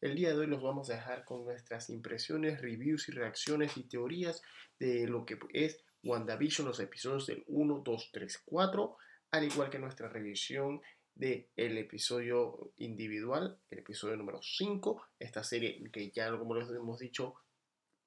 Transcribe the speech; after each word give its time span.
El 0.00 0.14
día 0.14 0.28
de 0.28 0.36
hoy 0.36 0.46
los 0.46 0.62
vamos 0.62 0.90
a 0.90 0.94
dejar 0.94 1.24
con 1.24 1.44
nuestras 1.44 1.90
impresiones, 1.90 2.60
reviews 2.60 3.08
y 3.08 3.12
reacciones 3.12 3.76
y 3.76 3.82
teorías 3.82 4.42
de 4.78 5.08
lo 5.08 5.26
que 5.26 5.36
es 5.52 5.82
WandaVision, 6.04 6.68
los 6.68 6.78
episodios 6.78 7.26
del 7.26 7.42
1, 7.48 7.82
2, 7.84 8.10
3, 8.12 8.42
4, 8.44 8.96
al 9.32 9.44
igual 9.44 9.70
que 9.70 9.80
nuestra 9.80 10.08
revisión 10.08 10.80
del 11.16 11.48
el 11.56 11.78
episodio 11.78 12.72
individual, 12.76 13.58
el 13.70 13.80
episodio 13.80 14.16
número 14.16 14.40
5, 14.40 15.02
esta 15.18 15.42
serie 15.42 15.82
que 15.90 16.12
ya 16.12 16.30
como 16.38 16.54
les 16.54 16.70
hemos 16.70 17.00
dicho, 17.00 17.34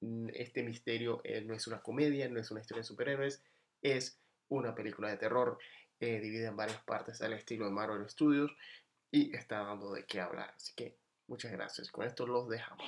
mm, 0.00 0.28
este 0.32 0.62
misterio 0.62 1.20
eh, 1.24 1.42
no 1.42 1.52
es 1.52 1.66
una 1.66 1.82
comedia, 1.82 2.26
no 2.30 2.40
es 2.40 2.50
una 2.50 2.62
historia 2.62 2.80
de 2.80 2.86
superhéroes, 2.86 3.42
es 3.82 4.18
una 4.48 4.74
película 4.74 5.10
de 5.10 5.18
terror 5.18 5.58
eh, 6.00 6.20
dividida 6.20 6.48
en 6.48 6.56
varias 6.56 6.82
partes 6.84 7.20
al 7.20 7.34
estilo 7.34 7.66
de 7.66 7.72
Marvel 7.72 8.08
Studios 8.08 8.50
y 9.10 9.36
está 9.36 9.58
dando 9.58 9.92
de 9.92 10.06
qué 10.06 10.20
hablar. 10.20 10.54
Así 10.56 10.72
que 10.74 11.01
muchas 11.32 11.52
gracias. 11.52 11.90
Con 11.90 12.04
esto 12.06 12.26
los 12.26 12.46
dejamos. 12.46 12.86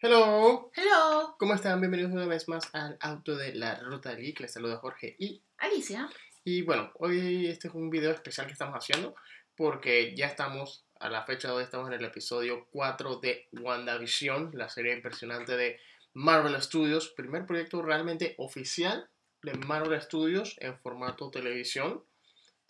Hello. 0.00 0.72
Hello, 0.74 1.36
¿Cómo 1.38 1.54
están? 1.54 1.78
Bienvenidos 1.78 2.10
una 2.10 2.26
vez 2.26 2.48
más 2.48 2.68
al 2.74 2.96
auto 3.00 3.36
de 3.36 3.54
la 3.54 3.76
Ruta 3.76 4.12
Geek. 4.16 4.40
Les 4.40 4.52
saluda 4.52 4.78
Jorge 4.78 5.14
y 5.20 5.44
Alicia. 5.58 6.10
Y 6.42 6.62
bueno, 6.62 6.90
hoy 6.94 7.46
este 7.46 7.68
es 7.68 7.74
un 7.74 7.90
video 7.90 8.10
especial 8.10 8.48
que 8.48 8.54
estamos 8.54 8.74
haciendo 8.74 9.14
porque 9.54 10.16
ya 10.16 10.26
estamos, 10.26 10.84
a 10.98 11.08
la 11.08 11.24
fecha 11.24 11.46
de 11.46 11.54
hoy 11.54 11.62
estamos 11.62 11.86
en 11.86 11.94
el 11.94 12.04
episodio 12.04 12.66
4 12.72 13.20
de 13.20 13.46
WandaVision, 13.52 14.50
la 14.54 14.68
serie 14.68 14.94
impresionante 14.94 15.56
de 15.56 15.78
Marvel 16.12 16.60
Studios, 16.60 17.10
primer 17.10 17.46
proyecto 17.46 17.82
realmente 17.82 18.34
oficial 18.38 19.08
de 19.42 19.54
Marvel 19.54 20.00
Studios 20.02 20.56
en 20.58 20.76
formato 20.80 21.30
televisión. 21.30 22.02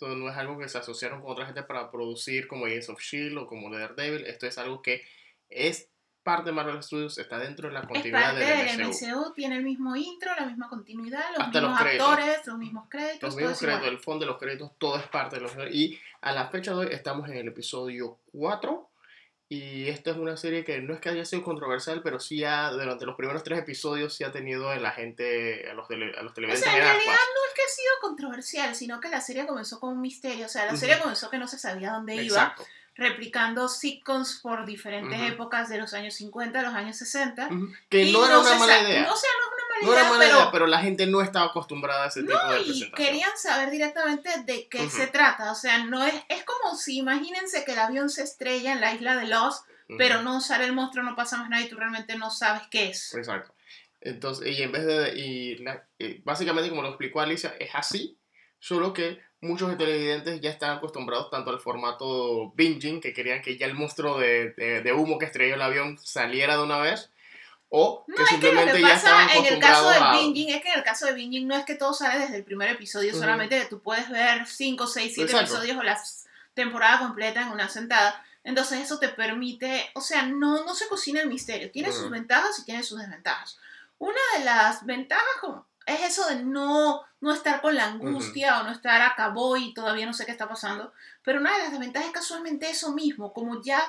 Entonces 0.01 0.19
no 0.19 0.31
es 0.31 0.37
algo 0.39 0.59
que 0.59 0.67
se 0.67 0.79
asociaron 0.79 1.20
con 1.20 1.33
otra 1.33 1.45
gente 1.45 1.62
para 1.62 1.91
producir 1.91 2.48
como 2.48 2.65
Agents 2.65 2.89
of 2.89 3.01
S.H.I.E.L.D. 3.01 3.39
o 3.39 3.47
como 3.47 3.70
Daredevil. 3.70 4.25
Esto 4.25 4.47
es 4.47 4.56
algo 4.56 4.81
que 4.81 5.03
es 5.51 5.91
parte 6.23 6.51
de 6.51 6.53
Marvel 6.53 6.83
Studios, 6.83 7.19
está 7.19 7.39
dentro 7.39 7.69
de 7.69 7.75
la 7.75 7.81
Es 7.81 7.87
continuidad 7.87 8.33
parte 8.33 8.45
del 8.45 8.89
MCU. 8.89 8.89
MCU, 8.89 9.33
tiene 9.34 9.56
el 9.56 9.62
mismo 9.62 9.95
intro, 9.97 10.31
la 10.34 10.47
misma 10.47 10.71
continuidad, 10.71 11.25
los 11.37 11.47
Hasta 11.47 11.61
los 11.61 11.71
mismos 11.71 11.83
créditos. 11.83 12.09
actores, 12.09 12.47
los 12.47 12.59
mismos 12.59 12.89
créditos. 12.89 13.23
Los 13.23 13.37
mismos 13.37 13.53
es 13.53 13.62
igual. 13.62 13.77
créditos, 13.77 13.98
el 13.98 14.05
fondo 14.05 14.25
de 14.25 14.31
los 14.31 14.39
créditos, 14.39 14.73
todo 14.78 14.97
es 14.97 15.06
parte 15.09 15.37
de 15.37 15.43
los 15.43 15.53
Y 15.71 15.98
a 16.23 16.33
la 16.33 16.48
fecha 16.48 16.71
de 16.73 16.78
hoy 16.78 16.89
estamos 16.93 17.28
en 17.28 17.37
el 17.37 17.48
episodio 17.48 18.21
4. 18.33 18.90
Y 19.53 19.89
esta 19.89 20.12
es 20.12 20.17
una 20.17 20.37
serie 20.37 20.65
que 20.65 20.81
no 20.81 20.95
es 20.95 21.01
que 21.01 21.09
haya 21.09 21.25
sido 21.25 21.43
controversial, 21.43 22.03
pero 22.05 22.20
sí 22.20 22.45
ha, 22.45 22.70
durante 22.70 23.05
los 23.05 23.17
primeros 23.17 23.43
tres 23.43 23.59
episodios, 23.59 24.15
sí 24.15 24.23
ha 24.23 24.31
tenido 24.31 24.70
a 24.70 24.77
la 24.77 24.93
gente, 24.93 25.69
a 25.69 25.75
los, 25.75 25.89
tele- 25.89 26.16
a 26.16 26.22
los 26.22 26.31
O 26.31 26.34
televidentes 26.34 26.62
sea, 26.71 26.72
en 26.77 26.78
en 26.83 26.84
realidad 26.88 27.12
ascuas. 27.15 27.28
no 27.34 27.49
es 27.49 27.55
que 27.56 27.62
ha 27.62 27.69
sido 27.69 27.91
controversial, 28.00 28.75
sino 28.77 29.00
que 29.00 29.09
la 29.09 29.21
serie 29.21 29.47
comenzó 29.49 29.81
con 29.81 29.91
un 29.94 30.00
misterio. 30.00 30.47
O 30.47 30.49
sea, 30.49 30.66
la 30.66 30.72
Ujú. 30.72 30.81
serie 30.81 31.00
comenzó 31.00 31.28
que 31.31 31.38
no 31.38 31.49
se 31.49 31.59
sabía 31.59 31.91
dónde 31.91 32.15
iba, 32.15 32.22
Exacto. 32.22 32.65
replicando 32.94 33.69
sitcoms 33.69 34.38
por 34.41 34.65
diferentes 34.66 35.19
Ujú. 35.19 35.28
épocas 35.33 35.69
de 35.69 35.78
los 35.78 35.94
años 35.94 36.15
50, 36.15 36.62
los 36.62 36.75
años 36.75 36.97
60. 36.97 37.49
Ujú. 37.49 37.72
Que 37.88 38.03
Y 38.05 38.12
no 38.12 38.25
era 38.25 38.38
una 38.38 38.55
mala 38.55 38.82
idea. 38.82 39.03
No, 39.03 39.12
o 39.12 39.17
sea, 39.17 39.31
no 39.43 39.50
No 39.83 39.93
era 39.93 40.05
mala 40.05 40.25
pero, 40.25 40.37
idea, 40.39 40.51
pero 40.53 40.67
la 40.67 40.79
gente 40.81 41.07
no 41.07 41.21
estaba 41.23 41.47
acostumbrada 41.47 42.05
a 42.05 42.09
ese 42.09 42.23
tipo 42.23 42.33
de 42.33 42.61
y 42.61 42.65
presentación. 42.65 42.93
querían 42.93 43.31
saber 43.37 43.71
directamente 43.71 44.31
de 44.45 44.69
qué 44.69 44.89
se 44.91 45.07
trata. 45.07 45.53
O 45.53 45.55
sea, 45.55 45.85
no 45.85 46.05
es, 46.05 46.15
es 46.29 46.45
como 46.45 46.77
si 46.77 46.99
imagínense 46.99 47.65
que 47.65 47.73
el 47.73 47.79
avión 47.79 48.11
se 48.11 48.23
estrella 48.23 48.73
en 48.73 48.81
la 48.81 48.93
isla 48.95 49.17
de 49.17 49.27
Lost, 49.27 49.65
Ujú. 49.89 49.99
pero 49.99 50.23
no 50.23 50.41
sale 50.41 50.65
el 50.67 50.73
monstruo, 50.73 51.05
no 51.05 51.17
pasa 51.17 51.37
más 51.39 51.49
nada 51.51 51.63
y 51.63 51.69
tú 51.69 51.77
realmente 51.77 52.17
no 52.17 52.31
sabes 52.31 52.63
qué 52.71 52.89
es. 52.91 53.15
Exacto. 53.15 53.55
Entonces, 54.01 54.59
y 54.59 54.63
en 54.63 54.73
vez 54.73 54.87
de. 54.87 55.15
Y 55.19 55.57
la- 55.59 55.85
eh, 55.99 56.21
básicamente, 56.25 56.71
como 56.71 56.83
lo 56.83 56.89
explicó 56.89 57.21
Alicia, 57.21 57.55
es 57.59 57.71
así, 57.75 58.17
solo 58.59 58.93
que 58.95 59.21
muchos 59.43 59.77
televidentes 59.79 60.41
ya 60.41 60.51
están 60.51 60.77
acostumbrados 60.77 61.31
tanto 61.31 61.51
al 61.51 61.61
formato 61.61 62.53
binging, 62.55 63.01
que 63.01 63.12
querían 63.12 63.43
que 63.43 63.57
ya 63.59 63.67
el 63.67 63.75
monstruo 63.75 64.19
de, 64.19 64.51
de- 64.53 64.81
de 64.83 64.93
humo 64.93 65.19
que 65.19 65.27
estrelló 65.27 65.55
el 65.55 65.62
avión 65.62 65.99
saliera 65.99 66.57
de 66.57 66.62
una 66.62 66.79
vez, 66.79 67.11
o 67.70 68.04
No, 68.08 68.14
que 68.16 68.22
es 68.22 68.28
que 68.28 68.34
lo 68.36 68.41
simplemente 68.42 68.72
que 68.75 68.82
ya 68.82 68.94
pasa 68.94 69.22
en 69.34 69.44
el 69.47 69.58
caso 69.60 69.88
acostumbrados 69.88 69.94
del 69.94 70.03
a. 70.03 70.12
binging 70.12 70.48
es 70.50 70.62
que 70.62 70.69
en 70.69 70.78
el 70.78 70.84
caso 70.84 71.06
de 71.06 71.12
binging 71.12 71.47
no 71.48 71.54
es 71.56 71.64
que 71.64 71.75
todo 71.76 71.94
sale 71.94 72.19
desde 72.20 72.36
el 72.36 72.44
primer 72.44 72.69
episodio, 72.69 73.10
Ujú. 73.10 73.20
solamente 73.20 73.58
que 73.60 73.66
tú 73.66 73.81
puedes 73.81 74.08
ver 74.10 74.47
5, 74.47 74.86
6, 74.86 75.12
7 75.14 75.31
Exacto. 75.31 75.54
episodios 75.54 75.78
o 75.78 75.82
la 75.82 75.98
temporada 76.54 76.98
completa 76.98 77.42
en 77.42 77.48
una 77.48 77.69
sentada. 77.69 78.22
Entonces 78.42 78.81
eso 78.81 78.98
te 78.98 79.08
permite, 79.08 79.88
o 79.94 80.00
sea, 80.00 80.22
no, 80.22 80.64
no 80.64 80.75
se 80.75 80.88
cocina 80.88 81.20
el 81.20 81.28
misterio. 81.28 81.70
Tiene 81.70 81.92
sus 81.92 82.03
Ujú. 82.03 82.10
ventajas 82.10 82.58
y 82.58 82.64
tiene 82.64 82.82
sus 82.82 82.98
desventajas. 82.98 83.58
Una 83.98 84.19
de 84.37 84.44
las 84.44 84.84
ventajas 84.84 85.25
como, 85.41 85.66
es 85.87 86.00
eso 86.02 86.26
de 86.26 86.42
no, 86.42 87.02
no 87.20 87.32
estar 87.34 87.60
con 87.60 87.75
la 87.76 87.84
angustia 87.84 88.60
o 88.60 88.64
no 88.64 88.72
estar 88.72 89.00
a 89.02 89.14
cabo 89.14 89.56
y 89.56 89.75
todavía 89.75 90.06
no 90.06 90.14
sé 90.14 90.25
qué 90.25 90.32
está 90.32 90.48
pasando. 90.48 90.92
Pero 91.22 91.38
una 91.41 91.52
de 91.52 91.62
las 91.64 91.70
desventajas 91.70 92.08
es 92.08 92.14
casualmente 92.14 92.69
eso 92.69 92.92
mismo, 92.92 93.32
como 93.32 93.62
ya 93.62 93.81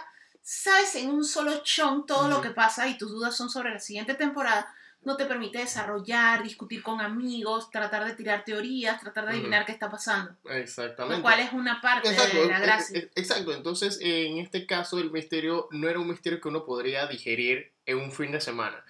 sabes 0.42 0.96
en 0.96 1.10
un 1.10 1.24
solo 1.24 1.62
chunk 1.64 2.08
todo 2.08 2.28
lo 2.28 2.42
que 2.42 2.52
pasa 2.52 2.88
y 2.88 2.98
tus 2.98 3.12
dudas 3.12 3.36
son 3.36 3.50
sobre 3.50 3.72
la 3.72 3.80
siguiente 3.80 4.14
temporada, 4.16 4.68
no 5.04 5.18
te 5.18 5.26
permite 5.26 5.58
desarrollar, 5.58 6.44
discutir 6.44 6.84
con 6.84 7.02
amigos, 7.02 7.72
tratar 7.72 8.06
de 8.06 8.14
tirar 8.14 8.44
teorías, 8.46 9.00
tratar 9.02 9.26
de 9.26 9.32
adivinar 9.32 9.66
qué 9.66 9.72
está 9.72 9.90
pasando. 9.90 10.36
Exactamente. 10.46 11.18
Lo 11.18 11.24
cual 11.24 11.40
es 11.40 11.52
una 11.54 11.82
parte 11.82 12.10
Exacto, 12.10 12.38
de 12.38 12.46
la 12.48 12.60
e- 12.60 12.62
gracia. 12.62 13.00
e- 13.00 13.12
exacto. 13.16 13.52
Entonces, 13.52 13.98
en 14.00 14.38
este 14.38 14.68
caso, 14.68 15.00
el 15.00 15.10
misterio 15.12 15.68
no 15.72 15.90
era 15.90 16.00
un 16.00 16.08
misterio 16.08 16.40
que 16.40 16.50
uno 16.50 16.66
podría 16.66 17.08
digerir 17.08 17.74
en 17.88 17.98
un 17.98 18.12
fin 18.12 18.32
de 18.32 18.42
semana. 18.42 18.84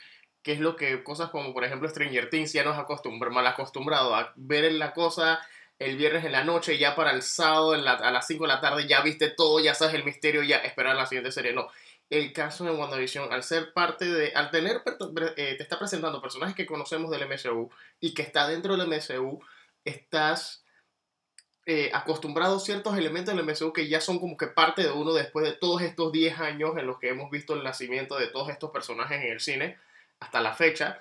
Que 0.43 0.51
es 0.53 0.59
lo 0.59 0.75
que 0.75 1.01
cosas 1.03 1.29
como, 1.29 1.53
por 1.53 1.63
ejemplo, 1.63 1.87
Stranger 1.87 2.29
Things 2.29 2.51
ya 2.51 2.63
nos 2.65 2.77
acostumbra, 2.77 3.29
mal 3.29 3.47
acostumbrado 3.47 4.13
a 4.13 4.33
ver 4.35 4.69
la 4.73 4.93
cosa 4.93 5.39
el 5.85 5.97
viernes 5.97 6.23
en 6.25 6.31
la 6.31 6.43
noche, 6.43 6.77
ya 6.77 6.95
para 6.95 7.11
el 7.11 7.21
sábado 7.21 7.73
en 7.75 7.83
la- 7.83 7.93
a 7.93 8.11
las 8.11 8.27
5 8.27 8.43
de 8.45 8.49
la 8.49 8.61
tarde 8.61 8.87
ya 8.87 9.01
viste 9.01 9.29
todo, 9.29 9.59
ya 9.59 9.73
sabes 9.73 9.95
el 9.95 10.03
misterio, 10.03 10.43
ya 10.43 10.57
esperar 10.57 10.95
la 10.95 11.05
siguiente 11.05 11.31
serie. 11.31 11.53
No. 11.53 11.67
El 12.09 12.33
caso 12.33 12.65
de 12.65 12.71
WandaVision, 12.71 13.31
al 13.31 13.41
ser 13.43 13.73
parte 13.73 14.05
de, 14.05 14.33
al 14.35 14.51
tener, 14.51 14.81
eh, 15.37 15.55
te 15.57 15.63
está 15.63 15.79
presentando 15.79 16.21
personajes 16.21 16.55
que 16.55 16.65
conocemos 16.65 17.09
del 17.09 17.23
MCU 17.23 17.69
y 17.99 18.13
que 18.13 18.21
está 18.21 18.47
dentro 18.47 18.75
del 18.75 18.87
MCU, 18.87 19.41
estás 19.85 20.63
eh, 21.67 21.91
acostumbrado 21.93 22.57
a 22.57 22.59
ciertos 22.59 22.97
elementos 22.97 23.33
del 23.35 23.45
MCU 23.45 23.71
que 23.71 23.87
ya 23.87 24.01
son 24.01 24.19
como 24.19 24.35
que 24.35 24.47
parte 24.47 24.81
de 24.83 24.91
uno 24.91 25.13
después 25.13 25.45
de 25.45 25.53
todos 25.53 25.81
estos 25.83 26.11
10 26.11 26.39
años 26.39 26.71
en 26.77 26.87
los 26.87 26.97
que 26.99 27.09
hemos 27.09 27.29
visto 27.29 27.53
el 27.53 27.63
nacimiento 27.63 28.17
de 28.17 28.27
todos 28.27 28.49
estos 28.49 28.71
personajes 28.71 29.21
en 29.21 29.31
el 29.31 29.39
cine 29.39 29.77
hasta 30.19 30.41
la 30.41 30.53
fecha. 30.53 30.97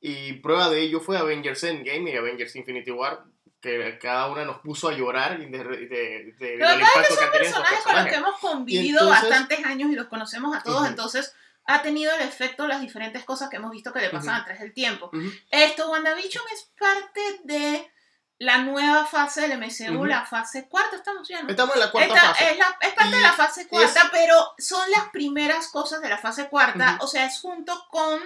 Y 0.00 0.34
prueba 0.34 0.70
de 0.70 0.80
ello 0.80 1.00
fue 1.00 1.18
Avengers 1.18 1.64
Endgame 1.64 2.10
y 2.12 2.16
Avengers 2.16 2.54
Infinity 2.54 2.92
War, 2.92 3.24
que 3.66 3.98
cada 3.98 4.28
una 4.28 4.44
nos 4.44 4.58
puso 4.60 4.88
a 4.88 4.92
llorar 4.92 5.40
y 5.40 5.46
de, 5.46 5.58
de, 5.58 5.64
de- 5.64 6.32
de- 6.38 6.56
del 6.56 6.58
que 6.78 6.82
es 6.84 6.90
que 6.92 7.00
que 7.00 7.14
son 7.14 7.24
estos 7.24 7.28
personajes 7.30 7.78
con 7.84 7.96
los 7.96 8.06
que 8.06 8.14
hemos 8.14 8.38
convivido 8.38 9.00
entonces- 9.00 9.28
bastantes 9.30 9.64
años 9.66 9.90
y 9.90 9.94
los 9.94 10.06
conocemos 10.06 10.56
a 10.56 10.62
todos, 10.62 10.80
Ujú. 10.82 10.86
entonces 10.88 11.34
ha 11.64 11.82
tenido 11.82 12.14
el 12.14 12.22
efecto 12.22 12.66
las 12.68 12.80
diferentes 12.80 13.24
cosas 13.24 13.48
que 13.50 13.56
hemos 13.56 13.72
visto 13.72 13.92
que 13.92 14.00
le 14.00 14.10
pasan 14.10 14.34
Ujú. 14.34 14.40
a 14.42 14.44
través 14.44 14.60
del 14.62 14.72
tiempo. 14.72 15.06
Ujú. 15.12 15.30
Esto, 15.50 15.90
WandaVision 15.90 16.44
es 16.54 16.70
parte 16.78 17.20
de 17.44 17.90
la 18.38 18.58
nueva 18.58 19.06
fase 19.06 19.48
del 19.48 19.58
MCU, 19.58 20.04
la 20.04 20.24
fase 20.26 20.68
cuarta, 20.68 20.94
estamos 20.96 21.26
ya, 21.26 21.42
¿no? 21.42 21.48
Estamos 21.48 21.74
en 21.74 21.80
la 21.80 21.90
cuarta 21.90 22.14
Esta 22.14 22.28
fase. 22.28 22.50
Es, 22.50 22.58
la- 22.58 22.76
es 22.82 22.92
parte 22.94 23.10
Y 23.10 23.16
de 23.16 23.20
la 23.22 23.32
fase 23.32 23.66
cuarta, 23.66 24.00
es- 24.02 24.08
pero 24.12 24.54
son 24.58 24.90
las 24.90 25.08
primeras 25.08 25.68
cosas 25.68 26.00
de 26.02 26.08
la 26.10 26.18
fase 26.18 26.48
cuarta. 26.48 26.98
O 27.00 27.06
sea, 27.06 27.24
es 27.26 27.40
junto 27.40 27.86
con 27.90 28.20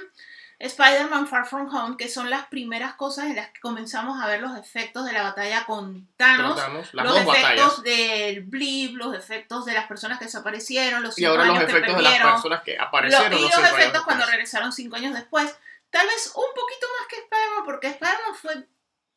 Spider-Man 0.60 1.26
Far 1.26 1.46
From 1.46 1.74
Home, 1.74 1.96
que 1.96 2.08
son 2.08 2.28
las 2.28 2.44
primeras 2.46 2.92
cosas 2.94 3.26
en 3.26 3.36
las 3.36 3.48
que 3.48 3.60
comenzamos 3.60 4.22
a 4.22 4.26
ver 4.26 4.42
los 4.42 4.56
efectos 4.58 5.06
de 5.06 5.12
la 5.12 5.22
batalla 5.22 5.64
con 5.64 6.06
Thanos. 6.18 6.60
Los 6.92 7.16
efectos 7.16 7.26
batallas. 7.26 7.82
del 7.82 8.42
blip, 8.42 8.94
los 8.96 9.14
efectos 9.16 9.64
de 9.64 9.72
las 9.72 9.86
personas 9.86 10.18
que 10.18 10.26
desaparecieron, 10.26 11.02
los 11.02 11.18
Y 11.18 11.22
cinco 11.22 11.36
los 11.38 11.46
años 11.46 11.58
que 11.60 11.64
efectos 11.64 11.96
de 11.96 12.02
las 12.02 12.12
perdieron, 12.12 12.32
personas 12.34 12.62
que 12.62 12.78
aparecieron. 12.78 13.32
y 13.32 13.40
los 13.40 13.50
cinco 13.50 13.64
años 13.64 13.78
efectos 13.78 14.02
cuando 14.04 14.26
regresaron 14.26 14.72
cinco 14.72 14.96
años 14.96 15.14
después. 15.14 15.56
Tal 15.88 16.06
vez 16.06 16.26
un 16.34 16.54
poquito 16.54 16.86
más 16.98 17.08
que 17.08 17.16
Spider-Man, 17.16 17.64
porque 17.64 17.86
Spider-Man 17.88 18.34
fue, 18.34 18.68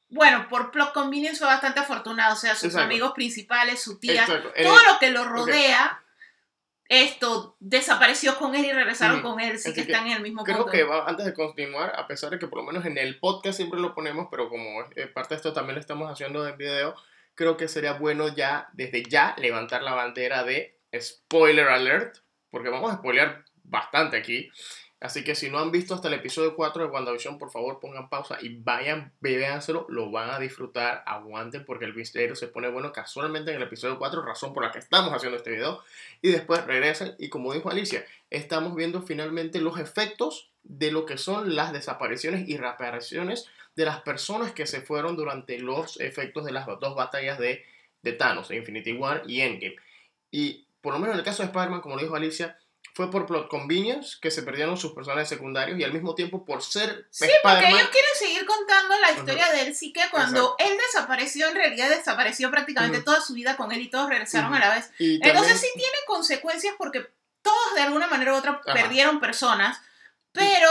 bueno, 0.09 0.47
por 0.47 0.71
plot 0.71 0.93
convenience 0.93 1.39
fue 1.39 1.47
bastante 1.47 1.81
afortunado, 1.81 2.35
o 2.35 2.37
sea, 2.37 2.55
sus 2.55 2.65
Exacto. 2.65 2.85
amigos 2.85 3.11
principales, 3.11 3.81
su 3.81 3.99
tía, 3.99 4.21
Exacto. 4.21 4.49
Todo 4.63 4.81
lo 4.85 4.97
que 4.97 5.09
lo 5.11 5.25
rodea 5.25 6.02
esto 6.89 7.55
desapareció 7.59 8.37
con 8.37 8.55
él 8.55 8.65
y 8.65 8.73
regresaron 8.73 9.21
con 9.21 9.39
él, 9.39 9.57
sí 9.57 9.69
que, 9.69 9.75
que 9.75 9.81
están 9.81 10.07
en 10.07 10.17
el 10.17 10.21
mismo 10.21 10.43
Creo 10.43 10.57
punto. 10.57 10.71
que 10.71 10.83
va, 10.83 11.05
antes 11.05 11.25
de 11.25 11.33
continuar, 11.33 11.93
a 11.95 12.07
pesar 12.07 12.29
de 12.31 12.39
que 12.39 12.47
por 12.47 12.59
lo 12.59 12.65
menos 12.65 12.85
en 12.85 12.97
el 12.97 13.19
podcast 13.19 13.57
siempre 13.57 13.79
lo 13.79 13.95
ponemos, 13.95 14.27
pero 14.29 14.49
como 14.49 14.81
eh, 14.95 15.07
parte 15.07 15.33
de 15.33 15.37
esto 15.37 15.53
también 15.53 15.75
lo 15.75 15.81
estamos 15.81 16.11
haciendo 16.11 16.47
en 16.47 16.57
video, 16.57 16.95
creo 17.35 17.57
que 17.57 17.67
sería 17.67 17.93
bueno 17.93 18.27
ya, 18.27 18.69
desde 18.73 19.03
ya, 19.03 19.35
levantar 19.37 19.81
la 19.81 19.93
bandera 19.93 20.43
de 20.43 20.79
spoiler 20.99 21.67
alert, 21.67 22.17
porque 22.51 22.69
vamos 22.69 22.91
a 22.91 22.97
spoilear 22.97 23.43
bastante 23.63 24.17
aquí. 24.17 24.49
Así 25.03 25.25
que 25.25 25.35
si 25.35 25.49
no 25.49 25.59
han 25.59 25.69
visto 25.69 25.93
hasta 25.93 26.07
el 26.07 26.13
episodio 26.13 26.55
4 26.55 26.85
de 26.85 26.89
WandaVision, 26.89 27.37
por 27.37 27.51
favor 27.51 27.81
pongan 27.81 28.07
pausa 28.07 28.37
y 28.41 28.55
vayan, 28.55 29.11
véanselo, 29.19 29.85
lo 29.89 30.09
van 30.09 30.29
a 30.29 30.39
disfrutar, 30.39 31.03
aguanten 31.05 31.65
porque 31.65 31.83
el 31.83 31.93
misterio 31.93 32.37
se 32.37 32.47
pone 32.47 32.69
bueno 32.69 32.93
casualmente 32.93 33.51
en 33.51 33.57
el 33.57 33.63
episodio 33.63 33.99
4, 33.99 34.21
razón 34.21 34.53
por 34.53 34.63
la 34.63 34.71
que 34.71 34.79
estamos 34.79 35.11
haciendo 35.11 35.35
este 35.35 35.51
video, 35.51 35.83
y 36.21 36.31
después 36.31 36.65
regresan 36.65 37.15
y 37.19 37.27
como 37.27 37.53
dijo 37.53 37.69
Alicia, 37.69 38.05
estamos 38.29 38.75
viendo 38.77 39.01
finalmente 39.01 39.59
los 39.59 39.77
efectos 39.77 40.51
de 40.63 40.93
lo 40.93 41.05
que 41.05 41.17
son 41.17 41.53
las 41.53 41.73
desapariciones 41.73 42.47
y 42.47 42.55
reapariciones 42.55 43.49
de 43.75 43.83
las 43.83 43.99
personas 44.03 44.53
que 44.53 44.65
se 44.65 44.79
fueron 44.79 45.17
durante 45.17 45.59
los 45.59 45.99
efectos 45.99 46.45
de 46.45 46.53
las 46.53 46.65
dos 46.65 46.95
batallas 46.95 47.37
de, 47.39 47.65
de 48.03 48.13
Thanos, 48.13 48.51
Infinity 48.51 48.93
War 48.93 49.23
y 49.27 49.41
Endgame. 49.41 49.75
Y 50.31 50.65
por 50.79 50.93
lo 50.93 50.99
menos 50.99 51.15
en 51.15 51.19
el 51.19 51.25
caso 51.25 51.43
de 51.43 51.47
Spider-Man, 51.47 51.81
como 51.81 51.97
lo 51.97 52.01
dijo 52.01 52.15
Alicia, 52.15 52.57
fue 52.95 53.09
por 53.09 53.25
plot 53.25 53.47
convenience 53.47 54.17
que 54.21 54.29
se 54.29 54.43
perdieron 54.43 54.77
sus 54.77 54.91
personajes 54.93 55.27
secundarios 55.27 55.79
y 55.79 55.83
al 55.83 55.91
mismo 55.93 56.13
tiempo 56.13 56.45
por 56.45 56.61
ser 56.61 57.07
Sí, 57.09 57.25
porque 57.41 57.67
ellos 57.67 57.89
quieren 57.89 58.11
seguir 58.19 58.45
contando 58.45 58.95
la 58.99 59.11
historia 59.11 59.51
de 59.51 59.61
él, 59.63 59.75
sí 59.75 59.91
que 59.91 60.03
cuando 60.11 60.55
él 60.59 60.77
desapareció, 60.87 61.47
en 61.47 61.55
realidad 61.55 61.89
desapareció 61.89 62.51
prácticamente 62.51 63.01
toda 63.01 63.19
su 63.21 63.33
vida 63.33 63.57
con 63.57 63.71
él 63.71 63.81
y 63.81 63.89
todos 63.89 64.09
regresaron 64.09 64.53
a 64.53 64.59
la 64.59 64.75
vez. 64.75 64.91
y 64.99 65.15
Entonces 65.15 65.33
también- 65.35 65.57
sí 65.57 65.67
tiene 65.75 65.97
consecuencias 66.05 66.75
porque 66.77 67.07
todos 67.41 67.75
de 67.75 67.81
alguna 67.81 68.07
manera 68.07 68.33
u 68.33 68.37
otra 68.37 68.61
Ajá. 68.65 68.73
perdieron 68.73 69.19
personas, 69.19 69.79
pero 70.31 70.69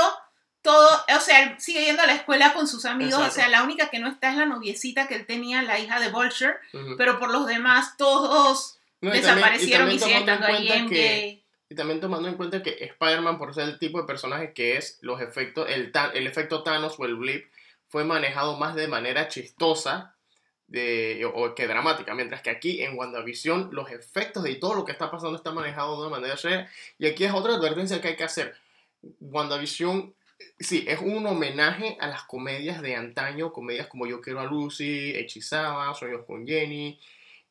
todo, 0.63 0.89
o 1.17 1.21
sea, 1.21 1.43
él 1.43 1.57
sigue 1.59 1.85
yendo 1.85 2.03
a 2.03 2.07
la 2.07 2.15
escuela 2.15 2.53
con 2.55 2.69
sus 2.69 2.85
amigos, 2.85 3.15
Exacto. 3.15 3.33
o 3.33 3.35
sea, 3.35 3.49
la 3.49 3.65
única 3.65 3.91
que 3.91 3.99
no 3.99 4.09
está 4.09 4.31
es 4.31 4.37
la 4.37 4.47
noviecita 4.47 5.09
que 5.09 5.17
él 5.17 5.27
tenía, 5.27 5.61
la 5.63 5.81
hija 5.81 5.99
de 5.99 6.09
Vulture, 6.09 6.55
pero 6.97 7.19
por 7.19 7.33
los 7.33 7.47
demás 7.49 7.97
todos 7.97 8.79
No, 9.01 9.09
y 9.13 9.21
también- 9.21 9.25
y 9.25 9.27
desaparecieron 9.35 9.91
siguen 9.99 10.19
estando 10.21 10.47
ahí 10.47 10.71
en 10.71 10.89
que- 10.89 10.95
que... 10.95 11.42
Y 11.73 11.75
también 11.75 12.01
tomando 12.01 12.29
en 12.29 12.35
cuenta 12.35 12.63
que 12.63 12.85
Spider-Man, 12.85 13.39
por 13.39 13.55
ser 13.55 13.67
el 13.67 13.79
tipo 13.79 13.99
de 13.99 14.07
personaje 14.07 14.53
que 14.53 14.77
es, 14.77 14.99
los 15.01 15.23
efectos, 15.23 15.71
el, 15.71 15.91
el 16.13 16.27
efecto 16.27 16.63
Thanos 16.63 16.97
o 16.99 17.07
el 17.07 17.17
blip 17.17 17.47
fue 17.89 18.05
manejado 18.05 18.59
más 18.59 18.75
de 18.75 18.89
manera 18.89 19.29
chistosa 19.29 20.15
de, 20.67 21.25
o 21.35 21.55
que 21.55 21.67
dramática, 21.67 22.15
mientras 22.15 22.43
que 22.43 22.51
aquí 22.51 22.83
en 22.83 22.99
WandaVision 22.99 23.71
los 23.73 23.91
efectos 23.91 24.43
de 24.43 24.57
todo 24.57 24.75
lo 24.75 24.85
que 24.85 24.93
está 24.93 25.11
pasando 25.11 25.35
está 25.35 25.51
manejado 25.51 25.95
de 25.95 26.09
una 26.09 26.19
manera 26.19 26.37
seria. 26.37 26.71
Y 26.99 27.07
aquí 27.07 27.25
es 27.25 27.33
otra 27.33 27.55
advertencia 27.55 28.03
que 28.03 28.09
hay 28.09 28.17
que 28.17 28.25
hacer. 28.25 28.55
WandaVision, 29.21 30.15
sí, 30.61 30.85
es 30.87 31.01
un 31.01 31.25
homenaje 31.27 31.97
a 32.01 32.07
las 32.07 32.25
comedias 32.25 32.83
de 32.83 32.97
antaño, 32.97 33.51
comedias 33.51 33.87
como 33.87 34.07
Yo 34.07 34.21
quiero 34.21 34.41
a 34.41 34.45
Lucy, 34.45 35.15
Hechizada, 35.17 35.95
Sueños 35.95 36.27
con 36.27 36.47
Jenny, 36.47 37.01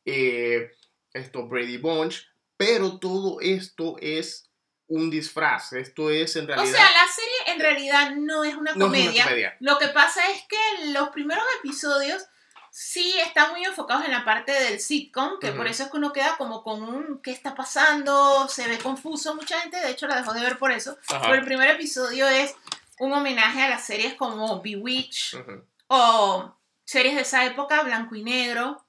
eh, 0.04 0.70
esto, 1.12 1.48
Brady 1.48 1.78
Bunch, 1.78 2.31
pero 2.56 2.98
todo 2.98 3.38
esto 3.40 3.96
es 4.00 4.48
un 4.88 5.10
disfraz, 5.10 5.72
esto 5.72 6.10
es 6.10 6.36
en 6.36 6.44
O 6.44 6.46
realidad... 6.48 6.76
sea, 6.76 6.90
la 6.90 7.06
serie 7.12 7.54
en 7.54 7.60
realidad 7.60 8.10
no 8.16 8.44
es 8.44 8.54
una 8.54 8.72
no 8.74 8.76
es 8.76 8.76
una 8.76 8.84
comedia. 8.86 9.24
comedia. 9.24 9.56
Lo 9.60 9.78
que 9.78 9.88
pasa 9.88 10.20
es 10.30 10.42
que 10.48 10.86
los 10.92 11.08
primeros 11.10 11.44
episodios 11.60 12.22
sí 12.70 13.14
están 13.26 13.50
muy 13.52 13.64
enfocados 13.64 14.04
en 14.04 14.12
la 14.12 14.24
parte 14.24 14.52
del 14.52 14.80
sitcom, 14.80 15.38
que 15.40 15.48
Ujú. 15.48 15.56
por 15.58 15.66
eso 15.66 15.84
es 15.84 15.90
que 15.90 15.96
uno 15.96 16.12
queda 16.12 16.36
como 16.36 16.62
con 16.62 16.82
un 16.82 17.20
¿qué 17.22 17.30
está 17.30 17.54
pasando? 17.54 18.48
Se 18.48 18.66
ve 18.68 18.78
confuso. 18.78 19.34
Mucha 19.34 19.60
gente 19.60 19.78
de 19.80 19.90
hecho 19.90 20.06
la 20.06 20.16
dejó 20.16 20.32
de 20.34 20.40
ver 20.42 20.58
por 20.58 20.72
eso. 20.72 20.98
Ajá. 21.08 21.20
Pero 21.22 21.34
el 21.34 21.44
primer 21.44 21.70
episodio 21.70 22.28
es 22.28 22.54
un 22.98 23.12
homenaje 23.12 23.62
a 23.62 23.68
las 23.70 23.84
series 23.86 24.14
como 24.14 24.60
Bewitched 24.62 25.38
Ujú. 25.40 25.64
o 25.88 26.54
series 26.84 27.14
de 27.14 27.22
esa 27.22 27.44
época, 27.46 27.82
blanco 27.82 28.14
y 28.14 28.22
negro. 28.22 28.81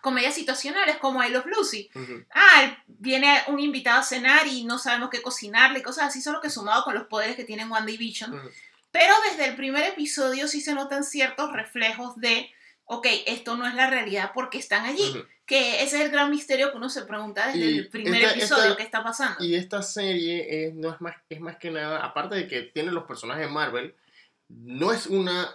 Comedias 0.00 0.34
situacionales 0.34 0.96
como 0.96 1.22
I 1.22 1.30
Love 1.30 1.46
Lucy. 1.46 1.88
Ah, 2.34 2.76
viene 2.86 3.42
un 3.48 3.60
invitado 3.60 4.00
a 4.00 4.04
cenar 4.04 4.46
y 4.46 4.64
no 4.64 4.78
sabemos 4.78 5.10
qué 5.10 5.22
cocinarle, 5.22 5.82
cosas 5.82 6.04
así, 6.06 6.20
solo 6.20 6.40
que 6.40 6.50
sumado 6.50 6.84
con 6.84 6.94
los 6.94 7.04
poderes 7.04 7.36
que 7.36 7.44
tiene 7.44 7.66
WandaVision. 7.66 8.34
Ujú. 8.34 8.48
Pero 8.90 9.12
desde 9.30 9.46
el 9.46 9.56
primer 9.56 9.84
episodio 9.84 10.48
sí 10.48 10.60
se 10.60 10.74
notan 10.74 11.04
ciertos 11.04 11.52
reflejos 11.52 12.16
de, 12.16 12.50
ok, 12.84 13.06
esto 13.26 13.56
no 13.56 13.66
es 13.66 13.74
la 13.74 13.88
realidad 13.90 14.30
porque 14.34 14.58
están 14.58 14.84
allí. 14.86 15.22
Que 15.44 15.82
ese 15.84 15.98
es 15.98 16.04
el 16.06 16.10
gran 16.10 16.30
misterio 16.30 16.72
que 16.72 16.76
uno 16.78 16.88
se 16.88 17.02
pregunta 17.02 17.46
desde 17.46 17.58
Y 17.70 17.78
el 17.78 17.88
primer 17.88 18.22
esta- 18.22 18.34
episodio, 18.34 18.64
esta- 18.64 18.76
¿qué 18.76 18.82
está 18.82 19.04
pasando? 19.04 19.44
Y 19.44 19.54
esta 19.54 19.80
serie 19.82 20.66
es, 20.66 20.74
no 20.74 20.92
es, 20.92 21.00
más, 21.00 21.14
es 21.28 21.40
más 21.40 21.56
que 21.58 21.70
nada, 21.70 22.04
aparte 22.04 22.34
de 22.34 22.48
que 22.48 22.62
tiene 22.62 22.90
los 22.90 23.04
personajes 23.04 23.46
de 23.46 23.52
Marvel, 23.52 23.94
no 24.48 24.90
es 24.92 25.06
una 25.06 25.54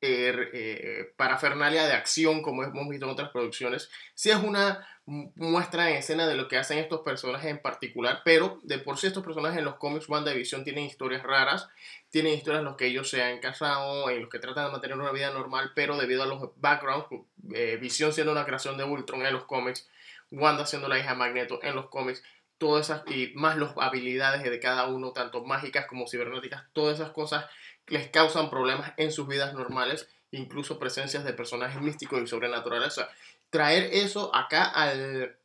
eh, 0.00 0.50
eh, 0.52 1.12
parafernalia 1.16 1.86
de 1.86 1.92
acción 1.92 2.42
como 2.42 2.62
hemos 2.62 2.88
visto 2.88 3.06
en 3.06 3.12
otras 3.12 3.30
producciones, 3.30 3.90
sí 4.14 4.30
es 4.30 4.36
una 4.36 4.86
mu- 5.06 5.32
muestra 5.36 5.90
en 5.90 5.96
escena 5.96 6.26
de 6.26 6.36
lo 6.36 6.46
que 6.48 6.56
hacen 6.56 6.78
estos 6.78 7.00
personajes 7.00 7.50
en 7.50 7.58
particular, 7.60 8.22
pero 8.24 8.60
de 8.62 8.78
por 8.78 8.98
sí 8.98 9.06
estos 9.08 9.24
personajes 9.24 9.58
en 9.58 9.64
los 9.64 9.76
cómics 9.76 10.08
WandaVision 10.08 10.64
tienen 10.64 10.84
historias 10.84 11.22
raras, 11.22 11.68
tienen 12.10 12.34
historias 12.34 12.60
en 12.60 12.66
los 12.66 12.76
que 12.76 12.86
ellos 12.86 13.10
se 13.10 13.22
han 13.22 13.38
casado, 13.40 14.08
en 14.10 14.20
los 14.20 14.30
que 14.30 14.38
tratan 14.38 14.66
de 14.66 14.72
mantener 14.72 14.96
una 14.98 15.12
vida 15.12 15.30
normal, 15.30 15.72
pero 15.74 15.96
debido 15.96 16.22
a 16.22 16.26
los 16.26 16.50
backgrounds, 16.56 17.06
eh, 17.54 17.76
Visión 17.80 18.12
siendo 18.12 18.32
una 18.32 18.44
creación 18.44 18.76
de 18.78 18.84
Ultron 18.84 19.24
en 19.26 19.32
los 19.32 19.44
cómics, 19.44 19.88
Wanda 20.30 20.66
siendo 20.66 20.88
la 20.88 20.98
hija 20.98 21.10
de 21.10 21.16
Magneto 21.16 21.58
en 21.62 21.74
los 21.74 21.86
cómics, 21.88 22.22
todas 22.58 22.86
esas, 22.90 23.02
y 23.06 23.32
más 23.34 23.56
las 23.56 23.70
habilidades 23.78 24.42
de 24.42 24.60
cada 24.60 24.86
uno, 24.88 25.12
tanto 25.12 25.44
mágicas 25.44 25.86
como 25.86 26.08
cibernéticas, 26.08 26.64
todas 26.72 26.98
esas 26.98 27.10
cosas 27.12 27.46
les 27.88 28.08
causan 28.08 28.50
problemas 28.50 28.92
en 28.96 29.12
sus 29.12 29.26
vidas 29.26 29.54
normales, 29.54 30.08
incluso 30.30 30.78
presencias 30.78 31.24
de 31.24 31.32
personajes 31.32 31.80
místicos 31.80 32.20
y 32.22 32.26
sobrenaturales. 32.26 32.88
O 32.88 32.90
sea, 32.90 33.08
traer 33.50 33.90
eso 33.92 34.34
acá 34.34 34.64
al, 34.64 35.36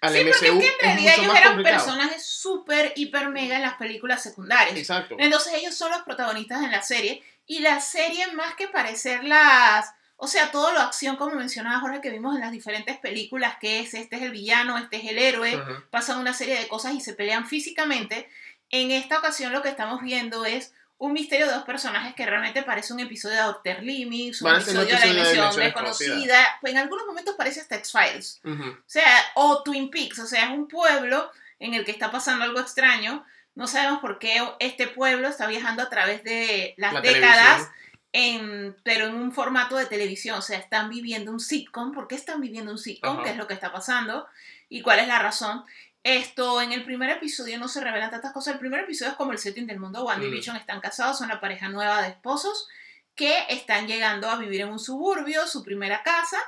al 0.00 0.12
sí, 0.12 0.24
MCU 0.24 0.30
porque 0.30 0.46
es 0.46 0.60
que 0.60 0.68
en 0.68 0.78
realidad 0.80 1.14
ellos 1.18 1.36
eran 1.36 1.52
complicado. 1.54 1.84
personajes 1.84 2.26
súper, 2.26 2.92
hiper, 2.96 3.28
mega 3.30 3.56
en 3.56 3.62
las 3.62 3.74
películas 3.74 4.22
secundarias. 4.22 4.76
Exacto. 4.76 5.16
Entonces 5.18 5.54
ellos 5.54 5.74
son 5.74 5.90
los 5.90 6.02
protagonistas 6.02 6.62
en 6.62 6.70
la 6.70 6.82
serie. 6.82 7.22
Y 7.46 7.60
la 7.60 7.80
serie, 7.80 8.26
más 8.32 8.54
que 8.54 8.68
parecer 8.68 9.24
las. 9.24 9.92
O 10.16 10.26
sea, 10.26 10.50
todo 10.50 10.72
lo 10.72 10.80
acción, 10.80 11.16
como 11.16 11.36
mencionaba 11.36 11.80
Jorge, 11.80 12.00
que 12.00 12.10
vimos 12.10 12.34
en 12.34 12.40
las 12.40 12.52
diferentes 12.52 12.98
películas, 12.98 13.56
que 13.60 13.80
es 13.80 13.94
este 13.94 14.16
es 14.16 14.22
el 14.22 14.32
villano, 14.32 14.76
este 14.76 14.96
es 14.96 15.04
el 15.04 15.18
héroe, 15.18 15.62
pasan 15.90 16.18
una 16.18 16.34
serie 16.34 16.58
de 16.58 16.66
cosas 16.66 16.94
y 16.94 17.00
se 17.00 17.14
pelean 17.14 17.46
físicamente. 17.46 18.28
En 18.70 18.90
esta 18.90 19.18
ocasión 19.18 19.52
lo 19.52 19.62
que 19.62 19.68
estamos 19.68 20.02
viendo 20.02 20.44
es 20.44 20.74
un 20.98 21.12
misterio 21.12 21.46
de 21.46 21.52
dos 21.52 21.62
personajes 21.62 22.14
que 22.14 22.26
realmente 22.26 22.62
parece 22.62 22.92
un 22.92 23.00
episodio 23.00 23.36
de 23.36 23.42
Outer 23.42 23.82
Limits, 23.82 24.42
un 24.42 24.54
episodio 24.54 24.80
de 24.80 24.92
la 24.92 25.00
de 25.00 25.08
dimensión 25.08 25.56
desconocida. 25.56 26.58
Pues 26.60 26.72
en 26.72 26.78
algunos 26.80 27.06
momentos 27.06 27.36
parece 27.36 27.60
hasta 27.60 27.76
X-Files. 27.76 28.40
O 28.44 28.82
sea, 28.86 29.06
o 29.34 29.62
Twin 29.62 29.90
Peaks, 29.90 30.18
o 30.18 30.26
sea, 30.26 30.46
es 30.46 30.50
un 30.50 30.66
pueblo 30.66 31.30
en 31.60 31.74
el 31.74 31.84
que 31.84 31.92
está 31.92 32.10
pasando 32.10 32.44
algo 32.44 32.58
extraño. 32.58 33.24
No 33.54 33.68
sabemos 33.68 34.00
por 34.00 34.18
qué 34.18 34.42
este 34.58 34.88
pueblo 34.88 35.28
está 35.28 35.46
viajando 35.46 35.82
a 35.82 35.88
través 35.88 36.24
de 36.24 36.74
las 36.76 36.92
La 36.92 37.00
décadas, 37.00 37.68
en, 38.12 38.76
pero 38.82 39.06
en 39.06 39.14
un 39.14 39.32
formato 39.32 39.76
de 39.76 39.86
televisión. 39.86 40.38
O 40.38 40.42
sea, 40.42 40.58
están 40.58 40.88
viviendo 40.88 41.30
un 41.30 41.40
sitcom. 41.40 41.92
¿Por 41.92 42.08
qué 42.08 42.16
están 42.16 42.40
viviendo 42.40 42.72
un 42.72 42.78
sitcom? 42.78 43.22
¿Qué 43.22 43.30
es 43.30 43.36
lo 43.36 43.46
que 43.46 43.54
está 43.54 43.70
pasando? 43.70 44.26
¿Y 44.68 44.82
cuál 44.82 44.98
es 44.98 45.06
la 45.06 45.20
razón? 45.20 45.64
Esto, 46.04 46.62
en 46.62 46.72
el 46.72 46.84
primer 46.84 47.10
episodio 47.10 47.58
no 47.58 47.68
se 47.68 47.80
revelan 47.80 48.10
tantas 48.10 48.32
cosas. 48.32 48.54
El 48.54 48.60
primer 48.60 48.80
episodio 48.80 49.10
es 49.12 49.16
como 49.16 49.32
el 49.32 49.38
setting 49.38 49.66
del 49.66 49.80
mundo. 49.80 50.06
Y 50.16 50.26
Mm. 50.26 50.30
Vision 50.30 50.56
están 50.56 50.80
casados, 50.80 51.18
son 51.18 51.28
la 51.28 51.40
pareja 51.40 51.68
nueva 51.68 52.02
de 52.02 52.08
esposos 52.08 52.68
que 53.14 53.36
están 53.48 53.88
llegando 53.88 54.30
a 54.30 54.36
vivir 54.36 54.60
en 54.60 54.68
un 54.68 54.78
suburbio, 54.78 55.46
su 55.48 55.64
primera 55.64 56.02
casa, 56.04 56.38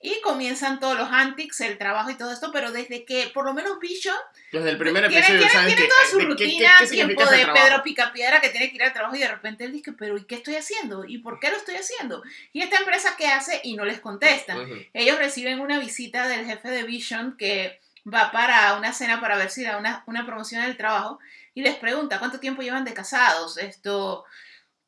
y 0.00 0.20
comienzan 0.20 0.78
todos 0.80 0.96
los 0.98 1.08
antics, 1.10 1.60
el 1.62 1.78
trabajo 1.78 2.10
y 2.10 2.16
todo 2.16 2.30
esto, 2.32 2.50
pero 2.52 2.70
desde 2.72 3.04
que 3.06 3.30
por 3.32 3.44
lo 3.46 3.54
menos 3.54 3.78
Vision 3.80 4.16
Desde 4.52 4.70
el 4.70 4.76
primer 4.76 5.08
tiene, 5.08 5.24
episodio 5.24 5.40
tiene- 5.48 5.66
tiene 5.66 5.82
que- 5.82 5.88
toda 5.88 6.06
su 6.10 6.18
de 6.18 6.22
qué- 6.22 6.36
qué- 6.36 6.44
rutina, 6.44 6.70
qué 6.80 6.86
tiempo 6.88 7.24
de 7.24 7.38
trabajo. 7.44 7.64
Pedro 7.66 7.82
Picapiedra 7.82 8.40
que 8.40 8.50
tiene 8.50 8.68
que 8.68 8.74
ir 8.76 8.82
al 8.82 8.92
trabajo 8.92 9.16
y 9.16 9.20
de 9.20 9.28
repente 9.28 9.64
él 9.64 9.72
dice, 9.72 9.92
pero 9.92 10.18
¿y 10.18 10.24
qué 10.24 10.34
estoy 10.34 10.56
haciendo? 10.56 11.04
¿Y 11.06 11.18
por 11.18 11.40
qué 11.40 11.48
lo 11.50 11.56
estoy 11.56 11.76
haciendo? 11.76 12.22
Y 12.52 12.60
esta 12.60 12.76
empresa 12.78 13.14
qué 13.16 13.28
hace 13.28 13.60
y 13.64 13.74
no 13.76 13.84
les 13.86 14.00
contestan. 14.00 14.60
Ujú. 14.60 14.74
Ellos 14.92 15.16
reciben 15.18 15.60
una 15.60 15.78
visita 15.78 16.28
del 16.28 16.44
jefe 16.44 16.68
de 16.70 16.82
Vision 16.82 17.36
que 17.38 17.80
va 18.06 18.30
para 18.30 18.74
una 18.76 18.92
cena 18.92 19.20
para 19.20 19.36
ver 19.36 19.50
si 19.50 19.64
da 19.64 19.76
una, 19.78 20.04
una 20.06 20.24
promoción 20.24 20.62
del 20.62 20.76
trabajo 20.76 21.18
y 21.54 21.62
les 21.62 21.76
pregunta 21.76 22.18
cuánto 22.18 22.38
tiempo 22.38 22.62
llevan 22.62 22.84
de 22.84 22.94
casados, 22.94 23.58
esto, 23.58 24.24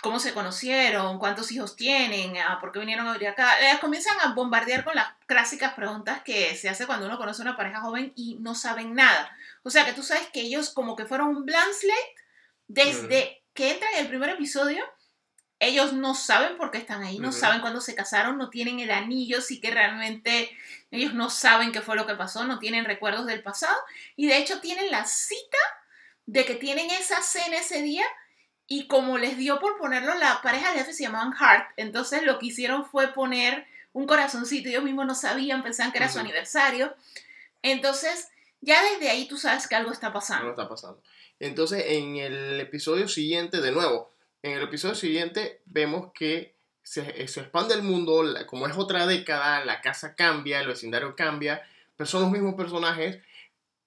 cómo 0.01 0.21
se 0.21 0.33
conocieron, 0.33 1.19
cuántos 1.19 1.51
hijos 1.51 1.77
tienen, 1.77 2.37
ah, 2.39 2.59
por 2.61 2.73
qué 2.73 2.79
vinieron 2.79 3.09
a 3.09 3.13
vivir 3.13 3.29
acá. 3.29 3.59
Les 3.61 3.79
comienzan 3.79 4.17
a 4.21 4.35
bombardear 4.35 4.85
con 4.85 4.95
las 4.95 5.09
clásicas 5.27 5.75
preguntas 5.75 6.23
que 6.23 6.55
se 6.57 6.69
hace 6.69 6.87
cuando 6.87 7.07
uno 7.07 7.19
conoce 7.19 7.43
a 7.43 7.47
una 7.47 7.57
pareja 7.57 7.81
joven 7.81 8.13
y 8.15 8.37
no 8.41 8.55
saben 8.55 8.95
nada. 8.95 9.31
O 9.63 9.71
sea 9.71 9.85
que 9.85 9.93
tú 9.93 10.03
sabes 10.03 10.29
que 10.33 10.41
ellos 10.41 10.71
como 10.71 10.95
que 10.95 11.07
fueron 11.07 11.29
un 11.29 11.45
blank 11.45 11.73
slate 11.73 12.15
desde 12.69 13.43
que 13.55 13.73
entran 13.73 13.93
en 13.95 14.01
el 14.01 14.09
primer 14.09 14.31
episodio 14.31 14.85
ellos 15.61 15.93
no 15.93 16.15
saben 16.15 16.57
por 16.57 16.71
qué 16.71 16.79
están 16.79 17.03
ahí, 17.03 17.19
no 17.19 17.33
saben 17.33 17.61
cuándo 17.61 17.81
se 17.81 17.95
casaron, 17.95 18.38
no 18.38 18.49
tienen 18.49 18.79
el 18.79 18.91
anillo, 18.91 19.41
sí 19.41 19.61
que 19.61 19.71
realmente 19.71 20.50
ellos 20.91 21.15
no 21.15 21.31
saben 21.31 21.73
qué 21.73 21.81
fue 21.81 21.97
lo 21.97 22.07
que 22.07 22.15
pasó, 22.15 22.45
no 22.45 22.59
tienen 22.59 22.85
recuerdos 22.85 23.27
del 23.27 23.43
pasado 23.43 23.77
y 24.15 24.29
de 24.29 24.38
hecho 24.38 24.61
tienen 24.61 24.91
la 24.91 25.05
cita 25.05 25.59
de 26.27 26.45
que 26.45 26.55
tienen 26.55 26.91
esa 26.91 27.23
cena 27.23 27.59
ese 27.59 27.83
día 27.83 28.05
y 28.69 28.87
como 28.87 29.19
les 29.19 29.37
dio 29.37 29.59
por 29.59 29.79
ponerlo, 29.79 30.15
la 30.15 30.43
pareja 30.43 30.71
de 30.71 30.79
jefe 30.79 30.93
se 30.93 31.03
llamaban 31.05 31.35
Hart, 31.38 31.71
entonces 31.77 32.23
lo 32.23 32.38
que 32.38 32.47
hicieron 32.47 32.85
fue 32.85 33.09
poner 33.09 33.67
un 33.93 34.07
corazoncito, 34.07 34.69
ellos 34.69 34.85
mismos 34.85 35.07
no 35.07 35.15
sabían, 35.15 35.62
pensaban 35.62 35.91
que 35.91 35.99
era 35.99 36.09
su 36.09 36.21
aniversario, 36.21 36.95
entonces 37.62 38.29
ya 38.61 38.83
desde 38.83 39.11
ahí 39.11 39.27
tú 39.27 39.38
sabes 39.38 39.67
que 39.67 39.75
algo 39.75 39.91
está 39.91 40.12
pasando. 40.12 40.50
está 40.50 40.69
pasando. 40.69 41.00
Entonces, 41.41 41.85
en 41.87 42.17
el 42.17 42.61
episodio 42.61 43.09
siguiente, 43.09 43.61
de 43.61 43.71
nuevo, 43.71 44.12
en 44.42 44.52
el 44.52 44.62
episodio 44.62 44.95
siguiente 44.95 45.61
vemos 45.66 46.12
que 46.12 46.54
se, 46.83 47.26
se 47.28 47.40
expande 47.40 47.75
el 47.75 47.83
mundo, 47.83 48.23
la- 48.23 48.47
como 48.47 48.66
es 48.66 48.76
otra 48.76 49.07
década, 49.07 49.64
la 49.64 49.80
casa 49.80 50.14
cambia, 50.14 50.61
el 50.61 50.68
vecindario 50.68 51.14
cambia, 51.16 51.62
pero 51.97 52.07
son 52.09 52.23
los 52.23 52.30
mismos 52.30 52.54
personajes, 52.54 53.18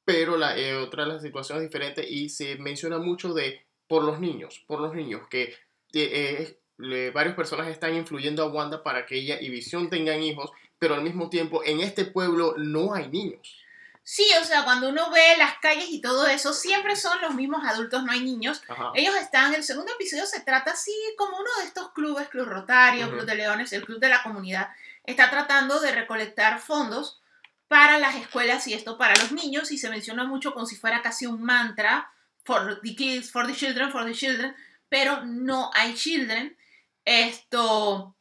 pero 0.06 0.38
la, 0.38 0.58
eh, 0.58 0.76
otra 0.76 1.06
de 1.06 1.14
las 1.14 1.22
situaciones 1.22 1.64
diferentes 1.64 2.06
y 2.10 2.30
se 2.30 2.56
menciona 2.58 2.98
mucho 3.00 3.34
de 3.34 3.66
por 3.88 4.04
los 4.04 4.20
niños, 4.20 4.64
por 4.68 4.80
los 4.82 4.94
niños, 4.94 5.22
que 5.30 5.54
eh, 5.94 6.58
eh, 6.80 7.12
varios 7.14 7.36
personajes 7.36 7.74
están 7.74 7.96
influyendo 7.96 8.44
a 8.44 8.48
Wanda 8.48 8.84
para 8.84 9.06
que 9.06 9.16
ella 9.18 9.38
y 9.40 9.50
Visión 9.50 9.90
tengan 9.90 10.22
hijos, 10.22 10.52
pero 10.80 10.96
al 10.96 11.04
mismo 11.04 11.30
tiempo 11.30 11.64
en 11.64 11.82
este 11.82 12.06
pueblo 12.06 12.56
no 12.58 12.94
hay 12.94 13.08
niños. 13.10 13.61
Sí, 14.04 14.26
o 14.42 14.44
sea, 14.44 14.64
cuando 14.64 14.90
uno 14.90 15.10
ve 15.12 15.38
las 15.38 15.58
calles 15.60 15.90
y 15.90 16.02
todo 16.02 16.28
eso, 16.28 16.54
siempre 16.54 16.96
son 16.96 17.22
los 17.22 17.36
mismos 17.36 17.64
adultos, 17.64 18.04
no 18.04 18.12
hay 18.12 18.22
niños. 18.22 18.62
Ajá. 18.68 18.92
Ellos 18.96 19.16
están, 19.16 19.54
el 19.54 19.64
segundo 19.64 19.94
episodio 19.94 20.26
se 20.26 20.42
trata 20.42 20.72
así 20.72 20.94
como 21.18 21.38
uno 21.38 21.50
de 21.60 21.66
estos 21.66 21.92
clubes, 21.94 22.28
Club 22.30 22.48
Rotario. 22.48 23.10
Club 23.10 23.26
de 23.26 23.36
Leones, 23.36 23.74
el 23.74 23.86
Club 23.86 24.00
de 24.00 24.10
la 24.10 24.24
Comunidad, 24.24 24.70
está 25.06 25.30
tratando 25.30 25.80
de 25.80 25.92
recolectar 25.92 26.60
fondos 26.60 27.22
para 27.68 28.00
las 28.00 28.16
escuelas 28.16 28.68
y 28.68 28.74
esto 28.74 28.98
para 28.98 29.16
los 29.16 29.32
niños 29.32 29.72
y 29.72 29.78
se 29.78 29.90
menciona 29.90 30.26
mucho 30.26 30.54
como 30.54 30.66
si 30.66 30.76
fuera 30.76 31.02
casi 31.02 31.26
un 31.26 31.42
mantra, 31.42 32.12
for 32.44 32.82
the 32.82 32.96
kids, 32.96 33.32
for 33.32 33.48
the 33.48 33.54
children, 33.54 33.92
for 33.92 34.04
the 34.04 34.14
children, 34.14 34.56
pero 34.90 35.24
no 35.26 35.72
hay 35.74 35.94
children. 35.96 36.58
Esto, 37.06 38.16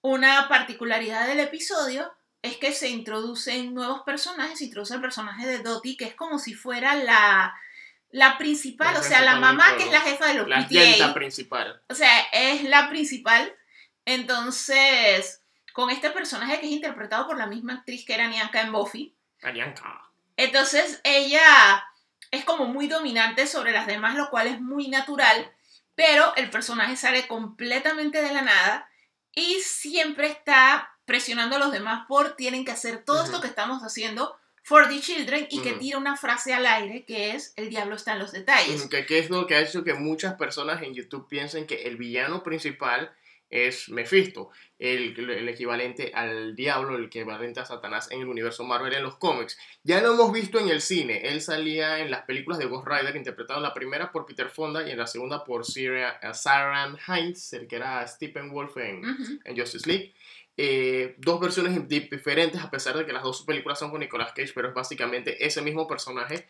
una 0.00 0.48
particularidad 0.48 1.26
del 1.26 1.40
episodio 1.40 2.15
es 2.46 2.56
que 2.56 2.72
se 2.72 2.88
introducen 2.88 3.74
nuevos 3.74 4.02
personajes, 4.02 4.58
se 4.58 4.64
introduce 4.64 4.94
el 4.94 5.00
personaje 5.00 5.46
de 5.46 5.58
Dottie, 5.58 5.96
que 5.96 6.04
es 6.06 6.14
como 6.14 6.38
si 6.38 6.54
fuera 6.54 6.94
la, 6.94 7.54
la 8.10 8.38
principal, 8.38 8.94
La 8.94 9.00
o 9.00 9.02
sea, 9.02 9.22
la 9.22 9.36
mamá 9.36 9.76
que 9.76 9.84
es 9.84 9.90
la 9.92 10.00
jefa 10.00 10.26
de 10.26 10.34
los 10.34 10.48
La 10.48 10.66
PTA. 10.66 11.14
principal. 11.14 11.82
O 11.88 11.94
sea, 11.94 12.20
es 12.32 12.64
la 12.64 12.88
principal. 12.88 13.54
Entonces, 14.04 15.42
con 15.72 15.90
este 15.90 16.10
personaje 16.10 16.60
que 16.60 16.66
es 16.66 16.72
interpretado 16.72 17.26
por 17.26 17.36
la 17.36 17.46
misma 17.46 17.74
actriz 17.74 18.04
que 18.06 18.14
era 18.14 18.28
Nyanka 18.28 18.62
en 18.62 18.72
Buffy. 18.72 19.14
Arianka. 19.42 20.02
Entonces, 20.36 21.00
ella 21.04 21.84
es 22.30 22.44
como 22.44 22.66
muy 22.66 22.88
dominante 22.88 23.46
sobre 23.46 23.72
las 23.72 23.86
demás, 23.86 24.14
lo 24.16 24.30
cual 24.30 24.46
es 24.46 24.60
muy 24.60 24.88
natural, 24.88 25.52
pero 25.94 26.34
el 26.36 26.50
personaje 26.50 26.96
sale 26.96 27.26
completamente 27.26 28.22
de 28.22 28.32
la 28.32 28.42
nada 28.42 28.88
y 29.34 29.60
siempre 29.60 30.28
está 30.28 30.95
presionando 31.06 31.56
a 31.56 31.58
los 31.58 31.72
demás 31.72 32.04
por 32.06 32.36
tienen 32.36 32.64
que 32.66 32.72
hacer 32.72 33.02
todo 33.04 33.22
esto 33.24 33.36
Ujú. 33.36 33.42
que 33.42 33.48
estamos 33.48 33.82
haciendo 33.82 34.36
for 34.62 34.88
the 34.88 35.00
children 35.00 35.46
y 35.48 35.62
que 35.62 35.70
Ujú. 35.70 35.78
tira 35.78 35.98
una 35.98 36.16
frase 36.16 36.52
al 36.52 36.66
aire 36.66 37.04
que 37.04 37.30
es 37.30 37.54
el 37.56 37.70
diablo 37.70 37.94
está 37.94 38.12
en 38.14 38.18
los 38.18 38.32
detalles. 38.32 38.86
Que, 38.88 39.06
que 39.06 39.18
es 39.20 39.30
lo 39.30 39.46
que 39.46 39.54
ha 39.54 39.60
hecho 39.60 39.84
que 39.84 39.94
muchas 39.94 40.34
personas 40.34 40.82
en 40.82 40.92
YouTube 40.92 41.28
piensen 41.28 41.66
que 41.66 41.84
el 41.84 41.96
villano 41.96 42.42
principal 42.42 43.12
es 43.48 43.88
Mephisto, 43.90 44.50
el, 44.80 45.16
el 45.30 45.48
equivalente 45.48 46.10
al 46.12 46.56
diablo, 46.56 46.96
el 46.96 47.04
equivalente 47.04 47.60
a 47.60 47.64
Satanás 47.64 48.10
en 48.10 48.20
el 48.22 48.26
universo 48.26 48.64
Marvel 48.64 48.92
en 48.92 49.04
los 49.04 49.18
cómics. 49.18 49.56
Ya 49.84 50.00
lo 50.00 50.14
hemos 50.14 50.32
visto 50.32 50.58
en 50.58 50.68
el 50.68 50.80
cine, 50.80 51.28
él 51.28 51.40
salía 51.40 52.00
en 52.00 52.10
las 52.10 52.22
películas 52.22 52.58
de 52.58 52.64
Ghost 52.66 52.88
Rider, 52.88 53.14
interpretado 53.14 53.60
en 53.60 53.62
la 53.62 53.72
primera 53.72 54.10
por 54.10 54.26
Peter 54.26 54.50
Fonda 54.50 54.84
y 54.84 54.90
en 54.90 54.98
la 54.98 55.06
segunda 55.06 55.44
por 55.44 55.64
Sarah, 55.64 56.18
Sarah 56.34 56.96
Hines, 57.06 57.52
el 57.52 57.68
que 57.68 57.76
era 57.76 58.04
Stephen 58.08 58.50
Wolf 58.50 58.76
en, 58.78 59.08
Ujú. 59.08 59.38
en 59.44 59.56
Justice 59.56 59.88
League. 59.88 60.12
Eh, 60.58 61.14
dos 61.18 61.38
versiones 61.38 61.86
di- 61.86 62.08
diferentes, 62.08 62.62
a 62.62 62.70
pesar 62.70 62.96
de 62.96 63.04
que 63.04 63.12
las 63.12 63.22
dos 63.22 63.42
películas 63.42 63.78
son 63.78 63.90
con 63.90 64.00
Nicolas 64.00 64.32
Cage, 64.32 64.52
pero 64.54 64.68
es 64.68 64.74
básicamente 64.74 65.44
ese 65.44 65.60
mismo 65.60 65.86
personaje 65.86 66.48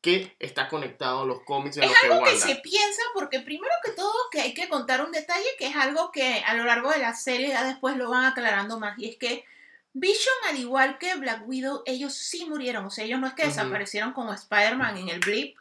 que 0.00 0.36
está 0.38 0.68
conectado 0.68 1.22
a 1.22 1.26
los 1.26 1.42
cómics 1.42 1.76
en 1.76 1.82
Es 1.82 1.90
los 1.90 1.98
que 2.00 2.06
algo 2.06 2.24
que 2.24 2.36
se 2.36 2.54
piensa 2.56 3.02
porque 3.14 3.40
primero 3.40 3.72
que 3.84 3.90
todo 3.90 4.14
que 4.30 4.40
hay 4.40 4.54
que 4.54 4.68
contar 4.68 5.04
un 5.04 5.10
detalle 5.10 5.44
que 5.58 5.66
es 5.66 5.74
algo 5.74 6.12
que 6.12 6.44
a 6.46 6.54
lo 6.54 6.64
largo 6.64 6.92
de 6.92 7.00
la 7.00 7.14
serie 7.16 7.48
ya 7.48 7.64
después 7.64 7.96
lo 7.96 8.08
van 8.10 8.26
aclarando 8.26 8.78
más 8.78 8.96
y 8.96 9.08
es 9.08 9.16
que 9.16 9.44
Vision 9.92 10.34
al 10.48 10.56
igual 10.56 10.98
que 10.98 11.16
Black 11.16 11.42
Widow 11.48 11.82
ellos 11.84 12.14
sí 12.14 12.44
murieron, 12.44 12.86
o 12.86 12.90
sea 12.90 13.06
ellos 13.06 13.18
no 13.18 13.26
es 13.26 13.34
que 13.34 13.46
desaparecieron 13.46 14.12
como 14.12 14.32
Spider-Man 14.32 14.98
en 14.98 15.08
el 15.08 15.18
blip, 15.18 15.56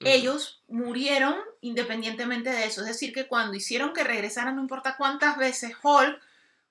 ellos 0.00 0.62
murieron 0.68 1.36
independientemente 1.60 2.48
de 2.48 2.64
eso, 2.64 2.80
es 2.80 2.86
decir 2.86 3.12
que 3.12 3.26
cuando 3.26 3.52
hicieron 3.54 3.92
que 3.92 4.02
regresaran 4.04 4.56
no 4.56 4.62
importa 4.62 4.96
cuántas 4.96 5.36
veces 5.36 5.74
Hulk 5.82 6.18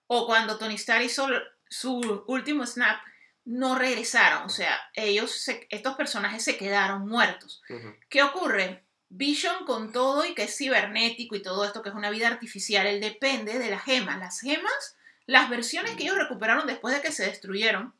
o 0.07 0.25
cuando 0.25 0.57
Tony 0.57 0.75
Stark 0.75 1.03
hizo 1.03 1.27
su 1.69 2.24
último 2.27 2.65
snap 2.65 3.01
no 3.45 3.75
regresaron, 3.75 4.43
o 4.43 4.50
sea 4.50 4.79
ellos 4.93 5.31
se- 5.31 5.67
estos 5.69 5.95
personajes 5.95 6.43
se 6.43 6.57
quedaron 6.57 7.07
muertos. 7.07 7.62
¿Qué 8.10 8.24
ocurre? 8.24 8.83
Vision 9.10 9.65
con 9.65 9.91
todo 9.91 10.25
y 10.25 10.33
que 10.33 10.43
es 10.43 10.57
cibernético 10.57 11.36
y 11.36 11.41
todo 11.41 11.65
esto 11.65 11.81
que 11.83 11.89
es 11.89 11.95
una 11.95 12.10
vida 12.10 12.27
artificial, 12.27 12.88
él 12.88 13.00
depende 13.01 13.60
de 13.60 13.69
las 13.69 13.83
gemas. 13.83 14.17
Las 14.17 14.39
gemas, 14.39 14.95
las 15.25 15.50
versiones 15.50 15.95
que 15.95 16.03
ellos 16.03 16.17
recuperaron 16.17 16.65
después 16.67 16.95
de 16.95 17.01
que 17.01 17.12
se 17.12 17.25
destruyeron, 17.25 17.93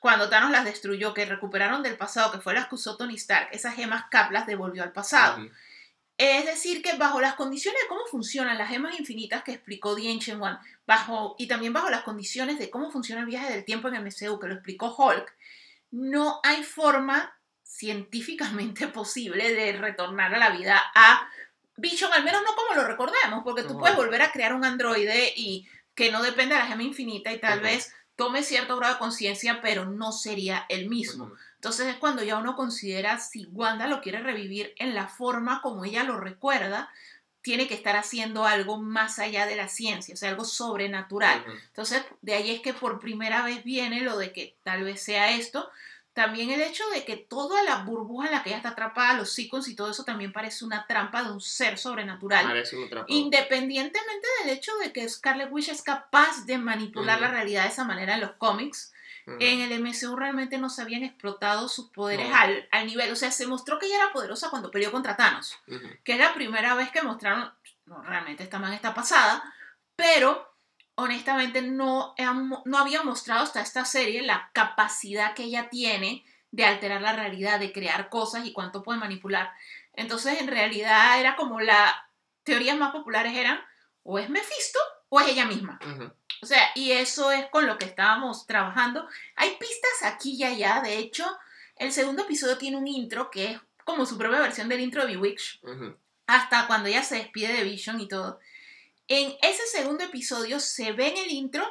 cuando 0.00 0.28
Thanos 0.28 0.52
las 0.52 0.64
destruyó, 0.64 1.12
que 1.12 1.24
recuperaron 1.26 1.82
del 1.82 1.96
pasado, 1.96 2.30
que 2.30 2.38
fue 2.40 2.54
las 2.54 2.68
que 2.68 2.76
usó 2.76 2.96
Tony 2.96 3.16
Stark, 3.16 3.48
esas 3.52 3.74
gemas 3.74 4.04
Cap 4.10 4.30
las 4.30 4.46
devolvió 4.46 4.82
al 4.84 4.92
pasado. 4.92 5.38
Es 6.18 6.46
decir, 6.46 6.82
que 6.82 6.96
bajo 6.96 7.20
las 7.20 7.34
condiciones 7.34 7.80
de 7.82 7.88
cómo 7.88 8.02
funcionan 8.06 8.58
las 8.58 8.68
gemas 8.68 8.98
infinitas 8.98 9.42
que 9.42 9.52
explicó 9.52 9.96
Ancient 9.96 10.40
One, 10.42 10.58
bajo, 10.88 11.36
y 11.38 11.46
también 11.46 11.74
bajo 11.74 11.90
las 11.90 12.02
condiciones 12.02 12.58
de 12.58 12.70
cómo 12.70 12.90
funciona 12.90 13.20
el 13.20 13.26
viaje 13.26 13.52
del 13.52 13.66
tiempo 13.66 13.88
en 13.88 13.96
el 13.96 14.02
MCU, 14.02 14.40
que 14.40 14.48
lo 14.48 14.54
explicó 14.54 14.96
Hulk, 14.96 15.36
no 15.90 16.40
hay 16.42 16.64
forma 16.64 17.38
científicamente 17.62 18.88
posible 18.88 19.52
de 19.52 19.72
retornar 19.72 20.34
a 20.34 20.38
la 20.38 20.50
vida 20.50 20.82
a 20.94 21.28
Vision, 21.76 22.10
al 22.12 22.24
menos 22.24 22.40
no 22.42 22.56
como 22.56 22.74
lo 22.74 22.88
recordamos, 22.88 23.44
porque 23.44 23.64
tú 23.64 23.78
puedes 23.78 23.96
volver 23.96 24.22
a 24.22 24.32
crear 24.32 24.54
un 24.54 24.64
androide 24.64 25.32
y 25.36 25.68
que 25.94 26.10
no 26.10 26.22
depende 26.22 26.54
de 26.54 26.60
la 26.60 26.66
gema 26.66 26.82
infinita 26.82 27.32
y 27.32 27.38
tal 27.38 27.60
vez 27.60 27.94
tome 28.16 28.42
cierto 28.42 28.76
grado 28.78 28.94
de 28.94 28.98
conciencia, 28.98 29.60
pero 29.60 29.84
no 29.84 30.10
sería 30.10 30.64
el 30.70 30.88
mismo. 30.88 31.26
Ujú. 31.26 31.36
Entonces 31.56 31.88
es 31.88 31.96
cuando 31.96 32.24
ya 32.24 32.38
uno 32.38 32.56
considera 32.56 33.20
si 33.20 33.44
Wanda 33.52 33.86
lo 33.86 34.00
quiere 34.00 34.20
revivir 34.20 34.74
en 34.78 34.94
la 34.94 35.06
forma 35.06 35.60
como 35.60 35.84
ella 35.84 36.02
lo 36.02 36.18
recuerda, 36.18 36.90
tiene 37.42 37.68
que 37.68 37.74
estar 37.74 37.96
haciendo 37.96 38.44
algo 38.44 38.78
más 38.78 39.18
allá 39.18 39.46
de 39.46 39.56
la 39.56 39.68
ciencia, 39.68 40.14
o 40.14 40.16
sea, 40.16 40.30
algo 40.30 40.44
sobrenatural. 40.44 41.44
Entonces, 41.68 42.04
de 42.20 42.34
ahí 42.34 42.50
es 42.50 42.60
que 42.60 42.74
por 42.74 42.98
primera 42.98 43.42
vez 43.44 43.64
viene 43.64 44.00
lo 44.00 44.18
de 44.18 44.32
que 44.32 44.56
tal 44.62 44.84
vez 44.84 45.00
sea 45.00 45.32
esto. 45.32 45.70
También 46.12 46.50
el 46.50 46.60
hecho 46.60 46.82
de 46.92 47.04
que 47.04 47.16
toda 47.16 47.62
la 47.62 47.84
burbuja 47.84 48.26
en 48.26 48.32
la 48.32 48.42
que 48.42 48.50
ella 48.50 48.56
está 48.56 48.70
atrapada, 48.70 49.14
los 49.14 49.32
sequins 49.32 49.68
y 49.68 49.76
todo 49.76 49.92
eso 49.92 50.02
también 50.02 50.32
parece 50.32 50.64
una 50.64 50.84
trampa 50.86 51.22
de 51.22 51.30
un 51.30 51.40
ser 51.40 51.78
sobrenatural. 51.78 52.44
Parece 52.44 52.76
un. 52.76 52.90
Independientemente 53.06 54.26
del 54.42 54.56
hecho 54.56 54.76
de 54.78 54.92
que 54.92 55.08
Scarlet 55.08 55.48
Witch 55.52 55.68
es 55.68 55.80
capaz 55.80 56.44
de 56.44 56.58
manipular 56.58 57.20
la 57.20 57.30
realidad 57.30 57.62
de 57.62 57.68
esa 57.68 57.84
manera 57.84 58.14
en 58.14 58.22
los 58.22 58.32
cómics, 58.32 58.92
En 59.40 59.60
el 59.60 59.80
MCU 59.82 60.16
realmente 60.16 60.58
no 60.58 60.70
se 60.70 60.82
habían 60.82 61.02
explotado 61.04 61.68
sus 61.68 61.90
poderes 61.90 62.28
No. 62.28 62.36
al, 62.36 62.68
al 62.70 62.86
nivel. 62.86 63.10
O 63.12 63.16
sea, 63.16 63.30
se 63.30 63.46
mostró 63.46 63.78
que 63.78 63.86
ella 63.86 63.96
era 63.96 64.12
poderosa 64.12 64.50
cuando 64.50 64.70
peleó 64.70 64.90
contra 64.90 65.16
Thanos, 65.16 65.56
Ujú. 65.66 65.86
que 66.04 66.12
es 66.12 66.18
la 66.18 66.34
primera 66.34 66.74
vez 66.74 66.90
que 66.90 67.02
mostraron, 67.02 67.52
no, 67.86 68.02
realmente 68.02 68.42
esta 68.42 68.58
man 68.58 68.72
está 68.72 68.94
pasada, 68.94 69.42
pero 69.96 70.46
honestamente 70.94 71.62
no, 71.62 72.14
no 72.64 72.78
había 72.78 73.02
mostrado 73.02 73.42
hasta 73.44 73.60
esta 73.60 73.84
serie 73.84 74.22
la 74.22 74.50
capacidad 74.52 75.34
que 75.34 75.44
ella 75.44 75.68
tiene 75.68 76.24
de 76.50 76.64
alterar 76.64 77.00
la 77.02 77.12
realidad, 77.12 77.60
de 77.60 77.72
crear 77.72 78.08
cosas 78.08 78.44
y 78.46 78.52
cuánto 78.52 78.82
puede 78.82 78.98
manipular. 78.98 79.52
Entonces, 79.92 80.40
en 80.40 80.48
realidad 80.48 81.20
era 81.20 81.36
como 81.36 81.60
las 81.60 81.94
teorías 82.42 82.76
más 82.78 82.92
populares 82.92 83.36
eran 83.36 83.60
o 84.02 84.18
es 84.18 84.30
Mephisto 84.30 84.78
o 85.08 85.20
es 85.20 85.28
ella 85.28 85.46
misma. 85.46 85.78
Ujú. 85.84 86.12
O 86.40 86.46
sea, 86.46 86.70
y 86.74 86.92
eso 86.92 87.32
es 87.32 87.46
con 87.46 87.66
lo 87.66 87.78
que 87.78 87.86
estábamos 87.86 88.46
trabajando. 88.46 89.08
Hay 89.36 89.50
pistas 89.58 90.12
aquí 90.12 90.36
y 90.36 90.44
allá. 90.44 90.80
De 90.82 90.98
hecho, 90.98 91.26
el 91.76 91.92
segundo 91.92 92.22
episodio 92.22 92.58
tiene 92.58 92.76
un 92.76 92.86
intro 92.86 93.30
que 93.30 93.52
es 93.52 93.60
como 93.84 94.06
su 94.06 94.18
propia 94.18 94.40
versión 94.40 94.68
del 94.68 94.80
intro 94.80 95.06
de 95.06 95.16
Bewitch. 95.16 95.60
Ujú. 95.62 95.96
Hasta 96.26 96.66
cuando 96.66 96.88
ella 96.88 97.02
se 97.02 97.16
despide 97.16 97.54
de 97.54 97.64
Vision 97.64 98.00
y 98.00 98.08
todo. 98.08 98.38
En 99.08 99.32
ese 99.42 99.66
segundo 99.66 100.04
episodio 100.04 100.60
se 100.60 100.92
ve 100.92 101.08
en 101.08 101.16
el 101.16 101.30
intro 101.30 101.66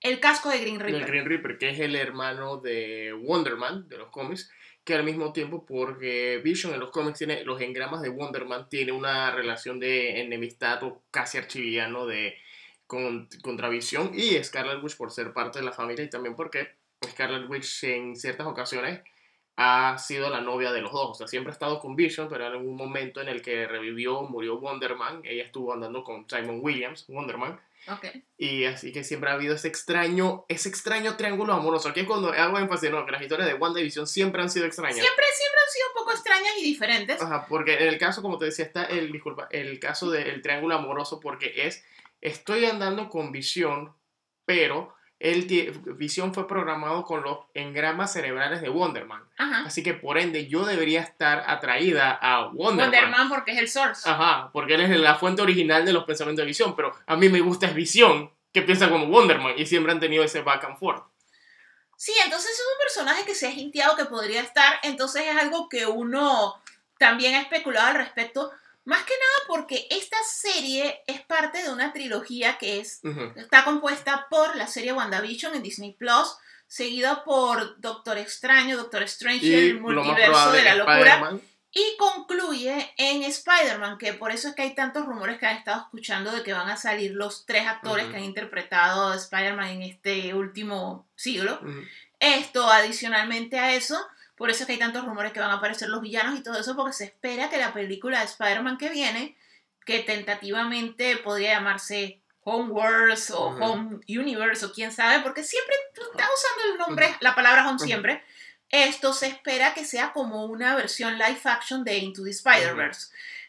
el 0.00 0.20
casco 0.20 0.50
de 0.50 0.58
Green 0.58 0.76
El 0.76 0.82
Reaper. 0.82 1.06
Green 1.06 1.24
Reaper, 1.24 1.58
que 1.58 1.70
es 1.70 1.80
el 1.80 1.96
hermano 1.96 2.58
de 2.58 3.14
Wonder 3.14 3.56
Man, 3.56 3.88
de 3.88 3.96
los 3.96 4.10
cómics, 4.10 4.50
que 4.84 4.94
al 4.94 5.02
mismo 5.02 5.32
tiempo 5.32 5.64
porque 5.64 6.42
Vision 6.44 6.74
en 6.74 6.80
los 6.80 6.90
cómics 6.90 7.18
tiene 7.18 7.42
los 7.44 7.60
engramas 7.62 8.02
de 8.02 8.10
Wonder 8.10 8.44
Man 8.44 8.68
tiene 8.68 8.92
una 8.92 9.30
relación 9.30 9.80
de 9.80 10.20
enemistad 10.20 10.82
o 10.82 11.02
casi 11.10 11.38
archiviano 11.38 12.04
de 12.04 12.36
con, 12.86 13.28
contra 13.42 13.68
Vision 13.68 14.12
y 14.14 14.42
Scarlet 14.42 14.82
Witch 14.82 14.96
por 14.96 15.10
ser 15.10 15.32
parte 15.32 15.58
de 15.58 15.64
la 15.64 15.72
familia 15.72 16.04
y 16.04 16.10
también 16.10 16.36
porque 16.36 16.74
Scarlet 17.08 17.48
Witch 17.48 17.84
en 17.84 18.16
ciertas 18.16 18.46
ocasiones 18.46 19.00
ha 19.56 19.96
sido 19.98 20.30
la 20.30 20.40
novia 20.40 20.72
de 20.72 20.80
los 20.80 20.92
dos. 20.92 21.10
O 21.10 21.14
sea, 21.14 21.28
siempre 21.28 21.50
ha 21.50 21.54
estado 21.54 21.78
con 21.78 21.96
Vision, 21.96 22.28
pero 22.28 22.46
en 22.46 22.52
algún 22.52 22.76
momento 22.76 23.20
en 23.20 23.28
el 23.28 23.42
que 23.42 23.66
revivió, 23.66 24.22
murió 24.22 24.58
Wonder 24.58 24.96
Man, 24.96 25.20
ella 25.24 25.44
estuvo 25.44 25.72
andando 25.72 26.02
con 26.02 26.28
Simon 26.28 26.58
Williams, 26.60 27.06
Wonder 27.08 27.36
Man. 27.36 27.60
Ok. 27.88 28.06
Y 28.38 28.64
así 28.64 28.92
que 28.92 29.04
siempre 29.04 29.30
ha 29.30 29.34
habido 29.34 29.54
ese 29.54 29.68
extraño, 29.68 30.46
ese 30.48 30.68
extraño 30.70 31.16
triángulo 31.16 31.52
amoroso. 31.52 31.90
Aquí 31.90 32.00
es 32.00 32.06
cuando 32.06 32.32
hago 32.32 32.58
énfasis, 32.58 32.90
no, 32.90 33.04
que 33.04 33.12
las 33.12 33.22
historias 33.22 33.46
de 33.46 33.54
WandaVision 33.54 34.06
siempre 34.06 34.42
han 34.42 34.50
sido 34.50 34.66
extrañas. 34.66 34.96
Siempre, 34.96 35.24
siempre 35.36 35.60
han 35.60 35.70
sido 35.70 35.86
un 35.88 35.94
poco 35.94 36.10
extrañas 36.12 36.52
y 36.58 36.64
diferentes. 36.64 37.20
Ajá, 37.20 37.46
porque 37.46 37.74
en 37.74 37.88
el 37.88 37.98
caso, 37.98 38.22
como 38.22 38.38
te 38.38 38.46
decía, 38.46 38.64
está 38.64 38.84
el, 38.84 39.12
disculpa, 39.12 39.48
el 39.50 39.78
caso 39.78 40.10
del 40.10 40.40
triángulo 40.40 40.74
amoroso, 40.74 41.20
porque 41.20 41.52
es, 41.66 41.84
estoy 42.24 42.64
andando 42.64 43.08
con 43.08 43.30
visión, 43.30 43.94
pero 44.44 44.96
el 45.20 45.46
visión 45.96 46.34
fue 46.34 46.48
programado 46.48 47.04
con 47.04 47.22
los 47.22 47.38
engramas 47.54 48.12
cerebrales 48.12 48.60
de 48.60 48.68
Wonder 48.68 49.06
Man. 49.06 49.22
Ajá. 49.38 49.62
Así 49.64 49.82
que 49.82 49.94
por 49.94 50.18
ende 50.18 50.48
yo 50.48 50.64
debería 50.64 51.00
estar 51.02 51.44
atraída 51.46 52.10
a 52.10 52.48
Wonder, 52.48 52.86
Wonder 52.86 53.02
Man. 53.02 53.10
Man 53.10 53.28
porque 53.28 53.52
es 53.52 53.58
el 53.58 53.68
source. 53.68 54.08
Ajá, 54.08 54.50
porque 54.52 54.74
él 54.74 54.80
es 54.80 54.98
la 54.98 55.14
fuente 55.14 55.42
original 55.42 55.84
de 55.84 55.92
los 55.92 56.04
pensamientos 56.04 56.42
de 56.42 56.48
visión, 56.48 56.74
pero 56.74 56.92
a 57.06 57.16
mí 57.16 57.28
me 57.28 57.40
gusta 57.40 57.66
es 57.66 57.74
visión, 57.74 58.32
que 58.52 58.62
piensa 58.62 58.90
como 58.90 59.06
Wonder 59.06 59.38
Man, 59.38 59.54
y 59.56 59.66
siempre 59.66 59.92
han 59.92 60.00
tenido 60.00 60.24
ese 60.24 60.42
back 60.42 60.64
and 60.64 60.78
forth. 60.78 61.04
Sí, 61.96 62.12
entonces 62.24 62.50
es 62.50 62.60
un 62.60 62.82
personaje 62.82 63.24
que 63.24 63.34
se 63.34 63.46
ha 63.46 63.52
hinteado 63.52 63.96
que 63.96 64.04
podría 64.06 64.40
estar, 64.40 64.78
entonces 64.82 65.22
es 65.26 65.36
algo 65.36 65.68
que 65.68 65.86
uno 65.86 66.54
también 66.98 67.34
ha 67.34 67.40
especulado 67.40 67.88
al 67.88 67.94
respecto, 67.94 68.50
más 68.84 69.02
que 69.04 69.14
nada 69.14 69.46
porque 69.48 69.86
esta 69.90 70.16
serie 70.26 71.02
es 71.06 71.22
parte 71.22 71.62
de 71.62 71.70
una 71.70 71.92
trilogía 71.92 72.58
que 72.58 72.80
es, 72.80 73.00
está 73.36 73.64
compuesta 73.64 74.26
por 74.28 74.56
la 74.56 74.66
serie 74.66 74.92
WandaVision 74.92 75.54
en 75.54 75.62
Disney 75.62 75.94
Plus, 75.94 76.36
seguida 76.66 77.24
por 77.24 77.80
Doctor 77.80 78.18
Extraño, 78.18 78.76
Doctor 78.76 79.02
Strange 79.04 79.46
y 79.46 79.54
el 79.54 79.80
multiverso 79.80 80.52
de 80.52 80.64
la 80.64 80.74
locura, 80.74 81.38
y 81.76 81.96
concluye 81.98 82.94
en 82.98 83.24
Spider-Man, 83.24 83.98
que 83.98 84.12
por 84.12 84.30
eso 84.30 84.48
es 84.48 84.54
que 84.54 84.62
hay 84.62 84.74
tantos 84.76 85.06
rumores 85.06 85.38
que 85.38 85.46
han 85.46 85.56
estado 85.56 85.82
escuchando 85.82 86.30
de 86.30 86.44
que 86.44 86.52
van 86.52 86.68
a 86.68 86.76
salir 86.76 87.10
los 87.10 87.46
tres 87.46 87.66
actores 87.66 88.06
que 88.06 88.16
han 88.16 88.22
interpretado 88.22 89.08
a 89.08 89.16
Spider-Man 89.16 89.70
en 89.70 89.82
este 89.82 90.34
último 90.34 91.08
siglo. 91.16 91.60
Esto, 92.20 92.70
adicionalmente 92.70 93.58
a 93.58 93.74
eso, 93.74 93.98
por 94.36 94.50
eso 94.50 94.62
es 94.62 94.66
que 94.66 94.72
hay 94.72 94.78
tantos 94.78 95.04
rumores 95.04 95.32
que 95.32 95.40
van 95.40 95.50
a 95.50 95.54
aparecer 95.54 95.88
los 95.88 96.00
villanos 96.00 96.38
y 96.38 96.42
todo 96.42 96.58
eso, 96.58 96.74
porque 96.74 96.92
se 96.92 97.04
espera 97.04 97.50
que 97.50 97.58
la 97.58 97.72
película 97.72 98.18
de 98.18 98.24
Spider-Man 98.26 98.78
que 98.78 98.90
viene, 98.90 99.36
que 99.84 100.00
tentativamente 100.00 101.16
podría 101.18 101.54
llamarse 101.54 102.20
Homeworlds 102.42 103.30
o 103.30 103.48
Ujú. 103.48 103.64
Home 103.64 104.00
Universe 104.08 104.64
o 104.66 104.72
quién 104.72 104.92
sabe, 104.92 105.20
porque 105.22 105.44
siempre 105.44 105.74
está 105.92 106.06
usando 106.08 106.72
el 106.72 106.78
nombre, 106.78 107.16
la 107.20 107.34
palabra 107.34 107.68
Home 107.68 107.78
siempre. 107.78 108.22
Esto 108.70 109.12
se 109.12 109.28
espera 109.28 109.72
que 109.72 109.84
sea 109.84 110.12
como 110.12 110.46
una 110.46 110.74
versión 110.74 111.16
live 111.16 111.40
action 111.44 111.84
de 111.84 111.98
Into 111.98 112.24
the 112.24 112.30
Spider-Verse. 112.30 113.08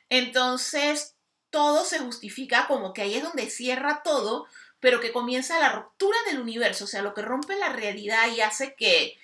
Entonces, 0.10 1.16
todo 1.50 1.84
se 1.84 2.00
justifica 2.00 2.68
como 2.68 2.94
que 2.94 3.02
ahí 3.02 3.16
es 3.16 3.24
donde 3.24 3.50
cierra 3.50 4.04
todo, 4.04 4.46
pero 4.80 5.00
que 5.00 5.12
comienza 5.12 5.60
la 5.60 5.72
ruptura 5.72 6.18
del 6.28 6.40
universo, 6.40 6.84
o 6.84 6.88
sea, 6.88 7.02
lo 7.02 7.14
que 7.14 7.24
rompe 7.24 7.56
la 7.56 7.70
realidad 7.70 8.28
y 8.36 8.42
hace 8.42 8.76
que 8.76 9.18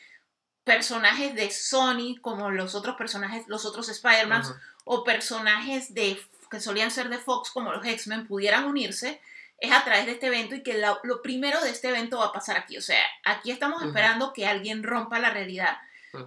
personajes 0.63 1.35
de 1.35 1.49
Sony, 1.51 2.17
como 2.21 2.51
los 2.51 2.75
otros 2.75 2.95
personajes, 2.95 3.43
los 3.47 3.65
otros 3.65 3.89
Spider-Man, 3.89 4.43
o 4.83 5.03
personajes 5.03 5.93
de, 5.93 6.19
que 6.49 6.59
solían 6.59 6.91
ser 6.91 7.09
de 7.09 7.17
Fox, 7.17 7.51
como 7.51 7.71
los 7.71 7.85
X-Men, 7.85 8.27
pudieran 8.27 8.65
unirse, 8.65 9.21
es 9.59 9.71
a 9.71 9.83
través 9.83 10.05
de 10.07 10.13
este 10.13 10.27
evento 10.27 10.55
y 10.55 10.63
que 10.63 10.73
la- 10.73 10.99
lo 11.03 11.21
primero 11.21 11.61
de 11.61 11.69
este 11.69 11.89
evento 11.89 12.17
va 12.17 12.25
a 12.27 12.31
pasar 12.33 12.57
aquí. 12.57 12.77
O 12.77 12.81
sea, 12.81 13.01
aquí 13.23 13.51
estamos 13.51 13.81
esperando 13.83 14.33
que 14.33 14.47
alguien 14.47 14.81
rompa 14.83 15.19
la 15.19 15.29
realidad. 15.29 15.77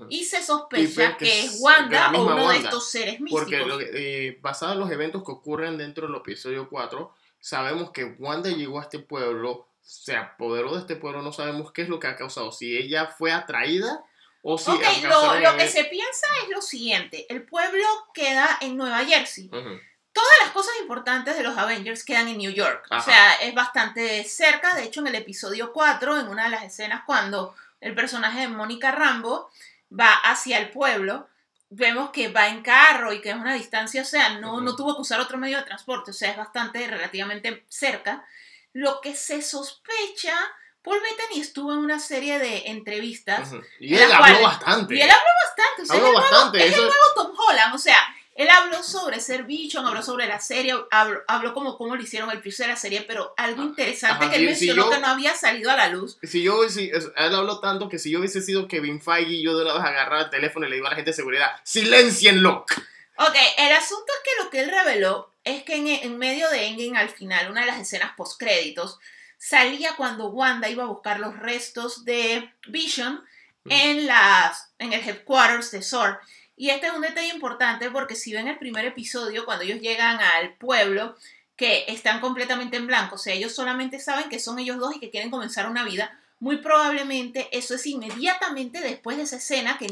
Y 0.08 0.24
se 0.24 0.42
sospecha 0.42 0.82
ver 0.96 1.16
que 1.18 1.24
que 1.26 1.40
es 1.44 1.56
Wanda 1.60 2.06
o 2.20 2.22
uno 2.22 2.34
de 2.36 2.56
estos 2.64 2.90
seres 2.90 3.20
místicos. 3.20 3.42
Porque 3.42 3.66
lo 3.66 3.78
que- 3.78 4.28
eh, 4.28 4.38
basado 4.40 4.72
en 4.72 4.78
los 4.78 4.90
eventos 4.90 5.24
que 5.24 5.32
ocurren 5.32 5.76
dentro 5.76 6.06
del 6.06 6.16
episodio 6.16 6.68
4, 6.70 7.12
sabemos 7.40 7.90
que 7.90 8.04
Wanda 8.18 8.48
llegó 8.50 8.78
a 8.78 8.82
este 8.84 8.98
pueblo, 9.00 9.66
se 9.82 10.16
apoderó 10.16 10.72
de 10.74 10.80
este 10.80 10.96
pueblo, 10.96 11.20
no 11.20 11.32
sabemos 11.32 11.70
qué 11.72 11.82
es 11.82 11.88
lo 11.90 11.98
que 12.00 12.06
ha 12.06 12.16
causado, 12.16 12.50
si 12.52 12.76
ella 12.78 13.06
fue 13.18 13.32
atraída 13.32 14.02
o 14.44 14.58
si... 14.58 14.70
Ok, 14.70 14.82
lo, 15.02 15.40
lo 15.40 15.56
que 15.56 15.66
se 15.68 15.84
piensa 15.84 16.26
es 16.42 16.50
lo 16.50 16.62
siguiente, 16.62 17.26
el 17.28 17.42
pueblo 17.42 17.84
queda 18.12 18.58
en 18.60 18.76
Nueva 18.76 19.04
Jersey. 19.04 19.48
Todas 19.48 20.32
las 20.44 20.52
cosas 20.52 20.74
importantes 20.80 21.36
de 21.36 21.42
los 21.42 21.58
Avengers 21.58 22.04
quedan 22.04 22.28
en 22.28 22.38
New 22.38 22.52
York. 22.52 22.86
O 22.90 23.00
sea, 23.00 23.34
es 23.42 23.52
bastante 23.52 24.22
cerca. 24.22 24.72
De 24.74 24.84
hecho, 24.84 25.00
en 25.00 25.08
el 25.08 25.16
episodio 25.16 25.72
4, 25.72 26.20
en 26.20 26.28
una 26.28 26.44
de 26.44 26.50
las 26.50 26.62
escenas 26.62 27.02
cuando 27.04 27.56
el 27.80 27.96
personaje 27.96 28.42
de 28.42 28.48
Mónica 28.48 28.92
Rambo 28.92 29.50
va 29.90 30.12
hacia 30.12 30.58
el 30.58 30.70
pueblo, 30.70 31.26
vemos 31.70 32.10
que 32.10 32.28
va 32.28 32.48
en 32.48 32.62
carro 32.62 33.12
y 33.12 33.20
que 33.20 33.30
es 33.30 33.36
una 33.36 33.54
distancia, 33.54 34.02
o 34.02 34.04
sea, 34.04 34.38
no, 34.38 34.60
no 34.60 34.76
tuvo 34.76 34.94
que 34.94 35.02
usar 35.02 35.20
otro 35.20 35.38
medio 35.38 35.56
de 35.56 35.64
transporte, 35.64 36.12
o 36.12 36.14
sea, 36.14 36.30
es 36.30 36.36
bastante 36.36 36.86
relativamente 36.86 37.64
cerca. 37.68 38.24
Lo 38.72 39.00
que 39.00 39.16
se 39.16 39.42
sospecha, 39.42 40.36
Paul 40.84 41.00
Bettany 41.00 41.40
estuvo 41.40 41.72
en 41.72 41.78
una 41.78 41.98
serie 41.98 42.38
de 42.38 42.64
entrevistas 42.66 43.48
Ujú. 43.52 43.62
Y 43.80 43.94
en 43.96 44.02
él 44.02 44.12
habló 44.12 44.18
cuales- 44.38 44.42
bastante. 44.42 44.94
y 44.94 45.00
él 45.00 45.10
habló 45.10 45.24
bastante, 45.46 45.82
o 45.82 45.86
sea, 45.86 45.96
Habló 45.96 46.06
es 46.08 46.14
el 46.14 46.20
nuevo- 46.20 46.30
bastante. 46.36 46.58
es 46.66 46.74
el 46.74 46.80
nuevo 46.84 46.94
Tom 47.16 47.32
Holland, 47.36 47.74
o 47.74 47.78
sea, 47.78 47.98
él 48.36 48.48
habló 48.50 48.82
sobre 48.82 49.20
ser 49.20 49.44
Vision, 49.44 49.86
habló 49.86 50.02
sobre 50.02 50.26
la 50.26 50.40
serie, 50.40 50.74
habló, 50.90 51.20
habló 51.28 51.54
como 51.54 51.78
cómo 51.78 51.94
le 51.96 52.02
hicieron 52.02 52.30
el 52.32 52.40
piso 52.42 52.64
de 52.64 52.68
la 52.68 52.76
serie, 52.76 53.02
pero 53.06 53.32
algo 53.36 53.62
interesante 53.62 54.24
Ajá, 54.24 54.30
que 54.32 54.36
él 54.38 54.42
sí, 54.56 54.66
mencionó 54.66 54.84
yo- 54.86 54.90
que 54.90 54.98
no 54.98 55.06
había 55.06 55.34
salido 55.36 55.70
a 55.70 55.76
la 55.76 55.88
luz. 55.88 56.18
Si 56.22 56.42
yo 56.42 56.64
es- 56.64 56.76
él 56.76 57.02
habló 57.16 57.60
tanto 57.60 57.88
que 57.88 57.98
si 58.00 58.10
yo 58.10 58.18
hubiese 58.18 58.42
sido 58.42 58.66
Kevin 58.68 59.00
Feige, 59.00 59.40
yo 59.40 59.56
de 59.56 59.64
una 59.64 59.74
vez 59.74 59.84
agarraba 59.84 60.22
el 60.24 60.30
teléfono 60.30 60.66
y 60.66 60.70
le 60.70 60.74
digo 60.76 60.86
a 60.88 60.90
la 60.90 60.96
gente 60.96 61.12
de 61.12 61.16
seguridad, 61.16 61.52
¡silencienlo! 61.62 62.66
Ok, 63.16 63.36
el 63.58 63.72
asunto 63.72 64.06
es 64.12 64.20
que 64.24 64.42
lo 64.44 64.50
que 64.50 64.60
él 64.60 64.70
reveló 64.70 65.32
es 65.44 65.62
que 65.62 65.76
en, 65.76 65.86
en 65.86 66.18
medio 66.18 66.48
de 66.50 66.66
Endgame, 66.66 66.98
al 66.98 67.10
final, 67.10 67.50
una 67.52 67.60
de 67.60 67.68
las 67.68 67.78
escenas 67.78 68.12
post-créditos, 68.16 68.98
salía 69.44 69.94
cuando 69.94 70.28
Wanda 70.28 70.70
iba 70.70 70.84
a 70.84 70.86
buscar 70.86 71.20
los 71.20 71.38
restos 71.38 72.06
de 72.06 72.50
Vision 72.66 73.22
en, 73.66 74.06
las, 74.06 74.72
en 74.78 74.94
el 74.94 75.06
headquarters 75.06 75.70
de 75.70 75.82
SOR. 75.82 76.18
Y 76.56 76.70
este 76.70 76.86
es 76.86 76.94
un 76.94 77.02
detalle 77.02 77.28
importante 77.28 77.90
porque 77.90 78.14
si 78.14 78.32
ven 78.32 78.48
el 78.48 78.56
primer 78.56 78.86
episodio, 78.86 79.44
cuando 79.44 79.64
ellos 79.64 79.80
llegan 79.80 80.18
al 80.18 80.54
pueblo, 80.54 81.14
que 81.56 81.84
están 81.88 82.20
completamente 82.22 82.78
en 82.78 82.86
blanco, 82.86 83.16
o 83.16 83.18
sea, 83.18 83.34
ellos 83.34 83.54
solamente 83.54 84.00
saben 84.00 84.30
que 84.30 84.38
son 84.38 84.58
ellos 84.58 84.78
dos 84.78 84.96
y 84.96 84.98
que 84.98 85.10
quieren 85.10 85.30
comenzar 85.30 85.68
una 85.68 85.84
vida, 85.84 86.18
muy 86.40 86.56
probablemente 86.56 87.50
eso 87.52 87.74
es 87.74 87.84
inmediatamente 87.86 88.80
después 88.80 89.18
de 89.18 89.24
esa 89.24 89.36
escena 89.36 89.76
que 89.76 89.86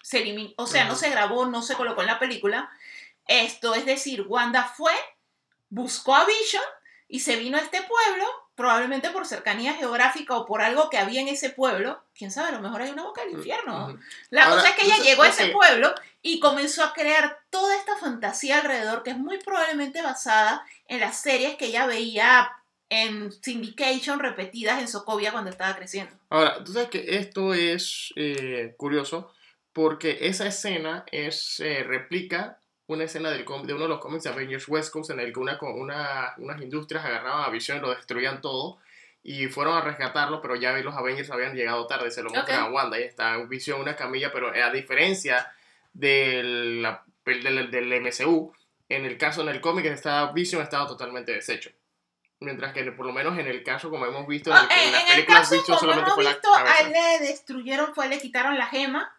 se 0.00 0.22
eliminó, 0.22 0.52
o 0.56 0.68
sea, 0.68 0.84
no 0.84 0.92
Ujú. 0.92 1.00
se 1.00 1.10
grabó, 1.10 1.46
no 1.46 1.62
se 1.62 1.74
colocó 1.74 2.02
en 2.02 2.06
la 2.06 2.20
película. 2.20 2.70
Esto 3.26 3.74
es 3.74 3.84
decir, 3.84 4.22
Wanda 4.28 4.62
fue, 4.62 4.92
buscó 5.70 6.14
a 6.14 6.24
Vision 6.24 6.62
y 7.08 7.18
se 7.18 7.34
vino 7.34 7.58
a 7.58 7.62
este 7.62 7.82
pueblo, 7.82 8.41
probablemente 8.54 9.10
por 9.10 9.26
cercanía 9.26 9.74
geográfica 9.74 10.36
o 10.36 10.46
por 10.46 10.62
algo 10.62 10.90
que 10.90 10.98
había 10.98 11.20
en 11.20 11.28
ese 11.28 11.50
pueblo. 11.50 12.02
Quién 12.14 12.30
sabe, 12.30 12.48
a 12.48 12.52
lo 12.52 12.60
mejor 12.60 12.82
hay 12.82 12.90
una 12.90 13.04
boca 13.04 13.22
del 13.22 13.32
infierno. 13.32 13.98
La 14.30 14.44
Ahora, 14.44 14.56
cosa 14.56 14.68
es 14.70 14.76
que 14.76 14.86
ella 14.86 14.98
llegó 14.98 15.22
a 15.22 15.28
ese 15.28 15.48
pueblo 15.48 15.94
y 16.20 16.38
comenzó 16.38 16.84
a 16.84 16.92
crear 16.92 17.40
toda 17.50 17.76
esta 17.76 17.96
fantasía 17.96 18.60
alrededor 18.60 19.02
que 19.02 19.10
es 19.10 19.18
muy 19.18 19.38
probablemente 19.38 20.02
basada 20.02 20.64
en 20.86 21.00
las 21.00 21.20
series 21.20 21.56
que 21.56 21.66
ella 21.66 21.86
veía 21.86 22.50
en 22.90 23.32
syndication 23.32 24.20
repetidas 24.20 24.80
en 24.80 24.88
Sokovia 24.88 25.32
cuando 25.32 25.50
estaba 25.50 25.74
creciendo. 25.74 26.14
Ahora, 26.28 26.62
tú 26.62 26.74
sabes 26.74 26.90
que 26.90 27.04
esto 27.16 27.54
es 27.54 28.12
eh, 28.16 28.74
curioso 28.76 29.32
porque 29.72 30.18
esa 30.20 30.46
escena 30.46 31.04
es 31.10 31.58
eh, 31.60 31.82
replica 31.84 32.58
una 32.88 33.04
escena 33.04 33.30
del 33.30 33.44
com- 33.44 33.62
de 33.64 33.72
uno 33.74 33.84
de 33.84 33.88
los 33.88 34.00
cómics 34.00 34.24
de 34.24 34.30
Avengers 34.30 34.68
West 34.68 34.92
Coast 34.92 35.10
en 35.10 35.20
el 35.20 35.32
que 35.32 35.38
una, 35.40 35.58
una- 35.62 36.34
unas 36.38 36.60
industrias 36.60 37.04
agarraban 37.04 37.44
a 37.44 37.48
Vision 37.50 37.78
y 37.78 37.80
lo 37.80 37.90
destruían 37.94 38.40
todo 38.40 38.78
y 39.22 39.46
fueron 39.46 39.76
a 39.76 39.80
rescatarlo, 39.82 40.42
pero 40.42 40.56
ya 40.56 40.72
los 40.72 40.94
Avengers 40.96 41.30
habían 41.30 41.54
llegado 41.54 41.86
tarde, 41.86 42.10
se 42.10 42.22
lo 42.22 42.30
muestran 42.30 42.62
Ok. 42.62 42.68
a 42.68 42.72
Wanda 42.72 42.98
y 42.98 43.04
está 43.04 43.36
Vision 43.38 43.76
en 43.76 43.82
una 43.82 43.96
camilla, 43.96 44.32
pero 44.32 44.48
a 44.52 44.70
diferencia 44.70 45.52
del, 45.92 46.82
la- 46.82 47.02
del, 47.24 47.70
del 47.70 47.92
MCU, 48.02 48.52
en 48.88 49.04
el 49.06 49.16
caso 49.16 49.42
en 49.42 49.48
el 49.48 49.60
cómic 49.60 49.86
está 49.86 50.32
Vision 50.32 50.60
estaba 50.62 50.86
totalmente 50.86 51.32
deshecho. 51.32 51.70
Mientras 52.40 52.72
que 52.72 52.82
por 52.90 53.06
lo 53.06 53.12
menos 53.12 53.38
en 53.38 53.46
el 53.46 53.62
caso, 53.62 53.88
como 53.88 54.04
hemos 54.04 54.26
visto 54.26 54.50
en, 54.50 54.56
Ah, 54.56 54.66
el- 54.68 54.78
en 54.80 54.86
en, 54.86 54.92
las 54.92 55.02
en 55.02 55.06
el 55.08 55.14
películas, 55.14 55.40
caso, 55.42 55.54
Vision 55.54 55.66
como 55.66 55.78
solamente 55.80 56.08
hemos 56.08 56.14
fue 56.16 56.24
la 56.24 56.30
visto, 56.32 56.54
a 56.54 56.64
cabeza. 56.64 56.82
él 56.82 56.92
le 57.20 57.26
destruyeron, 57.28 57.94
fue, 57.94 58.08
le 58.08 58.18
quitaron 58.18 58.58
la 58.58 58.66
gema. 58.66 59.14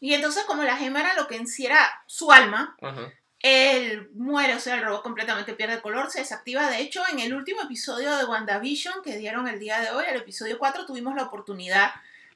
Y 0.00 0.14
entonces, 0.14 0.44
como 0.44 0.64
la 0.64 0.76
gema 0.76 1.00
era 1.00 1.14
lo 1.14 1.28
que 1.28 1.36
en 1.36 1.46
sí 1.46 1.66
era 1.66 1.78
su 2.06 2.32
alma, 2.32 2.76
Ajá. 2.80 3.12
él 3.40 4.10
muere, 4.14 4.54
o 4.54 4.60
sea, 4.60 4.74
el 4.74 4.82
robot 4.82 5.02
completamente 5.02 5.52
pierde 5.52 5.74
el 5.74 5.82
color, 5.82 6.10
se 6.10 6.20
desactiva. 6.20 6.70
De 6.70 6.80
hecho, 6.80 7.02
en 7.12 7.20
el 7.20 7.34
último 7.34 7.62
episodio 7.62 8.16
de 8.16 8.24
WandaVision 8.24 9.02
que 9.04 9.18
dieron 9.18 9.46
el 9.46 9.60
día 9.60 9.80
de 9.80 9.90
hoy, 9.90 10.04
el 10.08 10.16
episodio 10.16 10.58
4, 10.58 10.86
tuvimos 10.86 11.14
la 11.14 11.24
oportunidad 11.24 11.92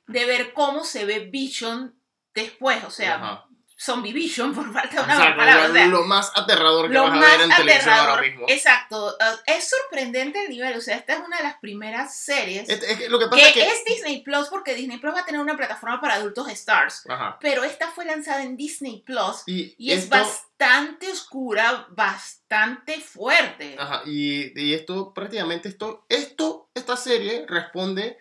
de 0.07 0.27
ver 0.27 0.53
cómo 0.53 0.85
se 0.85 1.07
ve 1.07 1.21
Vision 1.21 1.95
después, 2.35 2.85
o 2.85 2.91
sea, 2.91 3.15
Ajá. 3.17 3.47
Zombie 3.85 4.13
Vision, 4.13 4.55
por 4.55 4.73
falta 4.73 4.97
de 4.97 5.03
una 5.03 5.37
palabra. 5.37 5.65
lo, 5.67 5.71
o 5.71 5.75
sea, 5.75 5.87
lo 5.87 6.05
más 6.05 6.33
aterrador 6.35 6.89
que 6.89 6.95
lo 6.95 7.03
vas 7.03 7.13
a 7.13 7.21
ver 7.37 7.41
en 7.43 7.51
televisión 7.57 7.95
ahora 7.95 8.23
mismo. 8.23 8.47
Exacto. 8.49 9.07
uh, 9.09 9.37
es 9.47 9.69
sorprendente 9.69 10.43
el 10.45 10.51
nivel. 10.51 10.77
O 10.77 10.81
sea, 10.81 10.97
esta 10.97 11.15
es 11.15 11.21
una 11.21 11.37
de 11.39 11.43
las 11.43 11.59
primeras 11.59 12.17
series 12.17 12.69
Es- 12.69 12.83
es 12.83 12.99
que 12.99 13.09
lo 13.09 13.19
que 13.19 13.27
pasa 13.27 13.37
que, 13.43 13.49
es 13.49 13.53
que... 13.55 13.67
es 13.69 13.85
Disney 13.85 14.23
Plus, 14.23 14.49
porque 14.49 14.75
Disney 14.75 14.99
Plus 14.99 15.15
va 15.15 15.21
a 15.21 15.25
tener 15.27 15.41
una 15.41 15.57
plataforma 15.57 16.01
para 16.01 16.15
adultos 16.15 16.49
Stars. 16.49 17.05
Ajá. 17.09 17.39
Pero 17.41 17.65
esta 17.65 17.89
fue 17.89 18.05
lanzada 18.05 18.43
en 18.43 18.57
Disney 18.57 19.03
Plus 19.05 19.43
Y, 19.47 19.75
y 19.79 19.93
es 19.93 20.09
bastante 20.09 21.11
oscura, 21.11 21.87
bastante 21.91 23.01
fuerte. 23.01 23.77
Ajá, 23.79 24.03
y, 24.07 24.59
y 24.61 24.75
esto 24.75 25.13
prácticamente 25.13 25.69
esto, 25.69 26.05
esto, 26.09 26.71
esta 26.75 26.97
serie 26.97 27.45
responde 27.49 28.19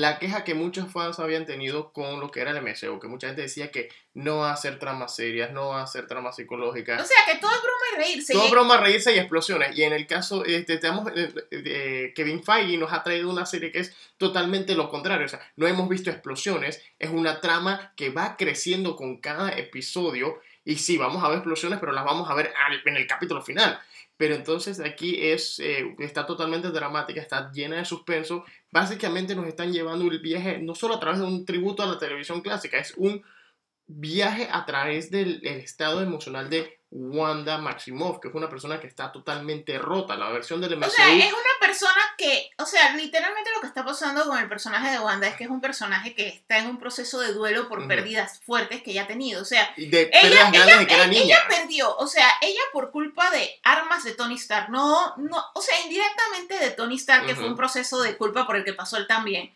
la 0.00 0.18
queja 0.18 0.44
que 0.44 0.54
muchos 0.54 0.90
fans 0.92 1.18
habían 1.18 1.46
tenido 1.46 1.92
con 1.92 2.20
lo 2.20 2.30
que 2.30 2.40
era 2.40 2.50
el 2.50 2.58
MCU, 2.62 2.98
que 3.00 3.08
mucha 3.08 3.28
gente 3.28 3.42
decía 3.42 3.70
que 3.70 3.88
no 4.14 4.38
va 4.38 4.50
a 4.50 4.54
hacer 4.54 4.78
tramas 4.78 5.14
serias, 5.16 5.52
no 5.52 5.68
va 5.68 5.80
a 5.80 5.84
hacer 5.84 6.06
tramas 6.06 6.34
O 6.34 6.36
psicológicas. 6.36 7.06
sea, 7.06 7.32
que 7.34 7.38
todo 7.40 7.50
es 7.50 7.60
broma 7.62 7.84
y 7.94 7.98
reírse. 8.02 8.32
Todo 8.32 8.48
y- 8.48 8.50
broma, 8.50 8.76
reírse 8.78 9.14
y 9.14 9.18
explosiones. 9.18 9.76
Y 9.78 9.82
en 9.84 9.92
el 9.92 10.06
caso, 10.06 10.44
este, 10.44 10.78
tenemos, 10.78 11.10
eh, 11.16 11.32
eh, 11.50 12.12
Kevin 12.14 12.42
Feige 12.42 12.78
nos 12.78 12.92
ha 12.92 13.02
traído 13.02 13.30
una 13.30 13.46
serie 13.46 13.72
que 13.72 13.80
es 13.80 13.94
totalmente 14.16 14.74
lo 14.74 14.88
contrario. 14.90 15.26
O 15.26 15.28
sea, 15.28 15.40
no 15.56 15.66
hemos 15.66 15.88
visto 15.88 16.10
explosiones. 16.10 16.82
Es 16.98 17.10
una 17.10 17.40
trama 17.40 17.92
que 17.96 18.10
va 18.10 18.36
creciendo 18.36 18.96
con 18.96 19.18
cada 19.20 19.50
episodio. 19.52 20.40
Y 20.64 20.76
sí, 20.76 20.98
vamos 20.98 21.22
a 21.22 21.28
ver 21.28 21.38
explosiones, 21.38 21.78
pero 21.78 21.92
las 21.92 22.04
vamos 22.04 22.28
a 22.28 22.34
ver 22.34 22.52
al- 22.66 22.82
en 22.84 22.96
el 22.96 23.06
capítulo 23.06 23.40
final. 23.42 23.78
Pero 24.18 24.34
entonces 24.34 24.80
aquí 24.80 25.28
es, 25.30 25.58
eh, 25.60 25.94
está 25.98 26.24
totalmente 26.24 26.70
dramática, 26.70 27.20
está 27.20 27.52
llena 27.52 27.76
de 27.76 27.84
suspenso. 27.84 28.44
Básicamente 28.76 29.34
nos 29.34 29.46
están 29.46 29.72
llevando 29.72 30.04
el 30.04 30.18
viaje 30.18 30.58
no 30.58 30.74
solo 30.74 30.96
a 30.96 31.00
través 31.00 31.18
de 31.20 31.24
un 31.24 31.46
tributo 31.46 31.82
a 31.82 31.86
la 31.86 31.98
televisión 31.98 32.42
clásica, 32.42 32.76
es 32.76 32.92
un 32.98 33.24
viaje 33.86 34.50
a 34.52 34.66
través 34.66 35.10
del 35.10 35.40
el 35.44 35.60
estado 35.60 36.02
emocional 36.02 36.50
de 36.50 36.78
Wanda 36.90 37.56
Maximoff, 37.56 38.18
que 38.20 38.28
es 38.28 38.34
una 38.34 38.50
persona 38.50 38.78
que 38.78 38.86
está 38.86 39.10
totalmente 39.12 39.78
rota. 39.78 40.14
La 40.14 40.28
versión 40.28 40.60
del 40.60 40.76
MCU. 40.76 40.88
O 40.88 41.65
persona 41.66 42.00
que, 42.16 42.50
o 42.58 42.66
sea, 42.66 42.94
literalmente 42.96 43.50
lo 43.54 43.60
que 43.60 43.66
está 43.66 43.84
pasando 43.84 44.24
con 44.26 44.38
el 44.38 44.48
personaje 44.48 44.90
de 44.90 44.98
Wanda 45.00 45.26
es 45.26 45.36
que 45.36 45.44
es 45.44 45.50
un 45.50 45.60
personaje 45.60 46.14
que 46.14 46.28
está 46.28 46.58
en 46.58 46.66
un 46.66 46.78
proceso 46.78 47.18
de 47.20 47.32
duelo 47.32 47.68
por 47.68 47.86
pérdidas 47.88 48.40
fuertes 48.44 48.82
que 48.82 48.92
ella 48.92 49.02
ha 49.02 49.06
tenido. 49.06 49.42
O 49.42 49.44
sea, 49.44 49.68
de 49.76 50.10
ella- 50.12 50.50
grandes 50.50 50.78
de 50.78 50.86
que 50.86 50.94
era 50.94 51.06
niña. 51.06 51.22
ella 51.24 51.44
perdió, 51.48 51.96
o 51.96 52.06
sea, 52.06 52.28
ella 52.40 52.60
por 52.72 52.90
culpa 52.90 53.30
de 53.30 53.58
armas 53.64 54.04
de 54.04 54.14
Tony 54.14 54.36
Stark, 54.36 54.70
no, 54.70 55.14
no, 55.16 55.44
o 55.54 55.60
sea, 55.62 55.80
indirectamente 55.82 56.58
de 56.58 56.70
Tony 56.70 56.96
Stark, 56.96 57.26
que 57.26 57.34
fue 57.34 57.46
un 57.48 57.56
proceso 57.56 58.00
de 58.02 58.16
culpa 58.16 58.46
por 58.46 58.56
el 58.56 58.64
que 58.64 58.72
pasó 58.72 58.96
él 58.96 59.06
también. 59.06 59.52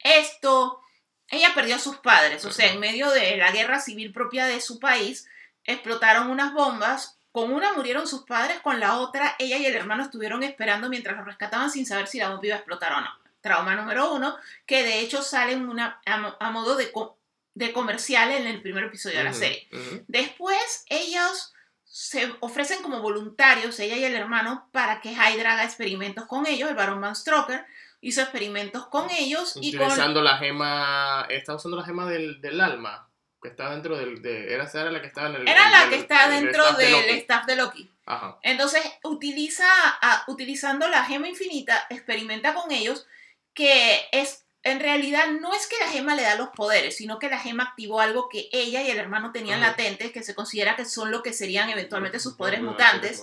Esto, 0.00 0.80
ella 1.28 1.52
perdió 1.54 1.76
a 1.76 1.78
sus 1.78 1.96
padres, 1.96 2.44
o 2.44 2.52
sea, 2.52 2.66
Ujú. 2.66 2.74
en 2.74 2.80
medio 2.80 3.10
de 3.10 3.36
la 3.36 3.50
guerra 3.52 3.80
civil 3.80 4.12
propia 4.12 4.46
de 4.46 4.60
su 4.60 4.78
país, 4.78 5.26
explotaron 5.64 6.28
unas 6.30 6.52
bombas. 6.52 7.13
Con 7.34 7.52
una 7.52 7.72
murieron 7.72 8.06
sus 8.06 8.22
padres, 8.22 8.60
con 8.60 8.78
la 8.78 8.98
otra 8.98 9.34
ella 9.40 9.56
y 9.58 9.66
el 9.66 9.74
hermano 9.74 10.04
estuvieron 10.04 10.44
esperando 10.44 10.88
mientras 10.88 11.16
lo 11.16 11.24
rescataban 11.24 11.68
sin 11.68 11.84
saber 11.84 12.06
si 12.06 12.18
la 12.20 12.28
bomba 12.30 12.46
iba 12.46 12.54
a 12.54 12.58
explotar 12.58 12.92
o 12.92 13.00
no. 13.00 13.10
Trauma 13.40 13.74
número 13.74 14.12
uno, 14.14 14.36
que 14.66 14.84
de 14.84 15.00
hecho 15.00 15.20
sale 15.20 15.56
una, 15.56 16.00
a, 16.06 16.16
mo- 16.18 16.36
a 16.38 16.50
modo 16.52 16.76
de, 16.76 16.92
co- 16.92 17.18
de 17.54 17.72
comercial 17.72 18.30
en 18.30 18.46
el 18.46 18.62
primer 18.62 18.84
episodio 18.84 19.18
de 19.18 19.24
la 19.24 19.32
serie. 19.34 19.66
Después 20.06 20.84
ellos 20.86 21.52
se 21.82 22.32
ofrecen 22.38 22.82
como 22.82 23.00
voluntarios, 23.00 23.80
ella 23.80 23.96
y 23.96 24.04
el 24.04 24.14
hermano, 24.14 24.68
para 24.70 25.00
que 25.00 25.10
Hydra 25.12 25.54
haga 25.54 25.64
experimentos 25.64 26.26
con 26.26 26.46
ellos. 26.46 26.70
El 26.70 26.76
varón 26.76 27.00
Van 27.00 27.16
Stroker 27.16 27.64
hizo 28.00 28.20
experimentos 28.22 28.86
con 28.86 29.10
ellos 29.10 29.54
y 29.60 29.72
con... 29.76 29.88
La 30.22 30.38
gema. 30.38 31.26
Está 31.28 31.54
usando 31.56 31.76
la 31.76 31.84
gema 31.84 32.06
del, 32.06 32.40
del 32.40 32.60
alma. 32.60 33.08
Que 33.44 33.50
está 33.50 33.68
dentro 33.72 33.94
del. 33.98 34.22
De, 34.22 34.54
era, 34.54 34.64
la 34.90 35.00
que 35.02 35.06
estaba 35.06 35.28
en 35.28 35.34
el. 35.34 35.46
Era 35.46 35.68
la 35.68 35.82
el- 35.84 35.90
que 35.90 35.96
está 35.96 36.24
el 36.34 36.42
dentro 36.44 36.72
del 36.72 37.10
staff 37.10 37.44
de 37.44 37.56
Loki. 37.56 37.90
Ajá. 38.06 38.38
Entonces, 38.40 38.80
utiliza, 39.02 39.66
a- 39.68 40.24
utilizando 40.28 40.88
la 40.88 41.04
gema 41.04 41.28
infinita, 41.28 41.86
experimenta 41.90 42.54
con 42.54 42.72
ellos 42.72 43.06
que 43.52 44.00
es, 44.12 44.46
en 44.62 44.80
realidad, 44.80 45.26
no 45.42 45.52
es 45.52 45.66
que 45.66 45.76
la 45.78 45.88
gema 45.88 46.14
le 46.14 46.22
da 46.22 46.36
los 46.36 46.48
poderes, 46.56 46.96
sino 46.96 47.18
que 47.18 47.28
la 47.28 47.38
gema 47.38 47.64
activó 47.64 48.00
algo 48.00 48.30
que 48.30 48.48
ella 48.50 48.80
y 48.80 48.90
el 48.90 48.96
hermano 48.96 49.30
tenían 49.30 49.60
Ujú. 49.60 49.68
latentes, 49.68 50.10
que 50.10 50.22
se 50.22 50.34
considera 50.34 50.74
que 50.74 50.86
son 50.86 51.10
lo 51.10 51.22
que 51.22 51.34
serían 51.34 51.68
eventualmente 51.68 52.20
sus 52.20 52.36
poderes 52.36 52.62
mutantes. 52.62 53.22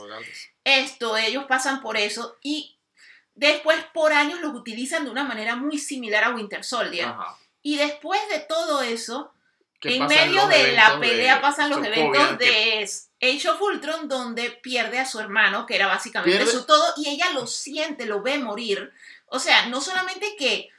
Esto, 0.63 1.17
ellos 1.17 1.45
pasan 1.45 1.81
por 1.81 1.97
eso 1.97 2.37
y 2.43 2.77
después 3.33 3.83
por 3.91 4.13
años 4.13 4.39
los 4.39 4.53
utilizan 4.53 5.03
de 5.03 5.09
una 5.09 5.23
manera 5.23 5.55
muy 5.55 5.79
similar 5.79 6.25
a 6.25 6.29
Winter 6.35 6.63
Soldier. 6.63 7.07
Ajá. 7.07 7.37
Y 7.63 7.77
después 7.77 8.21
de 8.29 8.39
todo 8.41 8.83
eso, 8.83 9.33
Que 9.81 9.95
en 9.97 10.05
medio 10.07 10.47
de 10.47 10.73
la 10.73 10.99
pelea 10.99 11.35
de 11.35 11.41
pasan 11.41 11.69
los 11.69 11.79
Sokovia, 11.79 11.95
eventos 11.97 12.37
que 12.37 12.45
de 12.45 13.35
Age 13.35 13.49
of 13.49 13.61
Ultron 13.61 14.07
donde 14.07 14.51
pierde 14.51 14.99
a 14.99 15.05
su 15.05 15.19
hermano, 15.19 15.65
que 15.65 15.75
era 15.75 15.87
básicamente 15.87 16.37
Pierde- 16.37 16.51
su 16.51 16.65
todo, 16.65 16.93
y 16.97 17.09
ella 17.09 17.31
lo 17.31 17.47
siente, 17.47 18.05
lo 18.05 18.21
ve 18.21 18.37
morir. 18.37 18.93
O 19.25 19.39
sea, 19.39 19.65
no 19.67 19.81
solamente 19.81 20.35
que 20.37 20.69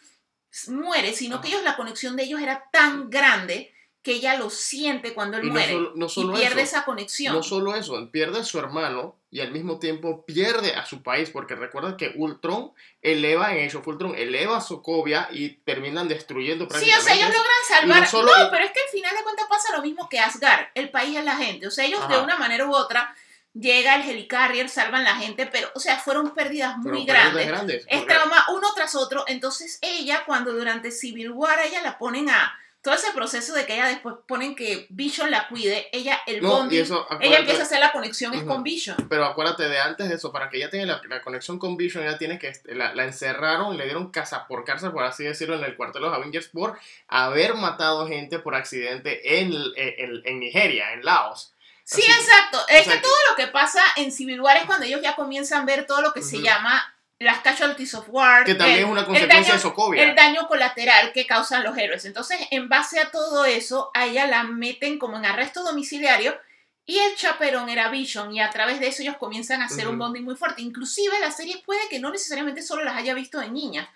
muere, 0.69 1.15
sino 1.15 1.41
que 1.41 1.49
ellos, 1.49 1.63
la 1.63 1.77
conexión 1.77 2.17
de 2.17 2.25
ellos 2.25 2.41
era 2.41 2.69
tan 2.73 3.11
grande 3.11 3.72
que 4.03 4.13
ella 4.15 4.37
lo 4.37 4.51
siente 4.51 5.15
cuando 5.15 5.37
él 5.37 5.45
Y 5.45 5.47
no 5.47 5.53
muere. 5.53 5.73
solo- 5.73 5.93
no 5.95 6.09
solo 6.09 6.33
y 6.37 6.41
pierde 6.41 6.63
eso, 6.63 6.77
esa 6.77 6.85
conexión. 6.85 7.35
No 7.37 7.43
solo 7.43 7.77
eso, 7.77 8.11
pierde 8.11 8.41
a 8.41 8.45
su 8.45 8.59
hermano 8.59 9.15
y 9.31 9.41
al 9.41 9.53
mismo 9.53 9.79
tiempo 9.79 10.25
pierde 10.27 10.75
a 10.75 10.85
su 10.85 11.03
país, 11.03 11.31
porque 11.31 11.55
recuerda 11.55 11.97
que 11.97 12.13
Ultron 12.17 12.73
eleva 13.01 13.55
en 13.55 13.67
Age 13.69 13.77
of 13.77 13.87
Ultron, 13.87 14.15
eleva 14.17 14.57
a 14.57 14.61
Sokovia 14.61 15.29
y 15.31 15.51
terminan 15.51 16.09
destruyendo 16.09 16.65
Sí, 16.65 16.67
o 16.67 16.69
prácticamente. 16.69 17.05
sea, 17.07 17.15
ellos 17.15 17.29
logran 17.29 17.53
salvar. 17.69 18.01
no 18.01 18.07
solo- 18.09 18.37
no, 18.37 18.51
pero 18.51 18.65
es 18.65 18.73
que 18.73 18.81
al 18.81 18.89
final 18.89 19.17
de 19.17 19.23
cuentas 19.23 19.47
pasa 19.49 19.77
lo 19.77 19.83
mismo 19.83 20.09
que 20.09 20.19
Asgard. 20.19 20.67
El 20.75 20.91
país 20.91 21.17
es 21.17 21.25
la 21.25 21.37
gente. 21.37 21.67
O 21.69 21.71
sea, 21.71 21.85
ellos 21.85 22.09
de 22.09 22.19
una 22.19 22.37
manera 22.37 22.67
u 22.67 22.75
otra 22.75 23.15
llega 23.55 23.95
el 23.97 24.09
helicarrier, 24.11 24.69
salvan 24.69 25.05
la 25.05 25.15
gente, 25.17 25.47
pero, 25.47 25.71
o 25.75 25.79
sea, 25.81 25.99
fueron 25.99 26.35
pérdidas 26.35 26.77
muy 26.79 27.05
pérdidas 27.07 27.23
grandes. 27.33 27.47
grandes, 27.47 27.87
Es 27.89 27.99
porque- 27.99 28.15
trauma 28.15 28.45
uno 28.53 28.67
tras 28.75 28.95
otro. 28.97 29.25
Entonces 29.29 29.79
ella, 29.83 30.25
cuando 30.27 30.53
durante 30.53 30.91
Civil 30.91 31.31
War, 31.31 31.61
ella 31.65 31.83
la 31.83 31.99
ponen 31.99 32.31
a 32.31 32.59
todo 32.83 32.95
ese 32.95 33.13
proceso 33.13 33.55
de 33.55 33.65
que 33.65 33.75
ella 33.75 33.87
después 33.87 34.17
ponen 34.27 34.57
que 34.57 34.87
Vision 34.91 35.31
la 35.31 35.47
cuide, 35.47 35.89
ella, 35.93 36.21
el 36.27 36.43
No, 36.43 36.49
y 36.49 36.51
bonding, 36.51 36.83
eso, 36.83 37.07
ella 37.21 37.39
empieza 37.39 37.63
a 37.63 37.65
hacer 37.65 37.79
la 37.79 37.93
conexión 37.93 38.35
es 38.35 38.43
con 38.43 38.65
Vision. 38.65 38.97
Pero 39.09 39.25
acuérdate 39.25 39.69
de 39.69 39.79
antes 39.79 40.09
de 40.09 40.17
eso, 40.17 40.33
para 40.33 40.51
que 40.51 40.57
ella 40.57 40.69
tenga 40.69 40.87
la, 40.87 41.01
la 41.09 41.23
conexión 41.23 41.61
con 41.61 41.77
Vision, 41.77 42.03
ella 42.03 42.19
tiene 42.19 42.41
que, 42.41 42.53
la, 42.67 42.93
la 42.93 43.05
encerraron, 43.05 43.77
le 43.77 43.85
dieron 43.85 44.11
casa 44.11 44.49
por 44.49 44.65
cárcel, 44.65 44.91
por 44.91 45.05
así 45.05 45.23
decirlo, 45.23 45.55
en 45.55 45.63
el 45.63 45.77
cuartel 45.77 46.03
de 46.03 46.09
los 46.09 46.17
Avengers 46.17 46.49
por 46.49 46.77
haber 47.07 47.55
matado 47.55 48.09
gente 48.09 48.41
por 48.41 48.57
accidente 48.57 49.41
en, 49.41 49.53
en, 49.77 50.23
en 50.25 50.41
Nigeria, 50.41 50.93
en 50.93 51.05
Laos. 51.05 51.55
Sí, 51.85 52.03
Así 52.03 52.11
exacto. 52.11 52.59
Es 52.69 52.81
o 52.81 52.85
sea 52.85 52.95
que 52.95 53.01
todo 53.01 53.15
lo 53.31 53.37
que 53.37 53.47
pasa 53.47 53.81
en 53.97 54.11
Civil 54.11 54.41
War 54.41 54.57
es 54.57 54.65
cuando 54.65 54.87
ellos 54.87 55.03
ya 55.03 55.15
comienzan 55.15 55.63
a 55.63 55.65
ver 55.67 55.87
todo 55.87 56.01
lo 56.01 56.13
que 56.13 56.23
se 56.23 56.41
llama 56.41 56.93
las 57.23 57.39
casualties 57.41 57.95
of 57.95 58.07
war. 58.09 58.45
Que 58.45 58.55
también 58.55 58.79
el- 58.79 58.85
es 58.85 58.91
una 58.91 59.05
consecuencia 59.07 59.43
daño- 59.43 59.53
de 59.55 59.59
Sokovia. 59.61 60.03
el 60.03 60.15
daño 60.15 60.47
colateral 60.49 61.13
que 61.13 61.27
causan 61.27 61.63
los 61.65 61.77
héroes. 61.79 62.05
Entonces, 62.05 62.39
en 62.51 62.69
base 62.69 63.01
a 63.01 63.11
todo 63.11 63.45
eso, 63.45 63.91
a 63.95 64.07
ella 64.07 64.27
la 64.27 64.43
meten 64.45 64.99
como 64.99 65.17
en 65.17 65.25
arresto 65.27 65.63
domiciliario 65.65 66.37
y 66.85 66.99
el 66.99 67.15
chaperón 67.17 67.69
era 67.69 67.89
Vision 67.89 68.35
y 68.35 68.41
a 68.41 68.51
través 68.51 68.81
de 68.81 68.89
eso 68.89 69.03
ellos 69.03 69.17
comienzan 69.17 69.63
a 69.63 69.67
hacer 69.67 69.87
un 69.87 69.95
Ujú. 69.95 70.05
bonding 70.05 70.25
muy 70.25 70.35
fuerte. 70.37 70.63
Inclusive 70.63 71.19
la 71.21 71.31
serie 71.31 71.63
puede 71.65 71.81
que 71.89 72.01
no 72.01 72.11
necesariamente 72.11 72.61
solo 72.63 72.83
las 72.85 72.97
haya 72.97 73.15
visto 73.15 73.39
de 73.39 73.49
niñas. 73.51 73.89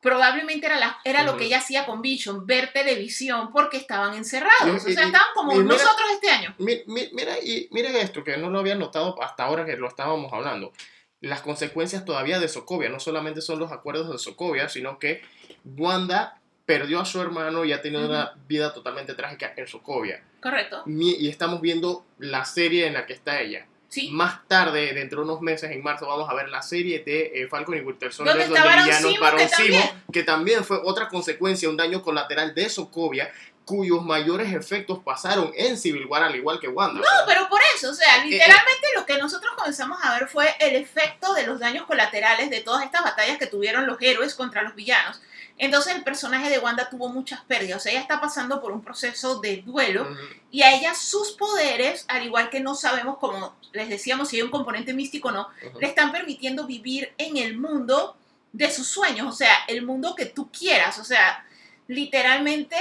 Probablemente 0.00 0.64
era, 0.64 0.78
la, 0.78 0.98
era 1.04 1.24
lo 1.24 1.32
Ujú. 1.32 1.40
que 1.40 1.44
ella 1.44 1.58
hacía 1.58 1.84
con 1.84 2.00
Vision, 2.00 2.46
ver 2.46 2.72
televisión 2.72 3.52
porque 3.52 3.76
estaban 3.76 4.14
encerrados. 4.14 4.66
Y- 4.66 4.70
o 4.70 4.94
sea, 4.94 5.02
y- 5.02 5.06
estaban 5.06 5.26
como 5.34 5.52
mira- 5.52 5.64
nosotros 5.64 6.08
este 6.14 6.30
año. 6.30 6.54
Mi- 6.56 6.82
mi- 6.86 7.10
Mira, 7.12 7.38
y 7.38 7.68
mira 7.70 7.90
esto, 7.98 8.24
que 8.24 8.38
no 8.38 8.48
lo 8.48 8.60
había 8.60 8.74
notado 8.76 9.22
hasta 9.22 9.44
ahora 9.44 9.66
que 9.66 9.76
lo 9.76 9.86
estábamos 9.88 10.32
hablando. 10.32 10.72
Las 11.20 11.42
consecuencias 11.42 12.04
todavía 12.04 12.38
de 12.40 12.48
Sokovia, 12.48 12.88
no 12.88 13.00
solamente 13.00 13.40
son 13.40 13.58
los 13.58 13.72
acuerdos 13.72 14.10
de 14.10 14.18
Sokovia, 14.18 14.68
sino 14.68 14.98
que 14.98 15.22
Wanda 15.64 16.40
perdió 16.64 17.00
a 17.00 17.04
su 17.04 17.20
hermano 17.20 17.64
y 17.64 17.72
ha 17.72 17.82
tenido 17.82 18.06
una 18.06 18.34
vida 18.46 18.72
totalmente 18.72 19.14
trágica 19.14 19.52
en 19.56 19.66
Sokovia. 19.66 20.22
Correcto. 20.40 20.84
Y 20.86 21.28
estamos 21.28 21.60
viendo 21.60 22.06
la 22.18 22.44
serie 22.44 22.86
en 22.86 22.94
la 22.94 23.06
que 23.06 23.12
está 23.12 23.40
ella. 23.40 23.66
Sí. 23.88 24.08
Más 24.12 24.46
tarde, 24.46 24.92
dentro 24.94 25.18
de 25.18 25.24
unos 25.24 25.40
meses, 25.40 25.68
en 25.72 25.82
marzo, 25.82 26.06
vamos 26.06 26.30
a 26.30 26.34
ver 26.34 26.48
la 26.48 26.62
serie 26.62 27.00
de 27.00 27.32
eh, 27.34 27.48
Falcon 27.48 27.76
y 27.76 27.80
Winter 27.80 28.12
Soldier, 28.12 28.36
Donde 28.36 28.54
donde 28.54 28.68
Baron 28.68 29.20
Baron 29.20 29.40
que 29.40 29.46
también. 29.48 29.82
que 30.12 30.22
también 30.22 30.64
fue 30.64 30.80
otra 30.84 31.08
consecuencia, 31.08 31.68
un 31.68 31.76
daño 31.76 32.00
colateral 32.00 32.54
de 32.54 32.68
Sokovia, 32.68 33.32
cuyos 33.70 34.04
mayores 34.04 34.52
efectos 34.52 34.98
pasaron 35.04 35.52
en 35.54 35.78
Civil 35.78 36.06
War, 36.06 36.24
al 36.24 36.34
igual 36.34 36.58
que 36.58 36.66
Wanda. 36.68 37.00
No, 37.00 37.06
pero 37.26 37.48
por 37.48 37.60
eso, 37.76 37.90
o 37.90 37.94
sea, 37.94 38.24
Eh, 38.24 38.26
literalmente 38.26 38.88
lo 38.96 39.06
que 39.06 39.16
nosotros 39.18 39.52
comenzamos 39.56 39.98
a 40.02 40.18
ver 40.18 40.28
fue 40.28 40.54
el 40.58 40.74
efecto 40.74 41.32
de 41.34 41.46
los 41.46 41.60
daños 41.60 41.86
colaterales 41.86 42.50
de 42.50 42.60
todas 42.60 42.84
estas 42.84 43.04
batallas 43.04 43.38
que 43.38 43.46
tuvieron 43.46 43.86
los 43.86 43.96
héroes 44.00 44.34
contra 44.34 44.62
los 44.62 44.74
villanos. 44.74 45.20
Entonces 45.56 45.94
el 45.94 46.02
personaje 46.02 46.48
de 46.50 46.58
Wanda 46.58 46.88
tuvo 46.90 47.08
muchas 47.10 47.40
pérdidas, 47.42 47.78
o 47.78 47.80
sea, 47.80 47.92
ella 47.92 48.00
está 48.00 48.20
pasando 48.20 48.60
por 48.60 48.72
un 48.72 48.82
proceso 48.82 49.40
de 49.40 49.58
duelo 49.58 50.02
ujú. 50.02 50.14
y 50.50 50.62
a 50.62 50.74
ella 50.74 50.94
sus 50.94 51.32
poderes, 51.32 52.06
al 52.08 52.24
igual 52.24 52.48
que 52.50 52.60
no 52.60 52.74
sabemos, 52.74 53.18
como 53.18 53.54
les 53.72 53.88
decíamos, 53.90 54.28
si 54.30 54.36
hay 54.36 54.42
un 54.42 54.50
componente 54.50 54.94
místico 54.94 55.28
o 55.28 55.32
no, 55.32 55.48
Ujú. 55.66 55.78
le 55.80 55.86
están 55.86 56.10
permitiendo 56.12 56.66
vivir 56.66 57.12
en 57.18 57.36
el 57.36 57.58
mundo 57.58 58.16
de 58.52 58.68
sus 58.70 58.88
sueños, 58.88 59.28
o 59.28 59.32
sea, 59.36 59.52
el 59.68 59.82
mundo 59.82 60.14
que 60.16 60.26
tú 60.26 60.50
quieras, 60.50 60.98
o 60.98 61.04
sea, 61.04 61.44
literalmente 61.88 62.76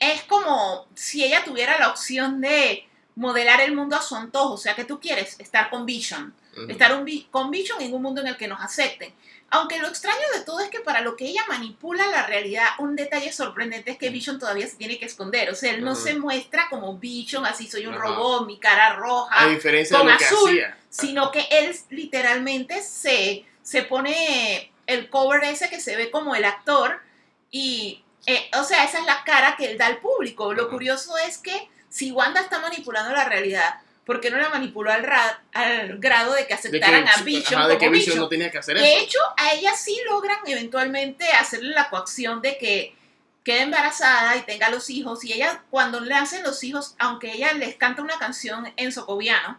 es 0.00 0.22
como 0.22 0.86
si 0.94 1.24
ella 1.24 1.44
tuviera 1.44 1.78
la 1.78 1.90
opción 1.90 2.40
de 2.40 2.86
modelar 3.14 3.60
el 3.60 3.74
mundo 3.74 3.96
a 3.96 4.02
su 4.02 4.14
antojo. 4.14 4.54
O 4.54 4.58
sea, 4.58 4.74
que 4.74 4.84
tú 4.84 5.00
quieres 5.00 5.38
estar 5.40 5.70
con 5.70 5.86
Vision. 5.86 6.34
Estar 6.68 6.92
un 6.96 7.06
con 7.30 7.52
Vision 7.52 7.80
en 7.80 7.94
un 7.94 8.02
mundo 8.02 8.20
en 8.20 8.26
el 8.26 8.36
que 8.36 8.48
nos 8.48 8.60
acepten. 8.60 9.12
Aunque 9.50 9.78
lo 9.78 9.88
extraño 9.88 10.18
de 10.34 10.40
todo 10.40 10.60
es 10.60 10.70
que 10.70 10.80
para 10.80 11.00
lo 11.00 11.16
que 11.16 11.24
ella 11.24 11.42
manipula 11.48 12.06
la 12.08 12.26
realidad, 12.26 12.66
un 12.80 12.96
detalle 12.96 13.32
sorprendente 13.32 13.92
es 13.92 13.98
que 13.98 14.10
Vision 14.10 14.38
todavía 14.38 14.66
se 14.66 14.76
tiene 14.76 14.98
que 14.98 15.06
esconder. 15.06 15.50
O 15.50 15.54
sea, 15.54 15.72
él 15.72 15.84
no 15.84 15.94
se 15.94 16.18
muestra 16.18 16.66
como 16.68 16.98
Vision, 16.98 17.46
así 17.46 17.68
soy 17.68 17.86
un 17.86 17.94
robot, 17.94 18.46
mi 18.46 18.58
cara 18.58 18.94
roja 18.96 19.42
A 19.42 19.48
diferencia 19.48 19.98
de 19.98 20.04
lo 20.04 20.18
que 20.18 20.24
azul, 20.24 20.50
hacía. 20.50 20.78
sino 20.90 21.30
que 21.30 21.46
él 21.50 21.74
literalmente 21.90 22.82
se, 22.82 23.44
se 23.62 23.82
pone 23.82 24.72
el 24.86 25.08
cover 25.08 25.44
ese 25.44 25.70
que 25.70 25.80
se 25.80 25.96
ve 25.96 26.10
como 26.10 26.34
el 26.34 26.44
actor 26.44 27.00
y, 27.50 28.02
eh, 28.28 28.50
o 28.58 28.62
sea, 28.64 28.84
esa 28.84 28.98
es 29.00 29.06
la 29.06 29.24
cara 29.24 29.56
que 29.56 29.64
él 29.70 29.78
da 29.78 29.86
al 29.86 29.98
público. 29.98 30.52
Lo 30.54 30.68
curioso 30.68 31.16
es 31.18 31.38
que 31.38 31.68
si 31.88 32.10
Wanda 32.12 32.40
está 32.40 32.58
manipulando 32.60 33.12
la 33.12 33.24
realidad, 33.24 33.80
¿por 34.04 34.20
qué 34.20 34.30
no 34.30 34.38
la 34.38 34.48
manipuló 34.50 34.90
al, 34.92 35.02
ra- 35.02 35.42
al 35.52 35.98
grado 35.98 36.32
de 36.34 36.40
que 36.42 36.44
De 36.44 36.48
que, 36.48 36.54
aceptaran 36.54 37.08
a 37.08 37.16
Vision 37.22 37.60
ajá, 37.60 37.68
de 37.68 37.74
como 37.74 37.80
que 37.80 37.88
Vision 37.90 38.04
Vision? 38.14 38.18
no 38.20 38.28
tenía 38.28 38.50
que 38.50 38.58
hacer 38.58 38.78
De 38.78 38.92
eso. 38.94 39.04
hecho, 39.04 39.18
a 39.36 39.52
ella 39.52 39.72
sí 39.74 39.98
logran 40.08 40.38
eventualmente 40.46 41.26
hacerle 41.32 41.74
la 41.74 41.88
coacción 41.90 42.40
de 42.42 42.56
que 42.58 42.94
quede 43.44 43.62
embarazada 43.62 44.36
y 44.36 44.42
tenga 44.42 44.68
los 44.68 44.90
hijos. 44.90 45.24
Y 45.24 45.32
ella, 45.32 45.62
cuando 45.70 46.00
le 46.00 46.14
hacen 46.14 46.42
los 46.42 46.62
hijos, 46.64 46.94
aunque 46.98 47.32
ella 47.32 47.52
les 47.54 47.76
canta 47.76 48.02
una 48.02 48.18
canción 48.18 48.72
en 48.76 48.92
socoviano, 48.92 49.58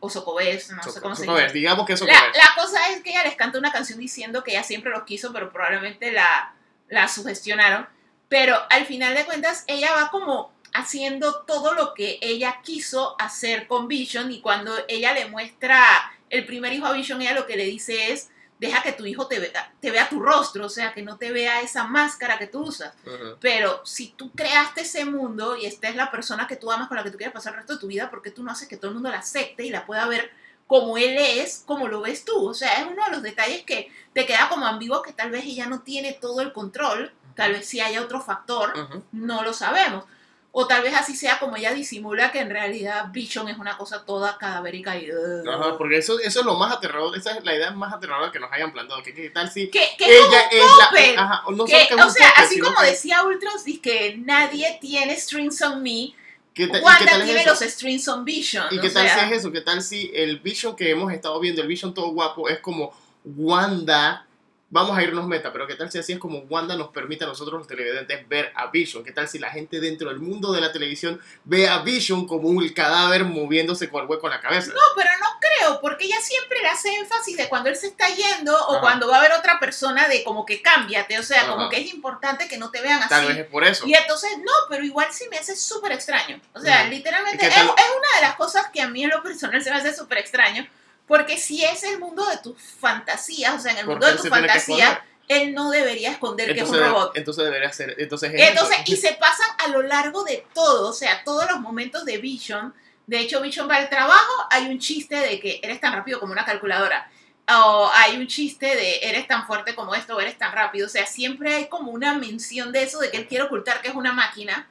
o 0.00 0.10
socobés, 0.10 0.68
no 0.70 0.82
sé 0.82 1.00
cómo 1.00 1.14
se 1.14 1.22
dice. 1.22 1.52
digamos 1.52 1.86
que 1.86 1.94
La, 1.94 2.06
la 2.34 2.54
cosa 2.56 2.88
es 2.90 3.02
que 3.02 3.10
ella 3.10 3.22
les 3.22 3.36
canta 3.36 3.56
una 3.58 3.70
canción 3.70 4.00
diciendo 4.00 4.42
que 4.42 4.50
ella 4.50 4.64
siempre 4.64 4.90
los 4.90 5.04
quiso, 5.04 5.32
pero 5.32 5.52
probablemente 5.52 6.10
la, 6.10 6.54
la 6.90 7.08
sugestionaron. 7.08 7.86
Pero 8.28 8.56
al 8.70 8.86
final 8.86 9.14
de 9.14 9.24
cuentas, 9.24 9.64
ella 9.66 9.90
va 9.96 10.10
como 10.10 10.52
haciendo 10.72 11.42
todo 11.46 11.74
lo 11.74 11.94
que 11.94 12.18
ella 12.20 12.60
quiso 12.62 13.16
hacer 13.18 13.66
con 13.66 13.88
Vision 13.88 14.30
y 14.30 14.40
cuando 14.40 14.72
ella 14.88 15.12
le 15.12 15.26
muestra 15.26 15.82
el 16.28 16.46
primer 16.46 16.72
hijo 16.72 16.86
a 16.86 16.92
Vision, 16.92 17.20
ella 17.22 17.34
lo 17.34 17.46
que 17.46 17.56
le 17.56 17.64
dice 17.64 18.12
es, 18.12 18.30
deja 18.60 18.82
que 18.82 18.92
tu 18.92 19.06
hijo 19.06 19.26
te 19.26 19.40
vea, 19.40 19.72
te 19.80 19.90
vea 19.90 20.08
tu 20.08 20.20
rostro, 20.20 20.66
o 20.66 20.68
sea, 20.68 20.92
que 20.92 21.02
no 21.02 21.16
te 21.16 21.32
vea 21.32 21.62
esa 21.62 21.84
máscara 21.84 22.38
que 22.38 22.46
tú 22.46 22.60
usas. 22.60 22.94
Pero 23.40 23.84
si 23.84 24.08
tú 24.08 24.30
creaste 24.32 24.82
ese 24.82 25.04
mundo 25.06 25.56
y 25.56 25.66
esta 25.66 25.88
es 25.88 25.96
la 25.96 26.10
persona 26.10 26.46
que 26.46 26.56
tú 26.56 26.70
amas 26.70 26.86
con 26.86 26.98
la 26.98 27.02
que 27.02 27.10
tú 27.10 27.16
quieres 27.16 27.32
pasar 27.32 27.54
el 27.54 27.60
resto 27.60 27.74
de 27.74 27.80
tu 27.80 27.86
vida, 27.86 28.10
¿por 28.10 28.22
qué 28.22 28.30
tú 28.30 28.44
no 28.44 28.52
haces 28.52 28.68
que 28.68 28.76
todo 28.76 28.88
el 28.88 28.94
mundo 28.94 29.10
la 29.10 29.18
acepte 29.18 29.64
y 29.64 29.70
la 29.70 29.86
pueda 29.86 30.06
ver 30.06 30.30
como 30.70 30.96
él 30.96 31.16
es, 31.18 31.64
como 31.66 31.88
lo 31.88 32.00
ves 32.00 32.24
tú? 32.24 32.48
O 32.48 32.54
sea, 32.54 32.74
es 32.74 32.86
uno 32.86 33.04
de 33.04 33.10
los 33.10 33.24
detalles 33.24 33.64
que 33.64 33.90
te 34.12 34.24
queda 34.24 34.48
como 34.48 34.66
ambiguo 34.66 35.02
que 35.02 35.12
tal 35.12 35.32
vez 35.32 35.44
ella 35.44 35.66
no 35.66 35.80
tiene 35.80 36.12
todo 36.12 36.42
el 36.42 36.52
control, 36.52 37.12
tal 37.34 37.54
vez 37.54 37.66
sí 37.66 37.80
haya 37.80 38.00
otro 38.00 38.20
factor, 38.20 38.78
Ujú. 38.78 39.02
no 39.10 39.42
lo 39.42 39.52
sabemos. 39.52 40.04
O 40.52 40.68
tal 40.68 40.84
vez 40.84 40.94
así 40.94 41.16
sea 41.16 41.40
como 41.40 41.56
ella 41.56 41.72
disimula 41.74 42.30
que 42.30 42.38
en 42.38 42.50
realidad 42.50 43.06
Vision 43.10 43.48
es 43.48 43.58
una 43.58 43.76
cosa 43.76 44.04
toda 44.04 44.38
cadavérica 44.38 44.96
y... 44.96 45.10
uh, 45.10 45.50
Ajá, 45.50 45.76
porque 45.76 45.98
eso, 45.98 46.20
eso 46.20 46.38
es 46.40 46.46
lo 46.46 46.54
más 46.54 46.72
aterrador, 46.72 47.16
esa 47.16 47.36
es 47.36 47.42
la 47.44 47.56
idea 47.56 47.72
más 47.72 47.92
aterradora 47.92 48.30
que 48.30 48.38
nos 48.38 48.52
hayan 48.52 48.72
planteado. 48.72 49.02
¿Qué, 49.02 49.12
qué 49.12 49.30
tal 49.30 49.50
si 49.50 49.70
que, 49.70 49.82
es 49.82 49.90
ella 49.98 50.48
un 50.52 50.96
es 50.96 51.16
la... 51.16 51.22
Ajá, 51.24 51.42
no 51.50 51.64
que, 51.64 51.72
que 51.72 51.82
es 51.82 51.90
o 51.92 52.10
sea, 52.10 52.28
puppet, 52.30 52.44
así 52.44 52.60
como 52.60 52.76
que- 52.80 52.86
decía 52.86 53.24
Ultron, 53.24 53.54
dice 53.64 53.80
que 53.80 54.16
nadie 54.18 54.78
tiene 54.80 55.16
strings 55.18 55.60
on 55.62 55.82
me, 55.82 56.14
¿qué 56.54 56.64
y 56.64 56.70
qué 56.70 56.80
Wanda 56.80 57.06
tal 57.06 57.20
es 57.20 57.24
tiene 57.26 57.40
eso? 57.40 57.50
los 57.50 57.60
strings 57.60 58.08
on 58.08 58.24
Vision. 58.24 58.66
¿Y 58.70 58.80
qué 58.80 58.90
tal 58.90 59.06
sea, 59.06 59.18
si 59.18 59.24
es 59.26 59.38
eso? 59.38 59.52
¿Qué 59.52 59.60
tal 59.60 59.82
si 59.82 60.10
el 60.14 60.40
Vision 60.40 60.76
que 60.76 60.90
hemos 60.90 61.12
estado 61.12 61.38
viendo, 61.40 61.62
el 61.62 61.68
Vision 61.68 61.94
todo 61.94 62.12
guapo, 62.12 62.48
es 62.48 62.60
como 62.60 62.92
Wanda? 63.24 64.26
Vamos 64.72 64.96
a 64.96 65.02
irnos 65.02 65.26
meta, 65.26 65.52
pero 65.52 65.66
¿qué 65.66 65.74
tal 65.74 65.90
si 65.90 65.98
así 65.98 66.12
es 66.12 66.20
como 66.20 66.38
Wanda 66.48 66.76
nos 66.76 66.90
permite 66.90 67.24
a 67.24 67.26
nosotros 67.26 67.58
los 67.58 67.66
televidentes 67.66 68.28
ver 68.28 68.52
a 68.54 68.68
Vision? 68.68 69.02
¿Qué 69.02 69.10
tal 69.10 69.28
si 69.28 69.40
la 69.40 69.50
gente 69.50 69.80
dentro 69.80 70.10
del 70.10 70.20
mundo 70.20 70.52
de 70.52 70.60
la 70.60 70.70
televisión 70.70 71.20
ve 71.42 71.68
a 71.68 71.78
Vision 71.78 72.24
como 72.24 72.46
un 72.48 72.68
cadáver 72.68 73.24
moviéndose 73.24 73.88
con 73.90 74.02
el 74.04 74.08
hueco 74.08 74.28
en 74.28 74.34
la 74.34 74.40
cabeza? 74.40 74.70
No, 74.72 74.80
pero 74.94 75.10
no 75.18 75.26
creo, 75.40 75.80
porque 75.80 76.04
ella 76.04 76.20
siempre 76.20 76.60
le 76.62 76.68
hace 76.68 76.88
énfasis 76.94 77.36
de 77.36 77.48
cuando 77.48 77.68
él 77.68 77.74
se 77.74 77.88
está 77.88 78.06
yendo 78.14 78.54
o 78.56 78.74
Ajá. 78.74 78.80
cuando 78.80 79.08
va 79.08 79.16
a 79.16 79.18
haber 79.18 79.32
otra 79.32 79.58
persona 79.58 80.06
de 80.06 80.22
como 80.22 80.46
que 80.46 80.62
cámbiate, 80.62 81.18
o 81.18 81.22
sea, 81.24 81.48
como 81.48 81.62
Ajá. 81.62 81.70
que 81.70 81.80
es 81.80 81.92
importante 81.92 82.46
que 82.46 82.56
no 82.56 82.70
te 82.70 82.80
vean 82.80 83.00
Tal 83.08 83.22
vez 83.22 83.30
así. 83.32 83.40
es 83.40 83.46
por 83.48 83.64
eso. 83.64 83.88
Y 83.88 83.94
entonces, 83.94 84.30
no, 84.38 84.52
pero 84.68 84.84
igual 84.84 85.08
sí 85.10 85.24
me 85.32 85.38
hace 85.38 85.56
súper 85.56 85.90
extraño. 85.90 86.40
O 86.52 86.60
sea, 86.60 86.82
Ujú. 86.82 86.90
literalmente 86.90 87.44
¿Y 87.44 87.48
es, 87.48 87.54
es 87.56 87.60
una 87.64 88.16
de 88.20 88.22
las 88.22 88.36
cosas 88.36 88.66
que 88.72 88.80
a 88.80 88.86
mí 88.88 89.02
en 89.02 89.10
lo 89.10 89.20
personal 89.20 89.60
se 89.64 89.70
me 89.72 89.78
hace 89.78 89.92
súper 89.92 90.18
extraño, 90.18 90.64
porque 91.10 91.38
si 91.38 91.64
es 91.64 91.82
el 91.82 91.98
mundo 91.98 92.24
de 92.24 92.36
tus 92.36 92.62
fantasías, 92.62 93.56
o 93.56 93.58
sea, 93.58 93.72
en 93.72 93.78
el 93.78 93.84
¿Por 93.84 93.94
mundo 93.94 94.06
de 94.06 94.12
él 94.12 94.18
tu 94.18 94.22
se 94.22 94.30
tiene 94.30 94.46
que 94.46 94.52
fantasía, 94.52 94.84
esconder? 94.92 95.10
él 95.26 95.54
no 95.54 95.70
debería 95.72 96.12
esconder 96.12 96.54
que 96.54 96.60
es 96.60 96.70
un 96.70 96.78
robot. 96.78 97.16
entonces 97.16 97.44
debería 97.44 97.72
ser. 97.72 97.96
Entonces, 97.98 98.32
es 98.32 98.48
Entonces, 98.48 98.76
y 98.86 98.94
se 98.94 99.14
pasan 99.14 99.48
a 99.58 99.66
lo 99.70 99.82
largo 99.82 100.22
de 100.22 100.46
todo, 100.54 100.88
o 100.88 100.92
sea, 100.92 101.24
todos 101.24 101.50
los 101.50 101.58
momentos 101.58 102.04
de 102.04 102.18
Vision. 102.18 102.72
De 103.08 103.18
hecho, 103.18 103.40
Vision 103.40 103.68
va 103.68 103.78
al 103.78 103.88
trabajo, 103.88 104.32
hay 104.52 104.66
un 104.66 104.78
chiste 104.78 105.16
de 105.16 105.40
que 105.40 105.58
eres 105.64 105.80
tan 105.80 105.94
rápido 105.94 106.20
como 106.20 106.30
una 106.30 106.44
calculadora. 106.44 107.10
O 107.52 107.90
hay 107.92 108.16
un 108.16 108.28
chiste 108.28 108.66
de 108.66 109.00
eres 109.02 109.26
tan 109.26 109.48
fuerte 109.48 109.74
como 109.74 109.96
esto, 109.96 110.14
o 110.14 110.20
eres 110.20 110.38
tan 110.38 110.52
rápido. 110.52 110.86
O 110.86 110.90
sea, 110.90 111.06
siempre 111.06 111.52
hay 111.52 111.66
como 111.66 111.90
una 111.90 112.14
mención 112.14 112.70
de 112.70 112.84
eso, 112.84 113.00
de 113.00 113.10
que 113.10 113.16
él 113.16 113.26
quiere 113.26 113.42
ocultar 113.42 113.82
que 113.82 113.88
es 113.88 113.96
una 113.96 114.12
máquina 114.12 114.68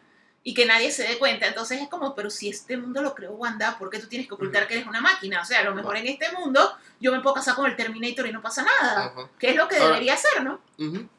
y 0.50 0.54
que 0.56 0.66
nadie 0.66 0.90
se 0.92 1.04
dé 1.04 1.20
cuenta. 1.20 1.46
Entonces 1.48 1.80
es 1.80 1.88
como, 1.90 2.16
pero 2.16 2.32
si 2.32 2.50
este 2.50 2.76
mundo 2.76 3.04
lo 3.04 3.14
creó 3.14 3.34
Wanda, 3.34 3.78
¿por 3.78 3.90
qué 3.92 4.00
tú 4.00 4.08
tienes 4.08 4.28
que 4.28 4.34
ocultar 4.34 4.68
que 4.68 4.74
eres 4.74 4.88
una 4.88 5.00
máquina? 5.00 5.42
O 5.42 5.46
sea, 5.46 5.60
a 5.60 5.64
lo 5.64 5.76
mejor 5.76 5.96
en 5.98 6.08
este 6.08 6.32
mundo 6.32 6.60
yo 7.00 7.12
me 7.12 7.20
puedo 7.20 7.36
casar 7.36 7.54
con 7.56 7.68
el 7.70 7.76
Terminator 7.76 8.26
y 8.26 8.32
no 8.32 8.42
pasa 8.42 8.64
nada. 8.64 9.06
Ajá. 9.06 9.30
Que 9.38 9.52
es 9.52 9.56
lo 9.56 9.68
que 9.68 9.76
Ahora- 9.76 9.88
debería 9.94 10.18
ser, 10.18 10.44
¿no? 10.44 10.60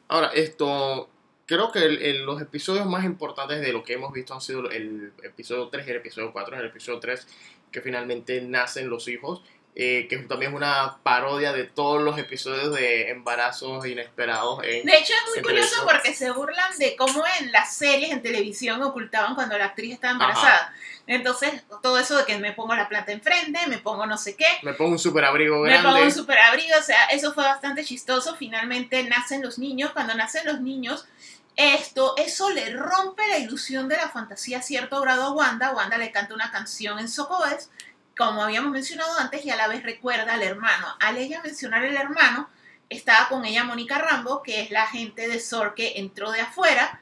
Ahora, 0.09 0.27
esto. 0.33 1.09
Creo 1.45 1.71
que 1.71 1.79
el- 1.79 2.01
el- 2.01 2.23
los 2.25 2.41
episodios 2.41 2.85
más 2.85 3.03
importantes 3.05 3.61
de 3.61 3.71
lo 3.73 3.83
que 3.83 3.93
hemos 3.93 4.11
visto 4.13 4.33
han 4.33 4.41
sido 4.41 4.69
el 4.69 5.13
episodio 5.23 5.67
3 5.69 5.87
y 5.87 5.91
el 5.91 5.97
episodio 5.97 6.31
4. 6.33 6.55
Es 6.55 6.61
el 6.61 6.67
episodio 6.67 6.99
3 6.99 7.25
que 7.71 7.79
finalmente 7.81 8.41
nacen 8.41 8.89
los 8.89 9.07
hijos, 9.07 9.43
eh, 9.73 10.07
que 10.09 10.17
también 10.17 10.51
es 10.51 10.57
una 10.57 10.97
parodia 11.01 11.53
de 11.53 11.63
todos 11.63 12.01
los 12.01 12.17
episodios 12.17 12.73
de 12.75 13.09
embarazos 13.09 13.85
inesperados. 13.85 14.59
En, 14.63 14.85
De 14.85 14.97
hecho, 14.97 15.13
es 15.13 15.29
muy 15.33 15.41
curioso 15.41 15.69
televisión. 15.69 15.85
porque 15.87 16.13
se 16.13 16.31
burlan 16.31 16.77
de 16.77 16.95
cómo 16.97 17.23
en 17.39 17.51
las 17.51 17.73
series 17.75 18.11
en 18.11 18.21
televisión 18.21 18.81
ocultaban 18.83 19.33
cuando 19.35 19.57
la 19.57 19.65
actriz 19.65 19.93
estaba 19.93 20.13
embarazada. 20.13 20.73
Entonces, 21.07 21.63
todo 21.81 21.97
eso 21.97 22.17
de 22.17 22.25
que 22.25 22.37
me 22.37 22.51
pongo 22.53 22.75
la 22.75 22.87
planta 22.87 23.11
enfrente, 23.11 23.59
me 23.67 23.79
pongo 23.79 24.05
no 24.05 24.17
sé 24.17 24.35
qué, 24.35 24.45
Me 24.61 24.73
pongo 24.73 24.91
un 24.91 24.99
super 24.99 25.23
abrigo 25.25 25.59
me 25.63 25.69
grande. 25.69 25.89
pongo 25.89 26.03
un 26.03 26.11
super 26.11 26.37
abrigo, 26.37 26.77
o 26.77 26.83
sea, 26.83 27.05
eso 27.05 27.33
fue 27.33 27.43
bastante 27.43 27.83
chistoso. 27.83 28.35
Finalmente 28.35 29.03
nacen 29.03 29.41
los 29.41 29.57
niños. 29.57 29.91
Cuando 29.91 30.13
nacen 30.15 30.45
los 30.45 30.61
niños, 30.61 31.05
esto, 31.55 32.15
eso 32.17 32.49
le 32.49 32.73
rompe 32.75 33.27
la 33.27 33.37
ilusión 33.39 33.87
de 33.89 33.97
la 33.97 34.09
fantasía 34.09 34.59
a 34.59 34.61
cierto 34.61 35.01
grado 35.01 35.23
a 35.23 35.31
Wanda. 35.31 35.71
Wanda 35.71 35.97
le 35.97 36.11
canta 36.11 36.33
una 36.33 36.51
canción 36.51 36.97
en 36.99 37.09
Socoes, 37.09 37.69
como 38.25 38.43
habíamos 38.43 38.71
mencionado 38.71 39.17
antes, 39.17 39.43
y 39.43 39.49
a 39.49 39.55
la 39.55 39.67
vez 39.67 39.81
recuerda 39.81 40.35
al 40.35 40.43
hermano. 40.43 40.95
Al 40.99 41.17
ella 41.17 41.41
mencionar 41.43 41.83
el 41.83 41.95
hermano, 41.95 42.49
estaba 42.87 43.27
con 43.29 43.45
ella 43.45 43.63
Mónica 43.63 43.97
Rambo, 43.97 44.43
que 44.43 44.61
es 44.61 44.69
la 44.69 44.83
agente 44.83 45.27
de 45.27 45.39
SOR 45.39 45.73
que 45.73 45.93
entró 45.97 46.29
de 46.29 46.41
afuera, 46.41 47.01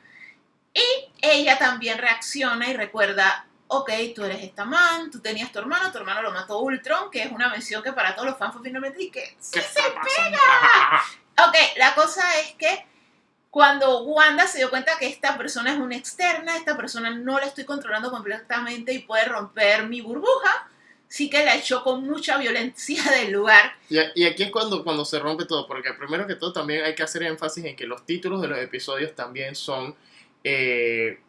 y 0.73 0.81
ella 1.21 1.57
también 1.57 1.97
reacciona 1.97 2.69
y 2.69 2.73
recuerda, 2.73 3.45
ok, 3.67 3.91
tú 4.15 4.23
eres 4.23 4.41
esta 4.43 4.63
man, 4.63 5.11
tú 5.11 5.19
tenías 5.19 5.51
tu 5.51 5.59
hermano, 5.59 5.91
tu 5.91 5.97
hermano 5.97 6.21
lo 6.21 6.31
mató 6.31 6.59
Ultron, 6.59 7.11
que 7.11 7.23
es 7.23 7.31
una 7.33 7.49
mención 7.49 7.83
que 7.83 7.91
para 7.91 8.15
todos 8.15 8.29
los 8.29 8.37
fans 8.37 8.53
fue 8.53 8.63
finalmente 8.63 9.03
y 9.03 9.11
que 9.11 9.35
sí 9.41 9.59
¿Qué 9.59 9.61
se 9.61 9.81
pasando? 9.91 10.37
Ok, 11.49 11.55
la 11.75 11.95
cosa 11.95 12.23
es 12.39 12.53
que 12.53 12.85
cuando 13.49 14.03
Wanda 14.03 14.47
se 14.47 14.59
dio 14.59 14.69
cuenta 14.69 14.97
que 14.97 15.07
esta 15.07 15.37
persona 15.37 15.73
es 15.73 15.79
una 15.79 15.97
externa, 15.97 16.55
esta 16.55 16.77
persona 16.77 17.09
no 17.09 17.39
la 17.39 17.47
estoy 17.47 17.65
controlando 17.65 18.09
completamente 18.09 18.93
y 18.93 18.99
puede 18.99 19.25
romper 19.25 19.85
mi 19.87 19.99
burbuja, 19.99 20.68
sí 21.09 21.29
que 21.29 21.43
la 21.43 21.55
echó 21.57 21.83
con 21.83 22.05
mucha 22.05 22.37
violencia 22.37 23.03
del 23.11 23.31
lugar. 23.33 23.73
Y, 23.89 23.97
aquí 24.25 24.43
es 24.43 24.51
cuando, 24.51 24.83
cuando 24.83 25.03
se 25.03 25.19
rompe 25.19 25.43
todo, 25.45 25.67
porque 25.67 25.93
primero 25.93 26.25
que 26.27 26.35
todo 26.35 26.53
también 26.53 26.85
hay 26.85 26.95
que 26.95 27.03
hacer 27.03 27.23
énfasis 27.23 27.65
en 27.65 27.75
que 27.75 27.85
los 27.85 28.05
títulos 28.05 28.41
de 28.41 28.47
los 28.47 28.59
episodios 28.59 29.13
también 29.15 29.55
son 29.55 29.95
eh, 30.43 31.19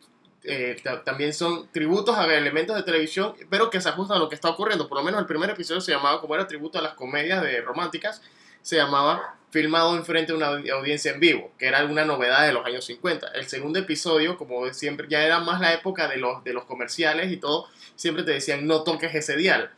eh, 0.44 0.76
ta- 0.82 1.02
también 1.04 1.34
son 1.34 1.68
tributos 1.72 2.16
a 2.16 2.24
elementos 2.34 2.76
de 2.76 2.82
televisión, 2.82 3.34
pero 3.50 3.68
que 3.70 3.80
se 3.80 3.88
ajustan 3.88 4.16
a 4.16 4.20
lo 4.20 4.28
que 4.28 4.34
está 4.34 4.48
ocurriendo. 4.50 4.88
Por 4.88 4.98
lo 4.98 5.04
menos 5.04 5.20
el 5.20 5.26
primer 5.26 5.50
episodio 5.50 5.80
se 5.80 5.92
llamaba, 5.92 6.20
como 6.20 6.34
era 6.34 6.46
tributo 6.46 6.78
a 6.78 6.82
las 6.82 6.94
comedias 6.94 7.42
de 7.42 7.60
románticas, 7.60 8.22
se 8.62 8.76
llamaba 8.76 9.36
Filmado 9.50 9.96
enfrente 9.96 10.30
de 10.32 10.38
una 10.38 10.50
audi- 10.52 10.70
audiencia 10.70 11.10
en 11.12 11.18
vivo, 11.18 11.50
que 11.58 11.66
era 11.66 11.84
una 11.84 12.04
novedad 12.04 12.46
de 12.46 12.52
los 12.52 12.64
años 12.64 12.84
50. 12.84 13.28
El 13.34 13.48
segundo 13.48 13.78
episodio, 13.80 14.38
como 14.38 14.72
siempre, 14.72 15.08
ya 15.10 15.24
era 15.24 15.40
más 15.40 15.60
la 15.60 15.72
época 15.74 16.06
de 16.06 16.18
los, 16.18 16.44
de 16.44 16.52
los 16.52 16.64
comerciales 16.66 17.32
y 17.32 17.36
todo, 17.36 17.66
siempre 18.00 18.24
te 18.24 18.32
decían 18.32 18.66
no 18.66 18.82
toques 18.82 19.14
ese 19.14 19.36
dial. 19.36 19.70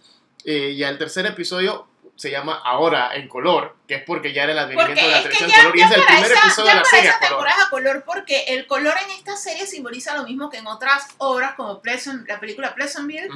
Eh, 0.45 0.71
y 0.77 0.85
el 0.85 0.97
tercer 0.97 1.27
episodio 1.27 1.89
se 2.15 2.31
llama 2.31 2.61
Ahora 2.65 3.17
en 3.17 3.27
color, 3.27 3.75
que 3.89 3.97
es 3.97 4.03
porque 4.05 4.33
ya 4.33 4.45
era 4.45 4.53
el 4.53 4.59
advenimiento 4.61 4.95
Porque 4.95 5.07
de 5.07 5.11
la 5.11 5.23
televisión 5.23 5.51
en 5.51 5.57
color 5.57 5.77
y 5.77 5.81
es 5.81 5.91
el 5.91 6.05
primer 6.05 6.31
esa, 6.31 6.41
episodio 6.41 6.69
de 6.69 6.77
la 6.77 6.85
serie 6.85 7.11
a 7.11 7.19
color. 7.19 7.49
a 7.49 7.71
color, 7.71 8.05
porque 8.07 8.45
el 8.49 8.67
color 8.69 8.95
en 9.05 9.11
esta 9.11 9.37
serie 9.37 9.67
simboliza 9.67 10.17
lo 10.17 10.23
mismo 10.23 10.51
que 10.51 10.59
en 10.59 10.69
otras 10.69 11.09
obras 11.19 11.55
como 11.57 11.81
Pleasant, 11.83 12.29
la 12.29 12.39
película 12.39 12.77
Pleasantville 12.77 13.29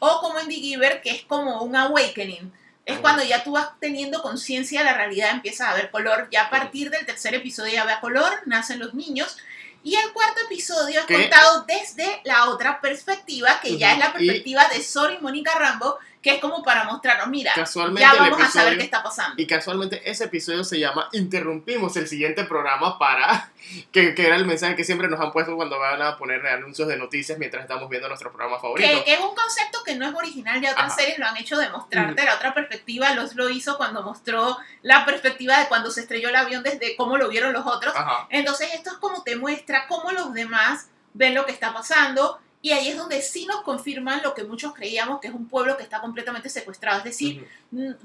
o 0.00 0.20
como 0.20 0.40
en 0.40 0.48
The 0.48 0.54
Giver, 0.54 1.02
que 1.02 1.10
es 1.10 1.22
como 1.22 1.62
un 1.62 1.76
awakening. 1.76 2.52
Es 2.84 2.98
cuando 2.98 3.22
ya 3.22 3.44
tú 3.44 3.52
vas 3.52 3.68
teniendo 3.78 4.22
conciencia 4.22 4.80
de 4.80 4.86
la 4.86 4.94
realidad, 4.94 5.30
empiezas 5.30 5.68
a 5.68 5.74
ver 5.74 5.92
color. 5.92 6.26
Ya 6.32 6.46
a 6.46 6.50
partir 6.50 6.90
del 6.90 7.06
tercer 7.06 7.34
episodio 7.34 7.74
ya 7.74 7.84
ve 7.84 7.92
a 7.92 8.00
color, 8.00 8.40
nacen 8.46 8.80
los 8.80 8.92
niños. 8.94 9.36
Y 9.84 9.96
el 9.96 10.12
cuarto 10.12 10.40
episodio 10.46 11.00
es 11.00 11.06
¿Qué? 11.06 11.14
contado 11.14 11.64
desde 11.66 12.20
la 12.24 12.50
otra 12.50 12.80
perspectiva, 12.80 13.60
que 13.60 13.76
ya 13.78 13.92
es 13.92 13.98
la 13.98 14.08
Y- 14.08 14.12
perspectiva 14.12 14.68
de 14.68 14.82
Sor 14.82 15.12
y 15.12 15.18
Mónica 15.18 15.54
Rambo, 15.58 15.98
que 16.22 16.34
es 16.36 16.40
como 16.40 16.62
para 16.62 16.84
mostrarnos, 16.84 17.26
mira, 17.26 17.52
Casualmente 17.54 18.00
ya 18.02 18.14
vamos 18.14 18.40
a 18.40 18.48
saber 18.48 18.74
episodio- 18.74 18.78
qué 18.78 18.84
está 18.84 19.02
pasando. 19.02 19.42
Y 19.42 19.46
casualmente 19.46 20.08
ese 20.08 20.24
episodio 20.24 20.62
se 20.62 20.78
llama 20.78 21.08
Interrumpimos 21.12 21.96
el 21.96 22.06
siguiente 22.06 22.44
programa 22.44 22.96
para 22.98 23.50
que, 23.92 24.14
que 24.14 24.26
era 24.26 24.36
el 24.36 24.46
mensaje 24.46 24.76
que 24.76 24.84
siempre 24.84 25.08
nos 25.08 25.20
han 25.20 25.32
puesto 25.32 25.56
cuando 25.56 25.78
van 25.80 26.00
a 26.00 26.16
poner 26.16 26.46
anuncios 26.46 26.86
de 26.86 26.96
noticias 26.96 27.38
mientras 27.38 27.62
estamos 27.64 27.88
viendo 27.88 28.06
nuestro 28.08 28.30
programa 28.30 28.60
favorito. 28.60 28.88
Que, 28.88 29.04
que 29.04 29.14
es 29.14 29.20
un 29.20 29.34
concepto 29.34 29.82
que 29.84 29.96
no 29.96 30.06
es 30.08 30.14
original 30.14 30.60
de 30.60 30.70
otras 30.70 30.86
Ajá. 30.92 30.94
series, 30.96 31.18
lo 31.18 31.26
han 31.26 31.36
hecho 31.36 31.56
de 31.58 31.68
mostrarte 31.70 32.24
la 32.24 32.36
otra 32.36 32.54
perspectiva. 32.54 33.12
Los 33.14 33.34
lo 33.34 33.48
hizo 33.48 33.76
cuando 33.76 34.02
mostró 34.02 34.56
la 34.82 35.04
perspectiva 35.04 35.58
de 35.58 35.66
cuando 35.66 35.90
se 35.90 36.02
estrelló 36.02 36.28
el 36.28 36.36
avión 36.36 36.62
desde 36.62 36.94
cómo 36.96 37.16
lo 37.16 37.28
vieron 37.28 37.52
los 37.52 37.66
otros. 37.66 37.94
Ajá. 37.96 38.28
Entonces 38.30 38.68
esto 38.74 38.90
es 38.90 38.96
como 38.98 39.22
te 39.24 39.34
muestra 39.36 39.86
cómo 39.88 40.12
los 40.12 40.32
demás 40.34 40.86
ven 41.14 41.34
lo 41.34 41.44
que 41.46 41.52
está 41.52 41.72
pasando 41.72 42.38
y 42.62 42.70
ahí 42.70 42.88
es 42.88 42.96
donde 42.96 43.20
sí 43.20 43.44
nos 43.44 43.62
confirman 43.62 44.22
lo 44.22 44.32
que 44.34 44.44
muchos 44.44 44.72
creíamos 44.72 45.20
que 45.20 45.26
es 45.28 45.34
un 45.34 45.48
pueblo 45.48 45.76
que 45.76 45.82
está 45.82 46.00
completamente 46.00 46.48
secuestrado. 46.48 46.98
Es 46.98 47.04
decir, 47.04 47.46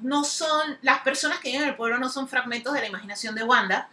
no 0.01 0.23
son, 0.23 0.77
las 0.81 0.99
personas 1.01 1.37
que 1.39 1.49
viven 1.49 1.61
en 1.63 1.69
el 1.69 1.75
pueblo 1.75 1.99
no 1.99 2.09
son 2.09 2.27
fragmentos 2.27 2.73
de 2.73 2.81
la 2.81 2.87
imaginación 2.87 3.35
de 3.35 3.43
Wanda. 3.43 3.87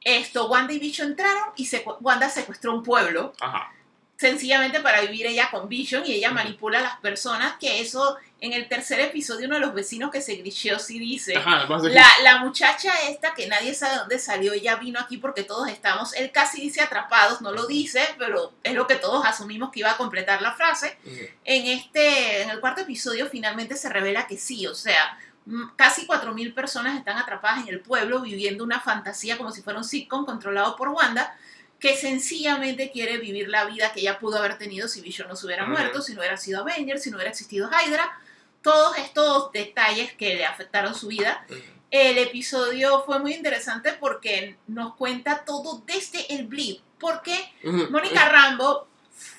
Esto, 0.00 0.48
Wanda 0.48 0.72
y 0.72 0.78
Bicho 0.78 1.02
entraron 1.02 1.48
y 1.56 1.66
secu- 1.66 1.96
Wanda 2.00 2.30
secuestró 2.30 2.72
un 2.72 2.84
pueblo 2.84 3.32
Ajá. 3.40 3.72
Sencillamente 4.16 4.80
para 4.80 5.02
vivir 5.02 5.26
ella 5.26 5.50
con 5.50 5.68
Vision 5.68 6.04
y 6.06 6.12
ella 6.12 6.30
manipula 6.30 6.78
a 6.78 6.82
las 6.82 6.96
personas, 6.96 7.56
que 7.60 7.80
eso 7.80 8.16
en 8.40 8.52
el 8.52 8.68
tercer 8.68 9.00
episodio 9.00 9.46
uno 9.46 9.56
de 9.56 9.60
los 9.60 9.74
vecinos 9.74 10.10
que 10.10 10.20
se 10.20 10.36
glitcheó 10.36 10.78
sí 10.78 10.98
dice, 10.98 11.36
Ajá, 11.36 11.66
la, 11.68 12.06
la 12.22 12.38
muchacha 12.38 12.92
esta 13.08 13.34
que 13.34 13.46
nadie 13.46 13.74
sabe 13.74 13.96
dónde 13.96 14.18
salió, 14.18 14.52
ella 14.52 14.76
vino 14.76 15.00
aquí 15.00 15.18
porque 15.18 15.42
todos 15.42 15.68
estamos, 15.68 16.14
él 16.14 16.30
casi 16.32 16.60
dice 16.60 16.80
atrapados, 16.80 17.40
no 17.40 17.52
lo 17.52 17.66
dice, 17.66 18.02
pero 18.18 18.52
es 18.62 18.74
lo 18.74 18.86
que 18.86 18.96
todos 18.96 19.24
asumimos 19.24 19.70
que 19.70 19.80
iba 19.80 19.90
a 19.90 19.96
completar 19.96 20.40
la 20.40 20.52
frase. 20.52 20.98
En 21.44 21.66
este, 21.66 22.42
en 22.42 22.50
el 22.50 22.60
cuarto 22.60 22.82
episodio 22.82 23.26
finalmente 23.26 23.76
se 23.76 23.88
revela 23.88 24.26
que 24.26 24.38
sí, 24.38 24.66
o 24.66 24.74
sea, 24.74 25.18
mm, 25.46 25.74
casi 25.76 26.06
4.000 26.06 26.54
personas 26.54 26.96
están 26.96 27.18
atrapadas 27.18 27.62
en 27.62 27.68
el 27.68 27.80
pueblo 27.80 28.20
viviendo 28.20 28.64
una 28.64 28.80
fantasía 28.80 29.36
como 29.36 29.50
si 29.50 29.62
fuera 29.62 29.78
un 29.78 29.84
sitcom 29.84 30.24
controlado 30.24 30.76
por 30.76 30.88
Wanda, 30.88 31.36
que 31.78 31.96
sencillamente 31.96 32.90
quiere 32.90 33.18
vivir 33.18 33.48
la 33.48 33.66
vida 33.66 33.92
que 33.92 34.00
ella 34.00 34.18
pudo 34.18 34.38
haber 34.38 34.58
tenido 34.58 34.88
si 34.88 35.00
Vision 35.00 35.28
no 35.28 35.36
se 35.36 35.46
hubiera 35.46 35.66
muerto, 35.66 36.00
si 36.00 36.14
no 36.14 36.20
hubiera 36.20 36.36
sido 36.36 36.60
Avenger, 36.60 36.98
si 36.98 37.10
no 37.10 37.16
hubiera 37.16 37.30
existido 37.30 37.68
Hydra, 37.68 38.18
todos 38.62 38.96
estos 38.98 39.52
detalles 39.52 40.12
que 40.14 40.34
le 40.34 40.46
afectaron 40.46 40.94
su 40.94 41.08
vida. 41.08 41.46
El 41.90 42.18
episodio 42.18 43.02
fue 43.04 43.18
muy 43.18 43.34
interesante 43.34 43.92
porque 43.92 44.56
nos 44.66 44.96
cuenta 44.96 45.44
todo 45.44 45.82
desde 45.86 46.34
el 46.34 46.46
blip, 46.46 46.80
porque 46.98 47.52
Ujú. 47.62 47.90
Mónica 47.90 48.28
Rambo 48.28 48.88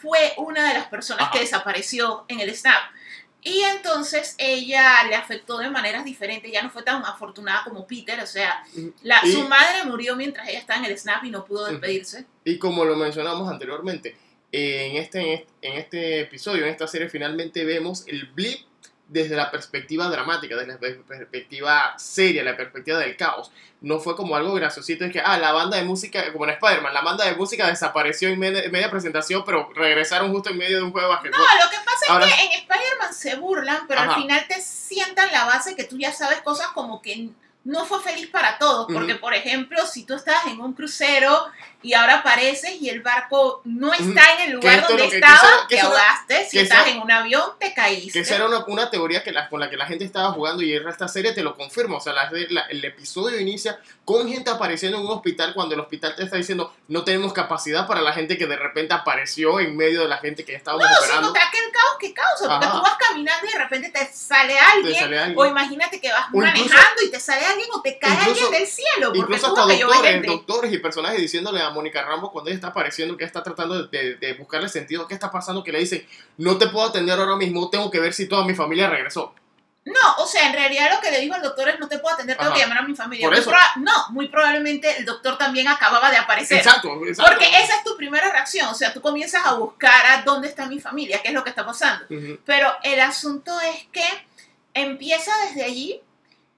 fue 0.01 0.33
una 0.37 0.67
de 0.67 0.73
las 0.75 0.87
personas 0.87 1.29
que 1.31 1.39
desapareció 1.39 2.25
en 2.27 2.39
el 2.39 2.55
snap. 2.55 2.91
Y 3.47 3.61
entonces 3.63 4.35
ella 4.37 5.03
le 5.07 5.15
afectó 5.15 5.57
de 5.57 5.69
maneras 5.69 6.03
diferentes. 6.03 6.51
Ya 6.51 6.61
no 6.61 6.69
fue 6.69 6.83
tan 6.83 7.03
afortunada 7.05 7.63
como 7.63 7.87
Peter. 7.87 8.19
O 8.19 8.27
sea, 8.27 8.61
la, 9.03 9.21
Y- 9.23 9.31
su 9.31 9.47
madre 9.47 9.85
murió 9.85 10.17
mientras 10.17 10.49
ella 10.49 10.59
estaba 10.59 10.79
en 10.79 10.91
el 10.91 10.97
snap 10.97 11.23
y 11.23 11.31
no 11.31 11.45
pudo 11.45 11.65
despedirse. 11.67 12.25
Y 12.43 12.57
como 12.59 12.83
lo 12.83 12.97
mencionamos 12.97 13.49
anteriormente, 13.49 14.17
en 14.51 14.97
este, 14.97 15.47
en 15.61 15.73
este 15.77 16.21
episodio, 16.21 16.65
en 16.65 16.71
esta 16.71 16.87
serie, 16.87 17.09
finalmente 17.09 17.63
vemos 17.63 18.03
el 18.07 18.25
blip 18.27 18.66
desde 19.09 19.35
la 19.35 19.49
perspectiva 19.51 20.09
dramática, 20.09 20.55
desde 20.55 20.73
la 20.73 20.79
per- 20.79 21.01
perspectiva 21.03 21.93
seria, 21.97 22.43
la 22.43 22.57
perspectiva 22.57 22.97
del 22.99 23.15
caos. 23.15 23.51
No 23.79 23.99
fue 23.99 24.15
como 24.15 24.35
algo 24.35 24.53
graciosito, 24.53 25.05
es 25.05 25.13
que, 25.13 25.19
ah, 25.21 25.37
la 25.37 25.51
banda 25.53 25.77
de 25.77 25.83
música, 25.83 26.33
como 26.33 26.45
en 26.45 26.51
Spider-Man, 26.51 26.93
la 26.93 27.01
banda 27.01 27.25
de 27.25 27.35
música 27.35 27.67
desapareció 27.67 28.27
en 28.29 28.39
media, 28.39 28.63
en 28.63 28.71
media 28.71 28.89
presentación, 28.91 29.43
pero 29.45 29.69
regresaron 29.75 30.31
justo 30.31 30.49
en 30.49 30.57
medio 30.57 30.77
de 30.77 30.83
un 30.83 30.91
juego 30.91 31.07
de 31.23 31.29
No, 31.29 31.37
lo 31.37 31.69
que 31.69 31.77
pasa 31.85 32.05
Ahora- 32.13 32.25
es 32.27 32.33
que 32.33 32.41
en 32.43 32.51
Spider-Man 32.53 33.13
se 33.13 33.35
burlan, 33.35 33.87
pero 33.87 34.01
Ajá. 34.01 34.15
al 34.15 34.21
final 34.21 34.45
te 34.47 34.59
sientan 34.61 35.31
la 35.31 35.45
base 35.45 35.75
que 35.75 35.83
tú 35.83 35.97
ya 35.97 36.11
sabes 36.11 36.41
cosas 36.41 36.67
como 36.73 37.01
que 37.01 37.29
no 37.67 37.85
fue 37.85 38.01
feliz 38.01 38.27
para 38.27 38.57
todos. 38.57 38.87
Porque, 38.91 39.15
por 39.15 39.33
ejemplo, 39.33 39.85
si 39.85 40.05
tú 40.05 40.13
estás 40.15 40.45
en 40.47 40.59
un 40.61 40.71
crucero 40.73 41.45
y 41.83 41.93
ahora 41.93 42.19
apareces 42.19 42.81
y 42.81 42.89
el 42.89 43.01
barco 43.01 43.61
no 43.65 43.93
está 43.93 44.23
en 44.35 44.47
el 44.47 44.51
lugar 44.55 44.87
donde 44.87 45.09
que- 45.09 45.15
estaba, 45.17 45.67
que 45.67 45.75
te 45.75 45.81
ahogaste. 45.81 46.45
Si 46.49 46.59
eso- 46.59 46.73
en 46.87 47.01
un 47.01 47.11
avión, 47.11 47.43
te 47.59 47.73
caíste. 47.73 48.13
Que 48.13 48.19
esa 48.21 48.35
era 48.35 48.45
una, 48.47 48.63
una 48.65 48.89
teoría 48.89 49.21
que 49.23 49.31
la, 49.31 49.49
con 49.49 49.59
la 49.59 49.69
que 49.69 49.75
la 49.77 49.85
gente 49.85 50.05
estaba 50.05 50.31
jugando 50.31 50.63
y 50.63 50.73
esta 50.73 51.07
serie 51.09 51.33
te 51.33 51.43
lo 51.43 51.55
confirma. 51.55 51.97
O 51.97 52.01
sea, 52.01 52.13
la- 52.13 52.31
la- 52.49 52.61
el 52.69 52.83
episodio 52.85 53.39
inicia 53.39 53.79
con 54.05 54.27
gente 54.29 54.49
apareciendo 54.49 54.97
en 54.97 55.05
un 55.05 55.11
hospital 55.11 55.53
cuando 55.53 55.75
el 55.75 55.81
hospital 55.81 56.15
te 56.15 56.23
está 56.23 56.37
diciendo 56.37 56.73
no 56.87 57.03
tenemos 57.03 57.33
capacidad 57.33 57.85
para 57.85 57.99
la 58.01 58.13
gente 58.13 58.37
que 58.37 58.47
de 58.47 58.55
repente 58.55 58.93
apareció 58.93 59.59
en 59.59 59.75
medio 59.75 60.01
de 60.03 60.07
la 60.07 60.17
gente 60.17 60.45
que 60.45 60.55
estábamos 60.55 60.87
No, 60.89 60.97
operando. 60.97 61.33
que 61.33 61.39
caos 61.77 61.97
que 61.99 62.13
causa, 62.13 62.47
porque 62.49 62.65
Ajá. 62.65 62.75
tú 62.77 62.81
vas 62.81 62.97
caminando 62.97 63.45
y 63.47 63.51
de 63.53 63.59
repente 63.59 63.89
te 63.89 64.05
sale 64.13 64.57
alguien, 64.59 64.93
Te 64.93 64.99
sale 64.99 65.19
alguien. 65.19 65.39
o 65.39 65.45
imagínate 65.45 66.01
que 66.01 66.11
vas 66.11 66.25
O 66.33 66.37
incluso- 66.37 66.45
manejando 66.47 67.01
y 67.05 67.11
te 67.11 67.19
sale 67.19 67.45
alguien 67.45 67.67
o 67.73 67.81
te 67.81 67.99
cae 67.99 68.11
incluso- 68.13 68.29
alguien 68.45 68.51
del 68.51 68.67
cielo, 68.67 69.07
porque 69.15 69.19
Incluso 69.19 69.47
hasta 69.47 69.61
doctores, 69.61 70.25
doctores 70.25 70.73
y 70.73 70.77
personajes 70.79 71.21
diciéndole 71.21 71.61
a 71.61 71.69
Mónica 71.69 72.01
Rambo 72.03 72.31
cuando 72.31 72.49
ella 72.49 72.55
está 72.55 72.67
apareciendo 72.69 73.15
que 73.17 73.23
está 73.25 73.43
tratando 73.43 73.83
de, 73.87 74.35
buscarle 74.39 74.69
sentido 74.69 75.07
qué 75.07 75.13
está 75.13 75.31
pasando, 75.31 75.63
que 75.63 75.71
le 75.71 75.79
dicen, 75.79 76.05
no 76.37 76.57
te 76.57 76.67
puedo 76.67 76.87
atender 76.87 77.19
ahora 77.19 77.35
mismo, 77.35 77.69
tengo 77.69 77.89
que 77.91 77.99
ver 77.99 78.13
si 78.13 78.27
toda 78.27 78.43
mi 78.45 78.53
familia 78.55 78.89
regresó. 78.89 79.33
No, 79.87 80.15
o 80.23 80.27
sea, 80.27 80.47
en 80.47 80.53
realidad 80.53 80.91
lo 80.93 80.99
que 80.99 81.11
le 81.11 81.21
dijo 81.21 81.35
el 81.35 81.41
doctor 81.41 81.69
es 81.69 81.79
no 81.79 81.87
te 81.87 81.99
puedo 81.99 82.13
atender, 82.13 82.35
tengo 82.35 82.49
Ajá. 82.49 82.55
que 82.59 82.63
llamar 82.63 82.79
a 82.79 82.87
mi 82.87 82.95
familia. 82.95 83.25
Por 83.25 83.33
Muy 83.33 83.39
eso. 83.41 83.51
no, 83.77 84.09
muy 84.09 84.27
probablemente 84.27 84.97
el 84.97 85.05
doctor 85.05 85.37
también 85.37 85.67
acababa 85.67 86.11
de 86.11 86.17
aparecer. 86.17 86.57
Exacto, 86.57 86.89
exacto. 87.05 87.31
Porque 87.31 87.47
esa 87.47 87.77
es 87.77 87.83
tu 87.83 87.95
primera 87.95 88.29
reacción, 88.29 88.67
o 88.67 88.75
sea, 88.75 88.93
tú 88.93 89.01
comienzas 89.01 89.45
a 89.45 89.53
buscar 89.53 90.05
a 90.07 90.23
dónde 90.23 90.49
está 90.49 90.65
mi 90.67 90.79
familia, 90.79 91.21
qué 91.21 91.29
es 91.29 91.33
lo 91.33 91.43
que 91.43 91.51
está 91.51 91.65
pasando. 91.65 92.05
Pero 92.45 92.71
el 92.83 92.99
asunto 92.99 93.57
es 93.61 93.85
que 93.91 94.05
empieza 94.73 95.31
desde 95.47 95.63
allí 95.63 96.01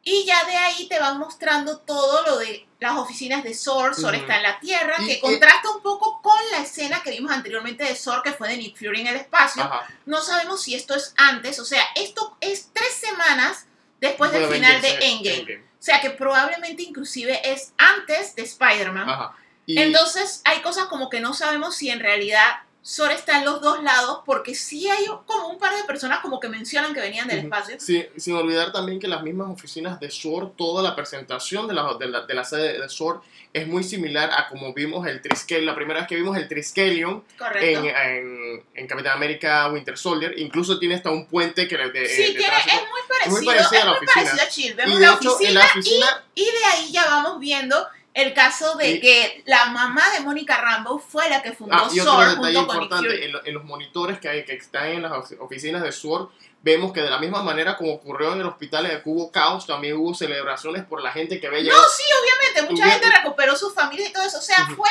y 0.04 0.26
ya 0.26 0.44
de 0.46 0.56
ahí 0.56 0.88
te 0.88 1.00
van 1.00 1.20
mostrando 1.20 1.80
todo 1.80 2.24
lo 2.26 2.38
de 2.38 2.66
las 2.80 2.96
oficinas 2.98 3.44
de 3.44 3.54
SOR, 3.54 3.94
SOR 3.96 4.16
está 4.16 4.38
en 4.38 4.44
la 4.44 4.60
Tierra, 4.60 4.96
Y- 5.00 5.06
que 5.08 5.14
y- 5.14 5.20
contrasta 5.20 5.70
un 5.72 5.82
poco 5.82 6.22
con 6.22 6.38
la 6.52 6.60
escena 6.60 7.02
que 7.04 7.12
vimos 7.12 7.32
anteriormente 7.32 7.84
de 7.84 7.96
SOR, 7.96 8.24
que 8.24 8.32
fue 8.32 8.48
de 8.48 8.58
Nick 8.58 8.78
Fury 8.78 9.02
en 9.02 9.08
el 9.08 9.16
espacio. 9.18 9.62
Ajá. 9.64 9.86
No 10.06 10.22
sabemos 10.22 10.64
si 10.64 10.76
esto 10.76 10.96
es 10.96 11.14
antes, 11.18 11.60
o 11.60 11.66
sea, 11.66 11.84
esto 11.96 12.38
es 12.40 12.70
tres 12.74 12.94
semanas 12.94 13.66
después 14.00 14.32
del 14.32 14.48
final 14.48 14.82
de 14.82 14.90
eh, 14.90 15.00
Endgame. 15.02 15.64
O 15.80 15.82
sea, 15.84 16.00
que 16.02 16.10
probablemente 16.12 16.84
inclusive 16.84 17.40
es 17.52 17.74
antes 17.78 18.36
de 18.36 18.44
Spider-Man. 18.44 19.32
Entonces 19.68 20.42
hay 20.46 20.62
cosas 20.62 20.86
como 20.86 21.10
que 21.10 21.20
no 21.20 21.34
sabemos 21.34 21.76
si 21.76 21.90
en 21.90 22.00
realidad 22.00 22.64
Sor 22.90 23.12
está 23.12 23.38
en 23.38 23.46
los 23.46 23.62
dos 23.62 23.84
lados, 23.84 24.22
porque 24.26 24.56
sí 24.56 24.90
hay 24.90 25.06
como 25.28 25.50
un 25.50 25.60
par 25.60 25.76
de 25.76 25.84
personas 25.84 26.22
como 26.22 26.40
que 26.40 26.50
mencionan 26.50 26.92
que 26.92 27.00
venían 27.00 27.28
del 27.28 27.38
espacio. 27.38 27.76
Sí, 27.80 28.04
sin 28.18 28.36
olvidar 28.36 28.72
también 28.72 29.00
que 29.00 29.08
las 29.08 29.22
mismas 29.22 29.48
oficinas 29.52 30.00
de 30.00 30.10
SWORD, 30.10 30.54
toda 30.58 30.82
la 30.82 30.96
presentación 30.96 31.68
de 31.68 31.76
la, 31.76 31.94
de 32.00 32.08
la, 32.08 32.22
de 32.22 32.34
la 32.34 32.44
sede 32.44 32.82
de 32.82 32.90
SWORD 32.90 33.22
es 33.54 33.68
muy 33.68 33.84
similar 33.84 34.32
a 34.36 34.48
como 34.50 34.74
vimos 34.74 35.06
el 35.06 35.22
Triskelion, 35.22 35.68
la 35.68 35.76
primera 35.76 36.00
vez 36.00 36.10
que 36.10 36.16
vimos 36.16 36.36
el 36.36 36.48
Triskelion 36.48 37.24
en, 37.62 37.86
en, 37.86 38.64
en 38.74 38.88
Capitán 38.88 39.14
América 39.18 39.70
Winter 39.72 39.96
Soldier. 39.96 40.34
Incluso 40.40 40.80
tiene 40.80 40.96
hasta 40.96 41.12
un 41.12 41.28
puente 41.28 41.68
que 41.68 41.78
le 41.78 41.92
de, 41.92 42.08
sí, 42.08 42.24
eh, 42.24 42.36
tiene, 42.36 42.58
es 42.58 42.66
muy 42.90 43.02
parecido, 43.08 43.36
muy 43.36 43.46
parecido 43.46 43.82
a 43.82 43.86
la 43.86 43.92
es 43.92 43.98
muy 44.00 44.08
oficina. 44.08 44.26
parecido 44.26 44.44
a 44.44 44.50
Chill. 44.50 44.74
Vemos 44.74 44.98
y 44.98 45.00
la 45.00 45.14
hecho, 45.14 45.34
oficina, 45.34 45.50
en 45.50 45.56
la 45.56 45.66
oficina, 45.66 46.24
y, 46.34 46.42
y 46.42 46.46
de 46.46 46.66
ahí 46.66 46.92
ya 46.92 47.06
vamos 47.06 47.40
viendo 47.40 47.88
el 48.14 48.34
caso 48.34 48.76
de 48.76 49.00
que 49.00 49.44
la 49.46 49.66
mamá 49.68 50.04
de 50.12 50.22
Mónica 50.22 50.60
Rambo 50.60 51.00
fue 51.00 51.30
la 51.30 51.42
que 51.42 51.52
fundó 51.54 51.76
ah, 51.76 51.88
y 51.92 52.00
otro 52.00 52.14
SOR 52.14 52.30
detalle 52.30 52.58
junto 52.58 52.74
importante, 52.74 53.26
en, 53.26 53.32
lo- 53.32 53.46
en 53.46 53.54
los 53.54 53.64
monitores 53.64 54.20
que, 54.20 54.28
hay, 54.30 54.46
que 54.46 54.54
están 54.56 54.88
en 54.88 55.02
las 55.04 55.12
ofi- 55.12 55.38
oficinas 55.40 55.82
de 55.84 55.92
SWORD, 55.92 56.28
vemos 56.62 56.92
que 56.92 57.02
de 57.02 57.10
la 57.10 57.20
misma 57.20 57.42
manera 57.44 57.78
como 57.78 57.94
ocurrió 57.94 58.34
en 58.34 58.42
el 58.42 58.48
hospital 58.48 58.88
que 58.90 59.02
hubo 59.06 59.32
caos, 59.32 59.66
también 59.68 59.96
hubo 59.96 60.14
celebraciones 60.14 60.84
por 60.86 61.02
la 61.02 61.12
gente 61.12 61.40
que 61.40 61.48
había 61.48 61.62
No, 61.72 61.78
sí, 61.96 62.04
obviamente, 62.22 62.74
mucha 62.74 62.90
gente 62.92 63.16
recuperó 63.16 63.56
sus 63.56 63.74
familias 63.74 64.10
y 64.10 64.14
todo 64.14 64.24
eso. 64.24 64.40
O 64.40 64.42
sea, 64.42 64.68
fue 64.76 64.90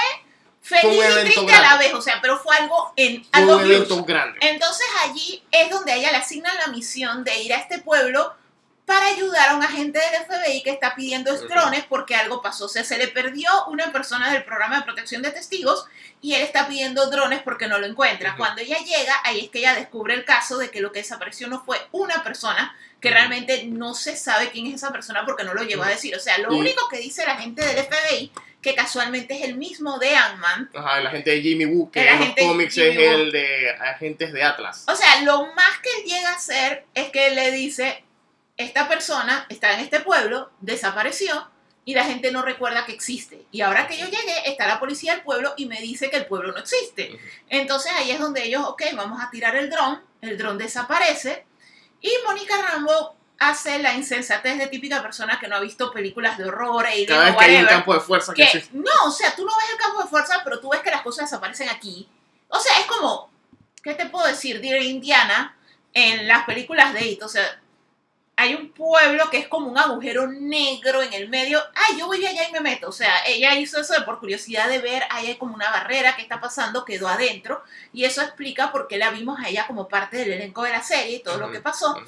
feliz 0.63 1.03
y 1.21 1.21
triste 1.25 1.53
a 1.55 1.61
la 1.63 1.77
vez. 1.77 1.93
O 1.95 2.01
sea, 2.01 2.21
pero 2.23 2.39
fue 2.39 2.57
algo 2.57 2.93
en 2.97 3.23
Fue 3.25 3.31
algo 3.41 3.57
un 3.57 3.65
huge. 3.65 3.75
evento 3.77 4.05
grande. 4.05 4.39
Entonces 4.43 4.87
allí 5.05 5.43
es 5.51 5.69
donde 5.71 5.93
a 5.93 5.97
ella 5.97 6.11
le 6.13 6.19
asignan 6.19 6.57
la 6.57 6.69
misión 6.69 7.25
de 7.25 7.39
ir 7.43 7.53
a 7.53 7.57
este 7.59 7.79
pueblo 7.81 8.33
para 8.89 9.09
ayudar 9.09 9.51
a 9.51 9.55
un 9.55 9.63
agente 9.63 9.99
del 9.99 10.25
FBI 10.25 10.63
que 10.63 10.71
está 10.71 10.95
pidiendo 10.95 11.37
drones 11.37 11.85
porque 11.85 12.15
algo 12.15 12.41
pasó. 12.41 12.65
O 12.65 12.69
sea, 12.71 12.83
se 12.85 12.97
le 12.97 13.07
perdió 13.07 13.51
una 13.67 13.93
persona 13.93 14.33
del 14.33 14.45
programa 14.45 14.79
de 14.79 14.85
protección 14.85 15.21
de 15.21 15.31
testigos 15.31 15.85
y 16.23 16.33
él 16.33 16.41
está 16.41 16.67
pidiendo 16.67 17.11
drones 17.11 17.43
porque 17.43 17.69
no 17.69 17.79
lo 17.79 17.85
encuentra. 17.85 18.35
Cuando 18.39 18.63
ella 18.63 18.79
llega, 18.79 19.15
ahí 19.25 19.41
es 19.41 19.51
que 19.51 19.59
ella 19.59 19.75
descubre 19.75 20.15
el 20.15 20.25
caso 20.25 20.57
de 20.57 20.71
que 20.71 20.81
lo 20.81 20.91
que 20.91 21.01
desapareció 21.01 21.49
no 21.49 21.63
fue 21.63 21.79
una 21.93 22.25
persona, 22.25 22.75
que 22.99 23.11
realmente 23.11 23.67
no 23.67 23.93
se 23.93 24.17
sabe 24.17 24.49
quién 24.49 24.67
es 24.69 24.77
esa 24.77 24.91
persona 24.91 25.23
porque 25.27 25.45
no 25.45 25.53
lo 25.53 25.65
llegó 25.65 25.83
a 25.83 25.89
decir. 25.89 26.17
O 26.17 26.21
sea, 26.21 26.39
lo 26.39 26.57
único 26.57 26.89
que 26.89 26.97
dice 26.97 27.27
la 27.27 27.37
gente 27.37 27.63
del 27.63 27.85
FBI, 27.85 28.33
que 28.63 28.75
casualmente 28.75 29.35
es 29.35 29.43
el 29.43 29.59
mismo 29.59 29.99
de 29.99 30.17
Ant-Man, 30.17 30.71
Ajá, 30.75 30.99
el 30.99 31.07
agente 31.09 31.31
de 31.33 31.43
Jimmy 31.43 31.67
Woo, 31.67 31.91
que 31.91 32.09
en 32.09 32.21
los 32.21 32.35
cómics 32.39 32.75
Jimmy 32.75 32.89
es 32.89 32.97
Woo. 32.97 33.21
el 33.21 33.33
de 33.33 33.71
agentes 33.71 34.33
de 34.33 34.43
Atlas. 34.43 34.85
O 34.89 34.97
sea, 34.97 35.21
lo 35.21 35.45
más 35.55 35.79
que 35.83 35.91
él 35.91 36.05
llega 36.07 36.31
a 36.31 36.37
hacer 36.37 36.87
es 36.95 37.11
que 37.11 37.27
él 37.27 37.35
le 37.35 37.53
dice, 37.53 38.03
esta 38.59 38.89
persona 38.89 39.47
está 39.49 39.73
en 39.75 39.81
este 39.81 40.01
pueblo, 40.01 40.51
desapareció, 40.61 41.49
y 41.89 41.95
la 41.95 42.05
gente 42.05 42.31
no 42.31 42.43
recuerda 42.43 42.85
que 42.85 42.93
existe. 42.93 43.47
Y 43.51 43.63
ahora 43.63 43.87
que 43.87 43.97
yo 43.97 44.05
llegué, 44.05 44.43
está 44.45 44.67
la 44.67 44.79
policía 44.79 45.15
del 45.15 45.23
pueblo 45.23 45.55
y 45.57 45.65
me 45.65 45.81
dice 45.81 46.11
que 46.11 46.19
el 46.19 46.27
pueblo 46.27 46.53
no 46.53 46.59
existe. 46.59 47.19
Entonces 47.49 47.91
ahí 47.97 48.11
es 48.11 48.19
donde 48.19 48.45
ellos, 48.45 48.63
ok, 48.67 48.83
vamos 48.95 49.23
a 49.23 49.31
tirar 49.31 49.57
el 49.57 49.71
dron, 49.71 50.03
el 50.21 50.37
dron 50.37 50.59
desaparece 50.59 51.47
y 52.03 52.11
Mónica 52.27 52.61
Rambo 52.61 53.17
hace 53.39 53.79
la 53.79 53.95
insensatez 53.95 54.59
de 54.59 54.67
típica 54.67 55.01
persona 55.01 55.39
que 55.41 55.49
no 55.49 55.57
ha 55.57 55.61
visto 55.61 55.91
películas 55.91 56.37
de 56.37 56.45
horror, 56.45 56.87
Alien 56.87 57.07
Cada 57.07 57.25
vez 57.25 57.37
que 57.37 57.45
hay 57.45 57.57
un 57.63 57.67
campo 57.67 57.95
de 57.95 58.01
fuerza 58.01 58.35
que, 58.35 58.69
no, 58.73 58.91
o 59.07 59.11
sea, 59.11 59.35
tú 59.35 59.47
no 59.47 59.57
ves 59.57 59.71
el 59.71 59.79
campo 59.79 60.03
de 60.03 60.09
fuerza, 60.09 60.43
pero 60.45 60.61
tú 60.61 60.69
ves 60.69 60.81
que 60.81 60.91
las 60.91 61.01
cosas 61.01 61.31
desaparecen 61.31 61.71
aquí. 61.71 62.07
O 62.49 62.59
sea, 62.59 62.81
es 62.81 62.87
como, 62.87 63.31
¿qué 63.83 63.95
te 63.95 64.11
puedo 64.11 64.27
decir? 64.27 64.61
Dear 64.61 64.83
Indiana 64.83 65.57
en 65.95 66.29
las 66.29 66.45
películas 66.45 66.93
de 66.93 67.07
It, 67.07 67.23
o 67.23 67.29
sea, 67.29 67.63
hay 68.41 68.55
un 68.55 68.71
pueblo 68.71 69.29
que 69.31 69.39
es 69.39 69.49
como 69.49 69.69
un 69.69 69.77
agujero 69.77 70.29
negro 70.29 71.03
en 71.03 71.13
el 71.13 71.29
medio. 71.29 71.61
Ay, 71.75 71.99
yo 71.99 72.07
voy 72.07 72.25
allá 72.25 72.49
y 72.49 72.53
me 72.53 72.61
meto. 72.61 72.89
O 72.89 72.93
sea, 72.93 73.13
ella 73.27 73.59
hizo 73.59 73.81
eso 73.81 73.95
de 73.95 74.03
por 74.03 74.21
curiosidad 74.21 74.69
de 74.69 74.79
ver, 74.79 75.03
ahí 75.11 75.27
hay 75.27 75.37
como 75.39 75.57
una 75.57 75.73
barrera 75.73 76.15
que 76.15 76.23
está 76.23 76.41
pasando, 76.41 76.85
quedó 76.85 77.09
adentro. 77.09 77.65
Y 77.93 78.05
eso 78.05 78.23
explica 78.23 78.71
por 78.71 78.87
qué 78.87 78.97
la 78.97 79.11
vimos 79.11 79.41
a 79.41 79.49
ella 79.49 79.67
como 79.67 79.89
parte 79.89 80.19
del 80.19 80.35
elenco 80.35 80.63
de 80.63 80.71
la 80.71 80.85
serie 80.85 81.17
y 81.17 81.23
todo 81.25 81.37
lo 81.39 81.51
que 81.51 81.59
pasó. 81.59 82.01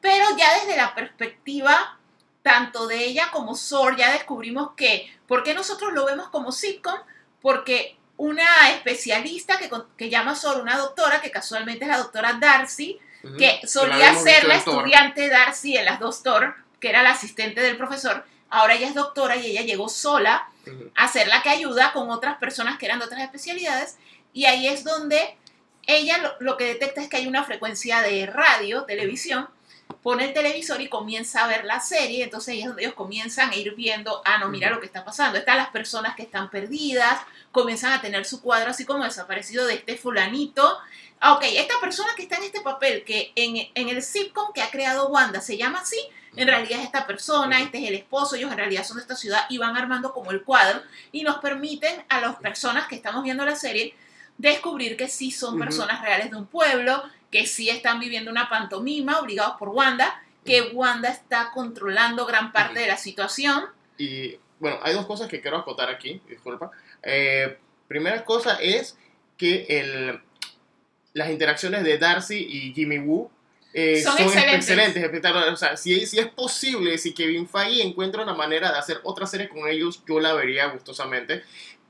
Pero 0.00 0.24
ya 0.38 0.60
desde 0.60 0.76
la 0.76 0.94
perspectiva 0.94 1.98
tanto 2.42 2.86
de 2.86 3.04
ella 3.04 3.32
como 3.32 3.56
Sor, 3.56 3.96
ya 3.96 4.12
descubrimos 4.12 4.74
que, 4.76 5.12
¿por 5.26 5.42
qué 5.42 5.54
nosotros 5.54 5.92
lo 5.92 6.06
vemos 6.06 6.28
como 6.28 6.52
sitcom? 6.52 7.00
Porque 7.42 7.96
una 8.16 8.70
especialista 8.70 9.58
que, 9.58 9.68
que 9.96 10.08
llama 10.08 10.36
Sor, 10.36 10.60
una 10.60 10.78
doctora, 10.78 11.20
que 11.20 11.32
casualmente 11.32 11.84
es 11.84 11.90
la 11.90 11.98
doctora 11.98 12.34
Darcy, 12.34 13.00
Que 13.38 13.60
solía 13.66 14.14
ser 14.14 14.44
la 14.44 14.56
estudiante 14.56 15.28
Darcy 15.28 15.76
en 15.76 15.84
las 15.84 16.00
dos 16.00 16.22
Thor, 16.22 16.54
que 16.80 16.90
era 16.90 17.02
la 17.02 17.12
asistente 17.12 17.60
del 17.60 17.76
profesor, 17.76 18.24
ahora 18.50 18.74
ella 18.74 18.88
es 18.88 18.94
doctora 18.94 19.36
y 19.36 19.46
ella 19.46 19.62
llegó 19.62 19.88
sola 19.88 20.48
a 20.94 21.08
ser 21.08 21.28
la 21.28 21.42
que 21.42 21.50
ayuda 21.50 21.92
con 21.92 22.10
otras 22.10 22.38
personas 22.38 22.78
que 22.78 22.86
eran 22.86 22.98
de 22.98 23.06
otras 23.06 23.22
especialidades, 23.22 23.96
y 24.32 24.46
ahí 24.46 24.66
es 24.66 24.84
donde 24.84 25.36
ella 25.86 26.18
lo, 26.18 26.34
lo 26.40 26.56
que 26.56 26.64
detecta 26.64 27.02
es 27.02 27.08
que 27.08 27.18
hay 27.18 27.26
una 27.26 27.44
frecuencia 27.44 28.00
de 28.00 28.26
radio, 28.26 28.84
televisión, 28.84 29.48
pone 30.02 30.26
el 30.26 30.34
televisor 30.34 30.80
y 30.80 30.88
comienza 30.88 31.44
a 31.44 31.48
ver 31.48 31.64
la 31.64 31.80
serie, 31.80 32.24
entonces 32.24 32.52
ahí 32.52 32.60
es 32.60 32.66
donde 32.66 32.82
ellos 32.82 32.94
comienzan 32.94 33.50
a 33.50 33.56
ir 33.56 33.74
viendo, 33.74 34.20
ah, 34.26 34.38
no, 34.38 34.50
mira 34.50 34.70
lo 34.70 34.78
que 34.78 34.86
está 34.86 35.04
pasando, 35.04 35.38
están 35.38 35.56
las 35.56 35.70
personas 35.70 36.14
que 36.14 36.22
están 36.22 36.50
perdidas, 36.50 37.20
comienzan 37.52 37.92
a 37.92 38.02
tener 38.02 38.26
su 38.26 38.42
cuadro 38.42 38.70
así 38.70 38.84
como 38.84 39.04
desaparecido 39.04 39.66
de 39.66 39.74
este 39.74 39.96
fulanito, 39.96 40.78
ah, 41.20 41.34
ok, 41.34 41.44
esta 41.44 41.74
persona 41.80 42.10
que 42.16 42.22
está 42.22 42.36
en 42.36 42.44
este 42.44 42.60
papel, 42.60 43.04
que 43.04 43.32
en, 43.34 43.68
en 43.74 43.88
el 43.88 44.02
sitcom 44.02 44.52
que 44.52 44.62
ha 44.62 44.70
creado 44.70 45.08
Wanda 45.08 45.40
se 45.40 45.56
llama 45.56 45.80
así, 45.80 45.98
en 46.36 46.48
realidad 46.48 46.80
es 46.80 46.86
esta 46.86 47.06
persona, 47.06 47.60
este 47.60 47.78
es 47.78 47.88
el 47.88 47.94
esposo, 47.94 48.36
ellos 48.36 48.50
en 48.50 48.58
realidad 48.58 48.84
son 48.84 48.96
de 48.96 49.02
esta 49.02 49.14
ciudad 49.14 49.46
y 49.48 49.58
van 49.58 49.76
armando 49.76 50.12
como 50.12 50.32
el 50.32 50.42
cuadro 50.42 50.82
y 51.12 51.22
nos 51.22 51.38
permiten 51.38 52.04
a 52.08 52.20
las 52.20 52.36
personas 52.36 52.88
que 52.88 52.96
estamos 52.96 53.22
viendo 53.22 53.44
la 53.44 53.56
serie 53.56 53.94
descubrir 54.38 54.96
que 54.96 55.08
sí 55.08 55.30
son 55.30 55.58
personas 55.58 56.02
reales 56.02 56.30
de 56.30 56.36
un 56.36 56.46
pueblo, 56.46 57.02
que 57.30 57.46
sí 57.46 57.68
están 57.68 58.00
viviendo 58.00 58.30
una 58.30 58.48
pantomima 58.48 59.20
obligados 59.20 59.56
por 59.58 59.68
Wanda, 59.68 60.22
que 60.44 60.62
Wanda 60.72 61.08
está 61.08 61.50
controlando 61.52 62.26
gran 62.26 62.52
parte 62.52 62.80
de 62.80 62.88
la 62.88 62.96
situación. 62.96 63.64
Y 63.96 64.36
bueno, 64.58 64.78
hay 64.82 64.94
dos 64.94 65.06
cosas 65.06 65.28
que 65.28 65.40
quiero 65.40 65.58
acotar 65.58 65.88
aquí, 65.88 66.20
disculpa. 66.28 66.70
Eh, 67.02 67.58
primera 67.86 68.24
cosa 68.24 68.58
es 68.60 68.98
que 69.36 69.66
el, 69.68 70.20
las 71.14 71.30
interacciones 71.30 71.82
de 71.84 71.96
Darcy 71.96 72.46
y 72.48 72.74
Jimmy 72.74 72.98
Woo 72.98 73.30
eh, 73.72 74.00
Son 74.02 74.16
son, 74.16 74.26
excelentes. 74.26 74.54
excelentes. 74.54 75.02
espectaculares. 75.02 75.52
O 75.52 75.56
sea, 75.56 75.76
si, 75.76 76.06
si 76.06 76.18
es 76.20 76.28
posible, 76.28 76.96
si 76.96 77.12
Kevin 77.12 77.48
Feige 77.48 77.82
encuentra 77.82 78.22
una 78.22 78.34
manera 78.34 78.70
de 78.70 78.78
hacer 78.78 79.00
otra 79.02 79.26
serie 79.26 79.48
con 79.48 79.68
ellos, 79.68 80.02
yo 80.06 80.20
la 80.20 80.32
vería 80.32 80.66
gustosamente. 80.66 81.42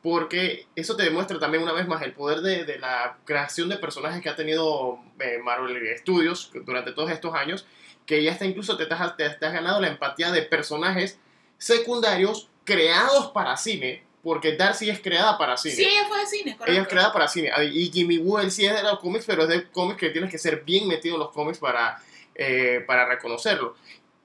Porque 0.02 0.66
eso 0.76 0.96
te 0.96 1.02
demuestra 1.02 1.38
también 1.38 1.62
una 1.62 1.72
vez 1.72 1.86
más 1.86 2.02
el 2.02 2.12
poder 2.12 2.40
de, 2.40 2.64
de 2.64 2.78
la 2.78 3.18
creación 3.24 3.68
de 3.68 3.76
personajes 3.76 4.22
que 4.22 4.28
ha 4.30 4.36
tenido 4.36 4.98
eh, 5.18 5.38
Marvel 5.42 5.76
Studios 5.98 6.50
durante 6.64 6.92
todos 6.92 7.10
estos 7.10 7.34
años. 7.34 7.66
Que 8.06 8.22
ya 8.22 8.32
está 8.32 8.44
incluso 8.46 8.76
te 8.76 8.84
estás, 8.84 9.16
te 9.16 9.26
estás 9.26 9.52
ganando 9.52 9.80
la 9.80 9.88
empatía 9.88 10.30
de 10.30 10.42
personajes 10.42 11.18
secundarios 11.58 12.48
creados 12.64 13.30
para 13.32 13.56
cine, 13.56 14.04
porque 14.24 14.56
Darcy 14.56 14.88
es 14.88 15.00
creada 15.00 15.36
para 15.36 15.56
cine. 15.56 15.74
Sí, 15.74 15.84
ella 15.84 16.08
fue 16.08 16.18
de 16.18 16.26
cine, 16.26 16.56
correcto. 16.56 16.72
Ella 16.72 16.82
es 16.82 16.88
creada 16.88 17.12
para 17.12 17.28
cine. 17.28 17.50
Y 17.72 17.92
Jimmy 17.92 18.18
Woo, 18.18 18.38
él 18.38 18.50
sí 18.50 18.64
es 18.64 18.74
de 18.74 18.82
los 18.82 18.98
cómics, 18.98 19.26
pero 19.26 19.42
es 19.42 19.48
de 19.50 19.70
cómics 19.70 20.00
que 20.00 20.10
tienes 20.10 20.30
que 20.30 20.38
ser 20.38 20.64
bien 20.64 20.88
metido 20.88 21.16
en 21.16 21.20
los 21.20 21.30
cómics 21.30 21.58
para, 21.58 22.00
eh, 22.34 22.82
para 22.86 23.06
reconocerlo. 23.06 23.76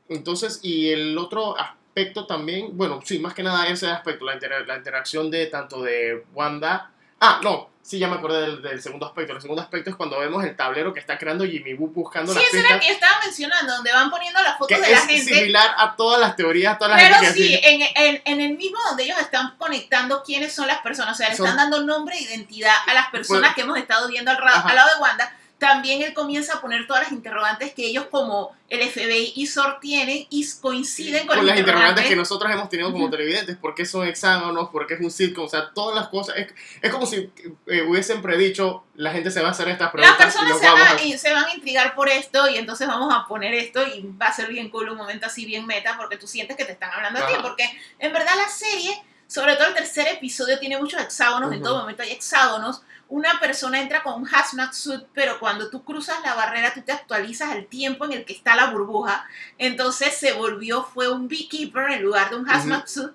Entonces, 0.07 0.61
y 0.63 0.89
el 0.89 1.17
otro 1.17 1.55
aspecto 1.59 2.25
también, 2.25 2.77
bueno, 2.77 3.01
sí, 3.03 3.19
más 3.19 3.33
que 3.33 3.43
nada 3.43 3.67
ese 3.67 3.87
aspecto, 3.87 4.25
la 4.25 4.35
interacción 4.77 5.29
de 5.29 5.47
tanto 5.47 5.83
de 5.83 6.23
Wanda. 6.33 6.91
Ah, 7.21 7.39
no, 7.43 7.69
sí, 7.81 7.99
ya 7.99 8.07
me 8.07 8.15
acordé 8.15 8.41
del, 8.41 8.61
del 8.61 8.81
segundo 8.81 9.05
aspecto. 9.05 9.33
El 9.33 9.41
segundo 9.41 9.61
aspecto 9.61 9.89
es 9.89 9.95
cuando 9.95 10.19
vemos 10.19 10.43
el 10.43 10.55
tablero 10.55 10.93
que 10.93 10.99
está 11.01 11.17
creando 11.17 11.43
Jimmy 11.45 11.73
Woo 11.73 11.89
buscando 11.89 12.31
Sí, 12.33 12.39
las 12.39 12.47
ese 12.47 12.59
era 12.59 12.69
el 12.69 12.79
pistas. 12.79 12.87
que 12.87 12.93
estaba 12.93 13.19
mencionando, 13.25 13.73
donde 13.75 13.91
van 13.91 14.09
poniendo 14.09 14.41
las 14.41 14.53
Que 14.53 14.57
fotos 14.59 14.81
de 14.81 14.91
la 14.91 14.97
es 14.97 15.05
gente. 15.05 15.33
similar 15.35 15.75
a 15.77 15.95
todas 15.95 16.19
las 16.21 16.35
teorías, 16.35 16.79
todas 16.79 17.01
las 17.01 17.19
Pero 17.19 17.33
sí, 17.33 17.59
en, 17.61 17.81
en, 17.95 18.21
en 18.25 18.41
el 18.41 18.57
mismo 18.57 18.77
donde 18.87 19.03
ellos 19.03 19.17
están 19.19 19.55
conectando 19.57 20.23
quiénes 20.23 20.53
son 20.53 20.67
las 20.67 20.79
personas, 20.79 21.13
o 21.13 21.17
sea, 21.17 21.29
le 21.29 21.35
Son- 21.35 21.47
están 21.47 21.57
dando 21.69 21.83
nombre 21.85 22.15
e 22.17 22.21
identidad 22.21 22.75
a 22.87 22.93
las 22.93 23.07
personas 23.09 23.53
que 23.53 23.61
hemos 23.61 23.77
estado 23.77 24.07
viendo 24.07 24.31
al, 24.31 24.37
al 24.37 24.75
lado 24.75 24.89
de 24.95 25.01
Wanda, 25.01 25.35
también 25.59 26.01
él 26.01 26.13
comienza 26.13 26.55
a 26.55 26.61
poner 26.61 26.87
todas 26.87 27.03
las 27.03 27.11
interrogantes 27.11 27.73
que 27.73 27.85
ellos 27.85 28.05
como 28.09 28.55
el 28.69 28.81
FBI 28.87 29.33
y 29.35 29.45
SOR 29.45 29.79
tienen 29.81 30.25
y 30.29 30.47
coinciden 30.61 31.27
con, 31.27 31.37
con 31.37 31.45
las 31.45 31.59
interrogantes 31.59 32.05
que 32.05 32.15
nosotros 32.15 32.51
hemos 32.51 32.69
tenido 32.69 32.91
como 32.91 33.05
Ujú. 33.05 33.11
televidentes, 33.11 33.57
por 33.57 33.75
qué 33.75 33.85
son 33.85 34.07
hexágonos, 34.07 34.69
por 34.69 34.87
qué 34.87 34.93
es 34.93 35.01
un 35.01 35.11
sitcom, 35.11 35.45
o 35.45 35.49
sea, 35.49 35.71
todas 35.73 35.95
las 35.95 36.07
cosas, 36.07 36.37
es, 36.37 36.53
es 36.81 36.91
como 36.91 37.05
si 37.05 37.29
eh, 37.67 37.81
hubiesen 37.81 38.21
predicho, 38.21 38.85
la 38.95 39.11
gente 39.11 39.31
se 39.31 39.41
va 39.41 39.49
a 39.49 39.51
hacer 39.51 39.67
estas 39.67 39.93
Las 39.93 40.15
preguntas 40.15 40.19
y 40.19 40.23
personas 40.23 40.49
nos 40.51 40.59
se 40.59 40.69
van, 40.69 40.97
a... 40.97 41.03
y 41.03 41.17
se 41.17 41.33
van 41.33 41.45
a 41.45 41.53
intrigar 41.53 41.93
por 41.93 42.07
esto 42.07 42.49
y 42.49 42.57
entonces 42.57 42.87
vamos 42.87 43.13
a 43.13 43.27
poner 43.27 43.53
esto 43.53 43.85
y 43.85 44.09
va 44.19 44.27
a 44.27 44.33
ser 44.33 44.47
bien 44.47 44.69
cool 44.69 44.89
un 44.89 44.97
momento 44.97 45.25
así 45.25 45.45
bien 45.45 45.65
meta 45.65 45.97
porque 45.97 46.15
tú 46.17 46.25
sientes 46.25 46.55
que 46.55 46.63
te 46.63 46.71
están 46.71 46.91
hablando 46.91 47.19
a 47.19 47.27
ti, 47.27 47.33
Ajá. 47.33 47.41
porque 47.41 47.69
en 47.99 48.13
verdad 48.13 48.33
la 48.37 48.47
serie, 48.47 49.03
sobre 49.29 49.55
todo 49.57 49.67
el 49.67 49.75
tercer 49.75 50.07
episodio, 50.07 50.57
tiene 50.57 50.79
muchos 50.79 50.99
hexágonos, 50.99 51.53
en 51.53 51.61
todo 51.61 51.81
momento 51.81 52.01
hay 52.01 52.13
hexágonos. 52.13 52.81
Una 53.09 53.39
persona 53.39 53.79
entra 53.79 54.01
con 54.01 54.19
un 54.19 54.27
hazmat 54.27 54.73
suit, 54.73 55.03
pero 55.13 55.39
cuando 55.39 55.69
tú 55.69 55.83
cruzas 55.83 56.17
la 56.25 56.33
barrera, 56.33 56.73
tú 56.73 56.81
te 56.81 56.93
actualizas 56.93 57.51
al 57.51 57.67
tiempo 57.67 58.05
en 58.05 58.13
el 58.13 58.25
que 58.25 58.33
está 58.33 58.55
la 58.55 58.71
burbuja. 58.71 59.27
Entonces 59.59 60.17
se 60.17 60.33
volvió, 60.33 60.83
fue 60.83 61.11
un 61.11 61.27
beekeeper 61.27 61.91
en 61.91 62.01
lugar 62.01 62.31
de 62.31 62.37
un 62.37 62.49
hazmat 62.49 62.87
suit. 62.87 63.11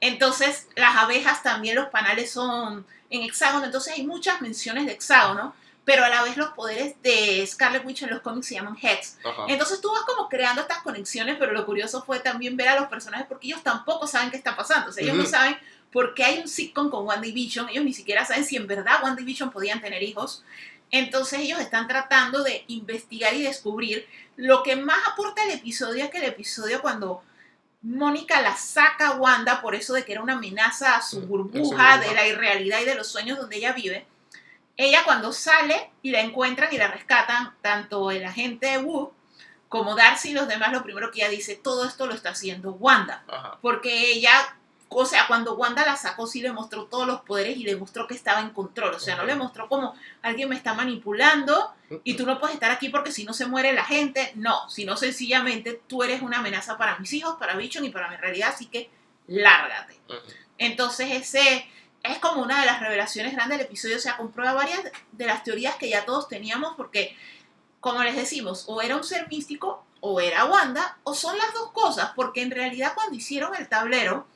Entonces 0.00 0.68
las 0.74 0.96
abejas 0.96 1.42
también, 1.42 1.76
los 1.76 1.90
panales 1.90 2.30
son 2.30 2.86
en 3.10 3.22
hexágono. 3.22 3.66
Entonces 3.66 3.92
hay 3.92 4.06
muchas 4.06 4.40
menciones 4.40 4.86
de 4.86 4.92
hexágono, 4.92 5.54
pero 5.88 6.04
a 6.04 6.10
la 6.10 6.22
vez 6.22 6.36
los 6.36 6.50
poderes 6.50 7.00
de 7.02 7.46
Scarlet 7.46 7.82
Witch 7.82 8.02
en 8.02 8.10
los 8.10 8.20
cómics 8.20 8.48
se 8.48 8.56
llaman 8.56 8.76
hex. 8.82 9.16
Ajá. 9.24 9.46
Entonces 9.48 9.80
tú 9.80 9.90
vas 9.90 10.02
como 10.02 10.28
creando 10.28 10.60
estas 10.60 10.82
conexiones, 10.82 11.36
pero 11.38 11.52
lo 11.52 11.64
curioso 11.64 12.02
fue 12.04 12.20
también 12.20 12.58
ver 12.58 12.68
a 12.68 12.78
los 12.78 12.90
personajes 12.90 13.26
porque 13.26 13.46
ellos 13.46 13.62
tampoco 13.62 14.06
saben 14.06 14.30
qué 14.30 14.36
está 14.36 14.54
pasando. 14.54 14.90
O 14.90 14.92
sea, 14.92 15.02
ellos 15.02 15.16
no 15.16 15.24
saben 15.24 15.56
por 15.90 16.12
qué 16.12 16.24
hay 16.24 16.38
un 16.40 16.46
sitcom 16.46 16.90
con 16.90 17.06
WandaVision. 17.06 17.70
Ellos 17.70 17.84
ni 17.84 17.94
siquiera 17.94 18.26
saben 18.26 18.44
si 18.44 18.56
en 18.56 18.66
verdad 18.66 19.02
WandaVision 19.02 19.50
podían 19.50 19.80
tener 19.80 20.02
hijos. 20.02 20.44
Entonces 20.90 21.40
ellos 21.40 21.58
están 21.58 21.88
tratando 21.88 22.42
de 22.42 22.64
investigar 22.66 23.32
y 23.32 23.40
descubrir. 23.40 24.06
Lo 24.36 24.62
que 24.62 24.76
más 24.76 24.98
aporta 25.10 25.42
el 25.44 25.52
episodio 25.52 26.04
es 26.04 26.10
que 26.10 26.18
el 26.18 26.24
episodio 26.24 26.82
cuando 26.82 27.22
Mónica 27.80 28.42
la 28.42 28.58
saca 28.58 29.08
a 29.08 29.16
Wanda 29.16 29.62
por 29.62 29.74
eso 29.74 29.94
de 29.94 30.04
que 30.04 30.12
era 30.12 30.22
una 30.22 30.34
amenaza 30.34 30.96
a 30.96 31.00
su 31.02 31.20
Mm, 31.20 31.28
burbuja, 31.28 31.60
a 31.60 31.64
su 31.64 31.70
burbuja. 31.70 31.98
de 31.98 32.14
la 32.14 32.26
irrealidad 32.26 32.80
y 32.80 32.84
de 32.84 32.94
los 32.94 33.06
sueños 33.08 33.38
donde 33.38 33.56
ella 33.56 33.72
vive. 33.72 34.06
Ella 34.78 35.02
cuando 35.04 35.32
sale 35.32 35.90
y 36.02 36.12
la 36.12 36.20
encuentran 36.20 36.72
y 36.72 36.78
la 36.78 36.86
rescatan, 36.86 37.52
tanto 37.60 38.12
el 38.12 38.24
agente 38.24 38.78
Wu 38.78 39.12
como 39.68 39.96
Darcy 39.96 40.30
y 40.30 40.34
los 40.34 40.46
demás, 40.46 40.72
lo 40.72 40.84
primero 40.84 41.10
que 41.10 41.20
ella 41.20 41.28
dice, 41.28 41.56
todo 41.56 41.84
esto 41.84 42.06
lo 42.06 42.14
está 42.14 42.30
haciendo 42.30 42.70
Wanda. 42.72 43.24
Ajá. 43.28 43.58
Porque 43.60 44.12
ella, 44.12 44.56
o 44.88 45.04
sea, 45.04 45.26
cuando 45.26 45.56
Wanda 45.56 45.84
la 45.84 45.96
sacó, 45.96 46.28
sí 46.28 46.40
le 46.40 46.52
mostró 46.52 46.84
todos 46.84 47.08
los 47.08 47.22
poderes 47.22 47.56
y 47.56 47.64
le 47.64 47.74
mostró 47.74 48.06
que 48.06 48.14
estaba 48.14 48.40
en 48.40 48.50
control. 48.50 48.94
O 48.94 49.00
sea, 49.00 49.16
no 49.16 49.24
le 49.24 49.34
mostró 49.34 49.68
como 49.68 49.94
alguien 50.22 50.48
me 50.48 50.54
está 50.54 50.74
manipulando 50.74 51.74
y 52.04 52.14
tú 52.14 52.24
no 52.24 52.38
puedes 52.38 52.54
estar 52.54 52.70
aquí 52.70 52.88
porque 52.88 53.10
si 53.10 53.24
no 53.24 53.32
se 53.32 53.46
muere 53.46 53.72
la 53.72 53.84
gente. 53.84 54.32
No, 54.36 54.70
sino 54.70 54.96
sencillamente 54.96 55.82
tú 55.88 56.04
eres 56.04 56.22
una 56.22 56.38
amenaza 56.38 56.78
para 56.78 56.98
mis 57.00 57.12
hijos, 57.12 57.34
para 57.36 57.56
Bichon 57.56 57.84
y 57.84 57.90
para 57.90 58.08
mi 58.08 58.16
realidad, 58.16 58.50
así 58.54 58.66
que 58.66 58.90
lárgate. 59.26 60.00
Entonces 60.56 61.10
ese 61.10 61.68
es 62.02 62.18
como 62.18 62.42
una 62.42 62.60
de 62.60 62.66
las 62.66 62.80
revelaciones 62.80 63.34
grandes 63.34 63.58
del 63.58 63.66
episodio, 63.66 63.96
o 63.96 64.00
sea, 64.00 64.16
comprueba 64.16 64.52
varias 64.52 64.80
de 65.12 65.26
las 65.26 65.44
teorías 65.44 65.76
que 65.76 65.88
ya 65.88 66.04
todos 66.04 66.28
teníamos 66.28 66.74
porque, 66.76 67.16
como 67.80 68.02
les 68.02 68.16
decimos, 68.16 68.64
o 68.68 68.80
era 68.82 68.96
un 68.96 69.04
ser 69.04 69.28
místico 69.28 69.84
o 70.00 70.20
era 70.20 70.44
Wanda, 70.44 70.98
o 71.02 71.14
son 71.14 71.36
las 71.38 71.52
dos 71.54 71.72
cosas, 71.72 72.12
porque 72.14 72.42
en 72.42 72.50
realidad 72.50 72.92
cuando 72.94 73.16
hicieron 73.16 73.54
el 73.56 73.68
tablero, 73.68 74.26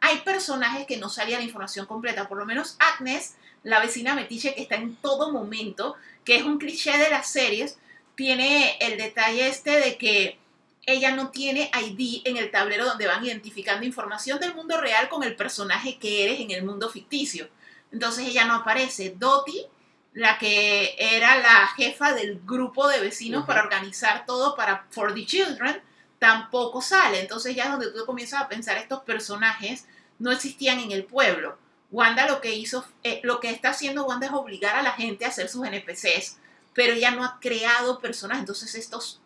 hay 0.00 0.18
personajes 0.18 0.86
que 0.86 0.96
no 0.96 1.08
salía 1.08 1.38
la 1.38 1.44
información 1.44 1.86
completa, 1.86 2.28
por 2.28 2.38
lo 2.38 2.44
menos 2.44 2.76
Agnes, 2.78 3.36
la 3.62 3.80
vecina 3.80 4.14
metiche 4.14 4.54
que 4.54 4.62
está 4.62 4.74
en 4.74 4.96
todo 4.96 5.32
momento, 5.32 5.94
que 6.24 6.36
es 6.36 6.42
un 6.42 6.58
cliché 6.58 6.98
de 6.98 7.10
las 7.10 7.28
series, 7.28 7.78
tiene 8.14 8.76
el 8.80 8.98
detalle 8.98 9.48
este 9.48 9.80
de 9.80 9.96
que 9.96 10.38
ella 10.86 11.12
no 11.12 11.30
tiene 11.30 11.70
ID 11.74 12.22
en 12.24 12.36
el 12.36 12.50
tablero 12.50 12.84
donde 12.84 13.06
van 13.06 13.24
identificando 13.24 13.86
información 13.86 14.38
del 14.38 14.54
mundo 14.54 14.80
real 14.80 15.08
con 15.08 15.22
el 15.22 15.36
personaje 15.36 15.98
que 15.98 16.24
eres 16.24 16.40
en 16.40 16.50
el 16.50 16.64
mundo 16.64 16.90
ficticio. 16.90 17.48
Entonces 17.92 18.26
ella 18.26 18.44
no 18.44 18.56
aparece. 18.56 19.14
Dottie, 19.16 19.68
la 20.12 20.38
que 20.38 20.94
era 20.98 21.38
la 21.38 21.68
jefa 21.76 22.12
del 22.12 22.40
grupo 22.44 22.88
de 22.88 23.00
vecinos 23.00 23.46
para 23.46 23.62
organizar 23.62 24.26
todo 24.26 24.54
para 24.56 24.86
For 24.90 25.14
the 25.14 25.24
Children, 25.24 25.80
tampoco 26.18 26.82
sale. 26.82 27.20
Entonces 27.20 27.54
ya 27.54 27.64
es 27.64 27.70
donde 27.70 27.92
tú 27.92 28.04
comienzas 28.04 28.42
a 28.42 28.48
pensar 28.48 28.76
estos 28.76 29.02
personajes 29.02 29.86
no 30.18 30.30
existían 30.30 30.80
en 30.80 30.92
el 30.92 31.04
pueblo. 31.04 31.58
Wanda 31.90 32.26
lo 32.26 32.40
que 32.40 32.54
hizo, 32.54 32.84
eh, 33.02 33.20
lo 33.22 33.40
que 33.40 33.50
está 33.50 33.70
haciendo 33.70 34.06
Wanda 34.06 34.26
es 34.26 34.32
obligar 34.32 34.76
a 34.76 34.82
la 34.82 34.92
gente 34.92 35.24
a 35.24 35.28
hacer 35.28 35.48
sus 35.48 35.66
NPCs, 35.66 36.38
pero 36.72 36.92
ella 36.92 37.12
no 37.12 37.24
ha 37.24 37.38
creado 37.40 38.00
personas. 38.00 38.38
Entonces 38.38 38.74
estos, 38.74 39.20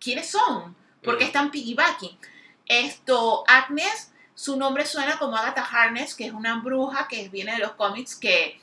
¿quiénes 0.00 0.30
son? 0.30 0.76
¿Por 1.02 1.16
qué 1.18 1.24
Ujú. 1.24 1.28
están 1.28 1.50
piggybacking? 1.50 2.18
Esto, 2.66 3.44
Agnes, 3.48 4.12
su 4.34 4.56
nombre 4.56 4.86
suena 4.86 5.18
como 5.18 5.36
Agatha 5.36 5.64
Harness, 5.64 6.14
que 6.14 6.26
es 6.26 6.32
una 6.32 6.60
bruja 6.60 7.08
que 7.08 7.28
viene 7.28 7.52
de 7.52 7.58
los 7.58 7.72
cómics 7.72 8.14
que 8.14 8.60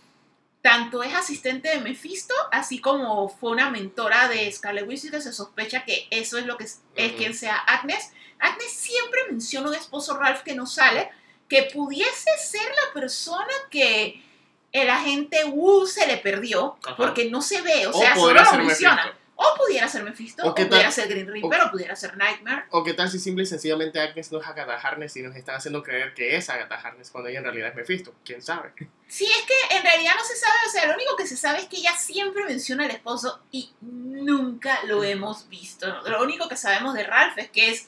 tanto 0.62 1.04
es 1.04 1.14
asistente 1.14 1.70
de 1.70 1.80
Mephisto, 1.80 2.34
así 2.52 2.80
como 2.80 3.30
fue 3.30 3.52
una 3.52 3.70
mentora 3.70 4.28
de 4.28 4.52
Scarlet 4.52 4.88
Witch 4.88 5.06
y 5.06 5.12
que 5.12 5.22
se 5.22 5.32
sospecha 5.32 5.84
que 5.86 6.08
eso 6.10 6.38
es 6.40 6.46
lo 6.46 6.58
que 6.58 6.64
es, 6.64 6.82
quien 7.18 7.36
sea 7.36 7.58
Agnes. 7.58 8.12
Agnes 8.40 8.72
siempre 8.72 9.22
menciona 9.30 9.70
un 9.70 9.76
esposo 9.76 10.18
Ralph 10.18 10.42
que 10.42 10.56
no 10.56 10.66
sale, 10.66 11.10
que 11.48 11.70
pudiese 11.72 12.32
ser 12.40 12.64
la 12.68 12.94
persona 13.00 13.54
que 13.70 14.24
el 14.72 14.90
agente 14.90 15.46
Wu 15.46 15.86
se 15.86 16.08
le 16.08 16.18
perdió, 16.18 16.78
Ajá. 16.84 16.96
porque 16.98 17.30
no 17.30 17.42
se 17.42 17.62
ve, 17.62 17.86
o 17.88 17.92
O 17.92 18.00
sea, 18.00 18.16
solo 18.16 18.34
lo 18.44 18.54
menciona. 18.54 18.96
Mephisto. 19.06 19.25
O 19.38 19.56
pudiera 19.58 19.88
ser 19.90 20.04
Mephisto, 20.04 20.44
¿O 20.44 20.50
o, 20.52 20.54
tal- 20.54 20.70
pudiera 20.70 20.90
ser 20.92 21.10
Green 21.10 21.28
Reaper, 21.28 21.62
o, 21.64 21.72
pudiera 21.72 21.94
ser 21.96 22.16
Nightmare. 22.16 22.64
O 22.70 22.84
qué 22.86 22.94
tal 22.94 23.10
si 23.10 23.20
simple 23.20 23.44
y 23.44 23.46
sencillamente 23.46 24.00
Agnes 24.00 24.32
no 24.32 24.40
es 24.40 24.48
Agatha 24.48 24.76
Harness 24.80 25.18
y 25.18 25.24
nos 25.24 25.36
están 25.36 25.56
haciendo 25.56 25.84
creer 25.84 26.14
que 26.14 26.38
es 26.38 26.50
Agatha 26.50 26.76
Harness 26.76 27.12
cuando 27.12 27.30
ella 27.30 27.40
en 27.40 27.44
realidad 27.44 27.70
es 27.70 27.76
Mephisto. 27.76 28.14
¿Quién 28.24 28.42
sabe? 28.42 28.72
Sí, 29.08 29.26
es 29.26 29.46
que 29.46 29.76
en 29.76 29.84
realidad 29.84 30.14
no 30.18 30.24
se 30.24 30.36
sabe, 30.38 30.54
o 30.68 30.72
sea, 30.72 30.86
lo 30.88 30.94
único 30.94 31.16
que 31.18 31.28
se 31.28 31.36
sabe 31.36 31.60
es 31.60 31.66
que 31.66 31.78
ella 31.78 31.94
siempre 31.98 32.46
menciona 32.46 32.86
al 32.86 32.92
esposo 32.92 33.42
y 33.52 33.74
nunca 33.82 34.80
lo 34.86 35.04
hemos 35.04 35.50
visto. 35.50 35.86
Lo 36.04 36.24
único 36.24 36.48
que 36.48 36.56
sabemos 36.56 36.94
de 36.94 37.04
Ralph 37.04 37.38
es 37.38 37.50
que 37.50 37.72
es 37.72 37.88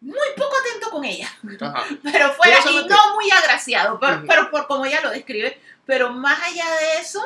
muy 0.00 0.28
poco 0.36 0.54
atento 0.56 0.90
con 0.90 1.04
ella, 1.04 1.28
Ajá. 1.60 1.84
pero 2.04 2.32
fuera 2.34 2.58
y 2.70 2.86
no 2.86 3.14
muy 3.14 3.30
agraciado, 3.30 3.98
pero, 3.98 4.22
pero 4.26 4.50
por 4.50 4.66
como 4.66 4.84
ella 4.84 5.00
lo 5.00 5.10
describe, 5.10 5.58
pero 5.86 6.10
más 6.10 6.40
allá 6.42 6.64
de 6.76 7.00
eso, 7.00 7.20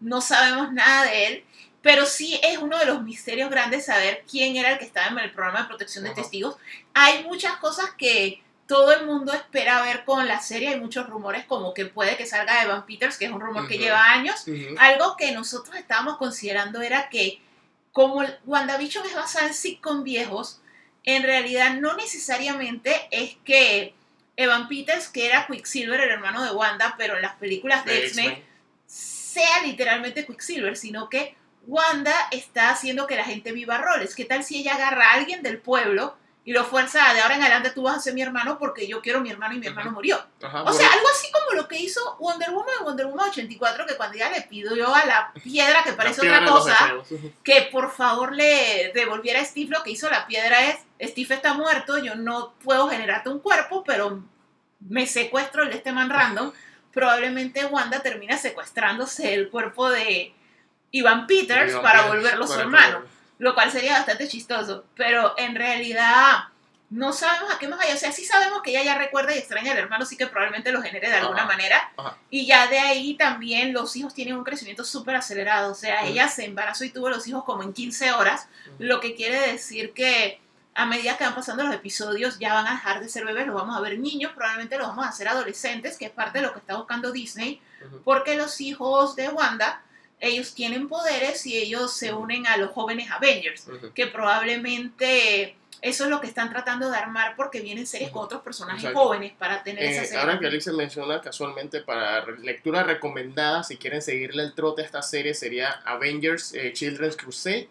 no 0.00 0.20
sabemos 0.20 0.72
nada 0.72 1.04
de 1.04 1.26
él. 1.26 1.44
Pero 1.82 2.04
sí 2.04 2.38
es 2.42 2.58
uno 2.58 2.78
de 2.78 2.84
los 2.84 3.02
misterios 3.02 3.50
grandes 3.50 3.86
saber 3.86 4.24
quién 4.30 4.56
era 4.56 4.72
el 4.72 4.78
que 4.78 4.84
estaba 4.84 5.08
en 5.08 5.18
el 5.18 5.32
programa 5.32 5.62
de 5.62 5.68
protección 5.68 6.04
de 6.04 6.10
Ajá. 6.10 6.20
testigos. 6.20 6.56
Hay 6.92 7.24
muchas 7.24 7.56
cosas 7.56 7.90
que 7.96 8.42
todo 8.66 8.92
el 8.92 9.06
mundo 9.06 9.32
espera 9.32 9.82
ver 9.82 10.04
con 10.04 10.28
la 10.28 10.40
serie. 10.40 10.68
Hay 10.68 10.80
muchos 10.80 11.08
rumores 11.08 11.44
como 11.46 11.74
que 11.74 11.86
puede 11.86 12.16
que 12.16 12.26
salga 12.26 12.62
Evan 12.62 12.86
Peters, 12.86 13.16
que 13.16 13.24
es 13.24 13.32
un 13.32 13.40
rumor 13.40 13.66
que 13.66 13.78
lleva 13.78 14.12
años. 14.12 14.44
Algo 14.78 15.16
que 15.16 15.32
nosotros 15.32 15.74
estábamos 15.76 16.18
considerando 16.18 16.80
era 16.80 17.08
que 17.08 17.40
como 17.92 18.24
WandaVision 18.46 19.06
es 19.06 19.14
basada 19.14 19.48
en 19.48 19.54
sitcom 19.54 20.04
viejos, 20.04 20.60
en 21.04 21.22
realidad 21.22 21.74
no 21.74 21.96
necesariamente 21.96 23.08
es 23.10 23.36
que 23.44 23.94
Evan 24.36 24.68
Peters, 24.68 25.08
que 25.08 25.26
era 25.26 25.46
Quicksilver, 25.46 26.00
el 26.00 26.10
hermano 26.10 26.44
de 26.44 26.52
Wanda, 26.52 26.94
pero 26.96 27.16
en 27.16 27.22
las 27.22 27.34
películas 27.36 27.84
de 27.84 28.06
X-Men. 28.06 28.44
sea 28.86 29.62
literalmente 29.64 30.26
Quicksilver, 30.26 30.76
sino 30.76 31.08
que 31.08 31.34
Wanda 31.66 32.14
está 32.30 32.70
haciendo 32.70 33.06
que 33.06 33.16
la 33.16 33.24
gente 33.24 33.52
viva 33.52 33.78
roles. 33.78 34.14
¿Qué 34.14 34.24
tal 34.24 34.44
si 34.44 34.58
ella 34.58 34.74
agarra 34.74 35.10
a 35.10 35.14
alguien 35.14 35.42
del 35.42 35.58
pueblo 35.58 36.16
y 36.42 36.52
lo 36.52 36.64
fuerza 36.64 37.12
de 37.12 37.20
ahora 37.20 37.36
en 37.36 37.42
adelante 37.42 37.70
tú 37.70 37.82
vas 37.82 37.98
a 37.98 38.00
ser 38.00 38.14
mi 38.14 38.22
hermano 38.22 38.58
porque 38.58 38.88
yo 38.88 39.02
quiero 39.02 39.20
mi 39.20 39.30
hermano 39.30 39.54
y 39.54 39.58
mi 39.58 39.66
hermano 39.66 39.92
murió? 39.92 40.16
Ajá, 40.42 40.62
O 40.62 40.64
bueno, 40.64 40.78
sea, 40.78 40.90
algo 40.92 41.06
así 41.08 41.30
como 41.30 41.60
lo 41.60 41.68
que 41.68 41.78
hizo 41.78 42.16
Wonder 42.18 42.50
Woman 42.50 42.74
en 42.78 42.84
Wonder 42.84 43.06
Woman 43.06 43.28
84, 43.28 43.86
que 43.86 43.96
cuando 43.96 44.16
ella 44.16 44.30
le 44.30 44.42
pidió 44.42 44.74
yo 44.74 44.92
a 44.94 45.04
la 45.04 45.32
piedra 45.44 45.84
que 45.84 45.92
parece 45.92 46.22
piedra 46.22 46.38
otra 46.40 46.50
cosa, 46.50 46.94
que 47.44 47.68
por 47.70 47.92
favor 47.92 48.34
le 48.34 48.90
devolviera 48.94 49.40
a 49.40 49.44
Steve 49.44 49.70
lo 49.70 49.82
que 49.82 49.90
hizo 49.90 50.08
la 50.08 50.26
piedra 50.26 50.62
es, 50.70 50.78
Steve 51.10 51.34
está 51.34 51.54
muerto, 51.54 51.98
yo 51.98 52.14
no 52.14 52.54
puedo 52.64 52.88
generarte 52.88 53.28
un 53.28 53.40
cuerpo, 53.40 53.84
pero 53.84 54.22
me 54.80 55.06
secuestro 55.06 55.62
el 55.62 55.70
de 55.70 55.76
este 55.76 55.92
man 55.92 56.08
random. 56.10 56.52
Probablemente 56.92 57.66
Wanda 57.66 58.00
termina 58.00 58.36
secuestrándose 58.38 59.34
el 59.34 59.50
cuerpo 59.50 59.90
de 59.90 60.34
Ivan 60.92 61.26
Peters 61.26 61.72
Ivan 61.72 61.82
para 61.82 62.02
Peters, 62.02 62.16
volverlo 62.16 62.46
su 62.46 62.58
hermano, 62.58 63.02
lo 63.38 63.54
cual 63.54 63.70
sería 63.70 63.94
bastante 63.94 64.28
chistoso, 64.28 64.84
pero 64.96 65.34
en 65.36 65.54
realidad 65.54 66.44
no 66.90 67.12
sabemos 67.12 67.54
a 67.54 67.58
qué 67.58 67.68
más 67.68 67.78
vaya, 67.78 67.94
o 67.94 67.96
sea, 67.96 68.10
sí 68.10 68.24
sabemos 68.24 68.62
que 68.62 68.72
ella 68.72 68.82
ya 68.82 68.98
recuerda 68.98 69.32
y 69.32 69.38
extraña 69.38 69.70
al 69.70 69.78
hermano, 69.78 70.04
sí 70.04 70.16
que 70.16 70.26
probablemente 70.26 70.72
lo 70.72 70.82
genere 70.82 71.08
de 71.08 71.16
alguna 71.16 71.42
Ajá, 71.44 71.52
manera, 71.52 71.92
ajá. 71.96 72.16
y 72.30 72.46
ya 72.46 72.66
de 72.66 72.80
ahí 72.80 73.14
también 73.14 73.72
los 73.72 73.94
hijos 73.94 74.12
tienen 74.12 74.34
un 74.34 74.42
crecimiento 74.42 74.84
súper 74.84 75.14
acelerado. 75.14 75.70
O 75.70 75.76
sea, 75.76 76.04
ella 76.04 76.26
se 76.26 76.44
embarazó 76.44 76.84
y 76.84 76.90
tuvo 76.90 77.08
los 77.08 77.28
hijos 77.28 77.44
como 77.44 77.62
en 77.62 77.72
15 77.72 78.12
horas, 78.12 78.48
lo 78.80 78.98
que 78.98 79.14
quiere 79.14 79.38
decir 79.52 79.92
que 79.92 80.40
a 80.74 80.86
medida 80.86 81.16
que 81.16 81.24
van 81.24 81.34
pasando 81.34 81.62
los 81.62 81.74
episodios 81.74 82.38
ya 82.40 82.54
van 82.54 82.66
a 82.66 82.72
dejar 82.72 83.00
de 83.00 83.08
ser 83.08 83.24
bebés, 83.24 83.46
los 83.46 83.54
vamos 83.54 83.76
a 83.76 83.80
ver 83.80 83.96
niños, 83.98 84.32
probablemente 84.34 84.76
los 84.76 84.88
vamos 84.88 85.06
a 85.06 85.10
hacer 85.10 85.28
adolescentes, 85.28 85.96
que 85.96 86.06
es 86.06 86.10
parte 86.10 86.38
de 86.38 86.46
lo 86.46 86.52
que 86.52 86.58
está 86.58 86.76
buscando 86.76 87.12
Disney, 87.12 87.62
porque 88.04 88.36
los 88.36 88.60
hijos 88.60 89.14
de 89.14 89.28
Wanda, 89.28 89.82
ellos 90.20 90.54
tienen 90.54 90.88
poderes 90.88 91.46
y 91.46 91.56
ellos 91.56 91.96
se 91.96 92.12
unen 92.12 92.46
a 92.46 92.56
los 92.58 92.70
jóvenes 92.72 93.10
Avengers, 93.10 93.66
que 93.94 94.06
probablemente 94.06 95.56
eso 95.82 96.04
es 96.04 96.10
lo 96.10 96.20
que 96.20 96.26
están 96.26 96.50
tratando 96.50 96.90
de 96.90 96.96
armar 96.96 97.34
porque 97.36 97.60
vienen 97.62 97.86
series 97.86 98.10
con 98.10 98.24
otros 98.24 98.42
personajes 98.42 98.82
Exacto. 98.84 99.00
jóvenes 99.00 99.32
para 99.38 99.62
tener 99.62 99.82
esa 99.82 100.02
Eh, 100.02 100.06
serie. 100.06 100.20
ahora 100.20 100.38
que 100.38 100.46
Alice 100.46 100.70
menciona 100.72 101.20
casualmente 101.22 101.80
para 101.80 102.26
lectura 102.42 102.82
recomendada, 102.82 103.62
si 103.62 103.78
quieren 103.78 104.02
seguirle 104.02 104.42
el 104.42 104.54
trote 104.54 104.82
a 104.82 104.84
esta 104.84 105.00
serie, 105.00 105.32
sería 105.32 105.70
Avengers 105.86 106.52
eh, 106.52 106.72
Children's 106.74 107.16
Crusade, 107.16 107.68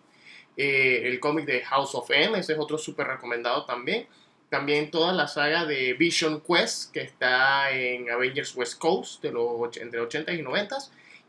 eh, 0.57 1.03
el 1.05 1.19
cómic 1.19 1.45
de 1.45 1.61
House 1.61 1.93
of 1.93 2.09
M, 2.09 2.37
ese 2.39 2.53
es 2.53 2.59
otro 2.59 2.77
súper 2.79 3.05
recomendado 3.07 3.65
también. 3.65 4.07
También 4.49 4.89
toda 4.89 5.13
la 5.13 5.27
saga 5.27 5.65
de 5.65 5.93
Vision 5.93 6.41
Quest, 6.41 6.91
que 6.91 7.01
está 7.01 7.69
en 7.69 8.09
Avengers 8.09 8.55
West 8.55 8.79
Coast, 8.79 9.21
de 9.21 9.31
los, 9.31 9.77
entre 9.77 9.99
80 9.99 10.31
y 10.33 10.41
90. 10.41 10.75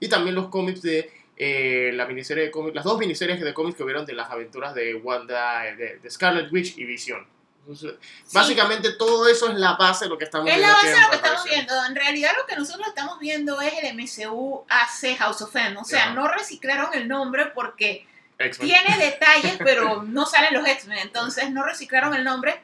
Y 0.01 0.09
también 0.09 0.35
los 0.35 0.49
cómics 0.49 0.83
de 0.83 1.13
eh, 1.37 1.91
la 1.95 2.07
miniserie 2.07 2.45
de 2.45 2.51
cómics, 2.51 2.75
las 2.75 2.85
dos 2.85 2.99
miniseries 2.99 3.41
de 3.41 3.55
cómics 3.55 3.77
que 3.77 3.83
hubieron 3.85 4.05
de 4.05 4.15
las 4.15 4.31
aventuras 4.31 4.75
de 4.75 4.95
Wanda, 4.95 5.67
eh, 5.69 5.77
de, 5.77 5.99
de 5.99 6.11
Scarlet 6.11 6.51
Witch 6.53 6.77
y 6.79 6.85
Vision. 6.85 7.27
Entonces, 7.61 7.95
Sí. 8.25 8.31
Básicamente 8.35 8.93
todo 8.95 9.29
eso 9.29 9.49
es 9.51 9.55
la 9.57 9.75
base 9.75 10.07
de 10.07 10.09
lo 10.09 10.19
que 10.19 10.25
estamos 10.25 10.49
Es 10.49 10.57
viendo. 10.57 10.73
la 10.73 10.79
aquí 10.79 10.87
base 10.89 10.97
de 10.99 11.03
lo 11.05 11.11
que 11.11 11.17
estamos 11.17 11.45
viendo. 11.45 11.85
En 11.87 11.95
realidad 11.95 12.31
lo 12.39 12.47
que 12.47 12.57
nosotros 12.57 12.89
estamos 12.89 13.19
viendo 13.19 13.61
es 13.61 13.73
el 13.83 13.95
MCU 13.95 14.65
hace 14.69 15.15
House 15.17 15.43
of 15.43 15.55
M. 15.55 15.77
O 15.79 15.85
sea, 15.85 16.05
Ajá. 16.07 16.15
no 16.15 16.27
reciclaron 16.29 16.89
el 16.95 17.07
nombre 17.07 17.47
porque 17.55 18.07
tiene 18.59 18.97
detalles, 18.99 19.57
pero 19.59 20.03
no 20.03 20.25
salen 20.27 20.55
los 20.55 20.67
X-Men. 20.67 20.99
Entonces 20.99 21.51
no 21.51 21.63
reciclaron 21.65 22.15
el 22.15 22.25
nombre. 22.25 22.61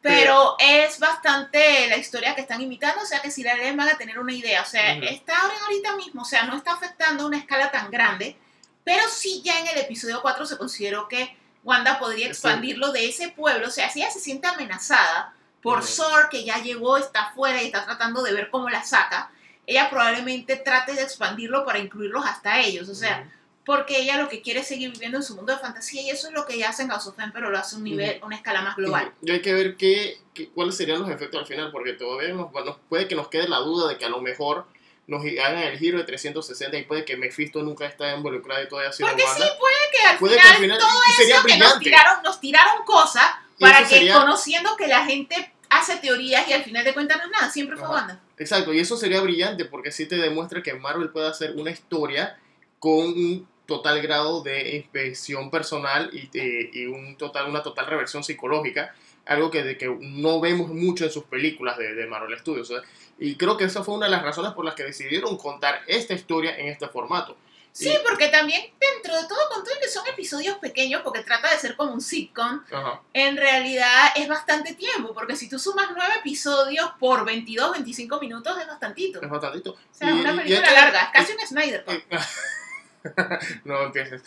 Pero 0.00 0.54
es 0.60 1.00
bastante 1.00 1.88
la 1.88 1.96
historia 1.96 2.34
que 2.34 2.42
están 2.42 2.60
imitando, 2.60 3.02
o 3.02 3.06
sea 3.06 3.20
que 3.20 3.32
si 3.32 3.42
la 3.42 3.54
leen 3.54 3.76
van 3.76 3.88
a 3.88 3.98
tener 3.98 4.18
una 4.18 4.32
idea. 4.32 4.62
O 4.62 4.66
sea, 4.66 4.94
Ujú. 4.96 5.04
está 5.04 5.36
ahora 5.38 5.54
ahorita 5.64 5.96
mismo, 5.96 6.22
o 6.22 6.24
sea, 6.24 6.44
no 6.44 6.56
está 6.56 6.72
afectando 6.72 7.24
a 7.24 7.26
una 7.26 7.38
escala 7.38 7.70
tan 7.72 7.90
grande, 7.90 8.36
pero 8.84 9.02
sí 9.08 9.42
ya 9.44 9.58
en 9.58 9.66
el 9.66 9.78
episodio 9.78 10.22
4 10.22 10.46
se 10.46 10.56
consideró 10.56 11.08
que 11.08 11.36
Wanda 11.64 11.98
podría 11.98 12.28
expandirlo 12.28 12.92
de 12.92 13.08
ese 13.08 13.30
pueblo. 13.30 13.66
O 13.66 13.70
sea, 13.70 13.90
si 13.90 14.00
ella 14.00 14.10
se 14.10 14.20
siente 14.20 14.46
amenazada 14.46 15.34
por 15.60 15.78
Ujú. 15.80 15.88
Sor, 15.88 16.28
que 16.30 16.44
ya 16.44 16.58
llegó, 16.58 16.96
está 16.96 17.26
afuera 17.26 17.60
y 17.60 17.66
está 17.66 17.84
tratando 17.84 18.22
de 18.22 18.32
ver 18.32 18.50
cómo 18.50 18.70
la 18.70 18.84
saca, 18.84 19.30
ella 19.66 19.90
probablemente 19.90 20.56
trate 20.56 20.94
de 20.94 21.02
expandirlo 21.02 21.64
para 21.64 21.80
incluirlos 21.80 22.24
hasta 22.24 22.60
ellos. 22.60 22.88
O 22.88 22.94
sea. 22.94 23.28
Porque 23.68 23.98
ella 24.00 24.16
lo 24.20 24.28
que 24.28 24.42
quiere 24.42 24.60
es 24.60 24.66
seguir 24.66 24.90
viviendo 24.90 25.18
en 25.18 25.22
su 25.22 25.36
mundo 25.36 25.52
de 25.52 25.58
fantasía 25.60 26.02
y 26.02 26.10
eso 26.10 26.26
es 26.28 26.34
lo 26.34 26.44
que 26.46 26.54
ella 26.54 26.70
hace 26.70 26.82
en 26.82 26.88
House 26.88 27.06
of 27.06 27.18
M, 27.18 27.30
pero 27.32 27.50
lo 27.50 27.58
hace 27.58 27.76
a 27.76 27.78
un 27.78 27.84
nivel, 27.84 28.18
a 28.20 28.26
una 28.26 28.34
escala 28.36 28.62
más 28.62 28.74
global. 28.76 29.12
Y 29.22 29.30
hay 29.30 29.40
que 29.42 29.52
ver 29.54 29.76
qué, 29.76 30.18
qué- 30.34 30.48
cuáles 30.48 30.76
serían 30.76 31.00
los 31.00 31.08
efectos 31.10 31.38
al 31.40 31.46
final, 31.46 31.70
porque 31.70 31.92
todavía 31.92 32.30
nos, 32.34 32.50
bueno, 32.50 32.78
puede 32.88 33.06
que 33.06 33.14
nos 33.14 33.28
quede 33.28 33.46
la 33.46 33.58
duda 33.58 33.88
de 33.90 33.98
que 33.98 34.04
a 34.06 34.08
lo 34.08 34.20
mejor 34.20 34.66
nos 35.06 35.22
hagan 35.24 35.58
el 35.62 35.78
giro 35.78 35.98
de 35.98 36.04
360 36.04 36.76
y 36.78 36.82
puede 36.84 37.04
que 37.04 37.16
Mephisto 37.16 37.62
nunca 37.62 37.86
esté 37.86 38.12
involucrado 38.14 38.62
y 38.62 38.68
todavía 38.68 38.90
siga 38.92 39.10
Porque 39.10 39.22
sí, 39.24 39.42
puede 39.60 39.74
que 39.92 40.06
al 40.06 40.18
Puede 40.18 40.34
que 40.34 40.40
final, 40.40 40.54
al 40.56 40.60
final 40.62 40.78
todo 40.78 41.00
sería 41.16 41.34
eso 41.36 41.44
que 41.46 41.56
nos 41.58 41.78
tiraron, 41.78 42.22
nos 42.24 42.40
tiraron 42.40 42.84
cosas 42.84 43.24
para 43.60 43.80
que 43.80 43.86
sería- 43.96 44.14
conociendo 44.14 44.76
que 44.76 44.86
la 44.88 45.04
gente 45.06 45.52
hace 45.70 45.96
teorías 45.96 46.48
y 46.48 46.52
al 46.54 46.62
final 46.64 46.84
de 46.84 46.94
cuentas 46.94 47.18
no 47.18 47.24
es 47.24 47.30
nada, 47.30 47.50
siempre 47.50 47.76
fue 47.76 47.84
Ajá. 47.86 47.94
Wanda. 47.94 48.20
Exacto, 48.38 48.72
y 48.72 48.80
eso 48.80 48.96
sería 48.96 49.20
brillante 49.20 49.64
porque 49.66 49.90
sí 49.92 50.06
te 50.06 50.16
demuestra 50.16 50.62
que 50.62 50.72
Marvel 50.74 51.10
puede 51.10 51.28
hacer 51.28 51.52
una 51.56 51.70
historia 51.70 52.38
con 52.78 52.98
un 53.08 53.48
total 53.68 54.00
grado 54.00 54.42
de 54.42 54.76
inspección 54.76 55.50
personal 55.50 56.08
y, 56.12 56.30
eh, 56.32 56.70
y 56.72 56.86
un 56.86 57.16
total, 57.18 57.48
una 57.50 57.62
total 57.62 57.84
reversión 57.86 58.24
psicológica, 58.24 58.94
algo 59.26 59.50
que, 59.50 59.62
de 59.62 59.76
que 59.76 59.94
no 60.00 60.40
vemos 60.40 60.68
mucho 60.70 61.04
en 61.04 61.12
sus 61.12 61.24
películas 61.24 61.76
de, 61.76 61.94
de 61.94 62.06
Marvel 62.06 62.38
Studios. 62.38 62.70
¿eh? 62.70 62.80
Y 63.18 63.36
creo 63.36 63.58
que 63.58 63.64
esa 63.64 63.84
fue 63.84 63.94
una 63.94 64.06
de 64.06 64.12
las 64.12 64.22
razones 64.22 64.52
por 64.52 64.64
las 64.64 64.74
que 64.74 64.84
decidieron 64.84 65.36
contar 65.36 65.82
esta 65.86 66.14
historia 66.14 66.56
en 66.56 66.68
este 66.68 66.88
formato. 66.88 67.36
Sí, 67.70 67.92
porque 68.08 68.28
también 68.28 68.62
dentro 68.80 69.14
de 69.14 69.28
todo, 69.28 69.38
con 69.52 69.62
todo 69.62 69.74
y 69.76 69.80
que 69.80 69.88
son 69.88 70.04
episodios 70.08 70.56
pequeños, 70.58 71.02
porque 71.02 71.20
trata 71.22 71.50
de 71.50 71.58
ser 71.58 71.76
como 71.76 71.92
un 71.92 72.00
sitcom, 72.00 72.62
Ajá. 72.72 73.02
en 73.12 73.36
realidad 73.36 74.12
es 74.16 74.26
bastante 74.28 74.72
tiempo, 74.74 75.12
porque 75.12 75.36
si 75.36 75.48
tú 75.48 75.58
sumas 75.58 75.88
nueve 75.94 76.14
episodios 76.20 76.90
por 76.98 77.24
22, 77.26 77.72
25 77.72 78.18
minutos 78.18 78.58
es 78.58 78.66
bastantito. 78.66 79.20
Es 79.22 79.28
bastantito. 79.28 79.72
O 79.72 79.78
sea, 79.92 80.10
Y- 80.10 80.20
una 80.20 80.32
y 80.32 80.38
película 80.38 80.68
que- 80.68 80.74
larga, 80.74 81.02
es 81.02 81.10
casi 81.12 81.32
un 81.34 81.46
Snyder. 81.46 81.84
No 83.64 83.82
empieces. 83.84 84.22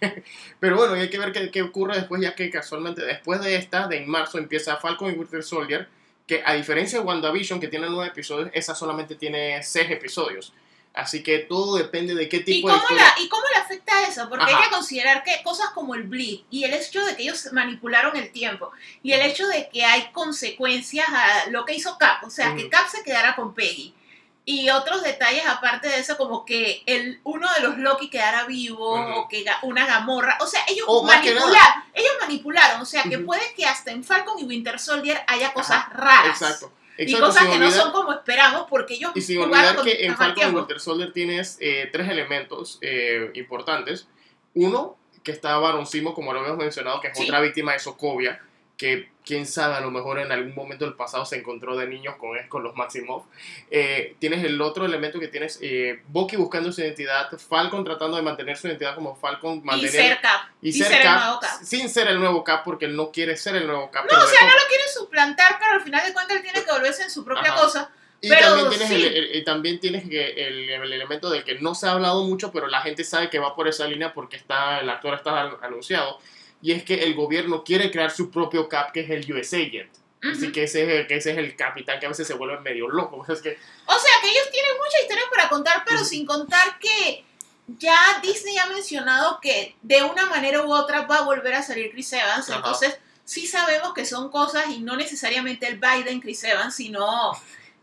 Pero 0.60 0.76
bueno, 0.76 0.94
hay 0.94 1.10
que 1.10 1.18
ver 1.18 1.32
qué, 1.32 1.50
qué 1.50 1.62
ocurre 1.62 1.96
después, 1.96 2.20
ya 2.20 2.34
que 2.34 2.50
casualmente 2.50 3.04
después 3.04 3.40
de 3.40 3.56
esta, 3.56 3.88
de 3.88 3.98
en 3.98 4.08
marzo, 4.08 4.38
empieza 4.38 4.76
Falcon 4.76 5.12
y 5.12 5.16
Winter 5.16 5.42
Soldier, 5.42 5.88
que 6.26 6.42
a 6.44 6.54
diferencia 6.54 6.98
de 6.98 7.04
WandaVision, 7.04 7.60
que 7.60 7.68
tiene 7.68 7.88
nueve 7.88 8.10
episodios, 8.10 8.50
esa 8.52 8.74
solamente 8.74 9.14
tiene 9.14 9.62
seis 9.62 9.90
episodios. 9.90 10.52
Así 10.96 11.22
que 11.22 11.40
todo 11.40 11.76
depende 11.76 12.14
de 12.14 12.26
qué 12.26 12.38
¿Y 12.38 12.44
tipo 12.44 12.68
de 12.68 12.72
cómo, 12.72 12.82
historia. 12.84 13.04
la, 13.04 13.22
¿Y 13.22 13.28
cómo 13.28 13.44
le 13.54 13.60
afecta 13.60 14.08
eso? 14.08 14.30
Porque 14.30 14.46
hay 14.46 14.64
que 14.64 14.70
considerar 14.70 15.22
que 15.22 15.42
cosas 15.44 15.68
como 15.74 15.94
el 15.94 16.04
blip 16.04 16.46
y 16.50 16.64
el 16.64 16.72
hecho 16.72 17.04
de 17.04 17.14
que 17.14 17.22
ellos 17.22 17.50
manipularon 17.52 18.16
el 18.16 18.32
tiempo 18.32 18.72
y 19.02 19.12
el 19.12 19.20
hecho 19.20 19.46
de 19.46 19.68
que 19.70 19.84
hay 19.84 20.08
consecuencias 20.12 21.06
a 21.06 21.50
lo 21.50 21.66
que 21.66 21.74
hizo 21.74 21.98
Cap, 21.98 22.24
o 22.24 22.30
sea, 22.30 22.54
que. 22.56 22.70
Cap 22.70 22.88
se 22.88 23.02
quedara 23.02 23.36
con 23.36 23.54
Peggy. 23.54 23.94
Y 24.48 24.70
otros 24.70 25.02
detalles 25.02 25.44
aparte 25.44 25.88
de 25.88 25.98
eso, 25.98 26.16
como 26.16 26.44
que 26.44 26.84
el, 26.86 27.18
uno 27.24 27.52
de 27.54 27.62
los 27.66 27.78
Loki 27.78 28.08
quedara 28.08 28.46
vivo 28.46 28.94
o 28.94 29.26
que 29.26 29.44
una 29.62 29.84
Gamorra. 29.86 30.38
O 30.40 30.46
sea, 30.46 30.60
ellos 30.68 30.86
manipularon. 31.04 31.82
Ellos 31.92 32.12
manipularon. 32.20 32.80
O 32.80 32.84
sea, 32.84 33.02
que 33.02 33.18
puede 33.18 33.42
que 33.56 33.66
hasta 33.66 33.90
en 33.90 34.04
Falcon 34.04 34.38
y 34.38 34.44
Winter 34.44 34.78
Soldier 34.78 35.20
haya 35.26 35.52
cosas 35.52 35.92
raras. 35.92 36.28
Exacto. 36.40 36.72
Y 36.96 37.12
cosas 37.18 37.46
que 37.46 37.58
no 37.58 37.70
son 37.72 37.90
como 37.90 38.12
esperamos 38.12 38.66
porque 38.70 38.94
ellos 38.94 39.10
Y 39.16 39.20
sin 39.20 39.42
jugaron 39.42 39.54
olvidar 39.58 39.76
con 39.76 39.84
que 39.84 40.06
en 40.06 40.16
Falcon 40.16 40.52
y. 40.52 40.54
Winter 40.54 40.80
Soldier 40.80 41.12
tienes 41.12 41.58
eh, 41.60 41.88
tres 41.92 42.08
elementos 42.08 42.78
eh, 42.82 43.32
importantes. 43.34 44.06
Uno, 44.54 44.96
que 45.24 45.32
está 45.32 45.58
Baron 45.58 45.86
Simo, 45.86 46.14
como 46.14 46.32
lo 46.32 46.38
habíamos 46.38 46.62
mencionado, 46.62 47.00
que 47.00 47.08
es 47.08 47.18
Sí. 47.18 47.24
otra 47.24 47.40
víctima 47.40 47.72
de 47.72 47.80
Sokovia, 47.80 48.40
que 48.76 49.10
quién 49.26 49.44
sabe, 49.44 49.74
a 49.74 49.80
lo 49.80 49.90
mejor 49.90 50.20
en 50.20 50.30
algún 50.30 50.54
momento 50.54 50.84
del 50.84 50.94
pasado 50.94 51.26
se 51.26 51.36
encontró 51.36 51.76
de 51.76 51.86
niños 51.88 52.14
con, 52.16 52.38
con 52.48 52.62
los 52.62 52.76
Maximoff. 52.76 53.24
Eh, 53.70 54.14
tienes 54.20 54.44
el 54.44 54.60
otro 54.62 54.86
elemento 54.86 55.18
que 55.18 55.26
tienes 55.28 55.58
eh, 55.60 56.00
Bucky 56.06 56.36
buscando 56.36 56.70
su 56.72 56.80
identidad, 56.80 57.28
Falcon 57.36 57.84
tratando 57.84 58.16
de 58.16 58.22
mantener 58.22 58.56
su 58.56 58.68
identidad 58.68 58.94
como 58.94 59.16
Falcon, 59.16 59.56
Y 59.56 59.60
mantener 59.62 59.90
ser 59.90 60.20
Cap. 60.20 60.40
y 60.62 60.68
y 60.68 60.72
ser 60.72 60.86
ser 60.86 60.96
el 60.98 61.02
Cap, 61.02 61.20
nuevo 61.24 61.40
Cap. 61.40 61.60
sin 61.64 61.90
ser 61.90 62.06
el 62.06 62.20
nuevo 62.20 62.44
Cap, 62.44 62.62
porque 62.64 62.84
él 62.84 62.94
no 62.96 63.10
quiere 63.10 63.36
ser 63.36 63.56
el 63.56 63.66
nuevo 63.66 63.90
Cap. 63.90 64.06
No, 64.10 64.16
o 64.16 64.26
sea, 64.26 64.40
no 64.46 64.54
lo 64.54 64.66
quiere 64.68 64.84
suplantar, 64.94 65.56
pero 65.58 65.72
al 65.72 65.80
final 65.82 66.06
de 66.06 66.12
cuentas 66.12 66.36
él 66.36 66.42
tiene 66.44 66.64
que 66.64 66.70
volverse 66.70 67.02
en 67.02 67.10
su 67.10 67.24
propia 67.24 67.52
Ajá. 67.52 67.60
cosa. 67.62 67.90
Y 68.20 68.28
Pero 68.30 68.40
también 68.46 68.68
tienes, 68.70 68.88
sí. 68.88 68.94
el, 68.94 69.04
el- 69.16 69.36
y 69.36 69.44
también 69.44 69.78
tienes 69.80 70.04
el, 70.04 70.70
el 70.70 70.92
elemento 70.92 71.28
de 71.30 71.44
que 71.44 71.56
no 71.56 71.74
se 71.74 71.86
ha 71.86 71.92
hablado 71.92 72.24
mucho, 72.24 72.50
pero 72.52 72.66
la 72.66 72.80
gente 72.80 73.04
sabe 73.04 73.28
que 73.28 73.38
va 73.38 73.54
por 73.54 73.68
esa 73.68 73.86
línea 73.86 74.14
porque 74.14 74.36
está 74.36 74.80
el 74.80 74.88
actor 74.88 75.14
está 75.14 75.42
an- 75.42 75.56
anunciado. 75.62 76.18
Y 76.66 76.72
es 76.72 76.82
que 76.82 76.94
el 77.04 77.14
gobierno 77.14 77.62
quiere 77.62 77.92
crear 77.92 78.10
su 78.10 78.28
propio 78.28 78.68
cap, 78.68 78.90
que 78.90 78.98
es 78.98 79.10
el 79.10 79.32
US 79.32 79.54
Agent. 79.54 79.88
Así 80.20 80.50
que 80.50 80.64
ese, 80.64 80.82
es 80.82 80.88
el, 80.88 81.06
que 81.06 81.14
ese 81.14 81.30
es 81.30 81.38
el 81.38 81.54
capitán 81.54 82.00
que 82.00 82.06
a 82.06 82.08
veces 82.08 82.26
se 82.26 82.34
vuelve 82.34 82.58
medio 82.58 82.88
loco. 82.88 83.24
Es 83.32 83.40
que, 83.40 83.56
O 83.86 83.96
sea, 83.96 84.10
que 84.20 84.28
ellos 84.28 84.50
tienen 84.50 84.72
muchas 84.76 85.02
historias 85.02 85.28
para 85.30 85.48
contar, 85.48 85.84
pero 85.86 86.04
sin 86.04 86.26
contar 86.26 86.80
que 86.80 87.24
ya 87.68 87.96
Disney 88.20 88.58
ha 88.58 88.66
mencionado 88.66 89.38
que 89.40 89.76
de 89.80 90.02
una 90.02 90.26
manera 90.26 90.66
u 90.66 90.72
otra 90.72 91.02
va 91.02 91.18
a 91.18 91.22
volver 91.22 91.54
a 91.54 91.62
salir 91.62 91.92
Chris 91.92 92.12
Evans. 92.12 92.48
Entonces, 92.48 92.98
sí 93.24 93.46
sabemos 93.46 93.94
que 93.94 94.04
son 94.04 94.28
cosas 94.28 94.64
y 94.68 94.80
no 94.80 94.96
necesariamente 94.96 95.68
el 95.68 95.78
Biden 95.78 96.20
Chris 96.20 96.42
Evans, 96.42 96.74
sino 96.74 97.30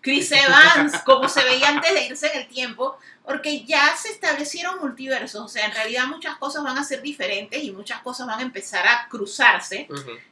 Chris 0.04 0.32
Evans, 0.34 1.00
como 1.04 1.28
se 1.28 1.44
veía 1.44 1.70
antes 1.70 1.94
de 1.94 2.06
irse 2.06 2.28
en 2.32 2.42
el 2.42 2.48
tiempo, 2.48 2.98
porque 3.26 3.66
ya 3.66 3.96
se 3.96 4.10
establecieron 4.10 4.80
multiversos. 4.80 5.42
O 5.42 5.48
sea, 5.48 5.66
en 5.66 5.72
realidad 5.72 6.06
muchas 6.06 6.38
cosas 6.38 6.64
van 6.64 6.78
a 6.78 6.84
ser 6.84 7.02
diferentes 7.02 7.64
y 7.64 7.72
muchas 7.72 8.02
cosas 8.02 8.28
van 8.28 8.40
a 8.40 8.44
empezar 8.44 8.86
a 8.86 9.08
cruzarse. 9.10 9.88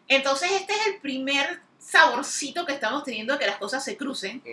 Entonces 0.07 0.51
este 0.51 0.73
es 0.73 0.87
el 0.87 0.97
primer 0.97 1.61
saborcito 1.79 2.65
que 2.65 2.73
estamos 2.73 3.03
teniendo 3.03 3.33
de 3.33 3.39
que 3.39 3.47
las 3.47 3.57
cosas 3.57 3.83
se 3.83 3.97
crucen. 3.97 4.43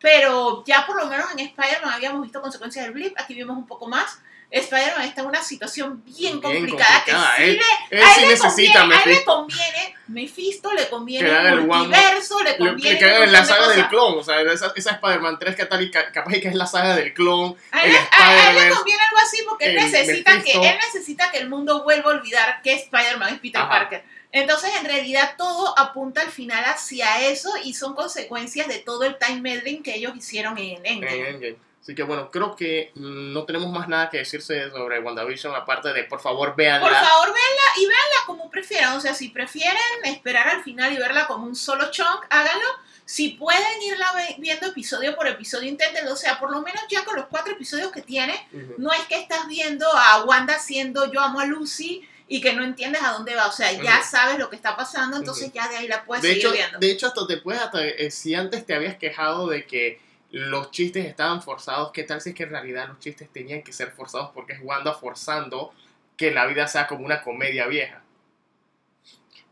Pero 0.00 0.64
ya 0.66 0.84
por 0.86 0.96
lo 0.96 1.06
menos 1.06 1.30
en 1.32 1.38
Spider-Man 1.38 1.94
habíamos 1.94 2.22
visto 2.22 2.42
consecuencias 2.42 2.84
del 2.84 2.92
blip, 2.92 3.14
aquí 3.16 3.32
vimos 3.32 3.56
un 3.56 3.66
poco 3.66 3.86
más. 3.86 4.18
Spider-Man 4.50 5.02
está 5.08 5.22
en 5.22 5.26
una 5.26 5.42
situación 5.42 6.02
bien, 6.04 6.40
Bien 6.40 6.40
complicada, 6.40 7.04
complicada, 7.04 7.36
que 7.36 7.42
sí 7.44 7.50
él- 7.50 7.60
le, 7.90 7.98
él 7.98 8.04
a 8.04 8.08
sí 8.14 8.20
él 8.20 8.28
le 8.28 8.34
necesita 8.34 8.80
conviene, 8.80 8.94
a 8.94 9.02
él 9.04 9.10
le 9.14 9.24
conviene, 9.24 9.94
Mephisto 10.06 10.72
le 10.72 10.88
conviene 10.88 11.28
Que 11.28 11.48
el 11.48 11.60
multiverso, 11.62 12.42
le 12.42 12.56
conviene 12.56 12.98
que 12.98 13.04
hagan 13.04 13.32
la 13.32 13.40
de 13.40 13.46
saga 13.46 13.68
del 13.68 13.88
clon. 13.88 14.18
O 14.18 14.22
sea, 14.22 14.40
esa, 14.42 14.72
esa 14.76 14.90
Spider-Man 14.92 15.38
3 15.40 15.56
que 15.56 15.64
tal 15.66 15.82
y 15.82 15.90
ca- 15.90 16.12
capaz 16.12 16.32
que 16.34 16.48
es 16.48 16.54
la 16.54 16.66
saga 16.66 16.94
del 16.94 17.12
clon. 17.14 17.56
A 17.72 17.84
él, 17.84 17.96
a- 18.12 18.50
él 18.50 18.56
le 18.68 18.74
conviene 18.74 19.02
algo 19.02 19.18
así 19.26 19.38
porque 19.48 19.66
él 19.66 19.74
necesita, 19.76 20.42
que, 20.42 20.52
él 20.52 20.76
necesita 20.86 21.30
que 21.32 21.38
el 21.38 21.48
mundo 21.48 21.82
vuelva 21.82 22.12
a 22.12 22.14
olvidar 22.14 22.60
que 22.62 22.74
Spider-Man 22.74 23.34
es 23.34 23.40
Peter 23.40 23.60
Ajá. 23.62 23.70
Parker. 23.70 24.04
Entonces, 24.30 24.70
en 24.78 24.84
realidad, 24.84 25.34
todo 25.38 25.78
apunta 25.78 26.20
al 26.20 26.30
final 26.30 26.62
hacia 26.64 27.20
eso 27.28 27.50
y 27.64 27.74
son 27.74 27.94
consecuencias 27.94 28.66
de 28.68 28.78
todo 28.78 29.04
el 29.04 29.16
time 29.18 29.40
meddling 29.40 29.82
que 29.82 29.94
ellos 29.94 30.12
hicieron 30.16 30.58
en 30.58 30.84
Endgame. 30.84 31.16
en 31.18 31.26
Endgame. 31.26 31.56
Así 31.84 31.94
que 31.94 32.02
bueno, 32.02 32.30
creo 32.30 32.56
que 32.56 32.92
mm, 32.94 33.34
no 33.34 33.44
tenemos 33.44 33.70
más 33.70 33.88
nada 33.88 34.08
que 34.08 34.16
decirse 34.16 34.70
sobre 34.70 35.00
WandaVision, 35.00 35.54
aparte 35.54 35.92
de 35.92 36.04
por 36.04 36.18
favor 36.18 36.56
véanla. 36.56 36.88
Por 36.88 36.96
favor, 36.96 37.26
véanla 37.26 37.62
y 37.76 37.80
véanla 37.80 38.16
como 38.24 38.50
prefieran. 38.50 38.96
O 38.96 39.00
sea, 39.02 39.12
si 39.12 39.28
prefieren 39.28 39.76
esperar 40.04 40.48
al 40.48 40.62
final 40.62 40.94
y 40.94 40.96
verla 40.96 41.26
como 41.26 41.44
un 41.44 41.54
solo 41.54 41.90
chunk, 41.90 42.24
háganlo. 42.30 42.64
Si 43.04 43.32
pueden 43.32 43.82
irla 43.82 44.14
viendo 44.38 44.68
episodio 44.68 45.14
por 45.14 45.26
episodio, 45.26 45.68
inténtenlo. 45.68 46.14
O 46.14 46.16
sea, 46.16 46.40
por 46.40 46.50
lo 46.50 46.62
menos 46.62 46.82
ya 46.88 47.04
con 47.04 47.16
los 47.16 47.26
cuatro 47.26 47.52
episodios 47.52 47.92
que 47.92 48.00
tiene, 48.00 48.48
no 48.78 48.90
es 48.90 49.02
que 49.06 49.20
estás 49.20 49.46
viendo 49.46 49.86
a 49.86 50.24
Wanda 50.24 50.54
haciendo 50.54 51.12
yo 51.12 51.20
amo 51.20 51.40
a 51.40 51.44
Lucy 51.44 52.08
y 52.28 52.40
que 52.40 52.54
no 52.54 52.64
entiendes 52.64 53.02
a 53.02 53.10
dónde 53.10 53.34
va. 53.34 53.46
O 53.46 53.52
sea, 53.52 53.70
ya 53.72 54.02
sabes 54.02 54.38
lo 54.38 54.48
que 54.48 54.56
está 54.56 54.74
pasando, 54.74 55.18
entonces 55.18 55.52
ya 55.52 55.68
de 55.68 55.76
ahí 55.76 55.86
la 55.86 56.02
puedes 56.06 56.22
de 56.22 56.30
seguir 56.30 56.46
hecho, 56.46 56.52
viendo. 56.54 56.78
de 56.78 56.90
hecho, 56.90 57.08
hasta 57.08 57.26
te 57.26 57.36
puedes, 57.36 57.60
hasta, 57.60 57.86
eh, 57.86 58.10
si 58.10 58.34
antes 58.34 58.64
te 58.64 58.72
habías 58.72 58.96
quejado 58.96 59.48
de 59.48 59.66
que 59.66 60.00
los 60.34 60.70
chistes 60.70 61.06
estaban 61.06 61.42
forzados, 61.42 61.92
¿qué 61.92 62.02
tal 62.04 62.20
si 62.20 62.30
es 62.30 62.34
que 62.34 62.42
en 62.44 62.50
realidad 62.50 62.88
los 62.88 62.98
chistes 62.98 63.32
tenían 63.32 63.62
que 63.62 63.72
ser 63.72 63.92
forzados 63.92 64.30
porque 64.34 64.54
es 64.54 64.58
Wanda 64.62 64.92
forzando 64.92 65.72
que 66.16 66.30
la 66.30 66.46
vida 66.46 66.66
sea 66.66 66.86
como 66.86 67.04
una 67.04 67.22
comedia 67.22 67.66
vieja? 67.66 68.02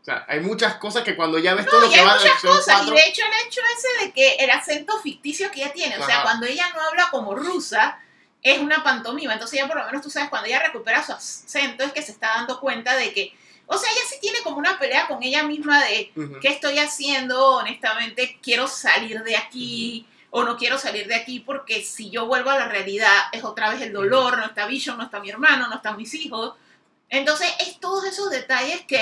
O 0.01 0.05
sea, 0.05 0.25
hay 0.27 0.41
muchas 0.41 0.75
cosas 0.75 1.03
que 1.03 1.15
cuando 1.15 1.39
ya 1.39 1.53
ves 1.55 1.65
todo 1.65 1.79
No, 1.79 1.85
lo 1.85 1.91
y 1.91 1.93
que 1.95 1.99
hay 2.01 2.05
va 2.05 2.13
de 2.17 2.19
muchas 2.19 2.41
cosas. 2.41 2.65
cuatro- 2.77 2.93
Y 2.93 2.97
de 2.97 3.07
hecho, 3.07 3.21
el 3.25 3.47
hecho 3.47 3.61
ese 3.77 4.05
de 4.05 4.11
que 4.11 4.35
el 4.35 4.49
acento 4.49 4.99
ficticio 5.01 5.49
que 5.49 5.61
ella 5.63 5.71
tiene, 5.71 5.97
o 5.97 6.05
sea, 6.05 6.15
Ajá. 6.15 6.23
cuando 6.23 6.45
ella 6.45 6.69
no 6.75 6.81
habla 6.81 7.07
como 7.09 7.33
rusa, 7.35 7.99
es 8.41 8.59
una 8.59 8.83
pantomima. 8.83 9.31
Entonces, 9.31 9.57
ya 9.59 9.67
por 9.67 9.77
lo 9.77 9.85
menos 9.85 10.01
tú 10.01 10.09
sabes, 10.09 10.29
cuando 10.29 10.47
ella 10.47 10.59
recupera 10.61 11.01
su 11.05 11.13
acento, 11.13 11.85
es 11.85 11.93
que 11.93 12.01
se 12.01 12.11
está 12.11 12.27
dando 12.35 12.59
cuenta 12.59 12.97
de 12.97 13.13
que. 13.13 13.33
O 13.65 13.77
sea, 13.77 13.89
ella 13.89 14.01
sí 14.09 14.17
tiene 14.19 14.39
como 14.43 14.57
una 14.57 14.77
pelea 14.77 15.07
con 15.07 15.23
ella 15.23 15.43
misma 15.43 15.81
de 15.85 16.11
Ujú. 16.17 16.39
qué 16.41 16.49
estoy 16.49 16.77
haciendo, 16.79 17.51
honestamente, 17.55 18.37
quiero 18.43 18.67
salir 18.67 19.23
de 19.23 19.37
aquí. 19.37 20.05
O 20.35 20.43
no 20.43 20.57
quiero 20.57 20.79
salir 20.79 21.07
de 21.07 21.13
aquí 21.13 21.41
porque 21.41 21.83
si 21.83 22.09
yo 22.09 22.25
vuelvo 22.25 22.49
a 22.49 22.57
la 22.57 22.67
realidad 22.67 23.11
es 23.31 23.43
otra 23.43 23.69
vez 23.69 23.81
el 23.81 23.93
dolor, 23.93 24.37
no 24.39 24.45
está 24.45 24.65
Vision, 24.65 24.97
no 24.97 25.03
está 25.03 25.19
mi 25.19 25.29
hermano, 25.29 25.67
no 25.67 25.75
están 25.75 25.95
mis 25.95 26.11
hijos. 26.15 26.55
Entonces 27.07 27.47
es 27.59 27.79
todos 27.79 28.03
esos 28.05 28.31
detalles 28.31 28.81
que 28.87 28.99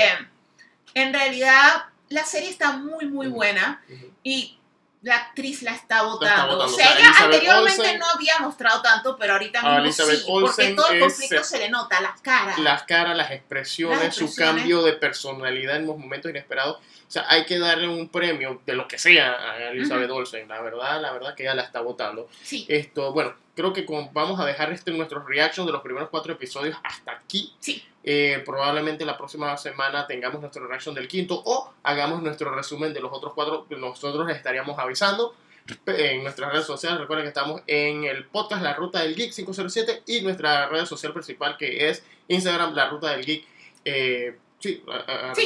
en 0.93 1.13
realidad 1.13 1.85
la 2.09 2.25
serie 2.25 2.49
está 2.49 2.73
muy, 2.73 3.05
muy 3.05 3.27
buena 3.27 3.81
y 4.23 4.59
la 5.01 5.15
actriz 5.17 5.63
la 5.63 5.71
está 5.73 6.03
votando. 6.03 6.59
O 6.59 6.65
O 6.65 6.67
sea, 6.69 6.95
ella 6.97 7.11
anteriormente 7.23 7.81
Olsen- 7.81 7.97
no 7.99 8.05
había 8.13 8.37
mostrado 8.39 8.81
tanto, 8.83 9.17
pero 9.17 9.33
ahorita 9.33 9.59
Ah, 9.59 9.63
mismo 9.63 9.79
Elizabeth 9.85 10.17
sí, 10.19 10.25
porque 10.27 10.45
Olsen 10.45 10.75
todo 10.75 10.89
el 10.89 10.95
es, 10.97 11.01
conflicto 11.03 11.35
eh, 11.37 11.43
se 11.43 11.57
le 11.59 11.69
nota, 11.69 12.01
las 12.01 12.21
caras. 12.21 12.59
las 12.59 12.83
caras, 12.83 13.17
las 13.17 13.31
expresiones, 13.31 13.99
Las 14.03 14.15
su 14.15 14.25
expresiones. 14.25 14.61
cambio 14.61 14.83
de 14.83 14.93
personalidad 14.93 15.77
en 15.77 15.87
los 15.87 15.97
momentos 15.97 16.29
inesperados. 16.29 16.77
O 16.77 17.11
sea, 17.11 17.25
hay 17.29 17.45
que 17.45 17.57
darle 17.59 17.87
un 17.87 18.09
premio 18.09 18.61
de 18.65 18.73
lo 18.73 18.87
que 18.87 18.97
sea 18.97 19.31
a 19.33 19.57
Elizabeth 19.71 20.09
Olsen. 20.11 20.47
La 20.47 20.61
verdad, 20.61 21.01
la 21.01 21.11
verdad 21.11 21.35
que 21.35 21.43
ella 21.43 21.55
la 21.55 21.63
está 21.63 21.81
votando. 21.81 22.29
Sí, 22.43 22.65
Esto, 22.69 23.11
bueno, 23.11 23.33
creo 23.55 23.73
que 23.73 23.85
con- 23.85 24.13
vamos 24.13 24.39
a 24.39 24.45
dejar 24.45 24.71
este 24.71 24.91
nuestros 24.91 25.25
reactions 25.27 25.65
de 25.65 25.73
los 25.73 25.81
primeros 25.81 26.09
cuatro 26.09 26.31
episodios 26.33 26.77
hasta 26.83 27.11
aquí. 27.13 27.53
sí. 27.59 27.83
Eh, 28.03 28.41
probablemente 28.45 29.05
la 29.05 29.17
próxima 29.17 29.55
semana 29.57 30.07
tengamos 30.07 30.41
nuestro 30.41 30.67
reaction 30.67 30.95
del 30.95 31.07
quinto 31.07 31.41
o 31.45 31.71
hagamos 31.83 32.21
nuestro 32.21 32.53
resumen 32.53 32.93
de 32.93 32.99
los 32.99 33.11
otros 33.13 33.33
cuatro. 33.33 33.65
Nosotros 33.69 34.27
les 34.27 34.37
estaríamos 34.37 34.77
avisando 34.79 35.35
en 35.85 36.23
nuestras 36.23 36.51
redes 36.51 36.65
sociales. 36.65 36.99
Recuerden 36.99 37.25
que 37.25 37.29
estamos 37.29 37.61
en 37.67 38.03
el 38.05 38.25
podcast 38.25 38.63
La 38.63 38.73
Ruta 38.73 39.01
del 39.01 39.15
Geek 39.15 39.33
507 39.33 40.03
y 40.07 40.21
nuestra 40.21 40.67
red 40.67 40.85
social 40.85 41.13
principal 41.13 41.57
que 41.57 41.89
es 41.89 42.03
Instagram 42.27 42.73
La 42.73 42.89
Ruta 42.89 43.11
del 43.11 43.25
Geek. 43.25 43.45
Eh, 43.85 44.37
sí. 44.59 44.83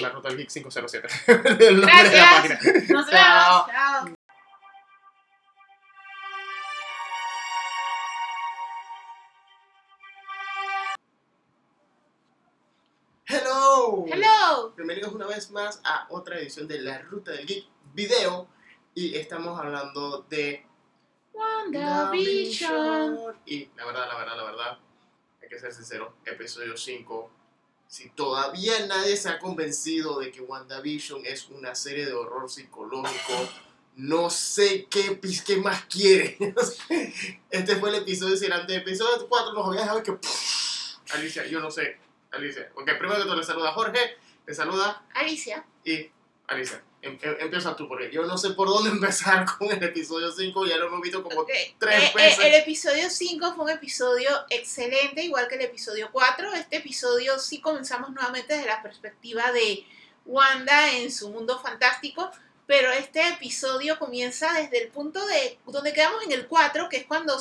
La 0.01 0.09
Ruta 0.09 0.29
del 0.29 0.37
Geek 0.37 0.49
507. 0.49 1.07
El 1.67 1.81
nombre 1.81 2.09
de 2.09 2.17
la 2.17 2.31
página. 2.31 2.59
Gracias. 2.61 2.89
Nos 2.89 3.09
Chao. 3.09 3.65
vemos. 3.65 4.05
Chao. 4.05 4.24
Hello. 13.85 14.05
Hello. 14.11 14.73
Bienvenidos 14.75 15.13
una 15.13 15.27
vez 15.27 15.51
más 15.51 15.79
a 15.83 16.07
otra 16.09 16.39
edición 16.39 16.67
de 16.67 16.81
La 16.81 16.97
Ruta 17.03 17.33
del 17.33 17.45
Geek 17.45 17.65
video 17.93 18.47
y 18.95 19.13
estamos 19.15 19.59
hablando 19.59 20.25
de 20.27 20.65
WandaVision. 21.31 23.19
Y 23.45 23.69
la 23.77 23.85
verdad, 23.85 24.07
la 24.07 24.17
verdad, 24.17 24.37
la 24.37 24.43
verdad, 24.43 24.79
hay 25.39 25.47
que 25.47 25.59
ser 25.59 25.71
sincero, 25.71 26.15
episodio 26.25 26.75
5. 26.75 27.29
Si 27.87 28.09
todavía 28.09 28.87
nadie 28.87 29.15
se 29.17 29.29
ha 29.29 29.37
convencido 29.37 30.19
de 30.19 30.31
que 30.31 30.41
WandaVision 30.41 31.23
es 31.23 31.47
una 31.49 31.75
serie 31.75 32.07
de 32.07 32.13
horror 32.13 32.49
psicológico, 32.49 33.33
no 33.97 34.31
sé 34.31 34.87
qué, 34.89 35.19
qué 35.45 35.57
más 35.57 35.85
quiere. 35.85 36.35
este 37.51 37.75
fue 37.75 37.89
el 37.89 37.97
episodio, 37.97 38.35
si 38.35 38.47
antes 38.47 38.65
del 38.65 38.81
episodio 38.81 39.27
4 39.29 39.53
nos 39.53 39.67
había 39.67 39.81
dejado 39.81 40.01
que... 40.01 40.17
Alicia, 41.13 41.45
yo 41.45 41.59
no 41.59 41.69
sé. 41.69 42.03
Alicia. 42.35 42.69
Ok, 42.75 42.85
primero 42.97 43.15
que 43.17 43.23
todo 43.23 43.35
le 43.35 43.43
saluda 43.43 43.71
Jorge, 43.73 44.17
le 44.45 44.53
saluda 44.53 45.03
Alicia. 45.13 45.65
y 45.83 46.09
Alicia. 46.47 46.81
em- 47.01 47.17
em- 47.21 47.37
empieza 47.39 47.75
tú, 47.75 47.87
porque 47.87 48.11
yo 48.11 48.23
no 48.25 48.37
sé 48.37 48.51
por 48.51 48.67
dónde 48.67 48.89
empezar 48.99 49.45
con 49.57 49.71
el 49.71 49.81
episodio 49.83 50.31
5, 50.31 50.65
ya 50.65 50.77
lo 50.77 50.87
hemos 50.87 51.01
visto 51.01 51.21
como 51.23 51.41
Ok, 51.41 51.49
tres 51.79 52.03
eh, 52.03 52.07
eh, 52.07 52.11
veces. 52.15 52.45
el 52.45 52.53
episodio 52.55 53.09
5 53.09 53.53
fue 53.55 53.65
un 53.65 53.69
episodio 53.71 54.29
excelente, 54.49 55.23
igual 55.23 55.47
que 55.47 55.55
el 55.55 55.61
episodio 55.61 56.09
4. 56.11 56.53
Este 56.53 56.77
episodio 56.77 57.37
sí 57.39 57.61
comenzamos 57.61 58.09
nuevamente 58.11 58.53
desde 58.55 58.67
la 58.67 58.81
perspectiva 58.81 59.51
de 59.51 59.85
Wanda 60.25 60.93
en 60.93 61.11
su 61.11 61.29
mundo 61.29 61.59
fantástico, 61.59 62.31
pero 62.67 62.91
este 62.91 63.27
episodio 63.29 63.99
comienza 63.99 64.51
desde 64.53 64.81
el 64.81 64.87
punto 64.89 65.23
de 65.27 65.59
donde 65.67 65.93
quedamos 65.93 66.23
en 66.23 66.31
el 66.31 66.47
4, 66.47 66.89
que 66.89 66.97
es 66.97 67.05
cuando 67.05 67.37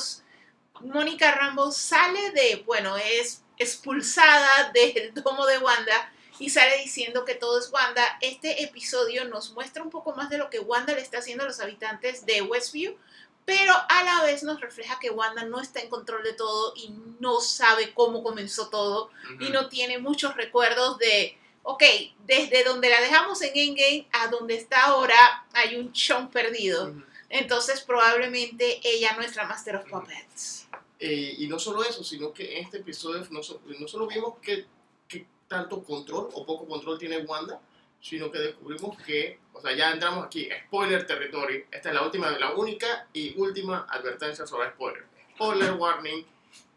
Mónica 0.81 1.31
Rambo 1.33 1.71
sale 1.71 2.31
de, 2.31 2.61
bueno, 2.65 2.95
es 2.97 3.41
expulsada 3.57 4.71
del 4.73 5.13
domo 5.13 5.45
de 5.45 5.57
Wanda 5.59 6.11
y 6.39 6.49
sale 6.49 6.77
diciendo 6.77 7.25
que 7.25 7.35
todo 7.35 7.59
es 7.59 7.71
Wanda. 7.71 8.17
Este 8.21 8.63
episodio 8.63 9.25
nos 9.25 9.51
muestra 9.51 9.83
un 9.83 9.89
poco 9.89 10.13
más 10.13 10.29
de 10.29 10.37
lo 10.37 10.49
que 10.49 10.59
Wanda 10.59 10.93
le 10.93 11.01
está 11.01 11.19
haciendo 11.19 11.43
a 11.43 11.47
los 11.47 11.59
habitantes 11.59 12.25
de 12.25 12.41
Westview, 12.41 12.97
pero 13.45 13.73
a 13.89 14.03
la 14.03 14.23
vez 14.23 14.43
nos 14.43 14.59
refleja 14.59 14.99
que 14.99 15.11
Wanda 15.11 15.43
no 15.43 15.61
está 15.61 15.79
en 15.79 15.89
control 15.89 16.23
de 16.23 16.33
todo 16.33 16.73
y 16.75 16.93
no 17.19 17.39
sabe 17.41 17.93
cómo 17.93 18.23
comenzó 18.23 18.69
todo 18.69 19.11
y 19.39 19.49
no 19.49 19.69
tiene 19.69 19.99
muchos 19.99 20.35
recuerdos 20.35 20.97
de, 20.97 21.37
ok, 21.63 21.83
desde 22.25 22.63
donde 22.63 22.89
la 22.89 22.99
dejamos 23.01 23.41
en 23.41 23.51
Endgame 23.55 24.07
a 24.11 24.27
donde 24.27 24.55
está 24.55 24.85
ahora 24.85 25.45
hay 25.53 25.75
un 25.75 25.93
chunk 25.93 26.31
perdido. 26.31 26.93
Entonces 27.29 27.81
probablemente 27.81 28.79
ella 28.83 29.13
no 29.15 29.21
es 29.21 29.35
la 29.35 29.45
Master 29.45 29.75
of 29.77 29.89
Puppets. 29.89 30.67
Eh, 30.99 31.35
y 31.39 31.47
no 31.47 31.59
solo 31.59 31.83
eso, 31.83 32.03
sino 32.03 32.31
que 32.33 32.57
en 32.57 32.65
este 32.65 32.77
episodio 32.77 33.25
no, 33.31 33.43
so- 33.43 33.61
no 33.79 33.87
solo 33.87 34.07
vimos 34.07 34.35
que, 34.41 34.65
que 35.07 35.25
tanto 35.47 35.83
control 35.83 36.29
o 36.33 36.45
poco 36.45 36.65
control 36.67 36.97
tiene 36.97 37.17
Wanda, 37.19 37.59
sino 38.01 38.31
que 38.31 38.39
descubrimos 38.39 38.97
que, 39.03 39.39
o 39.53 39.61
sea, 39.61 39.75
ya 39.75 39.91
entramos 39.91 40.25
aquí, 40.25 40.47
spoiler 40.67 41.05
territory. 41.05 41.65
Esta 41.71 41.89
es 41.89 41.95
la 41.95 42.03
última, 42.03 42.29
la 42.37 42.53
única 42.53 43.07
y 43.13 43.33
última 43.37 43.85
advertencia 43.89 44.45
sobre 44.47 44.69
spoiler. 44.69 45.03
Spoiler 45.33 45.73
warning. 45.73 46.25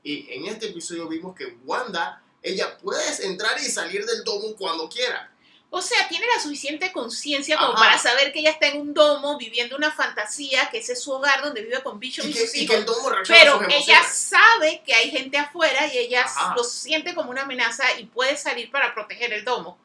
Y 0.02 0.26
en 0.32 0.46
este 0.46 0.68
episodio 0.70 1.06
vimos 1.06 1.36
que 1.36 1.56
Wanda, 1.64 2.22
ella 2.42 2.78
puede 2.78 3.02
entrar 3.26 3.58
y 3.60 3.64
salir 3.64 4.04
del 4.06 4.24
domo 4.24 4.54
cuando 4.56 4.88
quiera. 4.88 5.30
O 5.70 5.82
sea, 5.82 6.08
tiene 6.08 6.26
la 6.34 6.40
suficiente 6.42 6.90
conciencia 6.92 7.58
como 7.58 7.74
Ajá. 7.74 7.84
para 7.84 7.98
saber 7.98 8.32
que 8.32 8.40
ella 8.40 8.50
está 8.50 8.68
en 8.68 8.80
un 8.80 8.94
domo 8.94 9.36
viviendo 9.36 9.76
una 9.76 9.92
fantasía, 9.92 10.70
que 10.70 10.78
ese 10.78 10.94
es 10.94 11.02
su 11.02 11.12
hogar 11.12 11.42
donde 11.42 11.60
vive 11.60 11.82
con 11.82 12.00
Vision 12.00 12.26
Y 12.26 12.30
y, 12.30 12.34
sus 12.34 12.56
y 12.56 12.66
que 12.66 12.74
el 12.74 12.86
domo 12.86 13.10
Pero 13.26 13.60
ella 13.68 14.02
sabe 14.02 14.82
que 14.84 14.94
hay 14.94 15.10
gente 15.10 15.36
afuera 15.36 15.86
y 15.92 15.98
ella 15.98 16.24
Ajá. 16.24 16.54
lo 16.56 16.64
siente 16.64 17.14
como 17.14 17.30
una 17.30 17.42
amenaza 17.42 17.84
y 17.98 18.04
puede 18.04 18.36
salir 18.38 18.70
para 18.70 18.94
proteger 18.94 19.32
el 19.34 19.44
domo. 19.44 19.78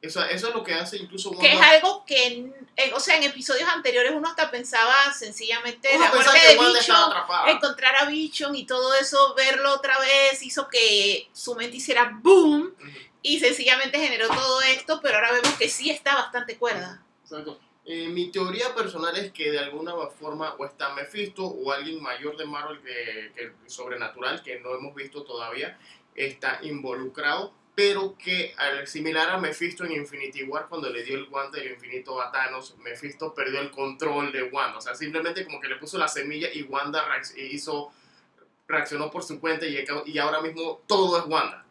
Eso, 0.00 0.24
eso 0.24 0.48
es 0.48 0.54
lo 0.54 0.62
que 0.62 0.74
hace 0.74 0.96
incluso 0.96 1.36
Que 1.38 1.52
es 1.52 1.60
algo 1.60 2.04
que, 2.04 2.52
o 2.94 3.00
sea, 3.00 3.16
en 3.16 3.24
episodios 3.24 3.68
anteriores 3.68 4.12
uno 4.14 4.28
hasta 4.28 4.48
pensaba 4.48 5.12
sencillamente 5.12 5.88
Uno 5.96 6.04
la 6.04 6.10
muerte 6.12 6.38
de 6.38 6.56
Bichon, 6.56 7.12
encontrar 7.48 7.96
a 7.96 8.04
Bichon 8.04 8.54
y 8.54 8.64
todo 8.64 8.94
eso, 8.94 9.34
verlo 9.34 9.74
otra 9.74 9.98
vez, 9.98 10.40
hizo 10.42 10.68
que 10.68 11.28
su 11.32 11.56
mente 11.56 11.78
hiciera 11.78 12.16
boom. 12.22 12.72
Y 13.22 13.40
sencillamente 13.40 13.98
generó 13.98 14.28
todo 14.28 14.60
esto, 14.62 15.00
pero 15.02 15.16
ahora 15.16 15.32
vemos 15.32 15.54
que 15.58 15.68
sí 15.68 15.90
está 15.90 16.14
bastante 16.14 16.56
cuerda. 16.56 17.02
Exacto. 17.22 17.58
Eh, 17.84 18.08
mi 18.08 18.30
teoría 18.30 18.74
personal 18.74 19.16
es 19.16 19.32
que 19.32 19.50
de 19.50 19.58
alguna 19.58 19.94
forma 20.08 20.54
o 20.58 20.64
está 20.66 20.92
Mephisto 20.94 21.44
o 21.44 21.72
alguien 21.72 22.02
mayor 22.02 22.36
de 22.36 22.44
Marvel 22.44 22.80
que, 22.82 23.32
que 23.34 23.52
sobrenatural 23.66 24.42
que 24.42 24.60
no 24.60 24.74
hemos 24.74 24.94
visto 24.94 25.24
todavía 25.24 25.78
está 26.14 26.58
involucrado, 26.62 27.54
pero 27.74 28.14
que 28.18 28.54
al 28.58 28.86
similar 28.86 29.30
a 29.30 29.38
Mephisto 29.38 29.84
en 29.84 29.92
Infinity 29.92 30.42
War 30.42 30.66
cuando 30.68 30.90
le 30.90 31.02
dio 31.02 31.16
el 31.16 31.26
guante 31.26 31.60
del 31.60 31.72
infinito 31.72 32.20
a 32.20 32.30
Thanos, 32.30 32.76
Mephisto 32.78 33.32
perdió 33.32 33.60
el 33.60 33.70
control 33.70 34.32
de 34.32 34.42
Wanda, 34.42 34.78
o 34.78 34.80
sea, 34.82 34.94
simplemente 34.94 35.46
como 35.46 35.60
que 35.60 35.68
le 35.68 35.76
puso 35.76 35.96
la 35.96 36.08
semilla 36.08 36.48
y 36.52 36.64
Wanda 36.64 37.06
hizo 37.36 37.90
reaccionó 38.66 39.10
por 39.10 39.22
su 39.22 39.40
cuenta 39.40 39.64
y, 39.64 39.82
y 40.04 40.18
ahora 40.18 40.42
mismo 40.42 40.82
todo 40.86 41.18
es 41.18 41.24
Wanda. 41.24 41.64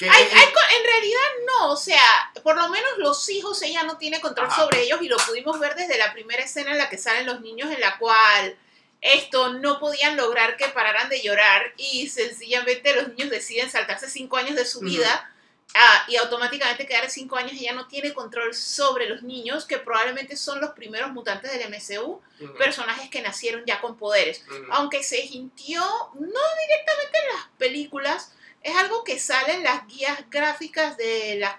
Hay- 0.00 0.22
en- 0.22 0.36
hay 0.38 0.44
en 0.78 0.84
realidad 0.84 1.20
no, 1.46 1.72
o 1.72 1.76
sea, 1.76 2.00
por 2.42 2.56
lo 2.56 2.68
menos 2.68 2.90
los 2.98 3.28
hijos 3.30 3.60
ella 3.62 3.82
no 3.82 3.98
tiene 3.98 4.20
control 4.20 4.46
Ajá. 4.48 4.62
sobre 4.62 4.82
ellos 4.82 5.00
y 5.02 5.08
lo 5.08 5.16
pudimos 5.16 5.58
ver 5.58 5.74
desde 5.74 5.98
la 5.98 6.12
primera 6.12 6.42
escena 6.42 6.70
en 6.72 6.78
la 6.78 6.88
que 6.88 6.98
salen 6.98 7.26
los 7.26 7.40
niños 7.40 7.70
en 7.72 7.80
la 7.80 7.98
cual 7.98 8.56
esto 9.00 9.54
no 9.54 9.78
podían 9.80 10.16
lograr 10.16 10.56
que 10.56 10.68
pararan 10.68 11.08
de 11.08 11.20
llorar 11.22 11.72
y 11.76 12.08
sencillamente 12.08 12.94
los 12.94 13.08
niños 13.08 13.30
deciden 13.30 13.70
saltarse 13.70 14.08
cinco 14.10 14.36
años 14.36 14.56
de 14.56 14.64
su 14.66 14.78
Ujú. 14.78 14.88
vida 14.88 15.32
ah, 15.74 16.04
y 16.08 16.16
automáticamente 16.16 16.86
quedar 16.86 17.08
cinco 17.10 17.36
años 17.36 17.52
ella 17.52 17.72
no 17.74 17.86
tiene 17.88 18.12
control 18.12 18.54
sobre 18.54 19.08
los 19.08 19.22
niños 19.22 19.64
que 19.66 19.78
probablemente 19.78 20.36
son 20.36 20.60
los 20.60 20.70
primeros 20.70 21.10
mutantes 21.12 21.52
del 21.52 21.62
MCU, 21.72 22.20
Ujú, 22.40 22.54
personajes 22.56 23.10
que 23.10 23.20
nacieron 23.22 23.64
ya 23.66 23.80
con 23.80 23.96
poderes 23.96 24.42
ujú. 24.48 24.64
aunque 24.70 25.02
se 25.02 25.20
hintió 25.20 25.80
no 26.14 26.40
directamente 26.68 27.18
en 27.18 27.36
las 27.36 27.46
películas, 27.58 28.32
es 28.68 28.76
algo 28.76 29.04
que 29.04 29.18
sale 29.18 29.54
en 29.54 29.64
las 29.64 29.86
guías 29.86 30.18
gráficas 30.30 30.96
de 30.96 31.36
las 31.36 31.56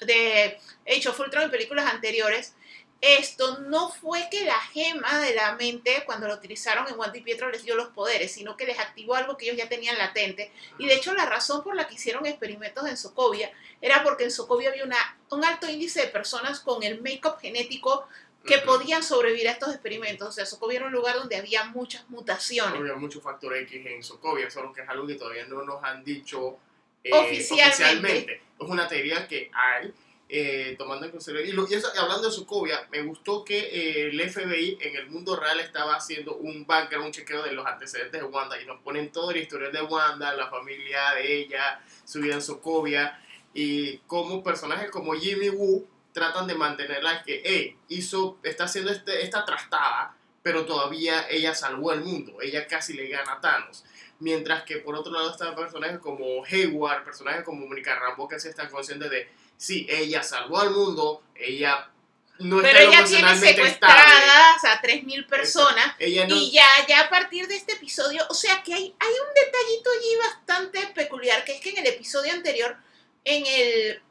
de 0.00 0.58
Age 0.86 1.08
of 1.08 1.20
en 1.20 1.50
películas 1.50 1.92
anteriores. 1.92 2.54
Esto 3.00 3.58
no 3.60 3.90
fue 3.90 4.28
que 4.30 4.44
la 4.44 4.58
gema 4.58 5.20
de 5.20 5.34
la 5.34 5.54
mente, 5.54 6.02
cuando 6.06 6.26
lo 6.26 6.34
utilizaron 6.34 6.88
en 6.88 6.98
Wanda 6.98 7.18
y 7.18 7.20
Pietro, 7.20 7.50
les 7.50 7.62
dio 7.62 7.74
los 7.74 7.88
poderes, 7.88 8.32
sino 8.32 8.56
que 8.56 8.64
les 8.64 8.78
activó 8.78 9.14
algo 9.14 9.36
que 9.36 9.44
ellos 9.44 9.58
ya 9.58 9.68
tenían 9.68 9.98
latente. 9.98 10.50
Y 10.78 10.86
de 10.86 10.94
hecho, 10.94 11.12
la 11.12 11.26
razón 11.26 11.62
por 11.62 11.76
la 11.76 11.86
que 11.86 11.94
hicieron 11.94 12.24
experimentos 12.24 12.88
en 12.88 12.96
Sokovia 12.96 13.52
era 13.82 14.02
porque 14.02 14.24
en 14.24 14.30
Sokovia 14.30 14.70
había 14.70 14.84
una, 14.84 15.18
un 15.30 15.44
alto 15.44 15.68
índice 15.68 16.00
de 16.00 16.08
personas 16.08 16.60
con 16.60 16.82
el 16.82 17.02
make-up 17.02 17.38
genético 17.38 18.08
que 18.46 18.58
podían 18.58 19.02
sobrevivir 19.02 19.48
a 19.48 19.52
estos 19.52 19.70
experimentos. 19.72 20.28
O 20.28 20.32
sea, 20.32 20.46
Sokovia 20.46 20.76
era 20.78 20.86
un 20.86 20.92
lugar 20.92 21.16
donde 21.16 21.36
había 21.36 21.64
muchas 21.64 22.08
mutaciones. 22.08 22.80
Había 22.80 22.94
mucho 22.94 23.20
factor 23.20 23.54
X 23.56 23.84
en 23.86 24.02
Sokovia, 24.02 24.48
solo 24.50 24.72
que 24.72 24.82
es 24.82 24.88
algo 24.88 25.06
que 25.06 25.14
todavía 25.16 25.44
no 25.46 25.62
nos 25.62 25.82
han 25.84 26.02
dicho 26.04 26.58
eh, 27.04 27.10
Oficialmente. 27.12 28.40
Es 28.58 28.68
una 28.68 28.88
teoría 28.88 29.28
que 29.28 29.50
hay, 29.52 29.92
eh, 30.28 30.74
tomando 30.78 31.06
en 31.06 31.12
consideración. 31.12 31.66
Y, 31.68 31.72
y 31.72 31.74
eso- 31.76 31.92
y 31.94 31.98
hablando 31.98 32.28
de 32.28 32.34
Sokovia, 32.34 32.88
me 32.90 33.02
gustó 33.02 33.44
que 33.44 33.58
eh, 33.58 34.08
el 34.08 34.20
FBI 34.20 34.78
en 34.80 34.96
el 34.96 35.06
mundo 35.08 35.36
real 35.36 35.60
estaba 35.60 35.94
haciendo 35.94 36.34
un 36.36 36.66
background, 36.66 37.06
un 37.06 37.12
chequeo 37.12 37.42
de 37.44 37.52
los 37.52 37.64
antecedentes 37.66 38.20
de 38.20 38.26
Wanda 38.26 38.60
y 38.60 38.66
nos 38.66 38.80
ponen 38.80 39.12
toda 39.12 39.32
la 39.32 39.38
historia 39.38 39.68
de 39.70 39.82
Wanda, 39.82 40.34
la 40.34 40.48
familia 40.50 41.12
de 41.14 41.36
ella, 41.42 41.80
su 42.04 42.20
vida 42.20 42.34
en 42.34 42.42
Sokovia 42.42 43.22
y 43.54 43.98
cómo 44.06 44.42
personajes 44.42 44.90
como 44.90 45.12
Jimmy 45.14 45.48
Woo 45.50 45.86
tratan 46.16 46.46
de 46.46 46.54
mantenerla 46.54 47.22
que, 47.22 47.42
hey, 47.44 47.76
hizo, 47.88 48.38
está 48.42 48.64
haciendo 48.64 48.90
este, 48.90 49.22
esta 49.22 49.44
trastada, 49.44 50.16
pero 50.42 50.64
todavía 50.64 51.26
ella 51.28 51.54
salvó 51.54 51.92
el 51.92 52.00
mundo, 52.00 52.38
ella 52.40 52.66
casi 52.66 52.94
le 52.94 53.06
gana 53.08 53.34
a 53.34 53.40
Thanos. 53.42 53.84
Mientras 54.18 54.62
que 54.62 54.78
por 54.78 54.94
otro 54.94 55.12
lado 55.12 55.30
están 55.30 55.54
personajes 55.54 55.98
como 55.98 56.42
Hayward, 56.42 57.04
personajes 57.04 57.44
como 57.44 57.66
Mónica 57.66 57.94
Rambo 57.96 58.26
que 58.26 58.40
sí 58.40 58.48
están 58.48 58.70
conscientes 58.70 59.10
de, 59.10 59.28
sí, 59.58 59.86
ella 59.90 60.22
salvó 60.22 60.58
al 60.58 60.70
mundo, 60.70 61.22
ella 61.34 61.90
no 62.38 62.62
Pero 62.62 62.78
ella 62.78 63.04
tiene 63.04 63.32
estable. 63.32 63.48
secuestradas 63.48 64.64
a 64.64 64.80
3.000 64.80 65.26
personas. 65.26 65.96
Ella 65.98 66.26
no, 66.26 66.34
Y 66.34 66.50
ya, 66.50 66.66
ya 66.88 67.00
a 67.00 67.10
partir 67.10 67.46
de 67.46 67.56
este 67.56 67.72
episodio, 67.74 68.24
o 68.30 68.34
sea 68.34 68.62
que 68.62 68.72
hay, 68.72 68.94
hay 68.98 69.12
un 69.12 69.34
detallito 69.34 69.90
allí 69.90 70.16
bastante 70.16 70.86
peculiar, 70.94 71.44
que 71.44 71.56
es 71.56 71.60
que 71.60 71.70
en 71.70 71.78
el 71.78 71.86
episodio 71.88 72.32
anterior, 72.32 72.74
en 73.22 73.44
el 73.44 74.02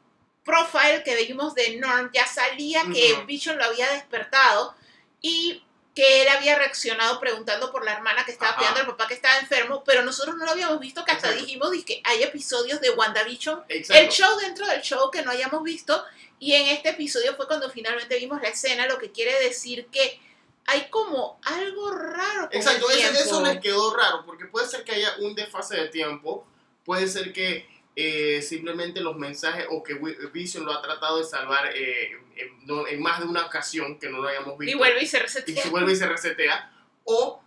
profile 0.46 1.02
que 1.04 1.16
vimos 1.26 1.54
de 1.54 1.76
Norm, 1.76 2.10
ya 2.14 2.26
salía 2.26 2.82
que 2.94 3.12
Ujú. 3.14 3.26
Vision 3.26 3.58
lo 3.58 3.64
había 3.64 3.90
despertado 3.90 4.74
y 5.20 5.62
que 5.94 6.22
él 6.22 6.28
había 6.28 6.56
reaccionado 6.56 7.18
preguntando 7.18 7.72
por 7.72 7.84
la 7.84 7.94
hermana 7.94 8.24
que 8.24 8.30
estaba 8.30 8.50
Ajá. 8.50 8.58
cuidando 8.58 8.80
al 8.80 8.86
papá 8.86 9.08
que 9.08 9.14
estaba 9.14 9.38
enfermo, 9.38 9.82
pero 9.84 10.02
nosotros 10.02 10.36
no 10.36 10.44
lo 10.44 10.52
habíamos 10.52 10.78
visto, 10.78 11.04
que 11.04 11.12
hasta 11.12 11.28
Exacto. 11.28 11.46
dijimos 11.46 11.70
que 11.84 12.00
hay 12.04 12.22
episodios 12.22 12.80
de 12.80 12.90
WandaVision 12.90 13.64
Exacto. 13.68 14.02
el 14.02 14.08
show 14.10 14.38
dentro 14.38 14.66
del 14.66 14.82
show 14.82 15.10
que 15.10 15.22
no 15.22 15.30
hayamos 15.30 15.62
visto 15.62 16.04
y 16.38 16.52
en 16.52 16.68
este 16.68 16.90
episodio 16.90 17.34
fue 17.34 17.46
cuando 17.46 17.70
finalmente 17.70 18.18
vimos 18.18 18.40
la 18.42 18.48
escena, 18.48 18.86
lo 18.86 18.98
que 18.98 19.10
quiere 19.10 19.42
decir 19.42 19.86
que 19.86 20.20
hay 20.66 20.88
como 20.90 21.40
algo 21.44 21.90
raro. 21.92 22.48
Con 22.48 22.56
Exacto, 22.56 22.90
el 22.90 22.98
eso 23.00 23.42
les 23.42 23.60
quedó 23.60 23.94
raro, 23.94 24.24
porque 24.26 24.46
puede 24.46 24.68
ser 24.68 24.84
que 24.84 24.92
haya 24.92 25.14
un 25.20 25.34
desfase 25.34 25.76
de 25.76 25.88
tiempo, 25.88 26.46
puede 26.84 27.08
ser 27.08 27.32
que 27.32 27.66
eh, 27.96 28.42
simplemente 28.42 29.00
los 29.00 29.16
mensajes 29.16 29.66
o 29.70 29.82
que 29.82 29.94
Vision 30.32 30.64
lo 30.66 30.72
ha 30.72 30.82
tratado 30.82 31.18
de 31.18 31.24
salvar 31.24 31.70
eh, 31.74 32.10
en, 32.36 32.66
no- 32.66 32.86
en 32.86 33.00
más 33.00 33.20
de 33.20 33.26
una 33.26 33.46
ocasión 33.46 33.98
que 33.98 34.10
no 34.10 34.18
lo 34.20 34.28
hayamos 34.28 34.54
Y 34.60 34.66
visto 34.66 34.78
vuelve 34.78 35.02
y 35.02 35.06
se 35.06 35.16
y 35.16 35.20
resetea. 35.20 35.62
se 35.62 35.70
vuelve 35.70 35.92
y 35.92 35.96
se 35.96 36.06
resetea, 36.06 36.72
o 37.04 37.42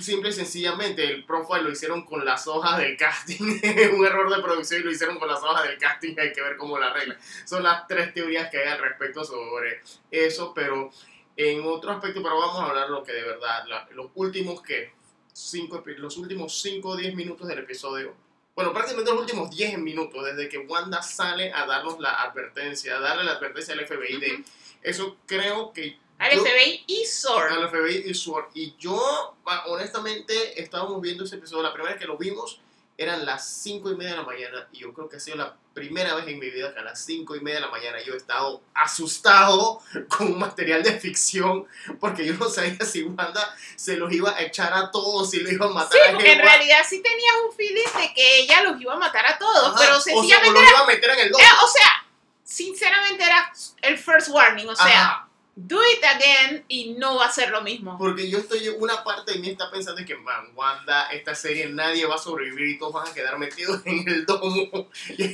simple 0.00 0.28
y 0.28 0.32
sencillamente 0.32 1.02
el 1.04 1.24
profile 1.24 1.62
lo 1.62 1.70
hicieron 1.72 2.04
con 2.04 2.24
las 2.24 2.46
hojas 2.46 2.78
del 2.78 2.96
casting. 2.96 3.42
un 3.96 4.06
error 4.06 4.34
de 4.34 4.40
producción 4.40 4.80
y 4.80 4.84
lo 4.84 4.92
hicieron 4.92 5.18
con 5.18 5.26
las 5.26 5.42
hojas 5.42 5.64
del 5.64 5.76
casting. 5.78 6.14
Hay 6.18 6.32
que 6.32 6.40
ver 6.42 6.56
cómo 6.56 6.78
la 6.78 6.86
arregla. 6.90 7.18
Son 7.44 7.64
las 7.64 7.86
tres 7.88 8.14
teorías 8.14 8.48
que 8.50 8.58
hay 8.58 8.68
al 8.68 8.78
respecto 8.78 9.24
sobre 9.24 9.80
eso, 10.12 10.54
pero 10.54 10.90
en 11.36 11.62
otro 11.64 11.90
aspecto, 11.90 12.22
pero 12.22 12.38
vamos 12.38 12.60
a 12.60 12.66
hablar 12.66 12.88
lo 12.90 13.02
que 13.02 13.12
de 13.12 13.22
verdad, 13.24 13.64
la- 13.66 13.88
los 13.92 14.10
últimos 14.14 14.62
que 14.62 14.92
cinco, 15.32 15.82
los 15.84 16.16
últimos 16.16 16.60
5 16.60 16.90
o 16.90 16.96
10 16.96 17.14
minutos 17.16 17.48
del 17.48 17.58
episodio. 17.58 18.14
Bueno, 18.58 18.72
prácticamente 18.72 19.12
los 19.12 19.20
últimos 19.20 19.50
10 19.50 19.78
minutos, 19.78 20.24
desde 20.24 20.48
que 20.48 20.58
Wanda 20.58 21.00
sale 21.00 21.52
a 21.52 21.64
darnos 21.64 22.00
la 22.00 22.22
advertencia, 22.24 22.96
a 22.96 22.98
darle 22.98 23.22
la 23.22 23.34
advertencia 23.34 23.72
al 23.72 23.86
FBI 23.86 24.18
de 24.18 24.42
eso 24.82 25.16
creo 25.26 25.72
que 25.72 25.96
Al 26.18 26.32
yo- 26.34 26.44
FBI 26.44 26.82
y 26.88 27.04
Sword. 27.06 27.52
al 27.52 27.68
FBI 27.70 28.10
y 28.10 28.14
SWORD. 28.14 28.46
Y 28.54 28.74
yo, 28.76 29.36
va, 29.46 29.64
honestamente, 29.66 30.60
estábamos 30.60 31.00
viendo 31.00 31.22
ese 31.22 31.36
episodio. 31.36 31.62
La 31.62 31.72
primera 31.72 31.92
vez 31.94 32.00
que 32.02 32.08
lo 32.08 32.18
vimos 32.18 32.58
eran 32.98 33.24
las 33.24 33.46
5 33.62 33.92
y 33.92 33.96
media 33.96 34.10
de 34.10 34.16
la 34.18 34.22
mañana. 34.24 34.68
Y 34.72 34.80
yo 34.80 34.92
creo 34.92 35.08
que 35.08 35.16
ha 35.16 35.20
sido 35.20 35.36
la 35.36 35.54
primera 35.72 36.14
vez 36.16 36.26
en 36.26 36.38
mi 36.40 36.50
vida 36.50 36.74
que 36.74 36.80
a 36.80 36.82
las 36.82 37.02
5 37.04 37.36
y 37.36 37.40
media 37.40 37.60
de 37.60 37.66
la 37.66 37.70
mañana 37.70 37.98
yo 38.04 38.12
he 38.12 38.16
estado 38.16 38.60
asustado 38.74 39.80
con 40.08 40.32
un 40.32 40.38
material 40.40 40.82
de 40.82 40.98
ficción. 40.98 41.64
Porque 42.00 42.26
yo 42.26 42.34
no 42.34 42.48
sabía 42.50 42.84
si 42.84 43.04
Wanda 43.04 43.54
se 43.76 43.96
los 43.96 44.12
iba 44.12 44.30
a 44.36 44.42
echar 44.42 44.74
a 44.74 44.90
todos, 44.90 45.30
si 45.30 45.38
lo 45.40 45.50
iba 45.50 45.66
a 45.66 45.70
matar 45.70 45.92
Sí, 45.92 46.08
a 46.08 46.12
porque 46.12 46.32
en 46.32 46.40
realidad 46.40 46.80
sí 46.88 47.00
tenías 47.00 47.34
un 47.48 47.56
feeling 47.56 47.84
de 48.00 48.12
que 48.14 48.38
ella 48.40 48.62
los 48.62 48.80
iba 48.80 48.92
a 48.94 48.98
matar 48.98 49.24
a 49.26 49.38
todos, 49.38 49.68
Ajá, 49.68 49.76
pero 49.78 49.96
o 49.96 50.00
sea, 50.00 50.14
o 50.14 50.18
sencillamente 50.20 50.50
lo 50.52 50.60
era, 50.60 50.70
iba 50.70 50.80
a 50.80 50.86
meter 50.86 51.10
en 51.10 51.18
el 51.20 51.26
era- 51.28 51.62
o 51.62 51.68
sea, 51.68 52.04
sinceramente 52.42 53.22
era 53.22 53.52
el 53.82 53.96
first 53.96 54.28
warning, 54.30 54.68
o 54.68 54.74
sea, 54.74 54.84
Ajá. 54.86 55.27
Do 55.66 55.80
it 55.82 56.04
again 56.04 56.64
y 56.68 56.90
no 56.90 57.16
va 57.16 57.26
a 57.26 57.32
ser 57.32 57.50
lo 57.50 57.62
mismo. 57.62 57.98
Porque 57.98 58.30
yo 58.30 58.38
estoy, 58.38 58.68
una 58.68 59.02
parte 59.02 59.32
de 59.32 59.38
mí 59.40 59.50
está 59.50 59.68
pensando 59.70 60.04
que, 60.04 60.14
man, 60.14 60.52
Wanda, 60.54 61.10
esta 61.10 61.34
serie 61.34 61.68
nadie 61.68 62.06
va 62.06 62.14
a 62.14 62.18
sobrevivir 62.18 62.68
y 62.68 62.78
todos 62.78 62.92
van 62.92 63.08
a 63.08 63.12
quedar 63.12 63.38
metidos 63.38 63.80
en 63.84 64.08
el 64.08 64.24
domo. 64.24 64.88
Y 65.08 65.24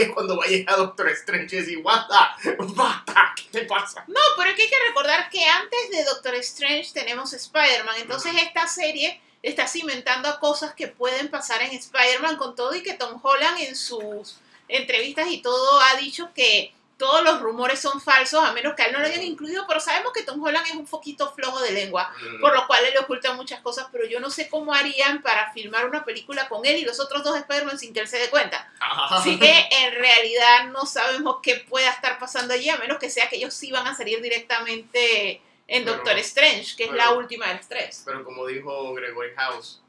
es 0.00 0.10
cuando 0.12 0.38
va 0.38 0.44
a 0.44 0.48
llegar 0.48 0.76
Doctor 0.76 1.08
Strange 1.10 1.56
y 1.56 1.60
decir, 1.60 1.78
Wanda, 1.78 2.34
basta, 2.74 3.34
¿qué 3.36 3.60
te 3.60 3.66
pasa? 3.66 4.04
No, 4.06 4.20
pero 4.38 4.50
es 4.50 4.56
que 4.56 4.62
hay 4.62 4.70
que 4.70 4.88
recordar 4.88 5.28
que 5.28 5.44
antes 5.44 5.90
de 5.90 6.04
Doctor 6.04 6.34
Strange 6.36 6.92
tenemos 6.94 7.32
Spider-Man, 7.32 7.96
entonces 8.00 8.32
esta 8.40 8.66
serie 8.66 9.20
está 9.42 9.68
cimentando 9.68 10.28
a 10.28 10.40
cosas 10.40 10.74
que 10.74 10.88
pueden 10.88 11.28
pasar 11.28 11.60
en 11.60 11.72
Spider-Man 11.72 12.36
con 12.36 12.56
todo 12.56 12.74
y 12.74 12.82
que 12.82 12.94
Tom 12.94 13.20
Holland 13.22 13.60
en 13.60 13.76
sus 13.76 14.38
entrevistas 14.68 15.28
y 15.30 15.42
todo 15.42 15.80
ha 15.80 15.96
dicho 15.96 16.30
que 16.34 16.72
todos 16.96 17.24
los 17.24 17.40
rumores 17.40 17.80
son 17.80 18.00
falsos, 18.00 18.42
a 18.44 18.52
menos 18.52 18.74
que 18.74 18.82
a 18.82 18.86
él 18.86 18.92
no 18.92 19.00
lo 19.00 19.06
hayan 19.06 19.22
incluido, 19.22 19.64
pero 19.66 19.80
sabemos 19.80 20.12
que 20.12 20.22
Tom 20.22 20.40
Holland 20.42 20.66
es 20.66 20.74
un 20.74 20.86
poquito 20.86 21.32
flojo 21.34 21.60
de 21.60 21.72
lengua, 21.72 22.12
por 22.40 22.54
lo 22.54 22.66
cual 22.68 22.84
él 22.84 22.92
le 22.92 23.00
oculta 23.00 23.32
muchas 23.34 23.60
cosas, 23.62 23.88
pero 23.90 24.06
yo 24.06 24.20
no 24.20 24.30
sé 24.30 24.48
cómo 24.48 24.72
harían 24.72 25.20
para 25.20 25.52
filmar 25.52 25.86
una 25.88 26.04
película 26.04 26.48
con 26.48 26.64
él 26.64 26.76
y 26.76 26.84
los 26.84 27.00
otros 27.00 27.24
dos 27.24 27.36
Spider-Man 27.36 27.78
sin 27.78 27.92
que 27.92 28.00
él 28.00 28.08
se 28.08 28.18
dé 28.18 28.30
cuenta. 28.30 28.72
Así 29.10 29.38
que 29.38 29.68
en 29.70 29.94
realidad 29.94 30.66
no 30.72 30.86
sabemos 30.86 31.38
qué 31.42 31.56
pueda 31.68 31.90
estar 31.90 32.18
pasando 32.18 32.54
allí, 32.54 32.68
a 32.68 32.76
menos 32.78 32.98
que 32.98 33.10
sea 33.10 33.28
que 33.28 33.36
ellos 33.36 33.52
sí 33.54 33.72
van 33.72 33.86
a 33.88 33.94
salir 33.96 34.20
directamente 34.22 35.40
en 35.66 35.84
Pero- 35.84 35.96
Doctor 35.96 36.18
Strange, 36.18 36.76
que 36.76 36.84
es 36.84 36.92
la 36.92 37.06
pero- 37.08 37.18
última 37.18 37.48
de 37.48 37.54
las 37.54 37.68
tres. 37.68 38.02
Pero 38.04 38.24
como 38.24 38.46
dijo 38.46 38.94
Gregory 38.94 39.34
House, 39.36 39.80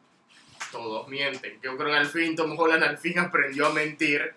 todos 0.71 1.07
mienten. 1.07 1.59
Yo 1.61 1.77
creo 1.77 1.89
que 1.91 1.97
al 1.97 2.07
fin 2.07 2.35
Tom 2.35 2.57
Holland 2.57 2.83
al 2.83 2.97
fin 2.97 3.19
aprendió 3.19 3.67
a 3.67 3.69
mentir. 3.71 4.33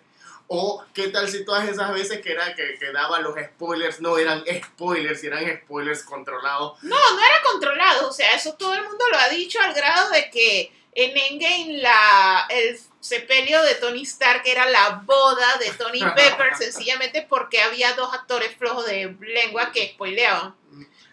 O 0.51 0.83
qué 0.95 1.09
tal 1.09 1.29
si 1.29 1.45
todas 1.45 1.69
esas 1.69 1.93
veces 1.93 2.21
que 2.21 2.31
era 2.31 2.55
que, 2.55 2.75
que 2.79 2.91
daba 2.91 3.19
los 3.19 3.35
spoilers 3.39 4.01
no 4.01 4.17
eran 4.17 4.43
spoilers, 4.63 5.23
eran 5.23 5.45
spoilers 5.63 6.01
controlados. 6.01 6.81
No, 6.81 6.95
no 6.95 7.23
era 7.23 7.41
controlado, 7.43 8.09
o 8.09 8.11
sea, 8.11 8.33
eso 8.33 8.55
todo 8.55 8.73
el 8.73 8.81
mundo 8.81 9.05
lo 9.11 9.17
ha 9.19 9.29
dicho 9.29 9.59
al 9.61 9.75
grado 9.75 10.09
de 10.09 10.31
que 10.31 10.71
en 10.95 11.15
Endgame 11.15 11.81
la, 11.83 12.47
el 12.49 12.79
sepelio 12.99 13.61
de 13.61 13.75
Tony 13.75 14.01
Stark 14.01 14.41
era 14.45 14.67
la 14.67 15.03
boda 15.05 15.57
de 15.57 15.69
Tony 15.71 15.99
Pepper, 16.15 16.55
sencillamente 16.57 17.25
porque 17.29 17.61
había 17.61 17.93
dos 17.93 18.11
actores 18.11 18.55
flojos 18.57 18.87
de 18.87 19.15
lengua 19.21 19.71
que 19.71 19.89
spoileaban, 19.93 20.55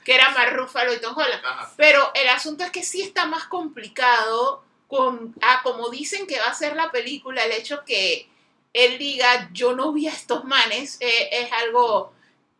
que 0.03 0.15
era 0.15 0.31
Mark 0.31 0.57
Ruffalo 0.57 0.95
y 0.95 1.01
Tom 1.01 1.15
Holland. 1.15 1.45
Ajá. 1.45 1.73
Pero 1.77 2.11
el 2.15 2.29
asunto 2.29 2.65
es 2.65 2.71
que 2.71 2.83
sí 2.83 3.03
está 3.03 3.27
más 3.27 3.45
complicado 3.45 4.65
con, 4.89 5.35
a 5.43 5.63
como 5.63 5.91
dicen 5.91 6.27
que 6.27 6.39
va 6.39 6.47
a 6.47 6.55
ser 6.55 6.75
la 6.75 6.91
película, 6.91 7.45
el 7.45 7.53
hecho 7.53 7.85
que 7.85 8.31
él 8.73 8.99
diga 8.99 9.49
yo 9.53 9.75
no 9.75 9.93
vi 9.93 10.09
a 10.09 10.13
estos 10.13 10.45
manes 10.45 10.99
eh, 11.01 11.29
es 11.33 11.53
algo 11.53 12.13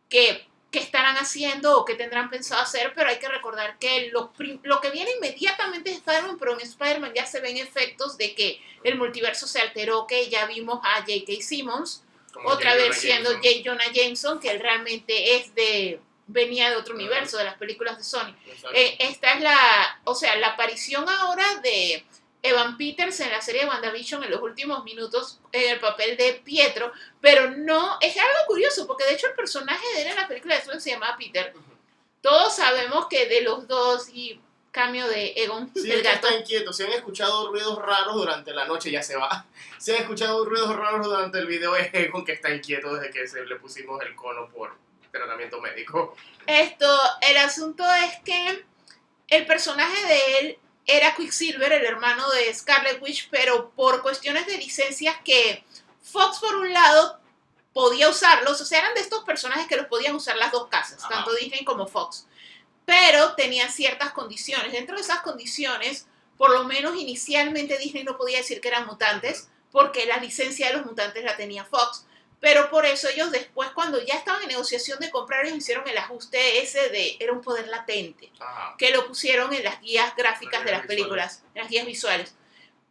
que, 0.09 0.47
que 0.71 0.79
estarán 0.79 1.15
haciendo 1.17 1.79
o 1.79 1.85
que 1.85 1.95
tendrán 1.95 2.29
pensado 2.29 2.61
hacer, 2.61 2.93
pero 2.95 3.09
hay 3.09 3.19
que 3.19 3.27
recordar 3.27 3.77
que 3.77 4.09
lo, 4.11 4.31
lo 4.63 4.81
que 4.81 4.91
viene 4.91 5.11
inmediatamente 5.11 5.91
es 5.91 5.97
Spider-Man, 5.97 6.37
pero 6.39 6.53
en 6.53 6.61
Spider-Man 6.61 7.13
ya 7.15 7.25
se 7.25 7.39
ven 7.39 7.57
efectos 7.57 8.17
de 8.17 8.33
que 8.33 8.61
el 8.83 8.97
multiverso 8.97 9.47
se 9.47 9.59
alteró, 9.59 10.07
que 10.07 10.29
ya 10.29 10.45
vimos 10.45 10.79
a 10.83 11.01
J.K. 11.01 11.41
Simmons, 11.41 12.03
Como 12.31 12.49
otra 12.49 12.71
J. 12.71 12.83
vez 12.83 12.97
siendo. 12.97 13.31
J. 13.33 13.47
Jonah 13.63 13.91
Jameson, 13.91 14.39
que 14.39 14.51
él 14.51 14.59
realmente 14.59 15.35
es 15.35 15.53
de 15.55 15.99
venía 16.27 16.69
de 16.69 16.75
otro 16.75 16.93
universo, 16.93 17.37
de 17.37 17.45
las 17.45 17.55
películas 17.55 17.97
de 17.97 18.03
Sony. 18.03 18.35
Eh, 18.73 18.97
esta 18.99 19.33
es 19.33 19.41
la, 19.41 20.01
o 20.03 20.13
sea, 20.13 20.35
la 20.35 20.49
aparición 20.49 21.07
ahora 21.07 21.55
de 21.61 22.05
Evan 22.43 22.77
Peters 22.77 23.19
en 23.19 23.31
la 23.31 23.41
serie 23.41 23.61
de 23.63 23.67
WandaVision 23.67 24.23
en 24.23 24.31
los 24.31 24.41
últimos 24.41 24.83
minutos 24.83 25.39
en 25.51 25.71
el 25.71 25.79
papel 25.79 26.15
de 26.17 26.41
Pietro, 26.43 26.91
pero 27.19 27.51
no, 27.51 27.97
es 27.99 28.15
algo 28.17 28.39
curioso, 28.47 28.87
porque 28.87 29.05
de 29.05 29.13
hecho 29.13 29.27
el 29.27 29.33
personaje 29.33 29.85
de 29.95 30.01
él 30.03 30.07
en 30.09 30.15
la 30.15 30.27
película 30.27 30.55
de 30.55 30.61
Sony 30.63 30.79
se 30.79 30.91
llamaba 30.91 31.17
Peter. 31.17 31.53
Todos 32.21 32.55
sabemos 32.55 33.07
que 33.07 33.27
de 33.27 33.41
los 33.41 33.67
dos 33.67 34.09
y 34.09 34.39
cambio 34.71 35.07
de 35.07 35.33
Egon, 35.35 35.71
Sí, 35.73 35.89
el 35.89 36.03
gato. 36.03 36.27
está 36.27 36.39
inquieto. 36.39 36.71
Si 36.71 36.83
han 36.83 36.91
escuchado 36.91 37.49
ruidos 37.51 37.81
raros 37.81 38.15
durante 38.15 38.53
la 38.53 38.65
noche, 38.65 38.91
ya 38.91 39.01
se 39.01 39.15
va. 39.15 39.45
Si 39.79 39.91
han 39.91 40.01
escuchado 40.01 40.43
ruidos 40.45 40.75
raros 40.75 41.05
durante 41.05 41.37
el 41.37 41.45
video, 41.47 41.75
es 41.75 41.93
Egon 41.93 42.25
que 42.25 42.33
está 42.33 42.53
inquieto 42.53 42.93
desde 42.95 43.11
que 43.11 43.27
se 43.27 43.45
le 43.45 43.55
pusimos 43.57 44.01
el 44.01 44.15
cono 44.15 44.49
por 44.49 44.75
tratamiento 45.11 45.61
médico. 45.61 46.15
Esto, 46.45 46.87
el 47.21 47.37
asunto 47.37 47.83
es 47.93 48.19
que 48.23 48.65
el 49.27 49.45
personaje 49.45 50.05
de 50.05 50.39
él 50.39 50.59
era 50.87 51.13
Quicksilver, 51.15 51.71
el 51.73 51.85
hermano 51.85 52.29
de 52.31 52.53
Scarlet 52.53 53.01
Witch, 53.01 53.27
pero 53.29 53.71
por 53.71 54.01
cuestiones 54.01 54.47
de 54.47 54.57
licencias 54.57 55.17
que 55.23 55.63
Fox 56.01 56.39
por 56.39 56.55
un 56.55 56.71
lado 56.71 57.19
podía 57.73 58.09
usarlos, 58.09 58.59
o 58.59 58.65
sea, 58.65 58.79
eran 58.79 58.93
de 58.95 59.01
estos 59.01 59.23
personajes 59.23 59.67
que 59.67 59.75
los 59.75 59.85
podían 59.87 60.15
usar 60.15 60.37
las 60.37 60.51
dos 60.51 60.67
casas, 60.67 61.03
Ajá. 61.03 61.15
tanto 61.15 61.35
Disney 61.35 61.63
como 61.63 61.85
Fox, 61.85 62.25
pero 62.85 63.35
tenían 63.35 63.69
ciertas 63.69 64.13
condiciones. 64.13 64.71
Dentro 64.71 64.95
de 64.95 65.01
esas 65.01 65.19
condiciones, 65.19 66.07
por 66.37 66.51
lo 66.51 66.63
menos 66.63 66.95
inicialmente 66.95 67.77
Disney 67.77 68.03
no 68.03 68.17
podía 68.17 68.37
decir 68.37 68.61
que 68.61 68.69
eran 68.69 68.87
mutantes, 68.87 69.49
porque 69.71 70.05
la 70.05 70.17
licencia 70.17 70.67
de 70.67 70.73
los 70.77 70.85
mutantes 70.85 71.23
la 71.23 71.35
tenía 71.35 71.65
Fox. 71.65 72.05
Pero 72.39 72.69
por 72.69 72.85
eso 72.85 73.09
ellos 73.09 73.31
después, 73.31 73.71
cuando 73.71 73.99
ya 74.03 74.13
estaban 74.15 74.43
en 74.43 74.49
negociación 74.49 74.99
de 74.99 75.09
comprar, 75.09 75.45
ellos 75.45 75.57
hicieron 75.57 75.87
el 75.87 75.97
ajuste 75.97 76.61
ese 76.61 76.89
de, 76.89 77.17
era 77.19 77.33
un 77.33 77.41
poder 77.41 77.67
latente, 77.67 78.31
Ajá. 78.39 78.75
que 78.77 78.91
lo 78.91 79.07
pusieron 79.07 79.51
en 79.53 79.63
las 79.63 79.81
guías 79.81 80.15
gráficas 80.15 80.59
Las 80.59 80.65
de 80.65 80.71
las 80.71 80.85
películas, 80.85 81.43
en 81.55 81.61
las 81.63 81.71
guías 81.71 81.85
visuales. 81.85 82.35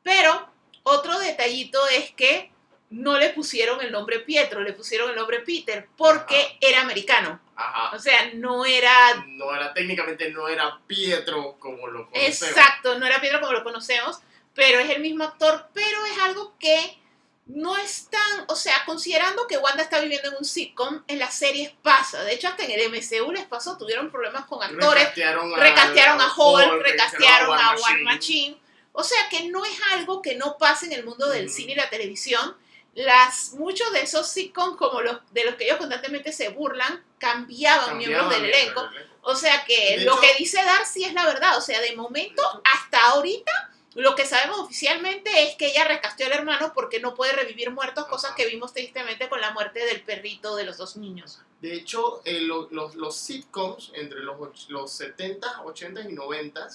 Pero 0.03 0.49
otro 0.83 1.19
detallito 1.21 1.87
es 1.89 2.11
que 2.11 2.51
no 2.91 3.19
le 3.19 3.31
pusieron 3.31 3.81
el 3.81 3.93
nombre 3.93 4.21
Pietro, 4.21 4.63
le 4.63 4.73
pusieron 4.73 5.11
el 5.11 5.17
nombre 5.17 5.41
Peter, 5.41 5.89
porque 5.97 6.41
Ajá. 6.41 6.55
era 6.61 6.81
americano. 6.81 7.41
Ajá. 7.55 7.95
O 7.97 7.99
sea, 7.99 8.33
no 8.35 8.65
era 8.65 9.25
No 9.27 9.55
era, 9.55 9.73
técnicamente 9.73 10.31
no 10.31 10.49
era 10.49 10.81
Pietro 10.87 11.57
como 11.59 11.87
lo 11.87 12.11
conocemos. 12.11 12.43
Exacto, 12.43 12.99
no 12.99 13.07
era 13.07 13.21
Pietro 13.21 13.41
como 13.41 13.53
lo 13.53 13.65
conocemos, 13.65 14.19
pero 14.55 14.79
es 14.81 14.91
el 14.91 15.03
mismo 15.03 15.25
actor, 15.25 15.69
pero 15.73 16.05
es 16.07 16.19
algo 16.19 16.55
que 16.59 16.99
no 17.47 17.77
es 17.77 18.09
tan, 18.11 18.45
o 18.49 18.57
sea, 18.57 18.75
considerando 18.85 19.47
que 19.47 19.57
Wanda 19.59 19.83
está 19.83 20.01
viviendo 20.01 20.29
en 20.31 20.37
un 20.37 20.45
sitcom, 20.45 21.03
en 21.07 21.19
las 21.19 21.35
series 21.35 21.71
pasa, 21.83 22.23
de 22.25 22.35
hecho 22.35 22.49
hasta 22.49 22.65
en 22.65 22.73
el 22.73 22.91
MCU 22.91 23.31
les 23.33 23.47
pasó, 23.47 23.79
tuvieron 23.79 24.11
problemas 24.11 24.47
con 24.47 24.63
actores, 24.63 25.03
Recastearon 25.05 25.55
a, 25.55 25.57
recastearon 25.57 26.21
a 26.21 26.33
Hulk, 26.37 26.83
recastearon 26.83 27.59
a 27.59 27.77
War 27.77 28.01
Machine, 28.03 28.59
o 28.93 29.05
sea 29.05 29.29
que 29.31 29.49
no 29.49 29.65
es 29.65 29.79
algo 29.93 30.23
que 30.23 30.35
no 30.35 30.59
pase 30.59 30.87
en 30.87 30.93
el 30.93 31.05
mundo 31.05 31.29
del 31.29 31.49
cine 31.51 31.73
y 31.73 31.77
la 31.77 31.89
televisión, 31.89 32.57
las, 32.95 33.53
muchos 33.53 33.93
de 33.93 34.01
esos 34.01 34.27
sitcoms 34.27 34.77
como 34.77 35.03
los 35.03 35.19
de 35.33 35.45
los 35.45 35.55
que 35.57 35.65
ellos 35.67 35.77
constantemente 35.77 36.33
se 36.33 36.49
burlan, 36.49 37.05
cambiaban, 37.19 37.99
miembros 37.99 38.29
del 38.31 38.41
Cambiaban 38.41 38.63
elenco, 38.63 38.81
el 38.91 38.97
elenco. 38.97 39.13
o 39.23 39.37
sea 39.37 39.65
que 39.67 39.99
De 39.99 40.05
lo 40.05 40.13
hecho- 40.13 40.21
que 40.23 40.35
dice 40.39 40.65
Darcy 40.65 41.05
es 41.05 41.13
la 41.13 41.27
verdad. 41.27 41.59
O 41.59 41.61
sea, 41.61 41.79
de 41.81 41.95
momento, 41.95 42.43
hasta 42.65 42.99
ahorita, 43.09 43.53
lo 43.97 44.15
que 44.15 44.27
sabemos 44.27 44.59
oficialmente 44.61 45.31
es 45.49 45.57
que 45.57 45.69
ella 45.69 45.85
recasteó 45.89 46.27
al 46.27 46.33
hermano 46.33 46.73
porque 46.75 47.01
no 47.01 47.15
puede 47.15 47.33
revivir 47.33 47.71
muertos, 47.71 48.07
cosas 48.07 48.31
Ajá. 48.31 48.37
que 48.37 48.47
vimos 48.47 48.73
tristemente 48.73 49.29
con 49.29 49.41
la 49.41 49.53
muerte 49.53 49.85
del 49.87 50.03
perrito 50.03 50.55
de 50.55 50.65
los 50.65 50.77
dos 50.77 50.97
niños. 50.97 51.41
De 51.61 51.73
hecho, 51.75 52.21
eh, 52.25 52.41
lo- 52.41 52.69
los, 52.71 52.95
los 52.95 53.17
sitcoms 53.17 53.91
entre 53.95 54.21
los, 54.21 54.69
los 54.69 54.93
70, 54.93 55.63
80 55.65 56.03
y 56.03 56.13
90, 56.13 56.69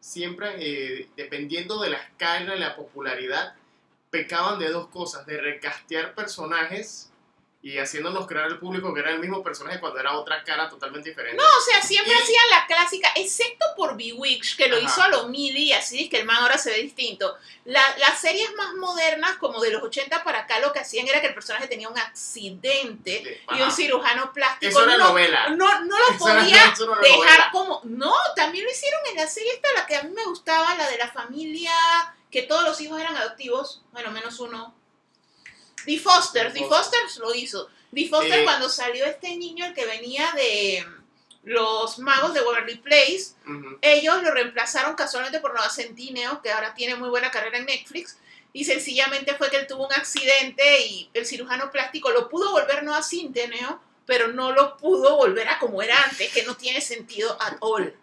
siempre, 0.00 0.54
eh, 0.58 1.08
dependiendo 1.16 1.80
de 1.80 1.90
la 1.90 1.96
escala 1.98 2.54
y 2.54 2.58
la 2.58 2.76
popularidad, 2.76 3.54
pecaban 4.10 4.58
de 4.58 4.68
dos 4.68 4.88
cosas, 4.88 5.26
de 5.26 5.40
recastear 5.40 6.14
personajes 6.14 7.10
y 7.66 7.78
haciéndonos 7.78 8.28
creer 8.28 8.44
al 8.44 8.58
público 8.60 8.94
que 8.94 9.00
era 9.00 9.10
el 9.10 9.18
mismo 9.18 9.42
personaje 9.42 9.80
cuando 9.80 9.98
era 9.98 10.16
otra 10.16 10.44
cara 10.44 10.68
totalmente 10.68 11.08
diferente. 11.08 11.36
No, 11.36 11.42
o 11.48 11.60
sea, 11.60 11.82
siempre 11.82 12.12
Y- 12.12 12.16
hacían 12.16 12.44
la 12.50 12.64
clásica, 12.68 13.08
excepto 13.16 13.66
por 13.76 13.96
Bewitched, 13.96 14.56
que 14.56 14.68
lo 14.68 14.76
Ajá. 14.76 14.84
hizo 14.86 15.02
a 15.02 15.08
lo 15.08 15.26
Mili, 15.26 15.64
y 15.64 15.72
así 15.72 16.04
es 16.04 16.08
que 16.10 16.18
el 16.20 16.26
man 16.26 16.36
ahora 16.36 16.58
se 16.58 16.70
ve 16.70 16.76
distinto. 16.82 17.36
La- 17.64 17.96
las 17.98 18.20
series 18.20 18.54
más 18.54 18.74
modernas, 18.74 19.36
como 19.38 19.60
de 19.60 19.72
los 19.72 19.82
80 19.82 20.22
para 20.22 20.40
acá, 20.42 20.60
lo 20.60 20.72
que 20.72 20.78
hacían 20.78 21.08
era 21.08 21.20
que 21.20 21.26
el 21.26 21.34
personaje 21.34 21.66
tenía 21.66 21.88
un 21.88 21.98
accidente 21.98 23.42
y 23.56 23.60
un 23.60 23.72
cirujano 23.72 24.32
plástico 24.32 24.70
Eso 24.70 24.84
era 24.84 24.96
no, 24.96 25.08
novela. 25.08 25.48
no, 25.48 25.80
no 25.86 25.96
lo 25.98 26.18
podía 26.18 26.72
dejar 27.02 27.50
como... 27.50 27.80
No, 27.82 28.14
también 28.36 28.64
lo 28.64 28.70
hicieron 28.70 29.00
en 29.10 29.16
la 29.16 29.26
serie 29.26 29.52
esta, 29.54 29.68
la 29.74 29.86
que 29.86 29.96
a 29.96 30.02
mí 30.04 30.10
me 30.14 30.24
gustaba, 30.24 30.76
la 30.76 30.88
de 30.88 30.98
la 30.98 31.08
familia, 31.08 31.72
que 32.30 32.42
todos 32.42 32.62
los 32.62 32.80
hijos 32.80 33.00
eran 33.00 33.16
adoptivos, 33.16 33.82
bueno, 33.92 34.12
menos 34.12 34.38
uno. 34.38 34.72
The 35.86 35.98
Foster, 35.98 36.52
The 36.52 36.60
The 36.60 36.66
Foster. 36.66 37.00
Lo 37.20 37.34
hizo. 37.34 37.70
The 37.94 38.08
Foster 38.08 38.40
Eh, 38.40 38.44
cuando 38.44 38.68
salió 38.68 39.06
este 39.06 39.36
niño 39.36 39.64
el 39.64 39.74
que 39.74 39.86
venía 39.86 40.30
de 40.32 40.84
los 41.44 41.98
magos 42.00 42.34
de 42.34 42.42
Waverly 42.42 42.78
Place, 42.78 43.34
ellos 43.80 44.22
lo 44.22 44.32
reemplazaron 44.32 44.96
casualmente 44.96 45.38
por 45.38 45.54
Noah 45.54 45.70
Centineo, 45.70 46.42
que 46.42 46.50
ahora 46.50 46.74
tiene 46.74 46.96
muy 46.96 47.08
buena 47.08 47.30
carrera 47.30 47.58
en 47.58 47.66
Netflix, 47.66 48.18
y 48.52 48.64
sencillamente 48.64 49.34
fue 49.34 49.48
que 49.48 49.58
él 49.58 49.66
tuvo 49.68 49.86
un 49.86 49.92
accidente 49.92 50.86
y 50.86 51.08
el 51.14 51.24
cirujano 51.24 51.70
plástico 51.70 52.10
lo 52.10 52.28
pudo 52.28 52.50
volver 52.50 52.82
Noah 52.82 53.02
Centineo, 53.02 53.80
pero 54.06 54.28
no 54.28 54.52
lo 54.52 54.76
pudo 54.76 55.16
volver 55.16 55.48
a 55.48 55.58
como 55.58 55.82
era 55.82 56.02
antes, 56.04 56.32
que 56.32 56.42
no 56.42 56.56
tiene 56.56 56.80
sentido 56.80 57.36
at 57.40 57.56
all. 57.60 57.94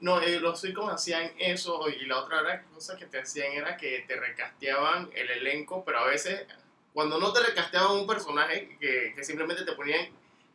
No, 0.00 0.20
eh, 0.20 0.40
los 0.40 0.60
sitcoms 0.60 0.92
hacían 0.92 1.32
eso 1.38 1.88
y 1.88 2.06
la 2.06 2.18
otra 2.18 2.64
cosa 2.74 2.96
que 2.96 3.06
te 3.06 3.20
hacían 3.20 3.52
era 3.52 3.76
que 3.76 4.04
te 4.06 4.16
recasteaban 4.16 5.10
el 5.14 5.30
elenco, 5.30 5.84
pero 5.84 6.00
a 6.00 6.06
veces 6.06 6.46
cuando 6.92 7.18
no 7.18 7.32
te 7.32 7.40
recasteaban 7.40 7.92
un 7.92 8.06
personaje 8.06 8.76
que, 8.80 9.12
que 9.16 9.24
simplemente 9.24 9.64
te 9.64 9.72
ponían, 9.72 10.08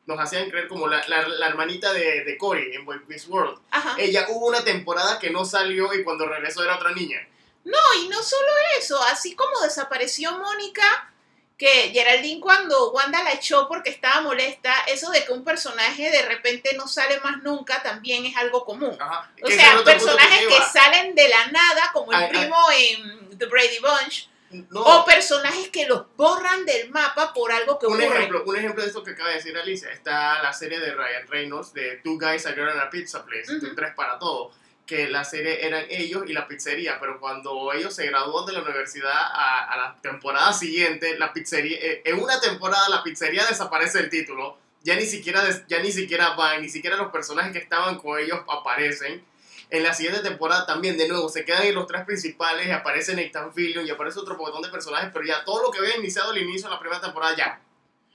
nos 0.05 0.19
hacían 0.19 0.49
creer 0.49 0.67
como 0.67 0.87
la, 0.87 1.05
la, 1.07 1.27
la 1.27 1.47
hermanita 1.47 1.91
de, 1.93 2.23
de 2.23 2.37
Cory 2.37 2.75
en 2.75 2.85
Boy 2.85 3.01
Meets 3.07 3.27
World. 3.27 3.59
Ajá. 3.71 3.95
Ella 3.97 4.25
hubo 4.29 4.47
una 4.47 4.63
temporada 4.63 5.19
que 5.19 5.29
no 5.29 5.43
salió 5.45 5.93
y 5.93 6.03
cuando 6.03 6.25
regresó 6.27 6.63
era 6.63 6.75
otra 6.77 6.91
niña. 6.93 7.19
No, 7.65 7.77
y 8.01 8.07
no 8.07 8.21
solo 8.23 8.47
eso, 8.79 9.01
así 9.03 9.35
como 9.35 9.59
desapareció 9.61 10.37
Mónica, 10.39 11.11
que 11.57 11.89
Geraldine 11.91 12.39
cuando 12.39 12.91
Wanda 12.91 13.21
la 13.23 13.33
echó 13.33 13.67
porque 13.67 13.89
estaba 13.89 14.21
molesta, 14.21 14.73
eso 14.87 15.09
de 15.11 15.25
que 15.25 15.33
un 15.33 15.43
personaje 15.43 16.09
de 16.11 16.21
repente 16.21 16.73
no 16.77 16.87
sale 16.87 17.19
más 17.19 17.41
nunca 17.43 17.81
también 17.83 18.25
es 18.25 18.37
algo 18.37 18.63
común. 18.63 18.95
Ajá. 18.97 19.29
O 19.43 19.47
Que 19.47 19.55
sea, 19.55 19.83
personajes 19.83 20.47
que, 20.47 20.55
iba. 20.55 20.69
salen 20.71 21.15
de 21.15 21.27
la 21.27 21.47
nada, 21.47 21.89
como 21.91 22.13
el 22.13 22.17
Ay, 22.19 22.23
ay. 22.25 22.29
primo 22.29 22.57
en 22.77 23.37
The 23.39 23.47
Brady 23.47 23.79
Bunch, 23.79 24.29
No, 24.49 24.81
o 24.81 25.05
personajes 25.05 25.69
que 25.69 25.85
los 25.87 26.05
borran 26.15 26.65
del 26.65 26.89
mapa 26.89 27.33
por 27.33 27.51
algo 27.51 27.77
que 27.77 27.85
un 27.85 27.93
ocurre. 28.01 28.17
ejemplo, 28.17 28.43
un 28.45 28.55
ejemplo 28.55 28.81
de 28.81 28.87
esto 28.87 29.03
que 29.03 29.11
acaba 29.11 29.29
de 29.29 29.35
decir 29.35 29.57
Alicia, 29.57 29.91
está 29.91 30.41
la 30.41 30.53
serie 30.53 30.79
de 30.79 30.93
Ryan 30.93 31.27
Reynolds 31.27 31.73
de 31.73 31.97
Two 32.03 32.17
Guys, 32.17 32.45
a 32.45 32.53
Girl 32.53 32.69
and 32.69 32.79
a 32.79 32.89
Pizza 32.89 33.25
Place, 33.25 33.55
Ujú. 33.57 33.75
Tres 33.75 33.93
para 33.93 34.17
Todo, 34.19 34.51
que 34.85 35.09
la 35.09 35.25
serie 35.25 35.65
eran 35.67 35.85
ellos 35.89 36.23
y 36.27 36.33
la 36.33 36.47
pizzería, 36.47 36.97
pero 36.99 37.19
cuando 37.19 37.73
ellos 37.73 37.93
se 37.93 38.07
gradúan 38.07 38.45
de 38.45 38.53
la 38.53 38.61
universidad 38.61 39.11
a, 39.13 39.65
a 39.65 39.75
la 39.77 39.95
temporada 40.01 40.53
siguiente, 40.53 41.19
la 41.19 41.33
pizzería, 41.33 41.77
eh, 41.81 42.01
en 42.05 42.17
una 42.17 42.39
temporada 42.39 42.87
la 42.87 43.03
pizzería 43.03 43.45
desaparece 43.45 43.99
el 43.99 44.09
título, 44.09 44.57
ya 44.83 44.95
ni 44.95 45.05
siquiera, 45.05 45.43
ya 45.67 45.79
ni 45.81 45.91
siquiera 45.91 46.35
van, 46.35 46.61
ni 46.61 46.69
siquiera 46.69 46.95
los 46.95 47.11
personajes 47.11 47.51
que 47.51 47.59
estaban 47.59 47.97
con 47.97 48.17
ellos 48.17 48.39
aparecen. 48.47 49.21
En 49.69 49.83
la 49.83 49.93
siguiente 49.93 50.21
temporada 50.21 50.65
también, 50.65 50.97
de 50.97 51.07
nuevo, 51.09 51.27
se 51.27 51.43
quedan 51.43 51.63
ahí 51.63 51.71
los 51.73 51.87
tres 51.87 52.05
principales 52.05 52.67
y 52.67 52.71
aparece 52.71 53.13
Nathan 53.15 53.53
Fillion 53.53 53.85
y 53.85 53.89
aparece 53.89 54.19
otro 54.19 54.37
montón 54.37 54.61
de 54.61 54.69
personajes, 54.69 55.09
pero 55.13 55.25
ya 55.25 55.43
todo 55.43 55.61
lo 55.63 55.71
que 55.71 55.79
había 55.79 55.97
iniciado 55.97 56.31
al 56.31 56.37
inicio 56.37 56.69
de 56.69 56.73
la 56.75 56.79
primera 56.79 57.01
temporada 57.01 57.35
ya. 57.35 57.61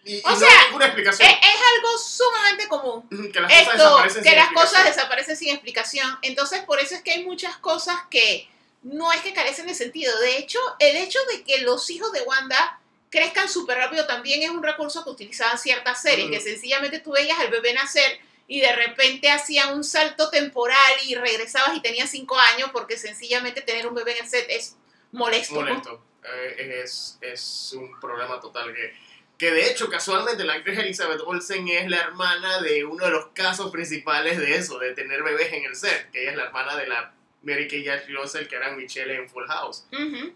Y, 0.05 0.17
y 0.17 0.23
O 0.25 0.31
no 0.31 0.37
sea, 0.37 0.49
hay 0.49 0.67
ninguna 0.67 0.87
explicación. 0.87 1.29
es, 1.29 1.37
es 1.37 1.61
algo 1.77 1.99
sumamente 1.99 2.69
común. 2.69 3.09
Que 3.33 3.41
las 3.41 3.51
cosas 3.53 3.61
Esto, 3.69 3.73
desaparecen 3.85 4.23
que 4.23 4.29
sin 4.31 4.39
las 4.39 4.49
cosas 4.49 4.63
explicación. 4.65 4.97
desaparecen 4.97 5.37
sin 5.37 5.49
explicación. 5.51 6.19
Entonces, 6.23 6.61
por 6.65 6.81
eso 6.81 6.95
es 6.95 7.03
que 7.03 7.13
hay 7.13 7.25
muchas 7.25 7.57
cosas 7.59 7.97
que 8.11 8.49
no 8.83 9.13
es 9.13 9.21
que 9.21 9.33
carecen 9.35 9.67
de 9.67 9.75
sentido. 9.75 10.19
De 10.21 10.39
hecho, 10.39 10.59
el 10.79 10.97
hecho 10.97 11.19
de 11.31 11.45
que 11.45 11.59
los 11.61 11.89
hijos 11.91 12.11
de 12.13 12.23
Wanda 12.23 12.81
crezcan 13.11 13.49
súper 13.49 13.77
rápido 13.77 14.07
también 14.07 14.43
es 14.43 14.51
un 14.51 14.63
recurso 14.63 15.05
que 15.05 15.11
utilizaban 15.11 15.59
ciertas 15.59 16.01
series, 16.01 16.31
que 16.31 16.41
sencillamente 16.41 16.99
tú 16.99 17.13
veías 17.13 17.39
al 17.39 17.49
bebé 17.49 17.75
nacer 17.75 18.19
y 18.49 18.61
de 18.61 18.75
repente 18.75 19.31
hacían 19.31 19.75
un 19.75 19.85
salto 19.85 20.31
temporal 20.31 20.93
y 21.07 21.15
regresabas 21.15 21.77
y 21.77 21.81
tenías 21.81 22.11
cinco 22.11 22.39
años 22.39 22.71
porque 22.73 22.97
sencillamente 22.97 23.63
tener 23.63 23.87
un 23.87 23.95
bebé 23.95 24.13
en 24.19 24.25
el 24.25 24.31
set 24.31 24.47
es 24.49 24.77
molesto. 25.13 26.05
Eh, 26.25 26.83
es, 26.83 27.19
es 27.21 27.75
un 27.77 27.99
problema 28.01 28.41
total 28.41 28.73
que, 28.75 28.95
que 29.39 29.51
de 29.51 29.71
hecho 29.71 29.89
casualmente 29.89 30.45
la 30.45 30.55
actriz 30.55 30.79
Elizabeth 30.79 31.21
Olsen 31.25 31.67
es 31.69 31.91
la 31.91 31.99
hermana 31.99 32.61
de 32.61 32.85
uno 32.85 33.05
de 33.05 33.11
los 33.11 33.27
casos 33.35 33.73
principales 33.73 34.39
de 34.39 34.55
eso, 34.55 34.79
de 34.79 34.95
tener 34.95 35.23
bebés 35.23 35.53
en 35.53 35.65
el 35.65 35.75
set, 35.75 36.11
que 36.11 36.23
ella 36.23 36.31
es 36.31 36.37
la 36.37 36.45
hermana 36.45 36.77
de 36.77 36.87
la 36.87 37.13
Mary 37.43 37.67
Kay 37.67 37.85
Russell 38.15 38.47
que 38.47 38.57
era 38.57 38.71
Michelle 38.71 39.17
en 39.17 39.29
Full 39.29 39.47
House, 39.47 39.87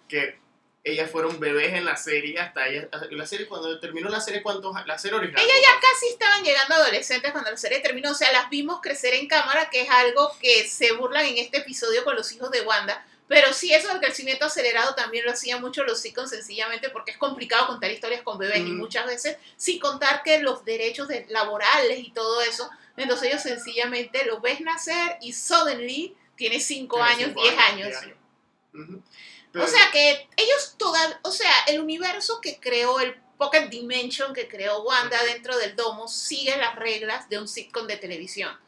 que 0.09 0.38
ellas 0.89 1.11
fueron 1.11 1.41
bebés 1.41 1.74
en 1.74 1.84
la 1.84 1.97
serie 1.97 2.39
hasta 2.39 2.68
ella, 2.68 2.89
la 3.11 3.26
serie 3.26 3.47
cuando 3.49 3.78
terminó 3.80 4.09
la 4.09 4.20
serie 4.20 4.41
cuántos 4.43 4.72
la 4.87 4.99
serie 4.99 5.18
original 5.18 5.43
Ella 5.45 5.55
ya 5.61 5.80
casi 5.80 6.07
estaban 6.12 6.45
llegando 6.45 6.74
adolescentes 6.76 7.32
cuando 7.32 7.51
la 7.51 7.57
serie 7.57 7.80
terminó, 7.80 8.12
o 8.12 8.14
sea, 8.14 8.30
las 8.32 8.49
vimos 8.51 8.80
crecer 8.80 9.14
en 9.14 9.26
cámara, 9.26 9.68
que 9.68 9.82
es 9.82 9.91
algo 9.91 10.30
que 10.41 10.68
se 10.68 10.93
burlan 10.93 11.26
en 11.26 11.39
este 11.39 11.59
episodio 11.59 12.05
con 12.05 12.14
los 12.14 12.30
hijos 12.32 12.51
de 12.53 12.61
Wanda, 12.62 13.05
pero 13.28 13.53
sí 13.53 13.74
eso 13.74 13.89
del 13.89 13.99
crecimiento 13.99 14.45
acelerado 14.47 14.95
también 14.95 15.24
lo 15.24 15.32
hacían 15.32 15.61
mucho 15.61 15.82
los 15.82 16.01
sitcoms 16.01 16.30
sencillamente 16.30 16.91
porque 16.91 17.11
es 17.11 17.18
complicado 17.18 17.66
contar 17.66 17.91
historias 17.91 18.22
con 18.22 18.39
bebés 18.39 18.59
y 18.59 18.70
Mm. 18.70 18.76
muchas 18.78 19.07
veces 19.07 19.37
sin 19.57 19.80
contar 19.80 20.22
que 20.22 20.39
los 20.41 20.64
derechos 20.64 21.09
de- 21.09 21.26
laborales 21.30 21.99
y 21.99 22.12
todo 22.12 22.41
eso, 22.43 22.70
entonces 22.97 23.30
ellos 23.30 23.43
sencillamente 23.43 24.24
lo 24.24 24.41
ves 24.41 24.61
nacer 24.61 25.16
y 25.20 25.32
suddenly 25.32 26.14
tiene 26.37 26.61
5 26.61 26.97
Tiene 26.97 27.11
años, 27.11 27.28
cinco 27.30 27.43
10 27.43 27.59
años. 27.59 27.87
diez 27.89 28.03
años. 28.03 28.16
Ujú. 28.74 28.97
O 28.99 29.03
Pero- 29.64 29.68
sea 29.68 29.90
que 29.92 30.28
ellos 30.36 30.74
todavía, 30.76 31.18
o 31.22 31.30
sea, 31.30 31.50
el 31.66 31.80
universo 31.80 32.40
que 32.40 32.59
creó, 32.59 33.00
el 33.00 33.14
Pocket 33.38 33.68
Dimension 33.68 34.32
que 34.32 34.48
creó 34.48 34.82
Wanda 34.82 35.22
dentro 35.24 35.57
del 35.59 35.76
domo 35.76 36.09
sigue 36.09 36.57
las 36.57 36.76
reglas 36.76 37.28
de 37.28 37.38
un 37.38 37.48
sitcom 37.48 37.86
de 37.86 37.96
televisión. 37.96 38.59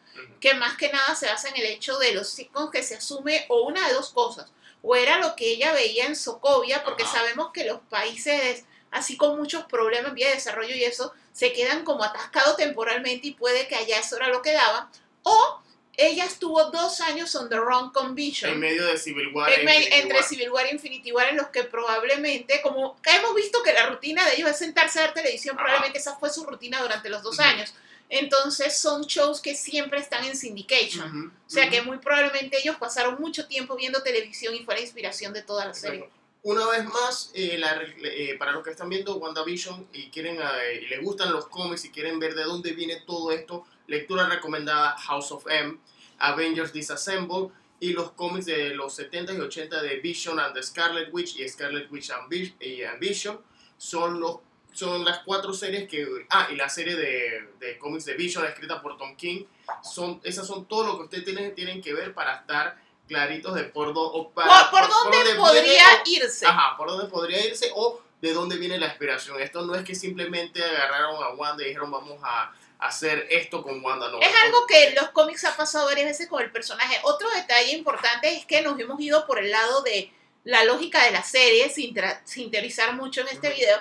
Que 0.41 0.55
más 0.55 0.76
que 0.76 0.91
nada 0.93 1.14
se 1.14 1.26
basa 1.26 1.49
en 1.49 1.57
el 1.57 1.66
hecho 1.66 1.97
de 1.99 2.12
los 2.12 2.28
sitcoms 2.28 2.70
que 2.72 2.82
se 2.82 2.97
asume 2.97 3.47
o 3.49 3.62
una 3.62 3.86
de 3.86 3.95
dos 3.95 4.11
cosas. 4.11 4.51
O 4.82 4.95
era 4.97 5.18
lo 5.18 5.36
que 5.36 5.49
ella 5.53 5.72
veía 5.72 6.07
en 6.07 6.16
Sokovia, 6.16 6.84
porque 6.84 7.05
sabemos 7.05 7.51
que 7.53 7.64
los 7.64 7.80
países 7.89 8.64
así 8.91 9.16
con 9.16 9.36
muchos 9.36 9.64
problemas 9.64 10.09
en 10.09 10.14
vía 10.14 10.28
de 10.28 10.34
desarrollo 10.34 10.74
y 10.74 10.84
eso, 10.84 11.12
se 11.32 11.53
quedan 11.53 11.84
como 11.84 12.05
atascados 12.05 12.57
temporalmente 12.57 13.28
y 13.28 13.34
puede 13.34 13.68
que 13.68 13.76
allá 13.76 13.99
eso 13.99 14.16
era 14.16 14.28
lo 14.28 14.43
que 14.43 14.53
daba. 14.53 14.91
O 15.22 15.61
ella 16.01 16.24
estuvo 16.24 16.64
dos 16.70 17.01
años 17.01 17.34
on 17.34 17.49
the 17.49 17.59
wrong 17.59 17.92
conviction 17.92 18.53
en 18.53 18.61
medio 18.61 18.86
de 18.86 18.96
Civil 18.96 19.28
War 19.34 19.53
en 19.53 19.68
e 19.68 19.74
Infinity 19.74 19.94
entre 20.01 20.18
War. 20.18 20.24
Civil 20.28 20.51
War 20.51 20.66
y 20.66 20.70
Infinity 20.70 21.12
War 21.12 21.28
en 21.28 21.36
los 21.36 21.49
que 21.49 21.64
probablemente, 21.64 22.62
como 22.62 22.96
hemos 23.05 23.34
visto 23.34 23.62
que 23.64 23.72
la 23.72 23.86
rutina 23.86 24.24
de 24.26 24.36
ellos 24.36 24.49
es 24.51 24.59
sentarse 24.59 25.01
a 25.01 25.03
ver 25.03 25.14
televisión, 25.14 25.57
Ajá. 25.57 25.64
probablemente 25.64 25.99
esa 25.99 26.16
fue 26.16 26.30
su 26.30 26.44
rutina 26.46 26.80
durante 26.80 27.11
los 27.11 27.22
dos 27.22 27.34
Ujú. 27.38 27.42
años. 27.49 27.74
Entonces 28.11 28.74
son 28.78 29.03
shows 29.03 29.40
que 29.40 29.55
siempre 29.55 29.99
están 30.01 30.24
en 30.24 30.34
syndication. 30.36 31.09
Ujú, 31.09 31.32
O 31.46 31.51
sea 31.51 31.64
ujú. 31.64 31.72
que 31.72 31.82
muy 31.82 31.99
probablemente 31.99 32.59
ellos 32.59 32.76
pasaron 32.76 33.20
mucho 33.20 33.46
tiempo 33.46 33.76
viendo 33.76 34.03
televisión 34.03 34.55
y 34.55 34.61
fue 34.64 34.76
la 34.76 34.80
inspiración 34.80 35.32
de 35.32 35.42
toda 35.42 35.66
la 35.66 35.74
serie. 35.74 36.09
Una 36.42 36.66
vez 36.68 36.84
más, 36.84 37.30
eh, 37.34 37.59
la- 37.59 37.82
eh, 38.05 38.36
para 38.38 38.53
los 38.53 38.62
que 38.64 38.70
están 38.70 38.88
viendo 38.88 39.16
WandaVision 39.16 39.88
y 39.92 40.09
quieren 40.11 40.38
eh, 40.40 40.80
y 40.82 40.86
les 40.86 41.03
gustan 41.03 41.32
los 41.32 41.49
cómics 41.49 41.84
y 41.84 41.90
quieren 41.90 42.18
ver 42.20 42.34
de 42.34 42.44
dónde 42.44 42.72
viene 42.72 43.03
todo 43.07 43.32
esto, 43.32 43.66
lectura 43.89 44.28
recomendada 44.28 44.97
House 44.99 45.32
of 45.32 45.45
M, 45.51 45.78
Avengers 46.18 46.72
Disassemble 46.72 47.49
y 47.80 47.93
los 47.93 48.12
cómics 48.12 48.47
de 48.47 48.70
los 48.74 48.95
70 48.95 49.32
y 49.34 49.41
80 49.41 49.82
de 49.82 49.97
Vision 49.97 50.39
and 50.41 50.55
the 50.55 50.62
Scarlet 50.62 51.09
Witch 51.12 51.36
y 51.36 51.49
Scarlet 51.49 51.91
Witch 51.91 52.11
y 52.61 52.82
and 52.82 53.01
Vision 53.01 53.41
son 53.76 54.20
los 54.20 54.39
son 54.72 55.05
las 55.05 55.20
cuatro 55.20 55.53
series 55.53 55.89
que 55.89 56.07
ah 56.30 56.49
y 56.53 56.57
la 56.57 56.68
serie 56.68 56.95
de, 56.95 57.49
de 57.59 57.78
cómics 57.78 58.05
de 58.05 58.14
Vision 58.14 58.45
escrita 58.45 58.80
por 58.82 58.97
Tom 58.97 59.16
King 59.16 59.45
son 59.82 60.20
esas 60.22 60.47
son 60.47 60.66
todo 60.66 60.84
lo 60.86 60.97
que 60.99 61.05
ustedes 61.05 61.24
tienen, 61.24 61.55
tienen 61.55 61.80
que 61.80 61.95
ver 61.95 62.14
para 62.14 62.36
estar 62.36 62.76
claritos 63.09 63.55
de 63.55 63.64
por, 63.64 63.95
do- 63.95 64.03
o 64.12 64.30
para- 64.30 64.70
¿Por, 64.70 64.80
por 64.80 64.89
dónde 64.91 65.18
podría 65.36 65.84
irse? 66.07 66.47
Ajá, 66.47 66.76
por 66.76 66.89
dónde 66.91 67.07
podría 67.07 67.45
irse 67.47 67.70
o 67.74 68.01
de 68.20 68.32
dónde 68.34 68.57
viene 68.57 68.78
la 68.78 68.86
inspiración. 68.86 69.41
Esto 69.41 69.62
no 69.64 69.74
es 69.74 69.84
que 69.84 69.95
simplemente 69.95 70.62
agarraron 70.62 71.22
a 71.22 71.30
Wanda 71.30 71.62
y 71.64 71.68
dijeron 71.68 71.91
vamos 71.91 72.18
a 72.22 72.53
hacer 72.79 73.26
esto 73.31 73.62
con 73.62 73.85
Wanda, 73.85 74.09
no. 74.11 74.20
Es 74.20 74.31
algo 74.45 74.66
que 74.66 74.89
en 74.89 74.95
los 74.95 75.11
cómics 75.11 75.45
ha 75.45 75.57
pasado 75.57 75.87
varias 75.87 76.07
veces 76.07 76.29
con 76.29 76.43
el 76.43 76.51
personaje. 76.53 76.99
Otro 77.03 77.29
detalle 77.31 77.72
importante 77.72 78.33
es 78.37 78.45
que 78.47 78.62
nos 78.62 78.79
hemos 78.79 79.01
ido 79.01 79.26
por 79.26 79.39
el 79.39 79.51
lado 79.51 79.83
de 79.83 80.12
la 80.45 80.64
lógica 80.64 81.05
de 81.05 81.11
la 81.11 81.22
serie, 81.24 81.68
sin, 81.70 81.95
tra- 81.95 82.20
sin 82.24 82.51
teorizar 82.51 82.95
mucho 82.95 83.20
en 83.22 83.29
este 83.29 83.51
video. 83.51 83.79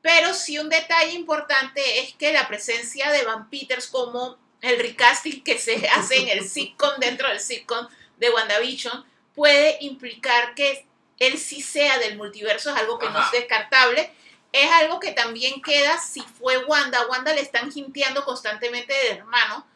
Pero 0.00 0.34
sí 0.34 0.58
un 0.58 0.68
detalle 0.68 1.12
importante 1.12 2.00
es 2.00 2.14
que 2.14 2.32
la 2.32 2.48
presencia 2.48 3.10
de 3.12 3.24
Van 3.24 3.48
Peters 3.48 3.86
como 3.86 4.36
el 4.60 4.78
recasting 4.78 5.44
que 5.44 5.58
se 5.58 5.88
hace 5.94 6.16
en 6.18 6.28
el 6.28 6.48
sitcom 6.48 6.90
dentro 6.98 7.28
del 7.28 7.38
sitcom 7.40 7.86
de 8.16 8.30
WandaVision 8.30 9.04
puede 9.34 9.78
implicar 9.80 10.54
que 10.54 10.86
él 11.18 11.38
sí 11.38 11.62
sea 11.62 11.98
del 11.98 12.16
multiverso, 12.16 12.70
es 12.70 12.76
algo 12.76 12.98
que 12.98 13.08
no 13.08 13.20
es 13.24 13.30
descartable. 13.30 14.12
Es 14.52 14.70
algo 14.70 15.00
que 15.00 15.12
también 15.12 15.60
queda 15.62 15.98
si 15.98 16.20
fue 16.20 16.58
Wanda. 16.64 17.06
Wanda 17.08 17.32
le 17.34 17.40
están 17.40 17.72
jinteando 17.72 18.24
constantemente 18.24 18.92
del 18.92 19.18
hermano, 19.18 19.66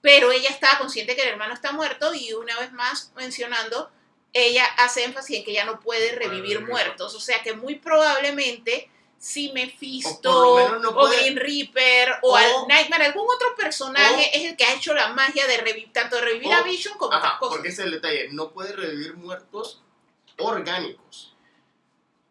pero 0.00 0.32
ella 0.32 0.50
estaba 0.50 0.78
consciente 0.78 1.14
que 1.16 1.22
el 1.22 1.28
hermano 1.28 1.54
está 1.54 1.72
muerto 1.72 2.12
y 2.14 2.32
una 2.34 2.58
vez 2.58 2.72
más 2.72 3.12
mencionando, 3.16 3.90
ella 4.32 4.64
hace 4.78 5.04
énfasis 5.04 5.38
en 5.38 5.44
que 5.44 5.52
ella 5.52 5.64
no 5.64 5.78
puede 5.80 6.12
revivir 6.16 6.60
muertos. 6.62 7.14
O 7.14 7.20
sea 7.20 7.42
que 7.42 7.54
muy 7.54 7.76
probablemente 7.76 8.90
si 9.16 9.52
Mephisto 9.52 10.30
O 10.52 10.78
no 10.80 10.90
o 10.90 11.08
Green 11.08 11.36
Reaper 11.36 12.16
o, 12.22 12.32
o- 12.32 12.36
al 12.36 12.50
Nightmare, 12.68 13.04
algún 13.06 13.26
otro 13.32 13.54
personaje 13.56 14.30
o- 14.34 14.36
es 14.36 14.44
el 14.50 14.56
que 14.56 14.64
ha 14.64 14.74
hecho 14.74 14.92
la 14.92 15.08
magia 15.14 15.46
de 15.46 15.56
revivir, 15.58 15.92
tanto 15.92 16.16
de 16.16 16.22
revivir 16.22 16.52
a 16.52 16.62
Vision 16.62 16.98
como 16.98 17.16
otras 17.16 17.24
Ajá, 17.24 17.38
cosas. 17.38 17.54
porque 17.56 17.68
ese 17.68 17.82
es 17.82 17.86
el 17.86 17.92
detalle. 17.92 18.28
No 18.32 18.50
puede 18.50 18.72
revivir 18.74 19.14
muertos 19.14 19.80
orgánicos. 20.38 21.33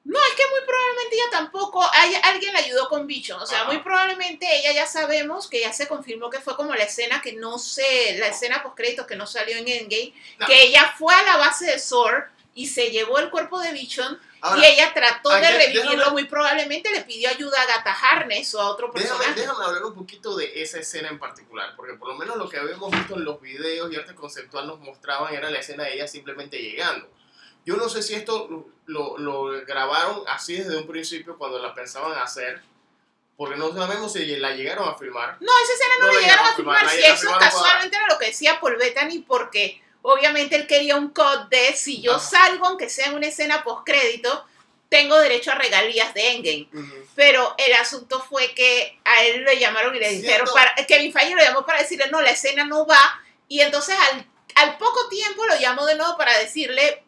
No, 0.05 0.19
es 0.19 0.33
que 0.35 0.43
muy 0.49 0.59
probablemente 0.65 1.15
ella 1.15 1.29
tampoco, 1.31 1.81
hay, 1.93 2.13
alguien 2.23 2.51
la 2.53 2.59
ayudó 2.59 2.89
con 2.89 3.07
Vision, 3.07 3.41
o 3.41 3.45
sea, 3.45 3.61
Ajá. 3.61 3.71
muy 3.71 3.79
probablemente 3.81 4.45
ella 4.59 4.73
ya 4.73 4.85
sabemos 4.85 5.47
que 5.47 5.61
ya 5.61 5.71
se 5.71 5.87
confirmó 5.87 6.29
que 6.29 6.39
fue 6.41 6.57
como 6.57 6.75
la 6.75 6.83
escena 6.83 7.21
que 7.21 7.33
no 7.33 7.57
sé, 7.57 8.17
la 8.19 8.27
escena 8.27 8.61
post 8.63 8.75
créditos 8.75 9.07
que 9.07 9.15
no 9.15 9.25
salió 9.25 9.55
en 9.55 9.65
Endgame, 9.67 10.13
No. 10.39 10.45
que 10.47 10.63
ella 10.63 10.93
fue 10.97 11.13
a 11.15 11.23
la 11.23 11.37
base 11.37 11.65
de 11.67 11.79
Sword 11.79 12.25
y 12.53 12.67
se 12.67 12.91
llevó 12.91 13.17
el 13.19 13.29
cuerpo 13.29 13.59
de 13.61 13.71
Vision 13.71 14.19
Ahora, 14.41 14.61
y 14.61 14.73
ella 14.73 14.93
trató 14.93 15.29
de 15.29 15.49
revivirlo, 15.51 15.91
déjame- 15.91 16.11
muy 16.11 16.25
probablemente 16.25 16.91
le 16.91 17.01
pidió 17.03 17.29
ayuda 17.29 17.61
a 17.61 17.65
Gata 17.65 17.93
Harness 17.93 18.53
o 18.55 18.61
a 18.61 18.69
otro 18.71 18.91
Déjame, 18.93 19.09
personaje. 19.19 19.39
déjame 19.39 19.65
hablar 19.65 19.85
un 19.85 19.95
poquito 19.95 20.35
de 20.35 20.61
esa 20.61 20.79
escena 20.79 21.07
en 21.07 21.17
particular, 21.17 21.73
porque 21.77 21.93
por 21.93 22.09
lo 22.09 22.15
menos 22.15 22.35
lo 22.35 22.49
que 22.49 22.57
habíamos 22.57 22.91
visto 22.91 23.15
en 23.15 23.23
los 23.23 23.39
videos 23.39 23.89
y 23.91 23.95
arte 23.95 24.13
conceptual 24.13 24.67
nos 24.67 24.79
mostraban 24.81 25.33
era 25.33 25.49
la 25.49 25.59
escena 25.59 25.85
de 25.85 25.93
ella 25.93 26.07
simplemente 26.09 26.57
llegando. 26.57 27.07
Yo 27.65 27.77
no 27.77 27.87
sé 27.89 28.03
si 28.03 28.13
esto 28.13 28.67
lo, 28.85 29.17
lo 29.17 29.65
grabaron 29.65 30.23
así 30.27 30.55
desde 30.57 30.77
un 30.77 30.87
principio 30.87 31.37
cuando 31.37 31.59
la 31.59 31.73
pensaban 31.73 32.17
hacer, 32.17 32.61
porque 33.37 33.55
no 33.55 33.73
sabemos 33.73 34.13
si 34.13 34.25
la 34.37 34.51
llegaron 34.51 34.87
a 34.87 34.95
filmar. 34.95 35.37
No, 35.39 35.51
esa 35.63 35.73
escena 35.73 35.93
no, 35.99 36.07
No 36.07 36.13
la 36.13 36.19
llegaron 36.19 36.45
a 36.45 36.55
filmar. 36.55 36.89
Si 36.89 37.03
eso 37.03 37.31
casualmente 37.39 37.97
era 37.97 38.07
lo 38.07 38.17
que 38.17 38.27
decía 38.27 38.59
Paul 38.59 38.77
Bettany, 38.77 39.19
porque 39.19 39.81
obviamente 40.01 40.55
él 40.55 40.67
quería 40.67 40.95
un 40.95 41.09
cut 41.09 41.49
de 41.49 41.73
si 41.73 42.01
yo 42.01 42.15
Ajá. 42.15 42.19
salgo, 42.19 42.67
aunque 42.67 42.89
sea 42.89 43.07
en 43.07 43.15
una 43.15 43.27
escena 43.27 43.63
post 43.63 43.85
crédito, 43.85 44.45
tengo 44.89 45.17
derecho 45.17 45.51
a 45.51 45.55
regalías 45.55 46.13
de 46.13 46.33
Endgame. 46.33 46.69
Pero 47.15 47.55
el 47.57 47.73
asunto 47.73 48.21
fue 48.21 48.53
que 48.53 48.99
a 49.03 49.23
él 49.23 49.43
le 49.43 49.59
llamaron 49.59 49.95
y 49.95 49.99
le 49.99 50.09
dijeron, 50.09 50.47
para, 50.53 50.75
Kevin 50.85 51.11
Feige 51.11 51.35
lo 51.35 51.41
llamó 51.41 51.65
para 51.65 51.79
decirle, 51.79 52.09
no, 52.11 52.21
la 52.21 52.29
escena 52.29 52.65
no 52.65 52.85
va. 52.85 53.21
Y 53.47 53.61
entonces 53.61 53.95
al, 54.11 54.27
al 54.55 54.77
poco 54.77 55.09
tiempo 55.09 55.45
lo 55.45 55.59
llamó 55.59 55.85
de 55.85 55.95
nuevo 55.95 56.15
para 56.15 56.37
decirle, 56.37 57.02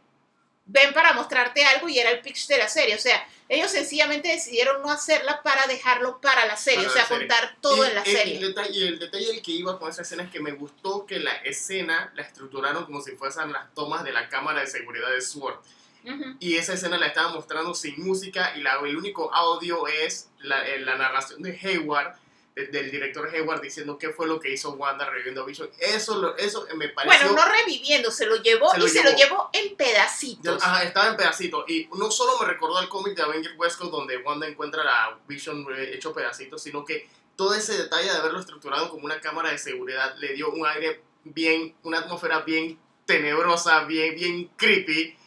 ven 0.65 0.93
para 0.93 1.13
mostrarte 1.13 1.63
algo 1.65 1.87
y 1.89 1.99
era 1.99 2.09
el 2.11 2.21
pitch 2.21 2.47
de 2.47 2.57
la 2.57 2.67
serie. 2.67 2.95
O 2.95 2.99
sea, 2.99 3.27
ellos 3.47 3.69
sencillamente 3.71 4.29
decidieron 4.29 4.81
no 4.81 4.89
hacerla 4.91 5.43
para 5.43 5.67
dejarlo 5.67 6.19
para 6.19 6.45
la 6.47 6.57
serie, 6.57 6.85
Para 6.87 6.89
o 6.89 6.93
sea, 6.93 7.05
contar 7.17 7.55
todo 7.61 7.85
Y 7.85 7.89
en 7.89 7.95
la 7.95 8.01
el 8.01 8.17
serie. 8.17 8.39
detalle- 8.39 8.71
y 8.79 8.87
el 8.87 8.99
detalle 8.99 9.27
del 9.27 9.41
que 9.43 9.51
iba 9.51 9.77
con 9.77 9.89
esa 9.89 10.01
escena 10.01 10.23
es 10.23 10.31
que 10.31 10.39
me 10.39 10.51
gustó 10.53 11.05
que 11.05 11.19
la 11.19 11.33
escena 11.43 12.11
la 12.15 12.23
estructuraron 12.23 12.85
como 12.85 13.01
si 13.01 13.11
fuesen 13.11 13.51
las 13.51 13.71
tomas 13.75 14.03
de 14.03 14.11
la 14.11 14.27
cámara 14.29 14.61
de 14.61 14.67
seguridad 14.67 15.09
de 15.11 15.21
SWORD. 15.21 15.59
Ujú. 16.05 16.35
Y 16.39 16.57
esa 16.57 16.73
escena 16.73 16.97
la 16.97 17.07
estaban 17.07 17.33
mostrando 17.33 17.73
sin 17.73 18.03
música 18.03 18.53
y 18.55 18.61
la, 18.61 18.79
el 18.83 18.95
único 18.97 19.33
audio 19.33 19.87
es 19.87 20.29
la, 20.39 20.67
eh, 20.67 20.79
la 20.79 20.95
narración 20.95 21.41
de 21.41 21.59
Hayward, 21.63 22.15
del 22.55 22.89
director 22.89 23.29
Hayward, 23.33 23.59
diciendo 23.61 23.97
qué 23.97 24.11
fue 24.11 24.27
lo 24.27 24.39
que 24.39 24.49
hizo 24.53 24.71
Wanda 24.75 25.09
reviviendo 25.09 25.41
a 25.41 25.45
Vision. 25.45 25.69
Eso, 25.77 26.15
lo- 26.21 26.37
eso 26.37 26.65
me 26.77 26.87
pareció... 26.87 27.27
Bueno, 27.27 27.35
no 27.45 27.51
reviviendo, 27.51 28.09
se 28.11 28.25
lo 28.25 28.37
llevó 28.37 28.71
Se 28.71 28.77
lo 28.79 28.85
y 28.85 28.89
se 28.89 29.03
lo 29.03 29.13
llevó. 29.13 29.49
en 29.51 29.75
pedacitos. 29.75 30.63
Ajá, 30.63 30.83
estaba 30.83 31.09
en 31.09 31.17
pedacitos. 31.17 31.65
Y 31.69 31.89
no 31.97 32.09
solo 32.11 32.39
me 32.39 32.47
recordó 32.47 32.77
al 32.77 32.87
cómic 32.87 33.13
de 33.15 33.23
Avenger 33.23 33.51
West 33.57 33.77
Coast 33.77 33.91
donde 33.91 34.17
Wanda 34.19 34.47
encuentra 34.47 34.85
la 34.85 35.19
Vision 35.27 35.65
eh, 35.75 35.91
hecho 35.95 36.13
pedacitos, 36.13 36.63
sino 36.63 36.85
que 36.85 37.09
todo 37.35 37.53
ese 37.53 37.77
detalle 37.77 38.09
de 38.09 38.15
haberlo 38.17 38.39
estructurado 38.39 38.89
como 38.89 39.03
una 39.03 39.19
cámara 39.19 39.49
de 39.51 39.57
seguridad 39.57 40.15
le 40.19 40.33
dio 40.33 40.49
un 40.51 40.65
aire 40.65 41.01
bien, 41.25 41.75
una 41.83 41.99
atmósfera 41.99 42.39
bien 42.39 42.79
tenebrosa, 43.05 43.83
bien, 43.83 44.15
bien 44.15 44.49
creepy. 44.55 45.17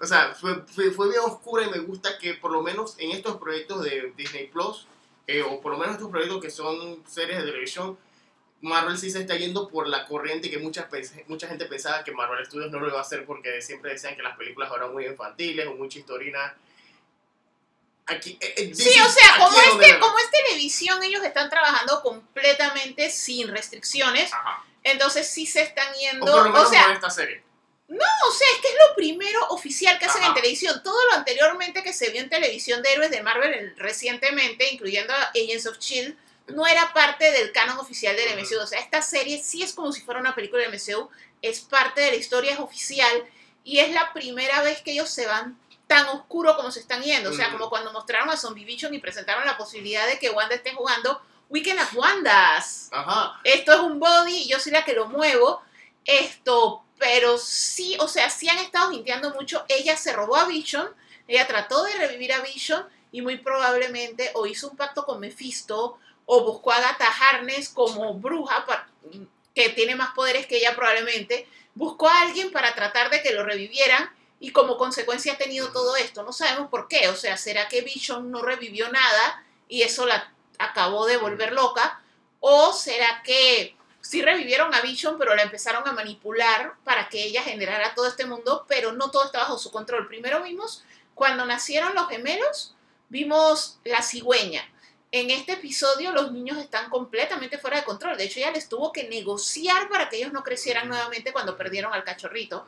O 0.00 0.06
sea, 0.06 0.34
fue, 0.34 0.62
fue, 0.74 0.90
fue 0.92 1.08
bien 1.10 1.20
oscura 1.20 1.66
y 1.66 1.70
me 1.70 1.78
gusta 1.80 2.16
que 2.18 2.32
por 2.32 2.50
lo 2.52 2.62
menos 2.62 2.94
en 2.98 3.10
estos 3.10 3.36
proyectos 3.36 3.82
de 3.84 4.14
Disney 4.16 4.46
Plus, 4.46 4.86
eh, 5.38 5.42
o 5.42 5.60
por 5.60 5.72
lo 5.72 5.78
menos 5.78 5.94
estos 5.96 6.10
proyectos 6.10 6.40
que 6.42 6.50
son 6.50 7.02
series 7.06 7.38
de 7.38 7.44
televisión, 7.44 7.98
Marvel 8.62 8.98
sí 8.98 9.10
se 9.10 9.20
está 9.20 9.36
yendo 9.36 9.68
por 9.68 9.88
la 9.88 10.06
corriente 10.06 10.50
que 10.50 10.58
muchas, 10.58 10.88
pens- 10.90 11.24
mucha 11.28 11.48
gente 11.48 11.64
pensaba 11.66 12.04
que 12.04 12.12
Marvel 12.12 12.44
Studios 12.44 12.70
no 12.70 12.78
lo 12.80 12.88
iba 12.88 12.98
a 12.98 13.02
hacer 13.02 13.24
porque 13.24 13.62
siempre 13.62 13.92
decían 13.92 14.16
que 14.16 14.22
las 14.22 14.36
películas 14.36 14.70
eran 14.76 14.92
muy 14.92 15.06
infantiles 15.06 15.66
o 15.66 15.74
muy 15.74 15.88
chistorinas. 15.88 16.52
Aquí, 18.06 18.36
eh, 18.40 18.54
eh, 18.56 18.74
Sí, 18.74 18.98
o 19.00 19.08
sea, 19.08 19.36
como 19.38 19.56
es 19.80 19.96
como 19.98 20.18
es 20.18 20.30
televisión, 20.30 21.02
ellos 21.02 21.22
están 21.22 21.48
trabajando 21.48 22.02
completamente 22.02 23.08
sin 23.08 23.48
restricciones. 23.48 24.32
Ajá. 24.32 24.64
Entonces 24.82 25.30
sí 25.30 25.46
se 25.46 25.62
están 25.62 25.88
O 25.92 25.98
yendo. 25.98 26.26
por 26.26 26.44
lo 26.44 26.50
menos 26.50 26.66
O 26.66 26.70
sea, 26.70 26.92
esta 26.92 27.08
serie. 27.10 27.42
O 27.98 28.30
sea, 28.32 28.46
es 28.54 28.60
que 28.62 28.68
es 28.68 28.74
lo 28.88 28.94
primero 28.94 29.48
oficial 29.48 29.98
que 29.98 30.04
hacen 30.06 30.22
Ajá. 30.22 30.28
en 30.30 30.34
televisión. 30.34 30.80
Todo 30.84 31.04
lo 31.06 31.12
anteriormente 31.14 31.82
que 31.82 31.92
se 31.92 32.10
vio 32.10 32.20
en 32.20 32.30
televisión 32.30 32.82
de 32.82 32.92
héroes 32.92 33.10
de 33.10 33.22
Marvel 33.22 33.52
en- 33.52 33.76
recientemente, 33.76 34.72
incluyendo 34.72 35.12
a 35.12 35.30
Agents 35.30 35.66
of 35.66 35.78
Shield, 35.78 36.16
no 36.48 36.66
era 36.66 36.92
parte 36.92 37.30
del 37.32 37.52
canon 37.52 37.78
oficial 37.78 38.14
del. 38.16 38.38
MCU. 38.38 38.58
O 38.60 38.66
sea, 38.66 38.80
esta 38.80 39.02
serie 39.02 39.42
sí 39.42 39.62
es 39.62 39.72
como 39.72 39.92
si 39.92 40.00
fuera 40.02 40.20
una 40.20 40.34
película 40.34 40.62
del 40.62 40.72
MCU, 40.72 41.08
es 41.42 41.60
parte 41.60 42.00
de 42.00 42.10
la 42.10 42.16
historia, 42.16 42.52
es 42.52 42.58
oficial 42.60 43.24
y 43.64 43.78
es 43.78 43.90
la 43.92 44.12
primera 44.12 44.62
vez 44.62 44.80
que 44.82 44.92
ellos 44.92 45.08
se 45.10 45.26
van 45.26 45.58
tan 45.86 46.06
oscuro 46.08 46.56
como 46.56 46.70
se 46.70 46.80
están 46.80 47.02
yendo. 47.02 47.30
O 47.30 47.34
sea, 47.34 47.50
como 47.50 47.68
cuando 47.68 47.92
mostraron 47.92 48.30
a 48.30 48.36
Zombie 48.36 48.64
Vision 48.64 48.94
y 48.94 48.98
presentaron 48.98 49.44
la 49.46 49.56
posibilidad 49.56 50.06
de 50.06 50.18
que 50.18 50.30
Wanda 50.30 50.54
esté 50.54 50.72
jugando 50.72 51.20
Weekend 51.48 51.80
at 51.80 51.92
Wandas 51.94 52.88
Ajá. 52.92 53.40
esto 53.42 53.72
es 53.72 53.80
un 53.80 53.98
body 53.98 54.42
y 54.42 54.48
yo 54.48 54.60
soy 54.60 54.70
la 54.72 54.84
que 54.84 54.92
lo 54.92 55.06
muevo. 55.06 55.60
Esto, 56.04 56.82
pero 57.00 57.38
sí, 57.38 57.96
o 57.98 58.06
sea, 58.06 58.28
sí 58.30 58.48
han 58.48 58.58
estado 58.58 58.92
jinteando 58.92 59.32
mucho. 59.34 59.64
Ella 59.68 59.96
se 59.96 60.12
robó 60.12 60.36
a 60.36 60.44
Vision, 60.44 60.86
ella 61.26 61.46
trató 61.48 61.82
de 61.82 61.94
revivir 61.94 62.32
a 62.34 62.40
Vision 62.42 62.86
y 63.10 63.22
muy 63.22 63.38
probablemente 63.38 64.30
o 64.34 64.46
hizo 64.46 64.68
un 64.68 64.76
pacto 64.76 65.04
con 65.06 65.18
Mephisto 65.18 65.98
o 66.26 66.44
buscó 66.44 66.72
a 66.72 66.76
Agatha 66.76 67.08
Harness 67.08 67.70
como 67.70 68.14
bruja 68.14 68.66
pa- 68.66 68.86
que 69.54 69.70
tiene 69.70 69.96
más 69.96 70.12
poderes 70.14 70.46
que 70.46 70.58
ella 70.58 70.76
probablemente. 70.76 71.48
Buscó 71.74 72.06
a 72.08 72.20
alguien 72.20 72.52
para 72.52 72.74
tratar 72.74 73.08
de 73.10 73.22
que 73.22 73.32
lo 73.32 73.44
revivieran 73.44 74.10
y 74.38 74.52
como 74.52 74.76
consecuencia 74.76 75.32
ha 75.32 75.38
tenido 75.38 75.72
todo 75.72 75.96
esto. 75.96 76.22
No 76.22 76.32
sabemos 76.34 76.68
por 76.68 76.86
qué. 76.86 77.08
O 77.08 77.16
sea, 77.16 77.38
¿será 77.38 77.66
que 77.68 77.80
Vision 77.80 78.30
no 78.30 78.42
revivió 78.42 78.92
nada 78.92 79.42
y 79.68 79.82
eso 79.82 80.04
la 80.06 80.32
acabó 80.58 81.06
de 81.06 81.16
volver 81.16 81.52
loca? 81.52 82.00
¿O 82.40 82.72
será 82.74 83.22
que 83.24 83.74
sí 84.00 84.22
revivieron 84.22 84.74
a 84.74 84.80
Vision, 84.80 85.16
pero 85.18 85.34
la 85.34 85.42
empezaron 85.42 85.86
a 85.86 85.92
manipular 85.92 86.74
para 86.84 87.08
que 87.08 87.22
ella 87.22 87.42
generara 87.42 87.94
todo 87.94 88.06
este 88.06 88.26
mundo, 88.26 88.64
pero 88.68 88.92
no 88.92 89.10
todo 89.10 89.24
está 89.24 89.40
bajo 89.40 89.58
su 89.58 89.70
control? 89.70 90.08
Primero 90.08 90.42
vimos, 90.42 90.84
cuando 91.14 91.44
nacieron 91.44 91.94
los 91.94 92.08
gemelos, 92.08 92.74
vimos 93.08 93.78
la 93.84 94.02
cigüeña. 94.02 94.62
En 95.12 95.30
este 95.30 95.54
episodio 95.54 96.12
los 96.12 96.32
niños 96.32 96.58
están 96.58 96.88
completamente 96.88 97.58
fuera 97.58 97.78
de 97.78 97.84
control. 97.84 98.16
De 98.16 98.24
hecho, 98.24 98.38
ella 98.38 98.52
les 98.52 98.68
tuvo 98.68 98.92
que 98.92 99.08
negociar 99.08 99.88
para 99.88 100.08
que 100.08 100.18
ellos 100.18 100.32
no 100.32 100.44
crecieran 100.44 100.88
nuevamente 100.88 101.32
cuando 101.32 101.56
perdieron 101.56 101.92
al 101.92 102.04
cachorrito. 102.04 102.64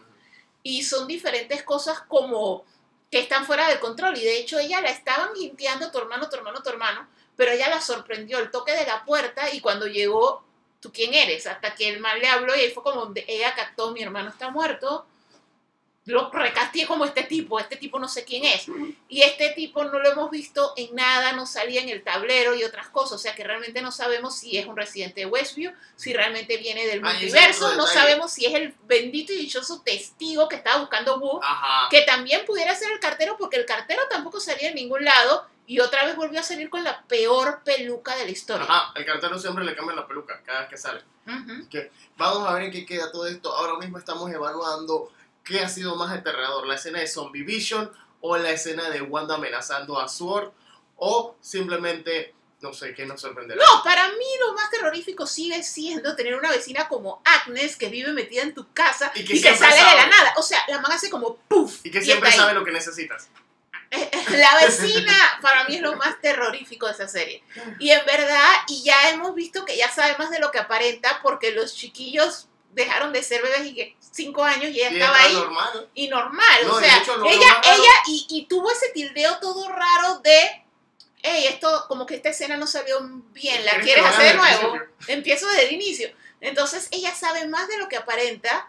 Y 0.64 0.82
son 0.82 1.06
diferentes 1.06 1.62
cosas 1.62 2.00
como 2.00 2.64
que 3.10 3.20
están 3.20 3.46
fuera 3.46 3.68
de 3.68 3.78
control. 3.78 4.16
Y 4.18 4.24
de 4.24 4.38
hecho, 4.38 4.58
ella 4.58 4.80
la 4.80 4.90
estaban 4.90 5.32
limpiando, 5.34 5.92
tu 5.92 5.98
hermano, 5.98 6.28
tu 6.28 6.36
hermano, 6.36 6.62
tu 6.62 6.70
hermano 6.70 7.08
pero 7.36 7.52
ella 7.52 7.68
la 7.68 7.80
sorprendió 7.80 8.38
el 8.38 8.50
toque 8.50 8.72
de 8.72 8.86
la 8.86 9.04
puerta 9.04 9.52
y 9.52 9.60
cuando 9.60 9.86
llegó, 9.86 10.44
¿tú 10.82 10.92
quién 10.92 11.14
eres? 11.14 11.46
Hasta 11.46 11.74
que 11.74 11.88
el 11.88 12.00
mal 12.00 12.18
le 12.20 12.26
habló 12.28 12.54
y 12.56 12.60
ahí 12.60 12.70
fue 12.72 12.82
como 12.82 13.10
ella 13.14 13.54
captó, 13.54 13.92
mi 13.92 14.02
hermano 14.02 14.28
está 14.30 14.50
muerto, 14.50 15.06
lo 16.06 16.28
recasteé 16.32 16.84
como 16.88 17.04
este 17.04 17.22
tipo, 17.22 17.60
este 17.60 17.76
tipo 17.76 18.00
no 18.00 18.08
sé 18.08 18.24
quién 18.24 18.44
es. 18.44 18.66
Y 19.08 19.22
este 19.22 19.50
tipo 19.50 19.84
no 19.84 20.00
lo 20.00 20.10
hemos 20.10 20.28
visto 20.32 20.72
en 20.76 20.92
nada, 20.96 21.30
no 21.32 21.46
salía 21.46 21.80
en 21.80 21.88
el 21.88 22.02
tablero 22.02 22.56
y 22.56 22.64
otras 22.64 22.88
cosas, 22.88 23.12
o 23.12 23.18
sea 23.18 23.36
que 23.36 23.44
realmente 23.44 23.80
no 23.82 23.92
sabemos 23.92 24.36
si 24.36 24.58
es 24.58 24.66
un 24.66 24.76
residente 24.76 25.20
de 25.20 25.26
Westview, 25.26 25.72
si 25.94 26.12
realmente 26.12 26.56
viene 26.56 26.84
del 26.88 27.00
Ah, 27.04 27.12
multiverso, 27.12 27.76
no 27.76 27.86
sabemos 27.86 28.32
si 28.32 28.46
es 28.46 28.54
el 28.54 28.74
bendito 28.82 29.32
y 29.32 29.36
dichoso 29.36 29.80
testigo 29.82 30.48
que 30.48 30.56
estaba 30.56 30.80
buscando 30.80 31.18
Wu, 31.20 31.38
Ajá. 31.40 31.88
que 31.88 32.02
también 32.02 32.44
pudiera 32.44 32.74
ser 32.74 32.90
el 32.90 32.98
cartero, 32.98 33.36
porque 33.38 33.56
el 33.56 33.64
cartero 33.66 34.02
tampoco 34.10 34.40
salía 34.40 34.70
en 34.70 34.74
ningún 34.74 35.04
lado 35.04 35.46
y 35.72 35.80
otra 35.80 36.04
vez 36.04 36.16
volvió 36.16 36.40
a 36.40 36.42
salir 36.42 36.68
con 36.68 36.84
la 36.84 37.02
peor 37.04 37.62
peluca 37.64 38.14
de 38.16 38.24
la 38.26 38.30
historia. 38.30 38.64
Ajá. 38.68 38.92
El 38.94 39.06
cartero 39.06 39.38
siempre 39.38 39.64
le 39.64 39.74
cambia 39.74 39.96
la 39.96 40.06
peluca 40.06 40.42
cada 40.44 40.60
vez 40.60 40.68
que 40.68 40.76
sale. 40.76 41.02
Ujú. 41.26 41.66
Vamos 42.18 42.48
a 42.48 42.54
ver 42.54 42.64
en 42.64 42.70
qué 42.72 42.84
queda 42.84 43.10
todo 43.10 43.26
esto. 43.26 43.54
Ahora 43.54 43.78
mismo 43.78 43.96
estamos 43.98 44.30
evaluando 44.30 45.10
qué 45.44 45.60
ha 45.60 45.68
sido 45.68 45.96
más 45.96 46.12
aterrador, 46.12 46.66
la 46.66 46.74
escena 46.74 46.98
de 47.00 47.06
Zombie 47.06 47.42
Vision 47.42 47.90
o 48.20 48.36
la 48.36 48.50
escena 48.50 48.90
de 48.90 49.02
Wanda 49.02 49.36
amenazando 49.36 49.98
a 49.98 50.08
Sword 50.08 50.50
o 50.96 51.36
simplemente, 51.40 52.34
no 52.60 52.72
sé, 52.72 52.94
qué 52.94 53.06
nos 53.06 53.20
sorprenderá. 53.20 53.60
No, 53.64 53.82
para 53.82 54.08
mí 54.10 54.24
lo 54.40 54.52
más 54.54 54.70
terrorífico 54.70 55.26
sigue 55.26 55.62
siendo 55.62 56.14
tener 56.14 56.34
una 56.34 56.50
vecina 56.50 56.86
como 56.86 57.22
Agnes 57.24 57.76
que 57.76 57.88
vive 57.88 58.12
metida 58.12 58.42
en 58.42 58.52
tu 58.54 58.72
casa 58.72 59.10
Y 59.14 59.20
y 59.20 59.24
que 59.24 59.32
que, 59.34 59.38
siempre 59.40 59.68
sale 59.70 59.80
de 59.80 59.96
la 59.96 60.02
sabe. 60.02 60.10
nada. 60.10 60.34
O 60.36 60.42
sea, 60.42 60.58
la 60.68 60.80
man 60.80 60.92
hace 60.92 61.08
como 61.10 61.36
puff. 61.48 61.80
Y 61.84 61.90
que 61.90 62.02
siempre 62.02 62.28
ahí. 62.28 62.36
sabe 62.36 62.54
lo 62.54 62.62
que 62.64 62.72
necesitas. 62.72 63.28
La 64.30 64.56
vecina 64.64 65.14
para 65.42 65.64
mí 65.64 65.76
es 65.76 65.82
lo 65.82 65.96
más 65.96 66.20
terrorífico 66.20 66.86
de 66.86 66.92
esa 66.92 67.08
serie. 67.08 67.42
Y 67.78 67.90
en 67.90 68.04
verdad, 68.06 68.48
y 68.68 68.82
ya 68.82 69.10
hemos 69.10 69.34
visto 69.34 69.64
que 69.64 69.76
ya 69.76 69.90
sabe 69.90 70.16
más 70.18 70.30
de 70.30 70.38
lo 70.38 70.50
que 70.50 70.58
aparenta 70.58 71.20
porque 71.22 71.52
los 71.52 71.74
chiquillos 71.74 72.48
dejaron 72.70 73.12
de 73.12 73.22
ser 73.22 73.42
bebés 73.42 73.66
y 73.66 73.74
que 73.74 73.96
cinco 74.00 74.42
años 74.44 74.70
y 74.70 74.80
ella 74.80 74.90
Y 74.90 74.94
estaba 74.94 75.18
ahí 75.18 75.34
normal. 75.34 75.88
y 75.94 76.08
normal. 76.08 76.60
No, 76.66 76.72
o 76.74 76.80
de 76.80 76.86
sea, 76.86 76.98
hecho, 76.98 77.16
lo- 77.16 77.24
lo 77.24 77.30
ella, 77.30 77.60
ella, 77.64 77.90
y, 78.08 78.26
y 78.30 78.46
tuvo 78.46 78.70
ese 78.70 78.88
tildeo 78.90 79.38
todo 79.40 79.68
raro 79.68 80.20
de, 80.20 80.64
hey, 81.22 81.44
esto, 81.50 81.84
como 81.88 82.06
que 82.06 82.14
esta 82.14 82.30
escena 82.30 82.56
no 82.56 82.66
salió 82.66 82.98
bien, 83.32 83.64
¿la 83.66 83.78
¿Quieres 83.80 84.06
hacer 84.06 84.28
de 84.32 84.34
nuevo? 84.34 84.78
Empiezo 85.06 85.46
desde 85.48 85.66
el 85.68 85.72
inicio. 85.74 86.10
Entonces 86.40 86.88
ella 86.92 87.14
sabe 87.14 87.46
más 87.46 87.68
de 87.68 87.76
lo 87.76 87.88
que 87.88 87.96
aparenta 87.98 88.68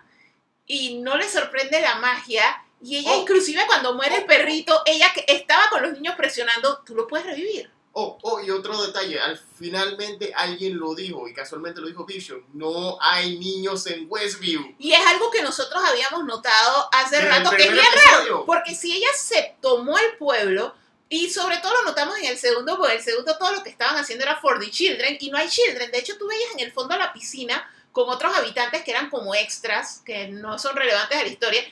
y 0.68 0.98
no 1.00 1.16
le 1.18 1.30
sorprende 1.30 1.80
la 1.80 1.95
magia. 1.95 2.62
Y 2.84 2.98
ella, 2.98 3.12
Oh. 3.14 3.22
inclusive 3.22 3.64
cuando 3.66 3.94
muere 3.94 4.18
el 4.18 4.26
perrito, 4.26 4.82
ella 4.86 5.12
que 5.14 5.24
estaba 5.28 5.70
con 5.70 5.82
los 5.84 5.94
niños 5.94 6.16
presionando, 6.16 6.84
tú 6.86 6.96
lo 6.96 7.08
puedes 7.08 7.26
revivir. 7.26 7.72
Oh, 7.96 8.18
oh, 8.24 8.42
y 8.42 8.50
otro 8.50 8.82
detalle, 8.82 9.20
al 9.20 9.40
finalmente 9.60 10.34
alguien 10.36 10.78
lo 10.78 10.96
dijo, 10.96 11.28
y 11.28 11.34
casualmente 11.34 11.80
lo 11.80 11.88
dijo 11.88 12.06
Vision, 12.06 12.44
no 12.54 12.98
hay 13.00 13.38
niños 13.38 13.86
en 13.86 14.08
Westview. 14.10 14.76
Y 14.80 14.94
es 14.94 15.06
algo 15.06 15.30
que 15.30 15.44
nosotros 15.44 15.82
habíamos 15.86 16.26
notado 16.26 16.90
hace 16.92 17.18
Desde 17.18 17.30
rato, 17.30 17.52
que 17.52 17.64
es 17.66 18.06
raro, 18.12 18.46
porque 18.48 18.74
si 18.74 18.98
ella 18.98 19.10
se 19.16 19.56
tomó 19.62 19.98
el 20.00 20.18
pueblo, 20.18 20.74
y 21.08 21.30
sobre 21.30 21.58
todo 21.58 21.72
lo 21.76 21.84
notamos 21.84 22.18
en 22.18 22.26
el 22.26 22.38
segundo, 22.40 22.80
porque 22.80 22.96
el 22.96 23.04
segundo 23.04 23.38
todo 23.38 23.54
lo 23.54 23.64
que 23.64 23.70
estaban 23.70 23.96
haciendo 23.96 24.26
era 24.26 24.38
for 24.38 24.60
the 24.60 24.72
children, 24.72 25.16
y 25.20 25.30
no 25.30 25.38
hay 25.38 25.48
children, 25.48 25.92
de 25.92 26.00
hecho 26.00 26.18
tú 26.18 26.28
veías 26.28 26.52
en 26.54 26.62
el 26.62 26.72
fondo 26.72 26.98
la 26.98 27.14
piscina 27.14 27.70
con 27.92 28.10
otros 28.10 28.36
habitantes 28.36 28.84
que 28.84 28.90
eran 28.90 29.12
como 29.12 29.36
extras, 29.36 30.02
que 30.04 30.28
no 30.30 30.58
son 30.58 30.76
relevantes 30.76 31.16
a 31.16 31.22
la 31.22 31.28
historia, 31.30 31.64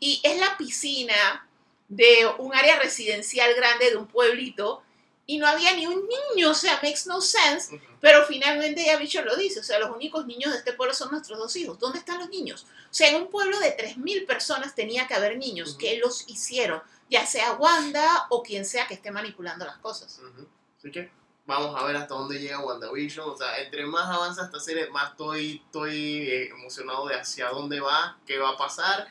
y 0.00 0.20
es 0.22 0.38
la 0.38 0.56
piscina 0.56 1.46
de 1.88 2.26
un 2.38 2.54
área 2.54 2.78
residencial 2.78 3.54
grande 3.54 3.90
de 3.90 3.96
un 3.96 4.06
pueblito, 4.06 4.82
y 5.30 5.36
no 5.36 5.46
había 5.46 5.74
ni 5.76 5.86
un 5.86 6.08
niño, 6.08 6.50
o 6.50 6.54
sea, 6.54 6.80
makes 6.82 7.02
no 7.04 7.20
sense, 7.20 7.74
Ujú. 7.74 7.84
pero 8.00 8.24
finalmente 8.24 8.82
ya 8.82 8.96
Bicho 8.96 9.20
lo 9.22 9.36
dice, 9.36 9.60
o 9.60 9.62
sea, 9.62 9.78
los 9.78 9.90
únicos 9.90 10.24
niños 10.24 10.52
de 10.52 10.58
este 10.58 10.72
pueblo 10.72 10.94
son 10.94 11.10
nuestros 11.10 11.38
dos 11.38 11.54
hijos. 11.56 11.78
¿Dónde 11.78 11.98
están 11.98 12.18
los 12.18 12.30
niños? 12.30 12.66
O 12.90 12.94
sea, 12.94 13.10
en 13.10 13.16
un 13.16 13.28
pueblo 13.28 13.58
de 13.60 13.76
3.000 13.76 14.26
personas 14.26 14.74
tenía 14.74 15.06
que 15.06 15.12
haber 15.12 15.36
niños. 15.36 15.70
Ujú. 15.72 15.78
que 15.80 15.98
los 15.98 16.26
hicieron? 16.28 16.82
Ya 17.10 17.26
sea 17.26 17.52
Wanda 17.52 18.26
o 18.30 18.42
quien 18.42 18.64
sea 18.64 18.86
que 18.86 18.94
esté 18.94 19.10
manipulando 19.10 19.66
las 19.66 19.76
cosas. 19.76 20.18
Ujú. 20.18 20.48
Así 20.78 20.90
que 20.90 21.10
vamos 21.44 21.78
a 21.78 21.84
ver 21.84 21.96
hasta 21.96 22.14
dónde 22.14 22.38
llega 22.40 22.60
WandaVision. 22.64 23.28
O 23.28 23.36
sea, 23.36 23.58
entre 23.60 23.84
más 23.84 24.08
avanza 24.08 24.46
esta 24.46 24.60
serie, 24.60 24.88
más 24.88 25.10
estoy, 25.10 25.62
estoy 25.66 26.22
eh, 26.26 26.48
emocionado 26.48 27.06
de 27.06 27.16
hacia 27.16 27.50
dónde 27.50 27.80
va, 27.80 28.16
qué 28.26 28.38
va 28.38 28.50
a 28.50 28.56
pasar. 28.56 29.06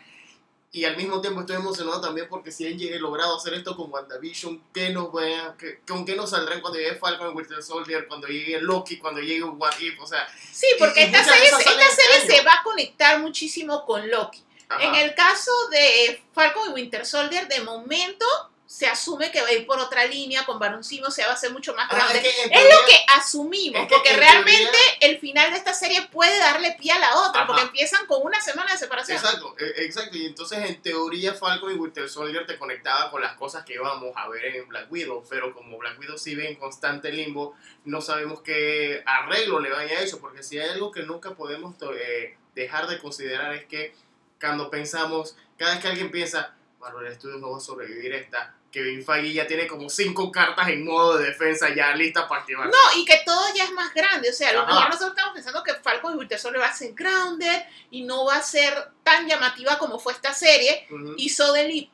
Y 0.72 0.84
al 0.84 0.98
mismo 0.98 1.22
tiempo 1.22 1.40
estoy 1.42 1.56
emocionado 1.56 2.02
también 2.02 2.28
porque 2.30 2.52
si 2.52 2.68
han 2.68 2.78
logrado 3.02 3.38
hacer 3.38 3.54
esto 3.54 3.76
con 3.76 3.92
WandaVision, 3.92 4.62
¿qué 4.74 4.90
nos 4.90 5.12
vea, 5.14 5.56
qué- 5.58 5.80
¿con 5.88 6.06
qué 6.06 6.16
nos 6.16 6.32
saldrán 6.32 6.60
cuando 6.62 6.78
llegue 6.78 6.96
Falcon 6.96 7.32
y 7.32 7.36
Winter 7.36 7.64
Soldier, 7.64 8.06
cuando 8.08 8.28
llegue 8.28 8.60
Loki, 8.62 8.98
cuando 8.98 9.22
llegue 9.22 9.44
What 9.44 9.80
If? 9.80 10.00
O 10.02 10.06
sea, 10.06 10.28
Sí, 10.52 10.68
porque 10.78 11.02
Y- 11.02 11.04
y 11.04 11.08
esta 11.08 11.20
de 11.20 11.26
serie, 11.26 11.48
esta 11.50 11.72
este 11.72 11.96
serie 12.04 12.36
se 12.38 12.44
va 12.44 12.54
a 12.56 12.64
conectar 12.64 13.20
muchísimo 13.22 13.86
con 13.86 14.10
Loki. 14.10 14.44
ajá. 14.70 14.84
En 14.84 14.96
el 14.96 15.16
caso 15.16 15.52
de 15.72 16.22
Falcon 16.34 16.70
y 16.70 16.74
Winter 16.74 17.06
Soldier, 17.06 17.48
de 17.48 17.62
momento 17.62 18.26
se 18.68 18.86
asume 18.86 19.32
que 19.32 19.42
va 19.42 19.48
a 19.48 19.54
ir 19.54 19.66
por 19.66 19.80
otra 19.80 20.06
línea, 20.06 20.46
con 20.46 20.60
Baron 20.60 20.84
Simo 20.84 21.10
se 21.10 21.24
va 21.24 21.30
a 21.32 21.34
hacer 21.36 21.52
mucho 21.52 21.74
más 21.74 21.88
Ah, 21.90 21.96
grande. 21.96 22.18
es 22.20 22.24
que 22.36 22.42
en 22.44 22.52
Es 22.54 22.60
teoría- 22.60 22.76
lo 22.82 22.86
que 22.86 23.06
asumimos, 23.16 23.82
es 23.82 23.88
que 23.88 23.96
porque 23.96 24.10
en 24.12 24.18
realmente 24.20 24.62
teoría- 24.72 24.98
el 25.02 25.20
final 25.20 25.52
de 25.52 25.58
esta 25.58 25.74
serie 25.74 26.02
puede 26.12 26.38
darle 26.38 26.76
pie 26.78 26.92
a 26.92 27.00
la 27.00 27.16
otra, 27.16 27.44
Ajá. 27.44 27.48
porque 27.48 27.62
empiezan 27.64 28.06
con 28.08 28.22
una 28.24 28.42
semana 28.42 28.74
de 28.74 28.78
separación. 28.78 29.18
Exacto, 29.18 29.56
e- 29.58 29.86
exacto. 29.86 30.18
Y 30.18 30.26
entonces 30.26 30.60
en 30.70 30.82
teoría 30.82 31.34
Falcon 31.34 31.72
y 31.72 31.76
Winter 31.76 32.10
Soldier 32.10 32.46
te 32.46 32.58
conectaba 32.60 33.10
con 33.10 33.22
las 33.22 33.38
cosas 33.38 33.64
que 33.64 33.76
íbamos 33.76 34.12
a 34.18 34.28
ver 34.28 34.44
en 34.46 34.68
Black 34.68 34.92
Widow, 34.92 35.24
pero 35.30 35.54
como 35.54 35.78
Black 35.78 35.98
Widow 36.00 36.18
sigue 36.18 36.50
en 36.50 36.56
constante 36.58 37.10
limbo, 37.12 37.56
no 37.86 38.02
sabemos 38.02 38.42
qué 38.42 39.02
arreglo 39.06 39.62
le 39.62 39.70
vaya 39.70 39.98
a 40.00 40.02
eso, 40.02 40.20
porque 40.20 40.44
si 40.44 40.60
hay 40.60 40.70
algo 40.72 40.92
que 40.92 41.04
nunca 41.04 41.32
podemos 41.36 41.74
eh, 41.96 42.38
dejar 42.54 42.88
de 42.88 43.00
considerar 43.00 43.54
es 43.54 43.66
que 43.66 43.96
cuando 44.42 44.70
pensamos, 44.70 45.38
cada 45.58 45.72
vez 45.72 45.82
que 45.82 45.88
alguien 45.88 46.12
piensa, 46.12 46.54
Marvel 46.80 47.14
Studios 47.16 47.40
no 47.42 47.52
va 47.52 47.58
a 47.58 47.62
sobrevivir 47.62 48.14
esta, 48.14 48.54
Kevin 48.72 49.04
Feige 49.04 49.34
ya 49.34 49.48
tiene 49.48 49.66
como 49.66 49.90
cinco 49.90 50.32
cartas 50.32 50.68
en 50.68 50.86
modo 50.86 51.18
de 51.18 51.28
defensa 51.28 51.74
ya 51.74 51.96
listas 51.96 52.26
para 52.26 52.42
activar. 52.42 52.68
No, 52.68 52.98
y 52.98 53.06
que 53.06 53.22
todo 53.26 53.42
ya 53.56 53.64
es 53.64 53.72
más 53.72 53.94
grande. 53.94 54.30
O 54.30 54.34
sea, 54.34 54.50
a 54.50 54.54
lo 54.54 54.66
mejor 54.68 54.86
nosotros 54.86 55.10
estamos 55.12 55.34
pensando 55.34 55.64
que 55.64 55.74
Falcon 55.76 56.14
y 56.14 56.18
Winter 56.18 56.38
Soldier 56.38 56.62
va 56.62 56.68
a 56.68 56.74
ser 56.76 56.94
grounded 56.94 57.64
y 57.92 58.04
no 58.04 58.26
va 58.26 58.36
a 58.36 58.42
ser 58.44 58.74
tan 59.04 59.28
llamativa 59.28 59.78
como 59.80 59.98
fue 60.00 60.14
esta 60.14 60.34
serie. 60.34 60.86
Y 61.18 61.30
Suddenly, 61.30 61.90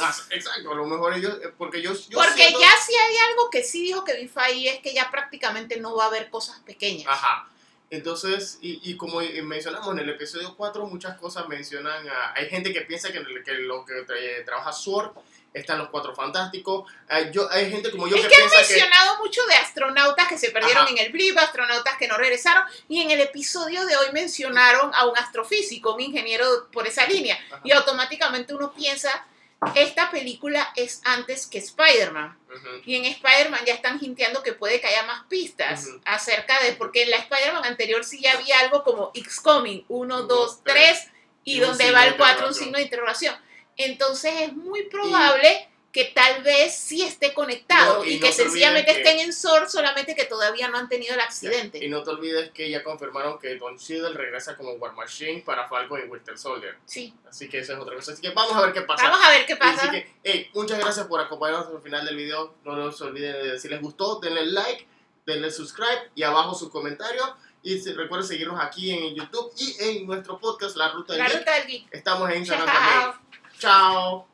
Ah, 0.00 0.12
exacto, 0.30 0.72
a 0.72 0.74
lo 0.74 0.86
mejor 0.86 1.14
ellos, 1.14 1.38
eh, 1.40 1.52
porque 1.56 1.80
yo... 1.80 1.92
yo 1.92 2.18
porque 2.18 2.32
siento- 2.34 2.60
ya 2.60 2.70
sí 2.84 2.92
hay 2.96 3.16
algo 3.30 3.48
que 3.48 3.62
sí 3.62 3.80
dijo 3.82 4.02
Kevin 4.02 4.28
Feige 4.28 4.70
es 4.74 4.80
que 4.80 4.92
ya 4.92 5.08
prácticamente 5.08 5.78
no 5.78 5.94
va 5.94 6.04
a 6.04 6.06
haber 6.08 6.30
cosas 6.30 6.58
pequeñas. 6.60 7.06
Ajá. 7.08 7.48
Entonces, 7.94 8.58
y, 8.60 8.80
y 8.90 8.96
como 8.96 9.20
mencionamos 9.42 9.92
en 9.92 10.00
el 10.00 10.10
episodio 10.10 10.54
4, 10.56 10.86
muchas 10.86 11.16
cosas 11.18 11.48
mencionan 11.48 12.06
a... 12.08 12.32
Hay 12.34 12.48
gente 12.48 12.72
que 12.72 12.82
piensa 12.82 13.10
que, 13.12 13.18
en 13.18 13.26
el- 13.26 13.42
que 13.44 13.52
lo 13.52 13.84
que 13.84 13.92
tra- 14.06 14.44
trabaja 14.44 14.72
Sword 14.72 15.12
están 15.52 15.78
los 15.78 15.88
Cuatro 15.88 16.14
Fantásticos. 16.14 16.90
Hay, 17.08 17.30
yo, 17.32 17.48
hay 17.50 17.70
gente 17.70 17.90
como 17.92 18.08
yo 18.08 18.16
es 18.16 18.22
que, 18.22 18.28
que 18.28 18.34
han 18.42 18.48
piensa 18.50 18.66
que... 18.66 18.74
mencionado 18.74 19.18
mucho 19.18 19.46
de 19.46 19.54
astronautas 19.54 20.26
que 20.28 20.36
se 20.36 20.50
perdieron 20.50 20.82
Ajá. 20.82 20.90
en 20.92 20.98
el 20.98 21.12
blip, 21.12 21.38
astronautas 21.38 21.96
que 21.96 22.08
no 22.08 22.16
regresaron, 22.16 22.64
y 22.88 23.00
en 23.02 23.12
el 23.12 23.20
episodio 23.20 23.86
de 23.86 23.96
hoy 23.96 24.06
mencionaron 24.12 24.90
a 24.94 25.06
un 25.06 25.16
astrofísico, 25.16 25.94
un 25.94 26.00
ingeniero 26.00 26.68
por 26.72 26.86
esa 26.88 27.06
línea, 27.06 27.38
Ajá. 27.52 27.60
y 27.62 27.70
automáticamente 27.70 28.52
uno 28.52 28.72
piensa, 28.74 29.24
esta 29.74 30.10
película 30.10 30.72
es 30.76 31.00
antes 31.04 31.46
que 31.46 31.58
Spider-Man. 31.58 32.38
Y 32.84 32.96
en 32.96 33.04
Spider-Man 33.04 33.64
ya 33.66 33.74
están 33.74 33.98
hinteando 34.00 34.42
que 34.42 34.52
puede 34.52 34.80
que 34.80 34.86
haya 34.86 35.02
más 35.04 35.24
pistas 35.24 35.88
acerca 36.04 36.60
de, 36.62 36.72
porque 36.74 37.02
en 37.02 37.10
la 37.10 37.16
Spider-Man 37.16 37.64
anterior 37.64 38.04
sí 38.04 38.20
ya 38.20 38.32
había 38.32 38.60
algo 38.60 38.84
como 38.84 39.10
X-Coming, 39.14 39.84
1, 39.88 40.14
Uno, 40.14 40.22
2, 40.22 40.62
tres. 40.62 40.74
3, 40.74 41.10
y 41.44 41.60
donde 41.60 41.90
va 41.92 42.06
el 42.06 42.16
4 42.16 42.48
un 42.48 42.54
signo 42.54 42.78
de 42.78 42.84
interrogación. 42.84 43.34
Entonces 43.76 44.32
es 44.40 44.52
muy 44.52 44.84
probable 44.84 45.68
que 45.94 46.06
tal 46.06 46.42
vez 46.42 46.74
sí 46.76 47.02
esté 47.02 47.32
conectado 47.32 47.98
No, 48.00 48.04
y 48.04 48.14
y, 48.14 48.18
no 48.18 48.26
que 48.26 48.32
se 48.32 48.42
sencillamente 48.42 48.92
que- 48.92 48.98
estén 48.98 49.20
en 49.20 49.32
SOR, 49.32 49.70
solamente 49.70 50.16
que 50.16 50.24
todavía 50.24 50.66
no 50.68 50.76
han 50.76 50.88
tenido 50.88 51.14
el 51.14 51.20
accidente. 51.20 51.78
Y 51.82 51.88
no 51.88 52.02
te 52.02 52.10
olvides 52.10 52.50
que 52.50 52.68
ya 52.68 52.82
confirmaron 52.82 53.38
que 53.38 53.54
Don 53.56 53.78
Cheadle 53.78 54.12
regresa 54.12 54.56
como 54.56 54.72
War 54.72 54.92
Machine 54.94 55.42
para 55.46 55.68
Falcon 55.68 56.00
y 56.04 56.08
Winter 56.10 56.36
Soldier. 56.36 56.76
Sí. 56.84 57.14
Así 57.28 57.48
que 57.48 57.60
esa 57.60 57.74
es 57.74 57.78
otra 57.78 57.94
cosa. 57.94 58.10
Así 58.12 58.20
que 58.20 58.30
vamos 58.30 58.56
a 58.56 58.62
ver 58.62 58.72
qué 58.72 58.82
pasa. 58.82 59.08
Vamos 59.08 59.24
a 59.24 59.30
ver 59.30 59.46
qué 59.46 59.54
pasa. 59.56 59.82
Así 59.82 59.90
que, 59.92 60.12
hey, 60.24 60.50
muchas 60.52 60.80
gracias 60.80 61.06
por 61.06 61.20
acompañarnos 61.20 61.68
al 61.74 61.80
final 61.80 62.04
del 62.04 62.16
video. 62.16 62.56
No 62.64 62.90
se 62.90 63.04
olviden 63.04 63.40
de 63.52 63.58
si 63.60 63.68
les 63.68 63.80
gustó, 63.80 64.18
denle 64.18 64.46
like, 64.46 64.88
denle 65.24 65.50
subscribe 65.52 66.10
y 66.16 66.24
abajo 66.24 66.54
su 66.56 66.70
comentario. 66.70 67.36
Y 67.62 67.80
recuerden 67.92 68.26
seguirnos 68.28 68.60
aquí 68.60 68.90
en 68.90 69.14
YouTube 69.14 69.50
y 69.56 69.76
en 69.80 70.06
nuestro 70.06 70.38
podcast 70.40 70.76
La 70.76 70.90
Ruta 70.90 71.12
del 71.14 71.22
La 71.22 71.28
Geek. 71.28 71.38
ruta 71.38 71.54
del 71.54 71.66
geek. 71.68 71.86
Estamos 71.92 72.28
en 72.30 72.38
Instagram 72.38 72.66
Chao. 72.66 72.74
también. 72.82 73.60
Chao. 73.60 74.33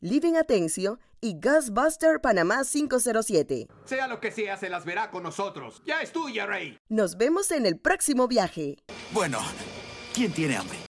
Living 0.00 0.34
Atencio 0.34 1.00
y 1.20 1.40
Ghostbuster 1.40 2.20
Panamá 2.20 2.62
507. 2.64 3.66
Sea 3.84 4.06
lo 4.06 4.20
que 4.20 4.30
sea, 4.30 4.56
se 4.56 4.68
las 4.68 4.84
verá 4.84 5.10
con 5.10 5.24
nosotros. 5.24 5.82
Ya 5.84 6.00
es 6.02 6.12
tuya, 6.12 6.46
Rey. 6.46 6.78
Nos 6.88 7.16
vemos 7.16 7.50
en 7.50 7.66
el 7.66 7.78
próximo 7.78 8.28
viaje. 8.28 8.76
Bueno, 9.12 9.40
¿quién 10.14 10.32
tiene 10.32 10.56
hambre? 10.56 10.87